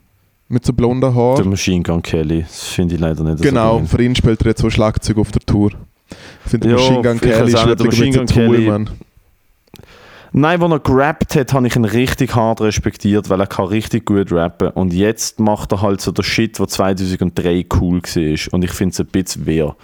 Mit 0.49 0.65
so 0.65 0.71
blonden 0.71 1.01
der 1.01 1.13
Haaren? 1.13 1.49
Machine 1.49 1.83
Gun 1.83 2.01
Kelly. 2.01 2.43
Das 2.47 2.67
finde 2.67 2.95
ich 2.95 3.01
leider 3.01 3.21
nicht 3.23 3.41
Genau, 3.41 3.79
so 3.79 3.85
für 3.97 4.01
ihn 4.01 4.15
spielt 4.15 4.39
er 4.41 4.47
jetzt 4.47 4.61
so 4.61 4.69
Schlagzeug 4.69 5.17
auf 5.17 5.31
der 5.31 5.41
Tour. 5.41 5.71
Ich 6.45 6.51
finde, 6.51 6.69
Ja, 6.69 6.75
Machine 6.75 7.01
Gun 7.01 7.19
Kelly 7.19 7.47
ist 7.53 7.57
der 7.57 7.67
wirklich 7.67 7.85
Machine 7.99 8.17
Gun 8.17 8.25
Kelly- 8.27 8.69
Mann. 8.69 8.89
Nein, 10.37 10.61
als 10.61 10.71
er 10.71 10.79
gerappt 10.79 11.35
hat, 11.35 11.51
habe 11.53 11.65
ich 11.65 11.75
ihn 11.75 11.83
richtig 11.83 12.35
hart 12.35 12.61
respektiert, 12.61 13.27
weil 13.31 13.39
er 13.39 13.47
kann 13.47 13.65
richtig 13.65 14.05
gut 14.05 14.31
rappen. 14.31 14.69
Und 14.69 14.93
jetzt 14.93 15.39
macht 15.39 15.71
er 15.71 15.81
halt 15.81 15.99
so 15.99 16.11
der 16.11 16.21
Shit, 16.21 16.59
der 16.59 16.67
2003 16.67 17.65
cool 17.81 18.03
war. 18.03 18.53
Und 18.53 18.63
ich 18.63 18.71
finde 18.71 18.93
es 18.93 18.99
ein 18.99 19.07
bisschen 19.07 19.47
wehr. 19.47 19.75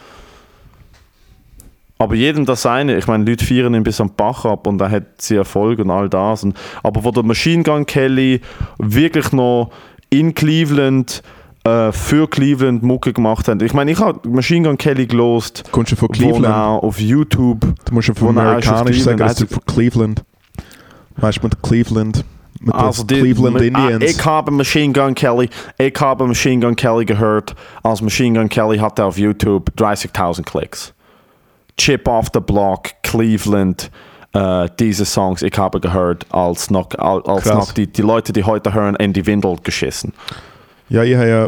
Aber 1.97 2.13
jedem 2.13 2.45
das 2.45 2.61
seine. 2.61 2.97
Ich 2.97 3.07
meine, 3.07 3.23
Leute 3.23 3.43
feiern 3.43 3.73
ihn 3.73 3.81
bis 3.81 3.99
am 3.99 4.11
Bach 4.15 4.45
ab 4.45 4.67
und 4.67 4.79
er 4.79 4.91
hat 4.91 5.21
sie 5.21 5.37
Erfolg 5.37 5.79
und 5.79 5.89
all 5.89 6.07
das. 6.07 6.43
Und, 6.43 6.55
aber 6.83 7.03
wo 7.03 7.09
der 7.09 7.23
Machine 7.23 7.63
Gun 7.63 7.87
Kelly 7.87 8.39
wirklich 8.77 9.31
noch 9.31 9.71
in 10.11 10.35
Cleveland 10.35 11.23
äh, 11.63 11.91
für 11.91 12.29
Cleveland 12.29 12.83
Mucke 12.83 13.11
gemacht 13.11 13.47
hat. 13.47 13.59
Ich 13.63 13.73
meine, 13.73 13.91
ich 13.91 13.99
habe 13.99 14.29
Machine 14.29 14.67
Gun 14.67 14.77
Kelly 14.77 15.07
gelost, 15.07 15.63
Du 15.65 15.71
kommst 15.71 15.89
schon 15.89 15.97
von 15.97 16.09
wo 16.09 16.13
Cleveland. 16.13 16.45
er 16.45 16.83
auf 16.83 16.99
YouTube 16.99 17.61
Du 17.85 17.93
musst 17.95 18.05
schon 18.05 18.15
von 18.15 18.35
wo 18.35 18.39
er 18.39 18.45
amerikanisch 18.49 19.01
sagen, 19.01 19.17
dass 19.17 19.37
du 19.37 19.47
von 19.47 19.65
Cleveland. 19.65 20.23
Weißt 21.17 21.39
du, 21.39 21.43
mit 21.43 21.61
Cleveland. 21.61 22.23
Mit 22.59 22.73
Also 22.73 23.03
die, 23.03 23.19
Cleveland 23.19 23.57
ah, 23.75 23.89
Indians. 23.89 24.03
ich 24.03 24.25
habe 24.25 24.51
Machine 24.51 24.93
Gun 24.93 25.15
Kelly, 25.15 25.49
ich 25.77 25.93
habe 25.99 26.25
Machine 26.25 26.65
Gun 26.65 26.75
Kelly 26.75 27.05
gehört, 27.05 27.55
als 27.83 28.01
Machine 28.01 28.39
Gun 28.39 28.47
Kelly 28.47 28.77
hatte 28.77 29.03
auf 29.03 29.17
YouTube 29.17 29.69
30.000 29.77 30.43
Klicks. 30.43 30.93
Chip 31.77 32.07
off 32.07 32.27
the 32.33 32.39
Block, 32.39 32.91
Cleveland, 33.01 33.91
äh, 34.33 34.69
diese 34.79 35.05
Songs, 35.05 35.41
ich 35.41 35.57
habe 35.57 35.81
gehört, 35.81 36.25
als 36.31 36.69
noch, 36.69 36.89
als 36.97 37.25
als 37.25 37.43
Krass. 37.43 37.55
noch 37.55 37.71
die, 37.73 37.87
die 37.87 38.01
Leute, 38.01 38.31
die 38.31 38.45
heute 38.45 38.73
hören, 38.73 38.95
in 38.95 39.11
die 39.11 39.25
Windel 39.25 39.57
geschissen. 39.61 40.13
Ja, 40.87 41.03
ich 41.03 41.15
habe 41.15 41.27
ja 41.27 41.47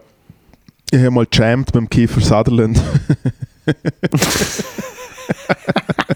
ich 0.92 1.00
habe 1.00 1.12
mal 1.12 1.28
jammed 1.32 1.74
mit 1.74 1.76
dem 1.76 1.90
Kiefer 1.90 2.22
Sutherland. 2.22 2.82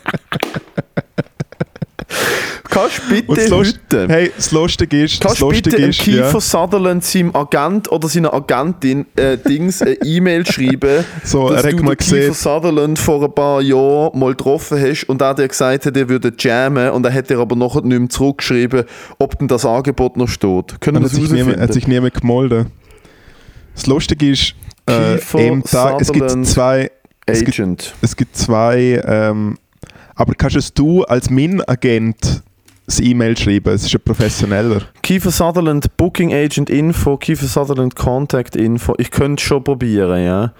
Kannst 2.82 3.02
du 3.10 3.16
Und 3.16 3.38
das 3.38 3.46
bitte 3.46 3.56
Lust- 3.56 3.80
heute, 3.92 4.08
Hey, 4.08 4.32
das 4.36 4.52
Lustige 4.52 5.04
ist, 5.04 5.24
das 5.24 5.28
kannst 5.28 5.42
du 5.42 5.46
Lustige 5.46 5.76
bitte 5.76 5.88
ist, 5.90 6.00
Kiefer 6.02 6.34
ja, 6.34 6.40
Sutherland 6.40 7.04
seinem 7.04 7.36
Agent 7.36 7.92
oder 7.92 8.08
seiner 8.08 8.34
Agentin 8.34 9.06
äh, 9.16 9.38
Dings 9.38 9.82
eine 9.82 9.94
E-Mail 10.04 10.46
schreiben, 10.46 11.04
so, 11.24 11.50
dass 11.50 11.64
er 11.64 11.72
du 11.72 11.84
mal 11.84 11.96
den 11.96 11.98
Kiefer 11.98 12.16
gesehen, 12.18 12.34
Sutherland 12.34 13.00
vor 13.00 13.24
ein 13.24 13.34
paar 13.34 13.62
Jahren 13.62 14.18
mal 14.20 14.32
getroffen 14.36 14.80
hast 14.82 15.06
und 15.06 15.22
er 15.22 15.34
dir 15.34 15.48
gesagt 15.48 15.86
hat, 15.86 15.98
er 15.98 16.10
würde 16.10 16.34
jammen 16.38 16.90
und 16.92 17.06
er 17.06 17.14
hat 17.14 17.30
dir 17.30 17.40
aber 17.40 17.56
nachher 17.56 17.82
nicht 17.82 18.00
mehr 18.00 18.10
zurückgeschrieben, 18.10 18.84
ob 19.18 19.38
denn 19.40 19.48
das 19.48 19.66
Angebot 19.66 20.18
noch 20.18 20.28
steht. 20.28 20.80
Können 20.82 20.98
wir 20.98 21.02
das 21.04 21.14
sich, 21.14 21.30
niemand, 21.30 21.60
hat 21.60 21.74
sich 21.74 21.88
niemand 21.88 22.14
gemolden. 22.14 22.68
Das 23.76 23.88
Lustige 23.88 24.32
ist, 24.32 24.56
äh, 24.86 25.18
Kiefer 25.18 25.62
da, 25.72 25.98
es 26.00 26.12
gibt 26.12 26.30
zwei, 26.46 26.92
es 27.26 27.40
gibt, 27.44 27.60
Agent. 27.60 27.94
es 28.02 28.16
gibt 28.16 28.36
zwei, 28.36 29.02
ähm, 29.06 29.58
aber 30.16 30.34
kannst 30.36 30.58
es 30.58 30.74
du 30.74 31.04
als 31.04 31.30
mein 31.30 31.62
Agent 31.68 32.44
das 32.90 33.00
E-Mail 33.00 33.38
schreiben? 33.38 33.74
Es 33.74 33.84
ist 33.84 33.92
ja 33.92 34.00
professioneller. 34.00 34.82
Kiefer 35.02 35.32
Sutherland 35.32 35.96
Booking 35.98 36.34
Agent 36.34 36.70
Info, 36.70 37.18
Kiefer 37.18 37.46
Sutherland 37.46 37.96
Contact 37.96 38.56
Info. 38.56 38.96
Ich 38.98 39.12
könnte 39.12 39.44
schon 39.44 39.64
probieren, 39.64 40.24
ja. 40.24 40.54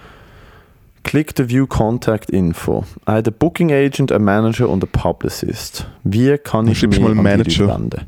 Click 1.02 1.34
to 1.34 1.48
view 1.48 1.66
Contact 1.66 2.30
Info. 2.30 2.84
I 3.08 3.12
had 3.12 3.26
a 3.26 3.32
Booking 3.36 3.72
Agent, 3.72 4.12
a 4.12 4.18
Manager 4.18 4.68
und 4.68 4.84
a 4.84 4.86
Publicist. 4.86 5.86
Wie 6.04 6.36
kann 6.38 6.68
ich 6.68 6.86
mich 6.86 7.00
mal 7.00 7.10
an 7.10 7.16
die 7.16 7.22
Manager. 7.22 7.68
Wenden? 7.68 8.00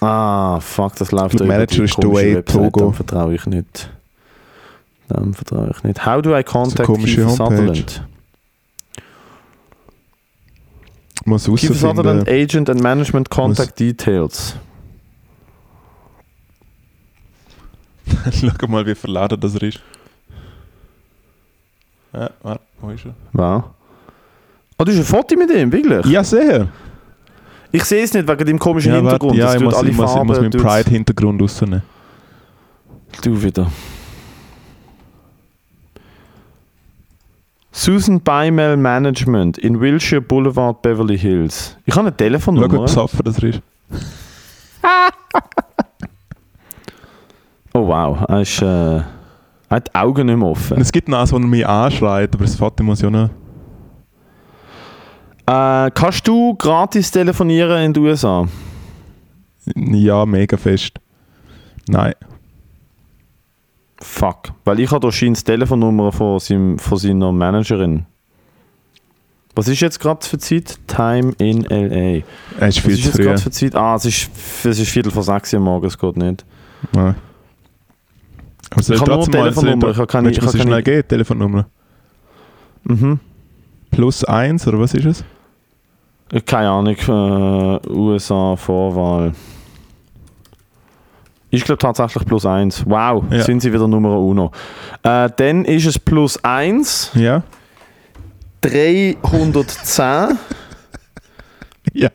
Ah, 0.00 0.60
fuck, 0.60 0.96
das 0.96 1.12
läuft 1.12 1.34
über 1.34 1.46
Manager 1.46 1.84
ist 1.84 1.96
Dwayne 2.02 2.36
Website, 2.36 2.46
Togo. 2.46 2.80
Dann 2.80 2.94
vertraue 2.94 3.34
ich 3.34 3.46
nicht. 3.46 3.90
Dann 5.08 5.32
vertraue 5.32 5.70
ich 5.76 5.84
nicht. 5.84 6.04
How 6.04 6.20
do 6.20 6.36
I 6.36 6.42
contact 6.42 6.88
Kiefer 6.88 7.26
Homepage. 7.26 7.36
Sutherland? 7.36 8.02
Muss 11.26 11.44
Kiefer 11.44 11.74
Sutherland. 11.74 12.28
Agent 12.28 12.70
and 12.70 12.80
Management 12.80 13.28
Contact 13.28 13.78
Details. 13.78 14.54
Schau 18.32 18.66
mal, 18.68 18.86
wie 18.86 18.94
verladen 18.94 19.38
das 19.40 19.56
er 19.56 19.62
ist. 19.64 19.80
Ja, 22.12 22.30
warte, 22.42 22.62
wo 22.80 22.90
ist 22.90 23.04
er? 23.04 23.14
Wow. 23.32 23.64
Oh, 24.78 24.84
du 24.84 24.92
hast 24.92 24.98
ein 24.98 25.04
Foto 25.04 25.36
mit 25.36 25.50
ihm, 25.50 25.72
wirklich? 25.72 26.06
Ja, 26.06 26.22
sehr. 26.22 26.68
Ich 27.72 27.82
sehe 27.84 28.04
es 28.04 28.14
nicht 28.14 28.28
wegen 28.28 28.44
dem 28.46 28.58
komischen 28.58 28.92
Ja, 28.92 28.98
Hintergrund. 28.98 29.32
warte, 29.32 29.40
ja 29.40 29.46
das 29.46 29.54
ich, 29.56 29.62
muss, 29.62 29.74
alle 29.74 29.90
ich, 29.90 29.96
muss, 29.96 30.14
ich 30.14 30.22
muss 30.22 30.40
meinen 30.40 30.50
Pride-Hintergrund 30.50 31.42
rausnehmen. 31.42 31.82
Du 33.22 33.42
wieder. 33.42 33.70
Susan 37.76 38.22
Beimel 38.22 38.78
Management 38.78 39.58
in 39.58 39.78
Wilshire 39.78 40.22
Boulevard, 40.22 40.80
Beverly 40.80 41.18
Hills. 41.18 41.76
Ich 41.84 41.94
habe 41.94 42.06
eine 42.08 42.10
Schau, 42.10 42.14
wie 42.14 42.24
Telefonnummer. 42.24 42.80
besoffen 42.80 43.20
das 43.22 43.38
ist. 43.38 43.60
Oh 47.74 47.86
wow, 47.86 48.24
er, 48.26 48.40
ist, 48.40 48.62
äh, 48.62 49.02
hat 49.68 49.88
die 49.88 49.94
Augen 49.94 50.24
nicht 50.28 50.36
mehr 50.38 50.46
Und 50.46 50.52
offen. 50.52 50.80
es 50.80 50.90
gibt 50.90 51.08
noch 51.08 51.18
eins, 51.18 51.30
wo 51.30 51.36
er 51.36 51.46
mich 51.46 51.66
anschreit, 51.66 52.34
aber 52.34 52.44
das 52.46 52.54
Foto 52.56 52.82
muss 52.82 53.02
ja 53.02 53.10
noch... 53.10 53.28
Äh, 55.46 55.90
kannst 55.90 56.26
du 56.26 56.54
gratis 56.54 57.10
telefonieren 57.10 57.82
in 57.82 57.92
den 57.92 58.02
USA? 58.02 58.48
Ja, 59.74 60.24
mega 60.24 60.56
fest. 60.56 60.94
Nein. 61.86 62.14
Fuck. 64.00 64.52
Weil 64.64 64.80
ich 64.80 64.90
habe 64.90 65.00
da 65.06 65.10
scheint 65.12 65.38
die 65.38 65.44
Telefonnummer 65.44 66.12
von, 66.12 66.38
seinem, 66.38 66.78
von 66.78 66.98
seiner 66.98 67.32
Managerin. 67.32 68.04
Was 69.54 69.68
ist 69.68 69.80
jetzt 69.80 69.98
gerade 70.00 70.24
für 70.26 70.36
Zeit? 70.38 70.78
Time 70.86 71.32
in 71.38 71.64
L.A. 71.64 72.22
Er 72.60 72.68
ist 72.68 72.76
Was 72.76 72.84
viel 72.84 72.92
ist 72.92 73.02
zu 73.02 73.08
jetzt 73.08 73.18
gerade 73.18 73.38
für 73.38 73.50
Zeit? 73.50 73.74
Ah, 73.74 73.94
es 73.94 74.04
ist, 74.04 74.30
es 74.64 74.78
ist 74.78 74.90
Viertel 74.90 75.10
vor 75.10 75.22
sechs 75.22 75.54
Uhr 75.54 75.60
morgens, 75.60 75.94
es 75.94 75.98
geht 75.98 76.16
nicht. 76.18 76.44
Nein. 76.92 77.14
Aber 78.70 78.80
Ich 78.82 79.00
habe 79.00 79.10
nur 79.10 79.18
mal- 79.20 79.26
Telefonnummer, 79.30 79.90
ich 79.90 79.96
habe 79.96 80.06
keine- 80.06 80.30
du 80.30 80.44
ich 80.44 80.62
schnell 80.62 80.82
geben, 80.82 81.08
Telefonnummer? 81.08 81.66
Mhm. 82.84 83.18
Plus 83.90 84.24
eins, 84.24 84.66
oder 84.68 84.78
was 84.78 84.92
ist 84.92 85.06
es? 85.06 85.24
Keine 86.44 86.68
Ahnung, 86.68 86.94
äh, 86.96 87.88
USA 87.88 88.56
Vorwahl. 88.56 89.32
Ich 91.50 91.64
glaube 91.64 91.78
tatsächlich 91.78 92.24
plus 92.26 92.44
eins. 92.44 92.84
Wow, 92.86 93.24
Ja. 93.30 93.42
sind 93.44 93.60
sie 93.60 93.72
wieder 93.72 93.86
Nummer 93.88 94.18
uno. 94.18 94.50
Äh, 95.02 95.30
dann 95.36 95.64
ist 95.64 95.86
es 95.86 95.98
plus 95.98 96.42
eins, 96.44 97.10
Ja. 97.14 97.42
310, 98.62 100.38
Ja. 101.92 102.10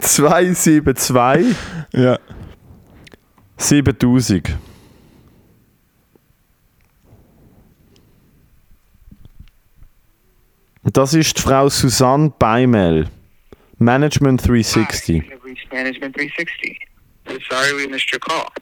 272, 0.00 1.54
Ja. 1.92 2.18
7000. 3.58 4.56
Das 10.84 11.14
ist 11.14 11.36
die 11.36 11.42
Frau 11.42 11.68
Susanne 11.68 12.32
Beimel. 12.38 13.08
Management 13.78 14.46
360. 14.46 15.22
Hi, 15.22 15.36
Management 15.72 16.16
360. 16.16 16.78
We're 17.28 17.40
sorry 17.50 17.74
we 17.74 17.86
missed 17.86 18.10
your 18.12 18.20
call. 18.20 18.52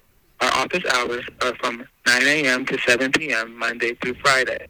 Our 0.40 0.52
office 0.52 0.84
hours 0.92 1.24
are 1.42 1.54
from 1.56 1.86
9 2.06 2.22
a.m. 2.22 2.66
to 2.66 2.78
7 2.78 3.12
p.m. 3.12 3.56
Monday 3.58 3.94
through 3.94 4.14
Friday. 4.22 4.66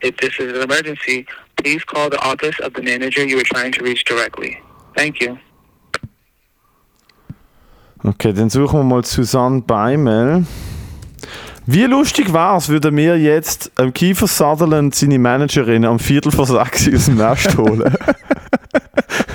If 0.00 0.16
this 0.16 0.38
is 0.38 0.52
an 0.52 0.62
emergency, 0.62 1.26
please 1.56 1.84
call 1.84 2.10
the 2.10 2.18
office 2.18 2.58
of 2.60 2.74
the 2.74 2.82
manager 2.82 3.24
you 3.24 3.36
were 3.36 3.44
trying 3.44 3.72
to 3.72 3.84
reach 3.84 4.04
directly. 4.04 4.60
Thank 4.96 5.20
you. 5.20 5.38
Okay, 8.04 8.32
dann 8.32 8.50
suchen 8.50 8.80
wir 8.80 8.84
mal 8.84 9.04
Susanne 9.04 9.62
Beimel. 9.62 10.44
Wie 11.66 11.84
lustig 11.84 12.32
war 12.32 12.56
es, 12.56 12.68
würde 12.68 12.90
mir 12.90 13.16
jetzt 13.16 13.70
ähm, 13.78 13.92
Kiefer 13.92 14.26
Sutherland 14.26 14.96
seine 14.96 15.20
Managerin 15.20 15.84
am 15.84 16.00
Viertel 16.00 16.32
vor 16.32 16.46
sechs 16.46 16.92
aus 16.92 17.04
dem 17.04 17.14
Nest 17.16 17.56
holen? 17.56 17.96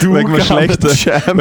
du 0.00 0.14
wegen 0.14 0.28
einem 0.34 0.40
schlechten- 0.40 0.88
Jam 0.88 1.40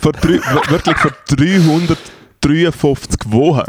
vor 0.00 0.12
drei, 0.12 0.40
wirklich 0.70 0.96
vor 0.96 1.10
353 1.28 3.32
Wochen 3.32 3.62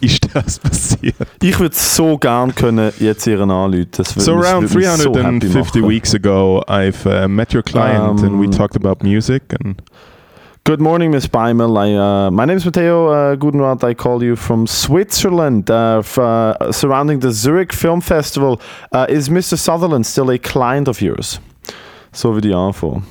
ist 0.00 0.26
das 0.34 0.58
passiert. 0.58 1.14
Ich 1.42 1.58
würde 1.60 1.74
so 1.76 2.16
gern 2.16 2.54
können 2.54 2.90
jetzt 3.00 3.26
ihren 3.26 3.50
anrufen. 3.50 3.86
So 4.02 4.32
around 4.36 4.72
würde 4.74 4.78
mich 4.78 4.88
so 5.02 5.14
happy 5.14 5.38
350 5.40 5.82
machen. 5.82 5.90
weeks 5.90 6.14
ago, 6.14 6.62
I've 6.68 7.04
uh, 7.06 7.28
met 7.28 7.52
your 7.54 7.62
client 7.62 8.22
and 8.22 8.40
we 8.40 8.46
Um, 8.46 8.50
talked 8.50 8.76
about 8.76 9.02
music 9.04 9.42
and 9.62 9.82
Good 10.64 10.80
morning, 10.80 11.10
Miss 11.10 11.26
Beimel. 11.26 11.74
I, 11.78 11.96
uh, 11.96 12.30
my 12.30 12.44
name 12.44 12.58
is 12.58 12.66
Matteo 12.66 13.08
uh, 13.08 13.34
Gudenrat. 13.34 13.82
I 13.82 13.94
call 13.94 14.22
you 14.22 14.36
from 14.36 14.66
Switzerland, 14.66 15.70
uh, 15.70 16.02
uh, 16.18 16.70
surrounding 16.70 17.20
the 17.20 17.32
Zurich 17.32 17.72
Film 17.72 18.02
Festival. 18.02 18.60
Uh, 18.92 19.06
is 19.08 19.30
Mr. 19.30 19.56
Sutherland 19.58 20.04
still 20.06 20.30
a 20.30 20.36
client 20.38 20.86
of 20.86 21.00
yours? 21.00 21.40
So 22.12 22.34
würde 22.34 22.48
ich 22.48 22.54
anfangen. 22.54 23.04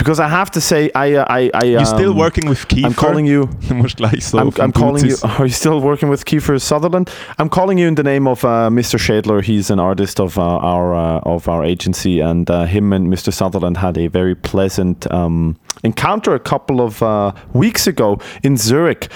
Because 0.00 0.18
I 0.18 0.28
have 0.28 0.50
to 0.52 0.60
say, 0.62 0.90
I, 0.94 1.14
uh, 1.16 1.26
I, 1.28 1.50
I, 1.52 1.64
you're 1.64 1.84
still 1.84 2.12
um, 2.12 2.16
working 2.16 2.48
with 2.48 2.66
Kiefer. 2.68 2.86
I'm 2.86 2.94
calling 2.94 3.26
you. 3.26 3.50
Du 3.68 3.74
musst 3.74 3.98
gleich 3.98 4.22
so 4.22 4.38
I'm, 4.38 4.50
I'm 4.58 4.72
calling 4.72 5.04
you. 5.04 5.16
Are 5.38 5.44
you 5.44 5.52
still 5.52 5.80
working 5.82 6.08
with 6.08 6.24
Kiefer 6.24 6.58
Sutherland? 6.58 7.10
I'm 7.38 7.50
calling 7.50 7.76
you 7.76 7.86
in 7.86 7.96
the 7.96 8.02
name 8.02 8.26
of 8.26 8.42
uh, 8.42 8.70
Mr. 8.70 8.98
Schadler. 8.98 9.42
He's 9.42 9.68
an 9.70 9.78
artist 9.78 10.18
of 10.18 10.38
uh, 10.38 10.42
our 10.42 10.94
uh, 10.94 11.20
of 11.26 11.48
our 11.48 11.62
agency, 11.62 12.20
and 12.20 12.48
uh, 12.48 12.64
him 12.64 12.94
and 12.94 13.08
Mr. 13.08 13.30
Sutherland 13.30 13.76
had 13.76 13.98
a 13.98 14.06
very 14.06 14.34
pleasant 14.34 15.10
um, 15.12 15.58
encounter 15.82 16.34
a 16.34 16.38
couple 16.38 16.80
of 16.80 17.02
uh, 17.02 17.32
weeks 17.52 17.86
ago 17.86 18.18
in 18.42 18.56
Zurich. 18.56 19.08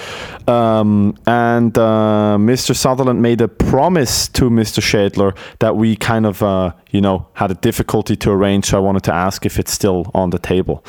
Um, 0.47 1.15
and 1.25 1.77
uh, 1.77 2.37
Mr. 2.39 2.75
Sutherland 2.75 3.21
made 3.21 3.41
a 3.41 3.47
promise 3.47 4.27
to 4.29 4.49
Mr. 4.49 4.81
Schadler 4.81 5.35
that 5.59 5.75
we 5.75 5.95
kind 5.95 6.25
of, 6.25 6.41
uh, 6.41 6.71
you 6.91 7.01
know, 7.01 7.27
had 7.33 7.51
a 7.51 7.55
difficulty 7.55 8.15
to 8.15 8.31
arrange. 8.31 8.65
So 8.65 8.77
I 8.77 8.81
wanted 8.81 9.03
to 9.05 9.13
ask 9.13 9.45
if 9.45 9.59
it's 9.59 9.71
still 9.71 10.11
on 10.13 10.31
the 10.31 10.39
table. 10.39 10.83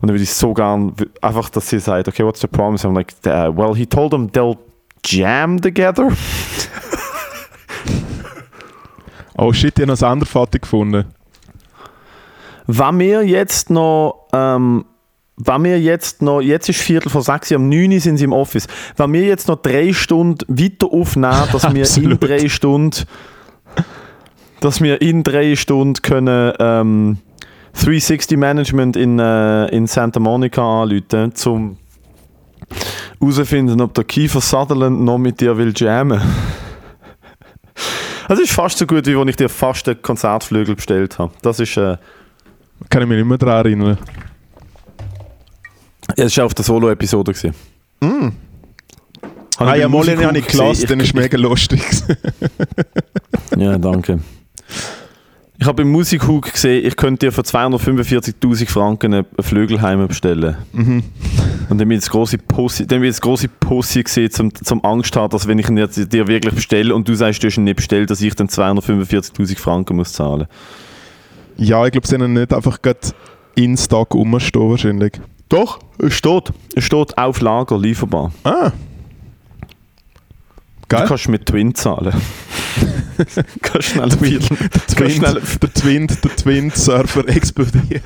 Und 0.00 0.08
dann 0.08 0.14
würde 0.14 0.22
ich 0.22 0.32
so 0.32 0.54
gern 0.54 0.94
einfach, 1.20 1.50
dass 1.50 1.68
sie 1.68 1.78
sagt, 1.78 2.08
okay, 2.08 2.24
what's 2.24 2.40
the 2.40 2.48
promise? 2.48 2.84
I'm 2.86 2.94
like, 2.94 3.12
uh, 3.26 3.52
well, 3.54 3.74
he 3.74 3.84
told 3.84 4.12
them 4.12 4.28
they'll 4.28 4.58
jam 5.02 5.60
together. 5.60 6.10
Oh 9.42 9.54
shit, 9.54 9.78
ich 9.78 9.82
habe 9.82 9.92
noch 9.92 10.02
ein 10.02 10.12
anderes 10.12 10.30
Foto 10.30 10.58
gefunden. 10.58 11.06
Wenn 12.66 12.98
wir 12.98 13.22
jetzt 13.26 13.70
noch, 13.70 14.28
ähm, 14.34 14.84
wenn 15.44 15.64
wir 15.64 15.80
jetzt 15.80 16.22
noch, 16.22 16.40
jetzt 16.40 16.68
ist 16.68 16.80
Viertel 16.80 17.10
vor 17.10 17.22
sechs, 17.22 17.50
am 17.52 17.68
9 17.68 17.92
Uhr 17.92 18.00
sind 18.00 18.18
sie 18.18 18.24
im 18.24 18.32
Office. 18.32 18.66
Wenn 18.96 19.12
wir 19.12 19.22
jetzt 19.22 19.48
noch 19.48 19.56
drei 19.56 19.92
Stunden 19.92 20.44
weiter 20.48 20.92
aufnehmen, 20.92 21.48
dass 21.52 21.72
wir 21.72 21.96
in 21.96 22.18
drei 22.18 22.48
Stunden, 22.48 23.04
dass 24.60 24.80
wir 24.82 25.00
in 25.00 25.22
drei 25.22 25.56
Stunden 25.56 26.02
können, 26.02 26.52
ähm, 26.58 27.18
360 27.74 28.36
Management 28.36 28.96
in, 28.96 29.18
äh, 29.18 29.66
in 29.68 29.86
Santa 29.86 30.20
Monica 30.20 30.82
anrufen, 30.82 31.34
zum 31.34 31.78
herausfinden, 33.20 33.80
ob 33.80 33.94
der 33.94 34.04
Kiefer 34.04 34.40
Sutherland 34.40 35.00
noch 35.00 35.18
mit 35.18 35.40
dir 35.40 35.56
will 35.56 35.72
jammen. 35.74 36.20
Das 38.28 38.38
ist 38.38 38.52
fast 38.52 38.78
so 38.78 38.86
gut, 38.86 39.06
wie 39.06 39.16
wenn 39.16 39.28
ich 39.28 39.36
dir 39.36 39.48
fast 39.48 39.88
einen 39.88 40.02
Konzertflügel 40.02 40.76
bestellt 40.76 41.18
habe. 41.18 41.32
Das 41.42 41.58
ist, 41.58 41.76
äh, 41.76 41.96
Kann 42.88 43.02
ich 43.02 43.08
mich 43.08 43.18
nicht 43.18 43.26
mehr 43.26 43.38
daran 43.38 43.66
erinnern. 43.66 43.98
Das 46.20 46.36
war 46.36 46.44
auf 46.44 46.54
der 46.54 46.66
Solo-Episode. 46.66 47.32
gewesen. 47.32 47.54
Ah 49.56 49.74
ja, 49.74 49.88
mal 49.88 50.04
den 50.04 50.22
habe 50.24 50.38
ich 50.38 50.46
gelassen, 50.46 50.86
dann 50.86 51.00
ist 51.00 51.14
mega 51.14 51.36
lustig. 51.38 51.82
Ja, 53.56 53.76
danke. 53.76 54.20
Ich 55.58 55.66
habe 55.66 55.82
im 55.82 55.90
Musikhug 55.90 56.50
gesehen, 56.52 56.86
ich 56.86 56.96
könnte 56.96 57.26
dir 57.26 57.32
für 57.32 57.42
245.000 57.42 58.68
Franken 58.68 59.12
einen 59.12 59.26
Flügelheim 59.40 60.06
bestellen. 60.06 60.56
Mhm. 60.72 61.02
Und 61.68 61.78
dann 61.78 61.88
bin 61.88 61.92
ich 61.92 62.00
das 62.00 62.10
große 62.10 62.38
Pussy, 62.38 62.86
dann 62.86 63.00
bin 63.00 63.10
ich 63.10 63.20
große 63.20 63.48
Pussy 63.48 64.02
gesehen, 64.02 64.30
zum, 64.30 64.54
zum 64.54 64.82
Angst 64.84 65.14
haben, 65.16 65.30
dass 65.30 65.46
wenn 65.46 65.58
ich 65.58 65.68
ihn 65.68 65.76
jetzt 65.76 66.12
dir 66.12 66.26
wirklich 66.28 66.54
bestelle 66.54 66.94
und 66.94 67.06
du 67.08 67.14
sagst, 67.14 67.42
du 67.42 67.48
hast 67.48 67.58
ihn 67.58 67.64
nicht 67.64 67.76
bestellt, 67.76 68.08
dass 68.08 68.22
ich 68.22 68.34
dann 68.34 68.46
245.000 68.48 69.58
Franken 69.58 69.96
muss 69.96 70.12
zahlen. 70.12 70.46
ja, 71.56 71.84
ich 71.84 71.92
glaube, 71.92 72.06
sie 72.06 72.14
haben 72.14 72.32
nicht 72.32 72.54
einfach 72.54 72.80
gerade 72.80 73.00
in 73.56 73.76
Stock 73.76 74.14
rumstehen 74.14 74.70
wahrscheinlich. 74.70 75.20
Doch, 75.50 75.80
es 75.98 76.14
steht. 76.14 76.52
Es 76.74 76.84
steht 76.84 77.18
auf 77.18 77.40
Lager, 77.42 77.76
lieferbar. 77.78 78.32
Ah. 78.44 78.70
Du 79.60 80.96
Geil. 80.96 81.04
kannst 81.06 81.28
mit 81.28 81.44
Twin 81.46 81.74
zahlen. 81.74 82.12
kannst 83.62 83.88
schnell 83.90 84.08
Twin, 84.08 84.40
Viertel- 84.40 84.56
der, 84.56 84.86
Twin, 84.86 85.10
schnell 85.10 85.42
der 85.62 85.74
Twin, 85.74 86.06
der 86.06 86.36
Twin-Server 86.36 87.28
explodiert. 87.28 88.02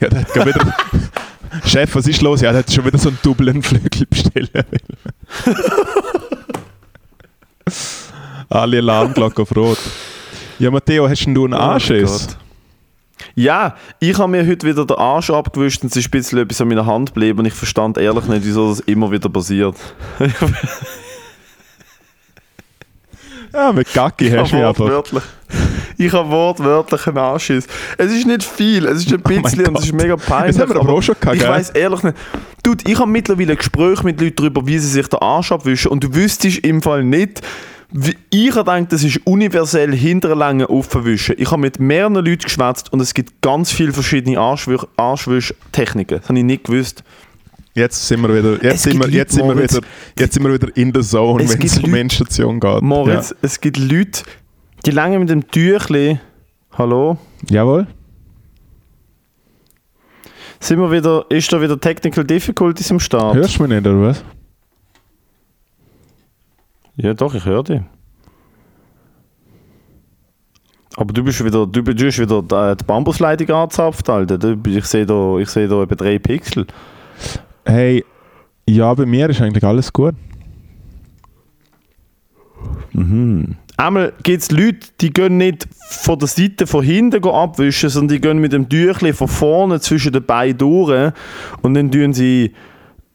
Ja, 0.00 0.08
der 0.08 0.20
hat 0.20 0.34
wieder, 0.46 0.74
Chef, 1.66 1.94
was 1.94 2.06
ist 2.06 2.22
los? 2.22 2.40
Ja, 2.40 2.50
der 2.52 2.60
hat 2.60 2.72
schon 2.72 2.84
wieder 2.84 2.98
so 2.98 3.08
einen 3.08 3.18
doppelten 3.22 3.62
Flügel 3.62 4.06
bestellen 4.06 4.48
wollen. 4.52 5.56
Alle 8.50 8.78
Alarmglocken 8.78 9.42
auf 9.42 9.56
Rot. 9.56 9.78
Ja, 10.58 10.70
Matteo, 10.70 11.08
hast 11.08 11.24
denn 11.24 11.34
du 11.34 11.44
einen 11.44 11.54
Anschiss? 11.54 12.28
Gott. 12.28 12.36
Ja, 13.36 13.74
ich 13.98 14.16
habe 14.18 14.30
mir 14.30 14.46
heute 14.46 14.66
wieder 14.66 14.86
den 14.86 14.96
Arsch 14.96 15.30
abgewischt 15.30 15.82
und 15.82 15.90
es 15.90 15.96
ist 15.96 16.06
ein 16.06 16.10
bisschen 16.12 16.38
etwas 16.38 16.60
an 16.60 16.68
meiner 16.68 16.86
Hand 16.86 17.14
geblieben 17.14 17.40
und 17.40 17.46
ich 17.46 17.54
verstand 17.54 17.98
ehrlich 17.98 18.26
nicht, 18.26 18.44
wieso 18.44 18.68
das 18.68 18.78
immer 18.80 19.10
wieder 19.10 19.28
passiert. 19.28 19.76
ja, 23.52 23.72
mit 23.72 23.92
Gacki 23.92 24.30
hast 24.30 24.52
du 24.52 24.56
mich 24.56 24.64
einfach. 24.64 24.84
wortwörtlich. 24.84 25.24
Ich 25.96 26.12
habe 26.12 26.28
wortwörtlich 26.30 27.06
einen 27.08 27.18
Anschiss. 27.18 27.66
Es 27.98 28.12
ist 28.12 28.26
nicht 28.26 28.44
viel, 28.44 28.86
es 28.86 28.98
ist 28.98 29.12
ein 29.12 29.20
Oh 29.24 29.42
bisschen 29.42 29.66
und 29.66 29.78
es 29.78 29.86
ist 29.86 29.92
mega 29.92 30.16
peinlich. 30.16 30.56
Das 30.56 30.62
haben 30.62 30.74
wir 30.74 30.80
aber 30.80 30.92
auch 30.92 31.02
schon 31.02 31.16
gehabt, 31.18 31.36
Ich 31.36 31.46
weiß 31.46 31.70
ehrlich 31.70 32.02
nicht. 32.04 32.16
Dude, 32.62 32.84
ich 32.88 32.98
habe 32.98 33.10
mittlerweile 33.10 33.56
Gespräche 33.56 34.04
mit 34.04 34.20
Leuten 34.20 34.36
darüber, 34.36 34.64
wie 34.66 34.78
sie 34.78 34.88
sich 34.88 35.08
den 35.08 35.20
Arsch 35.20 35.50
abwischen 35.50 35.90
und 35.90 36.04
du 36.04 36.14
wüsstest 36.14 36.58
im 36.58 36.82
Fall 36.82 37.02
nicht, 37.04 37.42
ich 38.30 38.50
gedacht, 38.54 38.92
das 38.92 39.04
ist 39.04 39.20
universell 39.24 39.94
hinterlange 39.94 40.68
aufwischen. 40.68 41.36
Ich 41.38 41.50
habe 41.50 41.60
mit 41.60 41.78
mehreren 41.78 42.14
Leuten 42.14 42.38
geschwätzt 42.42 42.92
und 42.92 43.00
es 43.00 43.14
gibt 43.14 43.40
ganz 43.42 43.70
viele 43.72 43.92
verschiedene 43.92 44.38
Arschwischtechniken. 44.38 46.18
Das 46.18 46.28
habe 46.28 46.38
ich 46.38 46.44
nicht 46.44 46.64
gewusst. 46.64 47.04
Jetzt 47.74 48.06
sind 48.06 48.20
wir 48.22 48.28
wieder, 48.28 48.62
jetzt 48.64 48.84
sind 48.84 49.00
wir, 49.00 49.08
jetzt 49.08 49.32
Leute, 49.32 49.32
sind 49.34 49.48
wir 49.48 49.54
Moritz, 49.54 49.76
wieder, 49.76 49.86
jetzt 50.18 50.34
sind 50.34 50.44
wir 50.44 50.52
wieder 50.54 50.76
in 50.76 50.92
der 50.92 51.02
Zone, 51.02 51.48
wenn 51.48 51.60
es 51.60 51.78
um 51.78 51.84
Leute- 51.86 52.00
Endstation 52.00 52.60
geht. 52.60 52.82
Moritz, 52.82 53.34
es 53.42 53.60
gibt 53.60 53.78
Leute, 53.78 54.22
die 54.86 54.92
lange 54.92 55.18
mit 55.18 55.28
dem 55.28 55.48
Tüchli. 55.50 56.20
Hallo? 56.78 57.18
Ja. 57.48 57.56
Jawohl. 57.56 57.86
Sind 60.60 60.78
wir 60.78 60.90
wieder, 60.90 61.26
ist 61.28 61.52
da 61.52 61.60
wieder 61.60 61.78
Technical 61.78 62.24
Difficulties 62.24 62.90
im 62.90 63.00
Start? 63.00 63.34
Hörst 63.34 63.58
du 63.58 63.62
mich 63.64 63.70
nicht, 63.70 63.86
oder 63.86 64.00
was? 64.00 64.24
Ja, 66.96 67.14
doch, 67.14 67.34
ich 67.34 67.44
höre 67.44 67.64
dich. 67.64 67.80
Aber 70.96 71.12
du 71.12 71.24
bist 71.24 71.44
wieder, 71.44 71.66
du, 71.66 71.82
bist- 71.82 72.18
wieder 72.20 72.40
die, 72.42 72.76
die 72.76 72.84
Bambusleitung 72.84 73.50
angezapft, 73.50 74.08
Alter. 74.08 74.56
Ich 74.66 74.84
sehe 74.84 75.04
da, 75.04 75.38
ich 75.38 75.48
sehe 75.48 75.66
da 75.66 75.82
etwa 75.82 75.94
drei 75.96 76.18
Pixel. 76.20 76.66
Hey, 77.64 78.04
ja, 78.68 78.94
bei 78.94 79.04
mir 79.06 79.28
ist 79.28 79.40
eigentlich 79.40 79.64
alles 79.64 79.92
gut. 79.92 80.14
Einmal 83.76 84.12
gibt 84.22 84.42
es 84.42 84.50
Leute, 84.52 84.86
die 85.00 85.12
gehen 85.12 85.36
nicht 85.36 85.66
von 85.88 86.16
der 86.18 86.28
Seite 86.28 86.66
von 86.68 86.84
hinten 86.84 87.24
abwischen, 87.26 87.90
sondern 87.90 88.14
die 88.14 88.20
gehen 88.20 88.38
mit 88.38 88.52
dem 88.52 88.68
Tüchli 88.68 89.12
von 89.12 89.26
vorne 89.26 89.80
zwischen 89.80 90.12
den 90.12 90.24
Beinen 90.24 90.56
durch 90.56 91.12
und 91.62 91.74
dann 91.74 91.90
tun 91.90 92.14
sie 92.14 92.52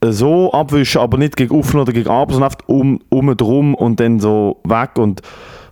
so 0.03 0.51
abwischen, 0.53 1.01
aber 1.01 1.17
nicht 1.17 1.35
gegen 1.35 1.53
offen 1.53 1.79
oder 1.79 1.91
gegen 1.91 2.09
ab, 2.09 2.31
sondern 2.31 2.51
einfach 2.51 2.67
um, 2.67 2.99
um 3.09 3.35
drum 3.35 3.75
und 3.75 3.99
dann 3.99 4.19
so 4.19 4.59
weg 4.63 4.97
und 4.97 5.21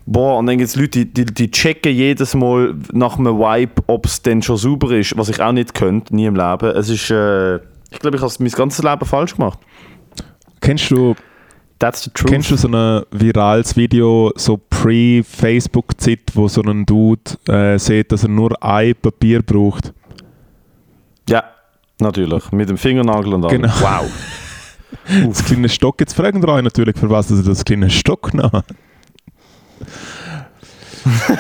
boah, 0.06 0.38
und 0.38 0.48
dann 0.48 0.58
gibt 0.58 0.70
es 0.70 0.76
Leute, 0.76 1.06
die, 1.06 1.14
die, 1.14 1.26
die 1.26 1.52
checken 1.52 1.94
jedes 1.94 2.34
Mal 2.34 2.76
nach 2.92 3.20
einem 3.20 3.38
Wipe, 3.38 3.84
ob 3.88 4.06
es 4.06 4.22
dann 4.22 4.42
schon 4.42 4.58
sauber 4.58 4.92
ist, 4.92 5.18
was 5.18 5.30
ich 5.30 5.42
auch 5.42 5.52
nicht 5.52 5.74
könnte, 5.74 6.16
nie 6.16 6.26
im 6.26 6.36
Leben. 6.36 6.70
Es 6.76 6.90
ist, 6.90 7.10
äh, 7.12 7.58
ich 7.92 8.00
glaube, 8.00 8.18
ich 8.18 8.24
habe 8.24 8.34
mein 8.40 8.52
ganzes 8.52 8.84
Leben 8.84 9.06
falsch 9.06 9.36
gemacht. 9.36 9.60
Kennst 10.60 10.90
du, 10.92 11.16
That's 11.80 12.04
the 12.04 12.10
truth. 12.10 12.32
kennst 12.32 12.50
du 12.50 12.56
so 12.56 12.68
ein 12.70 13.04
virales 13.12 13.76
Video, 13.78 14.32
so 14.36 14.58
pre-Facebook-Zeit, 14.58 16.22
wo 16.34 16.48
so 16.48 16.62
ein 16.64 16.86
Dude 16.86 17.22
äh, 17.48 17.78
sieht, 17.78 18.12
dass 18.12 18.24
er 18.24 18.30
nur 18.30 18.62
ein 18.64 18.96
Papier 18.96 19.44
braucht? 19.44 19.94
Ja, 21.30 21.44
natürlich. 22.02 22.52
Mit 22.52 22.70
dem 22.70 22.78
Fingernagel 22.78 23.34
und 23.34 23.46
allem. 23.46 23.62
Genau. 23.62 23.74
Wow. 23.80 24.10
Das 25.26 25.44
kleine 25.44 25.68
Stock, 25.68 26.00
jetzt 26.00 26.14
fragen 26.14 26.42
wir 26.42 26.48
euch 26.50 26.64
natürlich, 26.64 26.98
für 26.98 27.10
was 27.10 27.30
er 27.30 27.44
das 27.44 27.66
kleine 27.66 27.90
Stock 27.90 28.32
genommen 28.32 28.64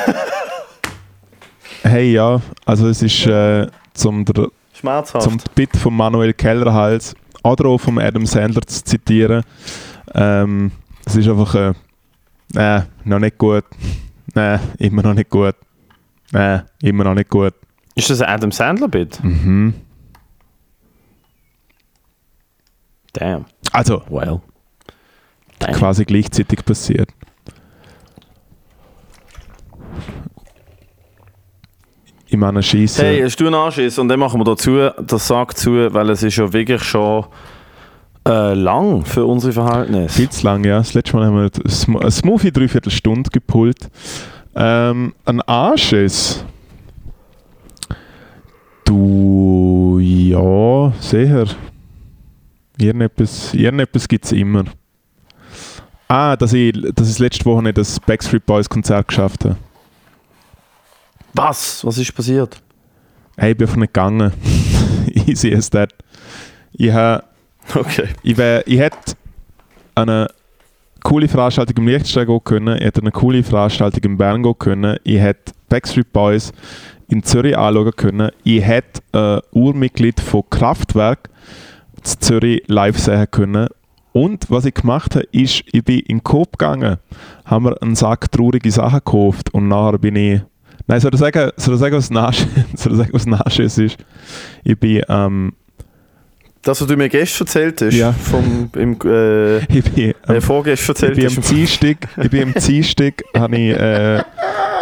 hey, 1.84 2.14
ja, 2.14 2.42
also 2.66 2.88
es 2.88 3.02
ist 3.02 3.26
äh, 3.26 3.68
zum, 3.94 4.26
der, 4.26 4.50
Schmerzhaft. 4.74 5.24
zum 5.24 5.38
Bit 5.56 5.76
von 5.76 5.96
Manuel 5.96 6.34
Kellerhals 6.34 7.16
oder 7.44 7.70
auch 7.70 7.78
von 7.78 8.00
Adam 8.00 8.26
Sandler 8.26 8.62
zu 8.62 8.84
zitieren. 8.84 9.44
Ähm, 10.14 10.72
es 11.06 11.16
ist 11.16 11.28
einfach, 11.28 11.56
äh, 11.56 11.74
äh, 12.56 12.82
noch 13.04 13.20
nicht 13.20 13.38
gut. 13.38 13.66
Nein, 14.34 14.60
immer 14.78 15.04
noch 15.04 15.14
nicht 15.14 15.30
gut. 15.30 15.56
Nein, 16.32 16.64
immer 16.82 17.06
noch 17.06 17.16
nicht 17.16 17.30
gut. 17.30 17.54
Ist 17.96 18.10
das 18.10 18.22
ein 18.22 18.30
Adam 18.30 18.52
Sandler-Bit? 18.52 19.24
Mhm. 19.24 19.74
Damn. 23.20 23.46
Also, 23.72 24.02
Well. 24.10 24.42
Damn. 25.60 25.74
quasi 25.74 26.06
gleichzeitig 26.06 26.64
passiert. 26.64 27.10
Ich 32.30 32.36
meine, 32.38 32.62
Scheiße. 32.62 33.02
Hey, 33.04 33.22
hast 33.24 33.40
du 33.40 33.46
einen 33.46 33.56
Anschiss? 33.56 33.98
Und 33.98 34.10
dann 34.10 34.20
machen 34.20 34.40
wir 34.40 34.44
dazu, 34.44 34.90
das 35.02 35.28
sagt 35.28 35.58
zu, 35.58 35.72
weil 35.94 36.10
es 36.10 36.24
ist 36.24 36.36
ja 36.36 36.52
wirklich 36.52 36.84
schon 36.84 37.26
äh, 38.28 38.54
lang 38.54 39.06
für 39.06 39.26
unsere 39.26 39.54
Verhältnisse. 39.54 40.14
Viel 40.14 40.30
zu 40.30 40.46
lang, 40.46 40.66
ja. 40.66 40.78
Das 40.80 40.94
letzte 40.94 41.16
Mal 41.16 41.26
haben 41.28 41.36
wir 41.38 41.44
ein 41.44 41.50
Sm- 41.70 42.04
ein 42.04 42.12
Smoothie 42.12 42.52
dreiviertel 42.52 42.92
Stunde 42.92 43.30
gepult. 43.30 43.90
Ähm, 44.56 45.14
ein 45.24 45.42
Anschiss. 45.44 46.44
Du, 48.84 50.00
ja, 50.02 50.92
sicher. 51.00 51.46
Irgendetwas, 52.80 53.54
irgendetwas 53.54 54.08
gibt 54.08 54.26
es 54.26 54.32
immer. 54.32 54.66
Ah, 56.08 56.36
dass 56.36 56.54
ich, 56.54 56.74
dass 56.94 57.10
ich 57.10 57.20
letzte 57.20 57.46
Woche 57.46 57.64
nicht 57.64 57.78
das 57.78 58.00
Backstreet 58.00 58.46
Boys 58.46 58.70
Konzert 58.70 59.08
geschafft 59.08 59.46
habe. 59.46 59.58
Was? 61.34 61.84
Was 61.86 61.98
ist 61.98 62.16
passiert? 62.16 62.62
Hey, 63.36 63.52
ich 63.52 63.58
bin 63.58 63.68
einfach 63.68 63.78
nicht 63.80 63.94
gegangen. 63.94 64.32
Easy 65.28 65.54
as 65.54 65.70
that. 65.70 65.94
Ich 66.74 66.92
habe 66.92 67.24
Okay. 67.76 68.08
ich, 68.24 68.38
wär, 68.38 68.66
ich 68.68 68.80
hätte 68.80 69.14
eine 69.96 70.28
coole 71.04 71.28
Veranstaltung 71.28 71.78
im 71.78 71.88
Liechtenstein 71.88 72.28
gehen 72.28 72.44
können, 72.44 72.78
ich 72.78 72.84
hätte 72.84 73.02
eine 73.02 73.12
coole 73.12 73.44
Veranstaltung 73.44 74.04
in 74.04 74.18
Bern 74.18 74.44
gehen 74.44 74.58
können, 74.58 74.98
ich 75.04 75.20
hätte 75.20 75.54
Backstreet 75.70 76.12
Boys 76.14 76.52
in 77.10 77.24
Zürich 77.24 77.58
anschauen 77.58 77.92
können, 77.96 78.32
ich 78.44 78.62
hätte 78.62 79.02
ein 79.12 79.42
Urmitglied 79.52 80.20
von 80.20 80.44
Kraftwerk 80.50 81.30
zu 82.04 82.20
Zürich 82.20 82.64
live 82.68 82.98
sehen 82.98 83.28
können 83.32 83.68
und 84.14 84.50
was 84.50 84.66
ich 84.66 84.74
gemacht 84.74 85.16
habe, 85.16 85.26
ist, 85.32 85.64
ich 85.72 85.84
bin 85.84 86.00
in 86.00 86.18
den 86.18 86.24
Coop 86.24 86.58
gegangen, 86.58 86.98
haben 87.46 87.64
mir 87.64 87.82
einen 87.82 87.96
Sack 87.96 88.32
traurige 88.32 88.72
Sachen 88.72 89.00
gekauft 89.00 89.54
und 89.54 89.68
nachher 89.68 89.98
bin 89.98 90.16
ich 90.16 90.42
Nein, 90.90 91.02
soll 91.02 91.14
ich 91.14 91.20
sagen, 91.20 91.52
soll 91.58 91.74
ich 91.74 91.80
sagen 91.82 91.96
was 91.98 92.10
Nachschiss 92.10 92.48
soll 92.76 92.94
ich 92.94 92.98
sagen, 93.00 93.10
was 93.14 93.26
Nachschiss 93.26 93.78
ist? 93.78 93.98
Ich 94.64 94.78
bin 94.80 95.02
ähm, 95.10 95.54
Das, 96.62 96.80
was 96.82 96.88
du 96.88 96.96
mir 96.96 97.10
gestern 97.10 97.46
erzählt 97.46 97.82
hast, 97.82 97.94
Ja. 97.94 98.14
vom, 98.14 98.70
im, 98.76 98.98
äh, 99.04 99.58
ich 99.78 99.84
bin, 99.84 100.14
ähm, 100.30 100.36
äh, 100.36 100.42
vorgestern 100.42 100.96
Ich 100.96 101.02
erzählt 101.04 101.16
bin 101.16 101.28
am 101.28 101.36
hast. 101.38 101.52
Dienstag, 101.52 101.98
ich 102.24 102.30
bin 102.30 102.44
am 102.44 102.54
Dienstag, 102.66 103.24
habe 103.36 103.58
ich, 103.58 103.72
äh, 103.78 104.24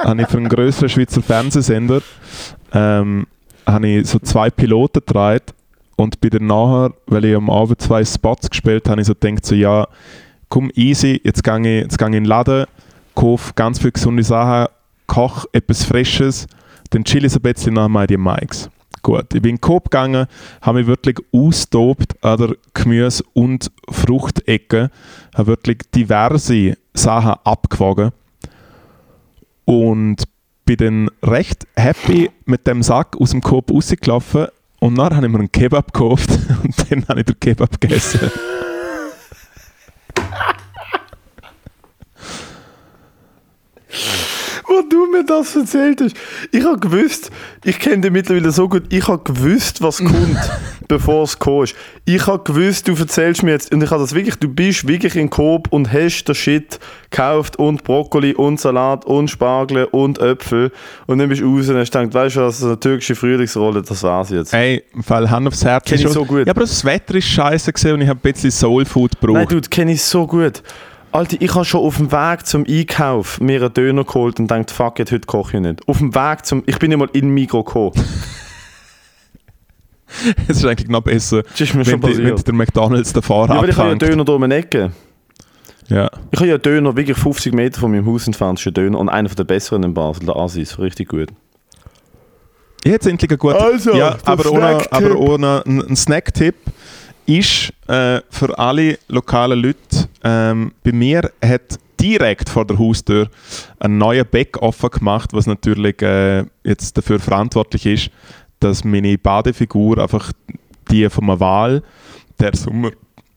habe 0.03 0.21
ich 0.21 0.27
für 0.27 0.37
einen 0.37 0.49
grösseren 0.49 0.89
Schweizer 0.89 1.21
Fernsehsender 1.23 2.01
ähm, 2.71 3.25
habe 3.65 3.87
ich 3.87 4.07
so 4.07 4.19
zwei 4.19 4.49
Piloten 4.51 5.01
gedreht 5.05 5.53
und 5.95 6.19
bin 6.21 6.31
dann 6.31 6.47
nachher, 6.47 6.93
weil 7.07 7.25
ich 7.25 7.35
am 7.35 7.49
Abend 7.49 7.81
zwei 7.81 8.03
Spots 8.03 8.49
gespielt 8.49 8.89
habe, 8.89 9.01
ich 9.01 9.07
so 9.07 9.13
gedacht, 9.13 9.45
so 9.45 9.55
ja, 9.55 9.87
komm 10.49 10.71
easy, 10.75 11.19
jetzt 11.23 11.43
gehe 11.43 11.59
ich, 11.59 11.83
jetzt 11.83 11.97
gehe 11.97 12.07
ich 12.07 12.15
in 12.15 12.23
den 12.23 12.25
Laden, 12.25 12.65
kaufe 13.15 13.53
ganz 13.55 13.79
viele 13.79 13.93
gesunde 13.93 14.23
Sachen, 14.23 14.71
koche 15.07 15.47
etwas 15.53 15.83
Frisches, 15.83 16.47
dann 16.89 17.03
chill 17.03 17.25
ich 17.25 17.35
ein 17.35 17.41
bisschen 17.41 17.73
nach 17.73 17.87
meinen 17.87 18.21
Mikes. 18.21 18.69
Gut, 19.01 19.35
ich 19.35 19.41
bin 19.41 19.51
in 19.51 19.55
den 19.57 19.61
Coop 19.61 19.91
gegangen, 19.91 20.25
habe 20.61 20.79
mich 20.79 20.87
wirklich 20.87 21.17
austobt 21.31 22.23
an 22.23 22.37
der 22.37 22.55
Gemüse- 22.73 23.23
und 23.33 23.71
Fruchtecke, 23.89 24.89
habe 25.35 25.47
wirklich 25.47 25.77
diverse 25.93 26.75
Sachen 26.93 27.35
abgewogen 27.43 28.11
und 29.65 30.23
bin 30.65 30.77
dann 30.77 31.09
recht 31.21 31.67
happy 31.75 32.31
mit 32.45 32.65
dem 32.65 32.81
Sack 32.81 33.15
aus 33.19 33.29
dem 33.29 33.41
Coop 33.41 33.71
rausgelaufen 33.71 34.47
und 34.79 34.95
dann 34.95 35.15
habe 35.15 35.25
ich 35.25 35.31
mir 35.31 35.39
einen 35.39 35.51
Kebab 35.51 35.93
gekauft 35.93 36.29
und 36.63 36.91
dann 36.91 37.07
habe 37.07 37.21
ich 37.21 37.25
den 37.25 37.39
Kebab 37.39 37.79
gegessen. 37.79 38.31
Wo 44.67 44.81
du 44.89 45.07
mir 45.11 45.23
das 45.23 45.55
erzählt 45.55 46.01
hast. 46.01 46.15
Ich 46.51 46.63
habe 46.63 46.79
gewusst, 46.79 47.31
ich 47.63 47.79
kenne 47.79 48.01
dich 48.01 48.11
mittlerweile 48.11 48.51
so 48.51 48.67
gut, 48.67 48.83
ich 48.89 49.07
habe 49.07 49.23
gewusst, 49.23 49.81
was 49.81 49.99
kommt. 49.99 50.37
bevor 50.87 51.23
es 51.23 51.35
ist. 51.35 51.75
Ich 52.05 52.27
habe 52.27 52.43
gewusst, 52.43 52.87
du 52.87 52.93
erzählst 52.93 53.43
mir 53.43 53.51
jetzt, 53.51 53.73
und 53.73 53.81
ich 53.81 53.89
habe 53.89 54.01
das 54.01 54.13
wirklich, 54.13 54.35
du 54.35 54.47
bist 54.47 54.87
wirklich 54.87 55.15
in 55.15 55.29
Coop 55.29 55.67
und 55.71 55.91
hast 55.91 56.25
den 56.25 56.35
Shit 56.35 56.79
gekauft 57.09 57.57
und 57.57 57.83
Brokkoli 57.83 58.33
und 58.33 58.59
Salat 58.59 59.05
und 59.05 59.29
Spargel 59.29 59.85
und 59.85 60.19
Äpfel 60.19 60.71
und 61.07 61.17
dann 61.17 61.29
bist 61.29 61.41
du 61.41 61.55
raus 61.55 61.69
und 61.69 61.77
hast 61.77 61.91
gedacht, 61.91 62.13
weißt 62.13 62.35
du 62.35 62.41
was, 62.41 62.63
eine 62.63 62.79
türkische 62.79 63.15
Frühlingsrolle, 63.15 63.81
das 63.81 64.03
war's 64.03 64.29
jetzt. 64.29 64.53
Ey, 64.53 64.83
im 64.93 65.03
Fall 65.03 65.29
Hand 65.29 65.47
aufs 65.47 65.63
Herz. 65.63 65.85
Kenn 65.85 65.99
ich 65.99 66.05
ist 66.05 66.13
so 66.13 66.25
gut. 66.25 66.45
Ja, 66.45 66.51
aber 66.51 66.61
das 66.61 66.83
Wetter 66.83 67.15
ist 67.15 67.27
scheiße 67.27 67.71
gesehen 67.71 67.93
und 67.93 68.01
ich 68.01 68.09
habe 68.09 68.19
ein 68.19 68.33
bisschen 68.33 68.51
Soulfood 68.51 69.11
Nein, 69.13 69.33
gebraucht. 69.33 69.51
du, 69.51 69.59
das 69.59 69.69
kenne 69.69 69.93
ich 69.93 70.01
so 70.01 70.27
gut. 70.27 70.61
Alter, 71.15 71.37
ich 71.39 71.55
habe 71.55 71.63
schon 71.63 71.79
auf 71.79 71.95
dem 71.95 72.11
Weg 72.11 72.45
zum 72.45 72.65
Einkauf 72.67 73.39
mir 73.39 73.61
einen 73.61 73.73
Döner 73.73 74.03
geholt 74.03 74.37
und 74.37 74.49
gedacht, 74.49 74.69
fuck 74.69 74.99
it, 74.99 75.13
heute 75.13 75.25
koche 75.25 75.55
ich 75.55 75.63
nicht. 75.63 75.87
Auf 75.87 75.99
dem 75.99 76.13
Weg 76.13 76.45
zum, 76.45 76.61
ich 76.65 76.77
bin 76.77 76.89
nicht 76.89 76.97
mal 76.97 77.07
in 77.13 77.29
Migro 77.29 77.63
gekommen. 77.63 77.93
Es 80.47 80.57
ist 80.57 80.65
eigentlich 80.65 80.89
noch 80.89 81.01
besser, 81.01 81.43
Das 81.43 81.59
ist 81.59 81.73
mir 81.73 81.85
wenn, 81.85 82.01
schon 82.01 82.01
die, 82.01 82.23
wenn 82.23 82.35
der 82.35 82.53
McDonalds 82.53 83.11
den 83.11 83.21
Fahrer 83.21 83.55
Ja, 83.55 83.61
weil 83.61 83.69
ich 83.69 83.75
habe 83.75 83.87
ja 83.87 83.91
einen. 83.91 83.99
Döner 83.99 84.23
da 84.23 84.33
um 84.33 84.43
eine 84.43 84.55
Ecke. 84.55 84.91
Ja. 85.89 86.09
Ich 86.31 86.39
habe 86.39 86.47
ja 86.47 86.55
einen 86.55 86.61
Döner 86.61 86.95
wirklich 86.95 87.17
50 87.17 87.53
Meter 87.53 87.81
von 87.81 87.91
meinem 87.91 88.05
Haus 88.05 88.25
entfernt, 88.25 88.59
ist 88.59 88.67
ein 88.67 88.73
Döner 88.73 88.99
und 88.99 89.09
einer 89.09 89.27
von 89.27 89.35
den 89.35 89.47
besseren 89.47 89.83
in 89.83 89.93
Basel, 89.93 90.25
der 90.25 90.35
Asis, 90.35 90.79
richtig 90.79 91.09
gut. 91.09 91.29
Jetzt 92.85 93.07
endlich 93.07 93.31
ein 93.31 93.37
guter 93.37 93.61
Also, 93.61 93.93
ja, 93.93 94.11
der 94.11 94.27
aber 94.27 94.51
ohne, 94.51 94.91
aber 94.91 95.15
ohne 95.17 95.63
ein, 95.65 95.81
ein 95.81 95.95
Snacktipp 95.95 96.55
ist 97.25 97.73
äh, 97.87 98.21
für 98.29 98.57
alle 98.57 98.97
lokalen 99.07 99.59
Leute, 99.61 100.09
ähm, 100.23 100.73
bei 100.83 100.91
mir 100.91 101.31
hat 101.43 101.79
direkt 101.99 102.49
vor 102.49 102.65
der 102.65 102.77
Haustür 102.77 103.29
ein 103.79 103.97
neuer 103.97 104.23
Bäck 104.23 104.61
offen 104.61 104.89
gemacht, 104.89 105.31
was 105.33 105.47
natürlich 105.47 106.01
äh, 106.01 106.45
jetzt 106.63 106.97
dafür 106.97 107.19
verantwortlich 107.19 107.85
ist, 107.85 108.09
dass 108.59 108.83
meine 108.83 109.17
Badefigur 109.17 109.97
einfach 109.97 110.31
die 110.91 111.09
von 111.09 111.23
einer 111.25 111.39
Wahl 111.39 111.81
der 112.39 112.55
Sommer 112.55 112.91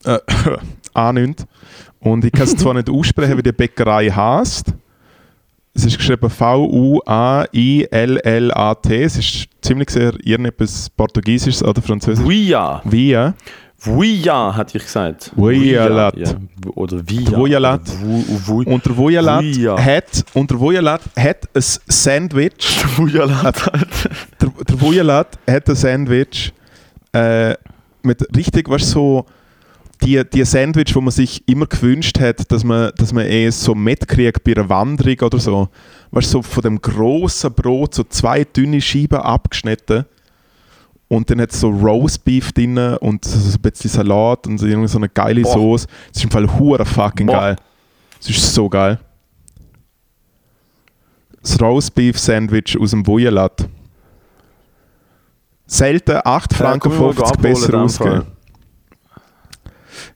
äh, 0.05 0.19
annimmt. 0.95 1.47
Und 2.01 2.25
ich 2.25 2.33
kann 2.33 2.45
es 2.45 2.57
zwar 2.57 2.75
nicht 2.75 2.91
aussprechen, 2.91 3.39
wie 3.39 3.43
die 3.43 3.53
Bäckerei 3.53 4.09
heißt. 4.11 4.75
Es 5.75 5.85
ist 5.85 5.99
geschrieben 5.99 6.31
V-U-A-I-L-L-A-T. 6.31 7.03
Es 9.03 9.17
ist 9.17 9.49
ziemlich 9.61 9.91
sehr 9.91 10.13
irgendetwas 10.25 10.91
Portugiesisches 10.91 11.63
oder 11.63 11.81
Französisch. 11.81 12.27
Via. 12.27 12.83
Via. 12.85 13.35
Via, 13.81 14.57
hatte 14.57 14.77
ich 14.79 14.85
gesagt. 14.85 15.33
Vuialat. 15.37 16.17
Ja. 16.17 16.35
Oder 16.75 17.01
Via. 17.09 17.31
Vuialat. 17.37 17.83
Vu- 17.87 18.25
Vu- 18.47 18.65
Und 18.65 18.85
der 18.85 18.97
Vujalat 18.97 19.45
hat, 19.79 20.25
und 20.35 20.51
der 20.51 20.59
Vujalat 20.59 21.01
hat 21.17 21.49
ein 21.55 21.63
Sandwich. 21.87 22.85
Vuialat. 22.97 23.71
Der, 24.41 24.51
der 24.69 24.81
Vujalat 24.81 25.39
hat 25.49 25.69
ein 25.69 25.75
Sandwich 25.77 26.53
äh, 27.13 27.55
mit 28.03 28.27
richtig, 28.37 28.69
was 28.69 28.91
so 28.91 29.27
die, 30.03 30.23
die 30.29 30.45
Sandwich, 30.45 30.95
wo 30.95 31.01
man 31.01 31.11
sich 31.13 31.43
immer 31.49 31.67
gewünscht 31.67 32.19
hat, 32.21 32.51
dass 32.51 32.65
man, 32.65 32.91
dass 32.97 33.13
man 33.13 33.27
eh 33.27 33.51
so 33.51 33.75
mitkriegt 33.77 34.43
bei 34.45 34.57
einer 34.57 34.69
Wanderung 34.69 35.21
oder 35.23 35.39
so. 35.39 35.69
Weißt 36.11 36.31
so 36.31 36.43
von 36.43 36.63
dem 36.63 36.81
großen 36.81 37.53
Brot 37.53 37.95
so 37.95 38.03
zwei 38.05 38.43
dünne 38.45 38.81
Scheiben 38.81 39.19
abgeschnitten. 39.21 40.05
Und 41.09 41.31
dann 41.31 41.41
hat 41.41 41.53
es 41.53 41.61
so 41.61 41.71
Roastbeef 41.71 42.53
drin 42.53 42.77
und 42.79 43.25
so 43.25 43.57
ein 43.57 43.63
bisschen 43.63 43.91
Salat 43.91 44.47
und 44.47 44.59
so, 44.59 44.67
irgendwie 44.67 44.89
so 44.89 44.99
eine 44.99 45.09
geile 45.09 45.41
Boah. 45.43 45.53
Sauce. 45.53 45.87
Das 46.09 46.19
ist 46.19 46.25
im 46.25 46.31
Fall 46.31 46.47
hure 46.59 46.85
fucking 46.85 47.27
Boah. 47.27 47.41
geil. 47.41 47.57
Das 48.19 48.29
ist 48.29 48.55
so 48.55 48.69
geil. 48.69 48.99
Das 51.41 51.61
Roastbeef 51.61 52.19
Sandwich 52.19 52.79
aus 52.79 52.91
dem 52.91 53.07
Vujalat. 53.07 53.67
Selten 55.67 56.21
8 56.25 56.55
Franken 56.55 56.91
komm, 56.91 56.93
wir 56.93 57.15
gehen 57.15 57.27
50 57.27 57.39
abholen, 57.39 57.87
besser. 57.87 58.05
Fall. 58.05 58.27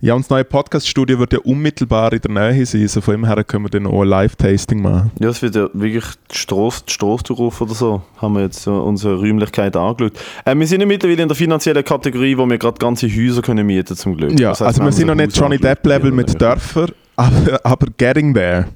Ja, 0.04 0.14
und 0.14 0.22
das 0.24 0.30
neue 0.30 0.42
Podcast-Studio 0.42 1.20
wird 1.20 1.32
ja 1.32 1.38
unmittelbar 1.44 2.12
in 2.12 2.20
der 2.20 2.32
Nähe 2.32 2.66
sein, 2.66 2.88
so 2.88 3.00
von 3.00 3.14
dem 3.14 3.24
her 3.24 3.44
können 3.44 3.66
wir 3.66 3.70
dann 3.70 3.86
auch 3.86 4.02
ein 4.02 4.08
Live-Tasting 4.08 4.82
machen. 4.82 5.12
Ja, 5.20 5.28
es 5.28 5.40
wird 5.42 5.54
ja 5.54 5.68
wirklich 5.74 6.04
die 6.28 6.38
Strasse, 6.38 6.82
die 6.88 6.92
Strasse 6.92 7.32
oder 7.32 7.72
so, 7.72 8.02
haben 8.16 8.34
wir 8.34 8.42
jetzt 8.42 8.66
äh, 8.66 8.70
unsere 8.70 9.14
Räumlichkeit 9.14 9.76
angeschaut. 9.76 10.14
Äh, 10.44 10.56
wir 10.56 10.66
sind 10.66 10.80
ja 10.80 10.88
mittlerweile 10.88 11.22
in 11.22 11.28
der 11.28 11.36
finanziellen 11.36 11.84
Kategorie, 11.84 12.36
wo 12.36 12.44
wir 12.46 12.58
gerade 12.58 12.78
ganze 12.80 13.06
Häuser 13.06 13.42
können 13.42 13.64
mieten 13.64 13.94
zum 13.94 14.16
Glück. 14.16 14.32
Ja, 14.40 14.48
Das 14.48 14.60
heisst, 14.62 14.80
also 14.80 14.84
wir 14.86 14.90
sind 14.90 15.06
noch 15.06 15.14
nicht 15.14 15.36
Johnny 15.36 15.58
Depp-Level 15.58 16.10
mit 16.10 16.30
ja. 16.30 16.34
Dörfer, 16.36 16.88
aber, 17.16 17.60
aber 17.62 17.86
getting 17.96 18.34
there. 18.34 18.66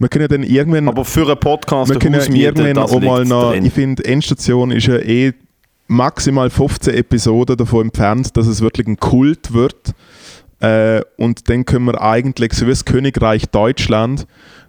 Wir 0.00 0.08
können 0.08 0.26
dann 0.26 0.42
irgendwann, 0.42 0.88
Aber 0.88 1.04
für 1.04 1.26
einen 1.26 1.38
Podcast 1.38 1.92
wir 1.92 1.98
können 2.00 2.20
irgendwann 2.34 2.78
auch 2.78 3.00
mal 3.00 3.24
noch, 3.24 3.54
ich 3.54 3.72
finde, 3.72 4.04
Endstation 4.04 4.72
ist 4.72 4.88
ja 4.88 4.96
eh 4.96 5.32
maximal 5.88 6.50
15 6.50 6.94
Episoden 6.94 7.56
davon 7.56 7.86
entfernt, 7.86 8.36
dass 8.36 8.46
es 8.46 8.60
wirklich 8.60 8.86
ein 8.86 8.98
Kult 8.98 9.52
wird. 9.52 9.92
Äh, 10.60 11.02
und 11.16 11.48
dann 11.48 11.64
können 11.64 11.86
wir 11.86 12.00
eigentlich, 12.00 12.52
so 12.52 12.66
wie 12.66 12.70
das 12.70 12.84
Königreich 12.84 13.46
Deutschland, 13.46 14.26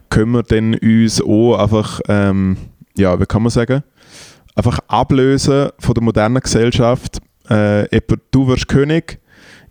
können 0.09 0.31
wir 0.31 0.43
dann 0.43 0.75
uns 0.75 1.21
auch 1.21 1.57
einfach, 1.57 2.01
ähm, 2.07 2.57
ja, 2.97 3.19
wie 3.19 3.25
kann 3.25 3.43
man 3.43 3.51
sagen, 3.51 3.83
einfach 4.55 4.79
ablösen 4.87 5.69
von 5.79 5.93
der 5.93 6.03
modernen 6.03 6.41
Gesellschaft. 6.41 7.19
Äh, 7.49 8.01
du 8.31 8.47
wirst 8.47 8.67
König, 8.67 9.19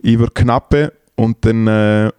ich 0.00 0.18
werde 0.18 0.32
Knappe 0.32 0.92
und 1.16 1.44
dann, 1.44 1.66
äh, 1.66 2.10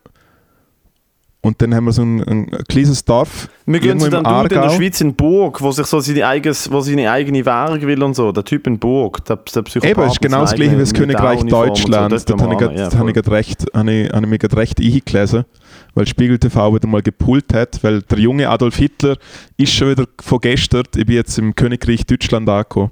und 1.41 1.61
dann 1.61 1.73
haben 1.73 1.85
wir 1.85 1.93
so 1.93 2.01
ein, 2.01 2.21
ein 2.23 2.49
kleines 2.67 3.05
Dorf. 3.05 3.47
Wir 3.65 3.79
gehen 3.79 3.97
zu 3.97 4.07
im 4.07 4.11
dem 4.11 4.23
Dude 4.25 4.55
in 4.55 4.61
der. 4.61 4.69
Schweiz 4.71 4.99
in 4.99 5.15
Burg, 5.15 5.61
wo 5.61 5.71
sich 5.71 5.85
so 5.85 6.01
seine, 6.01 6.27
eigenes, 6.27 6.69
wo 6.69 6.81
seine 6.81 7.09
eigene 7.09 7.45
Währung 7.45 7.79
will 7.81 8.03
und 8.03 8.13
so. 8.13 8.33
Der 8.33 8.43
Typ 8.43 8.67
in 8.67 8.77
Burg, 8.77 9.23
der, 9.23 9.37
der 9.37 9.61
Psychopath. 9.61 9.97
Eben, 9.97 10.07
ist 10.07 10.21
genau 10.21 10.41
das 10.41 10.53
gleiche 10.53 10.75
wie 10.75 10.79
das 10.81 10.93
Königreich 10.93 11.39
und 11.41 11.49
so. 11.49 11.65
Deutschland. 11.65 12.11
Dort 12.11 12.41
habe 12.41 12.53
ich 12.53 12.59
wir 12.59 12.67
grad- 12.67 12.69
an, 12.71 12.77
ja, 12.77 12.83
habe 12.83 12.93
ich 12.93 12.99
voll. 12.99 13.13
grad 13.13 13.29
recht, 13.31 13.65
habe 13.73 13.91
ich, 13.91 14.09
habe 14.11 14.25
ich 14.25 14.29
mich 14.29 14.39
gerade 14.39 14.57
recht 14.57 14.79
eingelesen, 14.81 15.45
weil 15.93 16.07
Spiegel 16.07 16.39
TV 16.39 16.75
wieder 16.75 16.87
mal 16.89 17.01
gepult 17.01 17.53
hat, 17.53 17.81
weil 17.85 18.01
der 18.01 18.19
junge 18.19 18.49
Adolf 18.49 18.75
Hitler 18.75 19.15
ist 19.55 19.71
schon 19.71 19.91
wieder 19.91 20.05
von 20.21 20.39
gestern, 20.41 20.83
ich 20.93 21.05
bin 21.05 21.15
jetzt 21.15 21.37
im 21.37 21.55
Königreich 21.55 22.05
Deutschland 22.05 22.49
angekommen. 22.49 22.91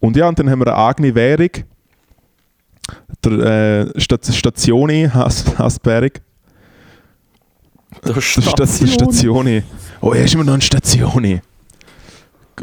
Und 0.00 0.16
ja, 0.16 0.28
und 0.28 0.36
dann 0.40 0.50
haben 0.50 0.58
wir 0.60 0.66
eine 0.74 0.76
eigene 0.88 1.14
Währung. 1.14 1.50
Der 3.24 3.32
äh, 3.94 4.00
Stat 4.00 4.26
Stationi 4.26 5.08
heißt 5.12 5.56
heißt 5.58 5.84
die 5.84 5.88
Währung. 5.90 6.10
Der 8.04 8.14
Der 8.14 8.20
Sta 8.20 8.52
der 8.52 8.66
Stationi. 8.66 9.62
Oh, 10.00 10.12
er 10.12 10.24
ist 10.24 10.34
immer 10.34 10.44
noch 10.44 10.54
ein 10.54 10.60
Stationi. 10.60 11.40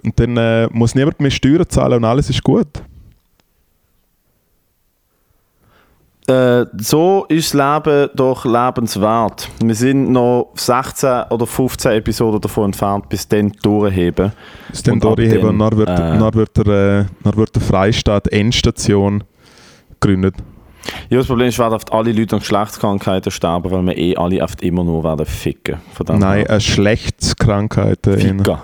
Und 0.04 0.20
dann 0.20 0.38
äh, 0.38 0.68
muss 0.72 0.96
niemand 0.96 1.20
mehr 1.20 1.32
Steuern 1.32 1.68
zahlen 1.68 1.94
und 1.94 2.06
alles 2.06 2.30
ist 2.30 2.44
gut. 2.44 2.68
Äh, 6.28 6.66
so 6.78 7.26
ist 7.30 7.54
das 7.54 7.86
Leben 7.86 8.10
doch 8.16 8.46
lebenswert. 8.46 9.48
Wir 9.64 9.76
sind 9.76 10.12
noch 10.12 10.52
16 10.56 11.26
oder 11.30 11.46
15 11.46 11.92
Episoden 11.92 12.42
davon 12.42 12.66
entfernt, 12.66 13.08
bis 13.10 13.28
dann 13.28 13.52
durchheben. 13.62 14.32
Das 14.70 14.82
dann 14.82 15.00
durchheben 15.00 15.50
und 15.50 15.60
dann, 15.60 15.78
wird, 15.78 15.90
äh, 15.90 15.96
dann 15.96 16.34
wird, 16.34 16.58
der, 16.58 16.66
äh, 16.66 17.06
dann 17.24 17.36
wird 17.38 17.56
der 17.56 17.62
Freistaat 17.62 18.28
Endstation 18.30 19.24
gegründet. 20.00 20.36
Ja, 21.10 21.18
das 21.18 21.28
Problem 21.28 21.48
ist, 21.48 21.60
werden 21.60 21.74
oft 21.74 21.92
alle 21.92 22.12
Leute 22.12 22.36
an 22.36 22.40
Geschlechtskrankheiten 22.40 23.32
sterben, 23.32 23.72
weil 23.72 23.84
wir 23.84 23.98
eh 23.98 24.16
alle 24.18 24.42
oft 24.42 24.62
immer 24.62 24.84
nur 24.84 25.04
werden 25.04 25.26
ficken. 25.26 25.78
Nein, 26.08 26.40
her. 26.40 26.50
eine 26.50 26.62
Schlechtskrankheit. 26.62 28.06
Äh, 28.08 28.14
in- 28.28 28.40
Ficker. 28.40 28.62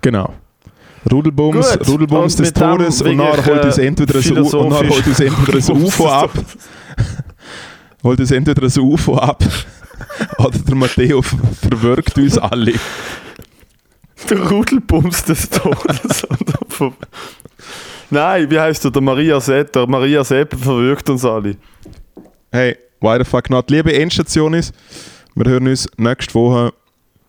genau. 0.00 0.32
Rudelbums, 1.10 1.78
Gut, 1.78 1.88
Rudelbums 1.88 2.36
des 2.36 2.52
Todes 2.52 3.02
und 3.02 3.18
dann 3.18 3.26
wirklich, 3.26 3.46
holt 3.46 3.64
uns 3.64 3.78
entweder 3.78 4.14
ein, 4.14 4.38
U 4.38 4.40
und 4.58 4.70
dann 4.70 4.86
philosophisch- 4.86 4.94
holt 4.94 5.06
uns 5.08 5.20
entweder 5.20 5.58
ein 5.74 5.82
UFO 5.82 6.08
ab, 6.08 6.30
holt 8.04 8.20
uns 8.20 8.30
entweder 8.30 8.62
ein 8.62 8.80
UFO 8.80 9.16
ab 9.16 9.42
oder 10.38 10.58
der 10.58 10.74
Matteo 10.76 11.20
ver- 11.22 11.38
verwirkt 11.60 12.16
uns 12.18 12.38
alle. 12.38 12.74
Der 14.30 14.48
Rudelbums 14.48 15.24
des 15.24 15.50
Todes. 15.50 16.24
Nein, 18.12 18.50
wie 18.50 18.60
heißt 18.60 18.84
der? 18.84 18.90
Der 18.90 19.00
Maria 19.00 19.40
Sepp. 19.40 19.72
Der 19.72 19.86
Maria 19.86 20.22
Sepp 20.22 20.54
verwirkt 20.54 21.08
uns 21.08 21.24
alle. 21.24 21.56
Hey, 22.50 22.76
why 23.00 23.16
the 23.16 23.24
fuck 23.24 23.48
not? 23.48 23.70
Liebe 23.70 23.90
Endstation 23.94 24.52
ist, 24.52 24.74
wir 25.34 25.50
hören 25.50 25.66
uns 25.66 25.88
nächste 25.96 26.34
Woche. 26.34 26.74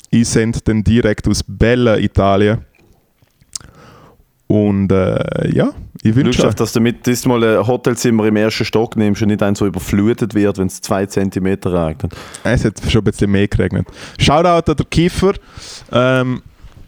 Ich 0.09 0.27
sende 0.27 0.59
dann 0.61 0.83
direkt 0.83 1.25
aus 1.29 1.41
Bella, 1.47 1.97
Italien. 1.97 2.65
Und 4.47 4.91
äh, 4.91 5.51
ja, 5.55 5.71
ich 6.01 6.13
wünsche 6.15 6.41
Glück, 6.41 6.57
dass 6.57 6.73
du 6.73 6.81
mit 6.81 7.07
diesmal 7.07 7.41
ein 7.41 7.65
Hotelzimmer 7.65 8.25
im 8.25 8.35
ersten 8.35 8.65
Stock 8.65 8.97
nimmst 8.97 9.21
und 9.21 9.29
nicht 9.29 9.41
eins 9.41 9.59
so 9.59 9.65
überflutet 9.65 10.35
wird, 10.35 10.57
wenn 10.57 10.67
es 10.67 10.81
zwei 10.81 11.05
Zentimeter 11.05 11.87
regnet. 11.87 12.13
Es 12.43 12.65
hat 12.65 12.81
schon 12.89 12.99
ein 12.99 13.05
bisschen 13.05 13.31
mehr 13.31 13.47
geregnet. 13.47 13.87
Shoutout 14.19 14.69
an 14.69 14.75
der 14.75 14.85
Kiefer. 14.87 15.33
Ähm, 15.93 16.41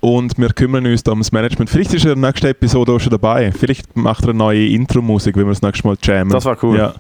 und 0.06 0.38
wir 0.38 0.49
kümmern 0.49 0.86
uns 0.86 1.02
ums 1.07 1.32
Management. 1.32 1.68
Vielleicht 1.69 1.91
ist 1.95 2.06
er 2.06 2.14
in 2.14 2.22
der 2.22 2.30
nächsten 2.30 2.45
Episode 2.48 2.91
auch 2.91 2.99
schon 2.99 3.10
dabei. 3.10 3.52
Vielleicht 3.52 3.98
macht 3.98 4.23
er 4.23 4.30
eine 4.30 4.38
neue 4.38 4.68
Intro-Musik, 4.68 5.36
wenn 5.36 5.45
wir 5.45 5.53
das 5.53 5.64
nächste 5.64 5.88
Mal 5.88 5.98
jammen. 6.02 6.30
Das 6.32 6.45
war 6.45 6.56
cool. 6.64 6.77
Ja, 6.77 6.94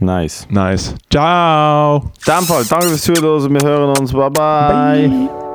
Nice. 0.00 0.46
nice. 0.48 0.94
Ciao! 1.10 1.96
In 2.26 2.32
dem 2.34 2.44
Fall, 2.44 2.64
danke 2.70 2.86
fürs 2.86 3.02
Zuhören. 3.02 3.52
Wir 3.52 3.68
hören 3.68 3.98
uns. 3.98 4.12
Bye 4.12 4.30
bye. 4.30 5.08
Bye. 5.08 5.47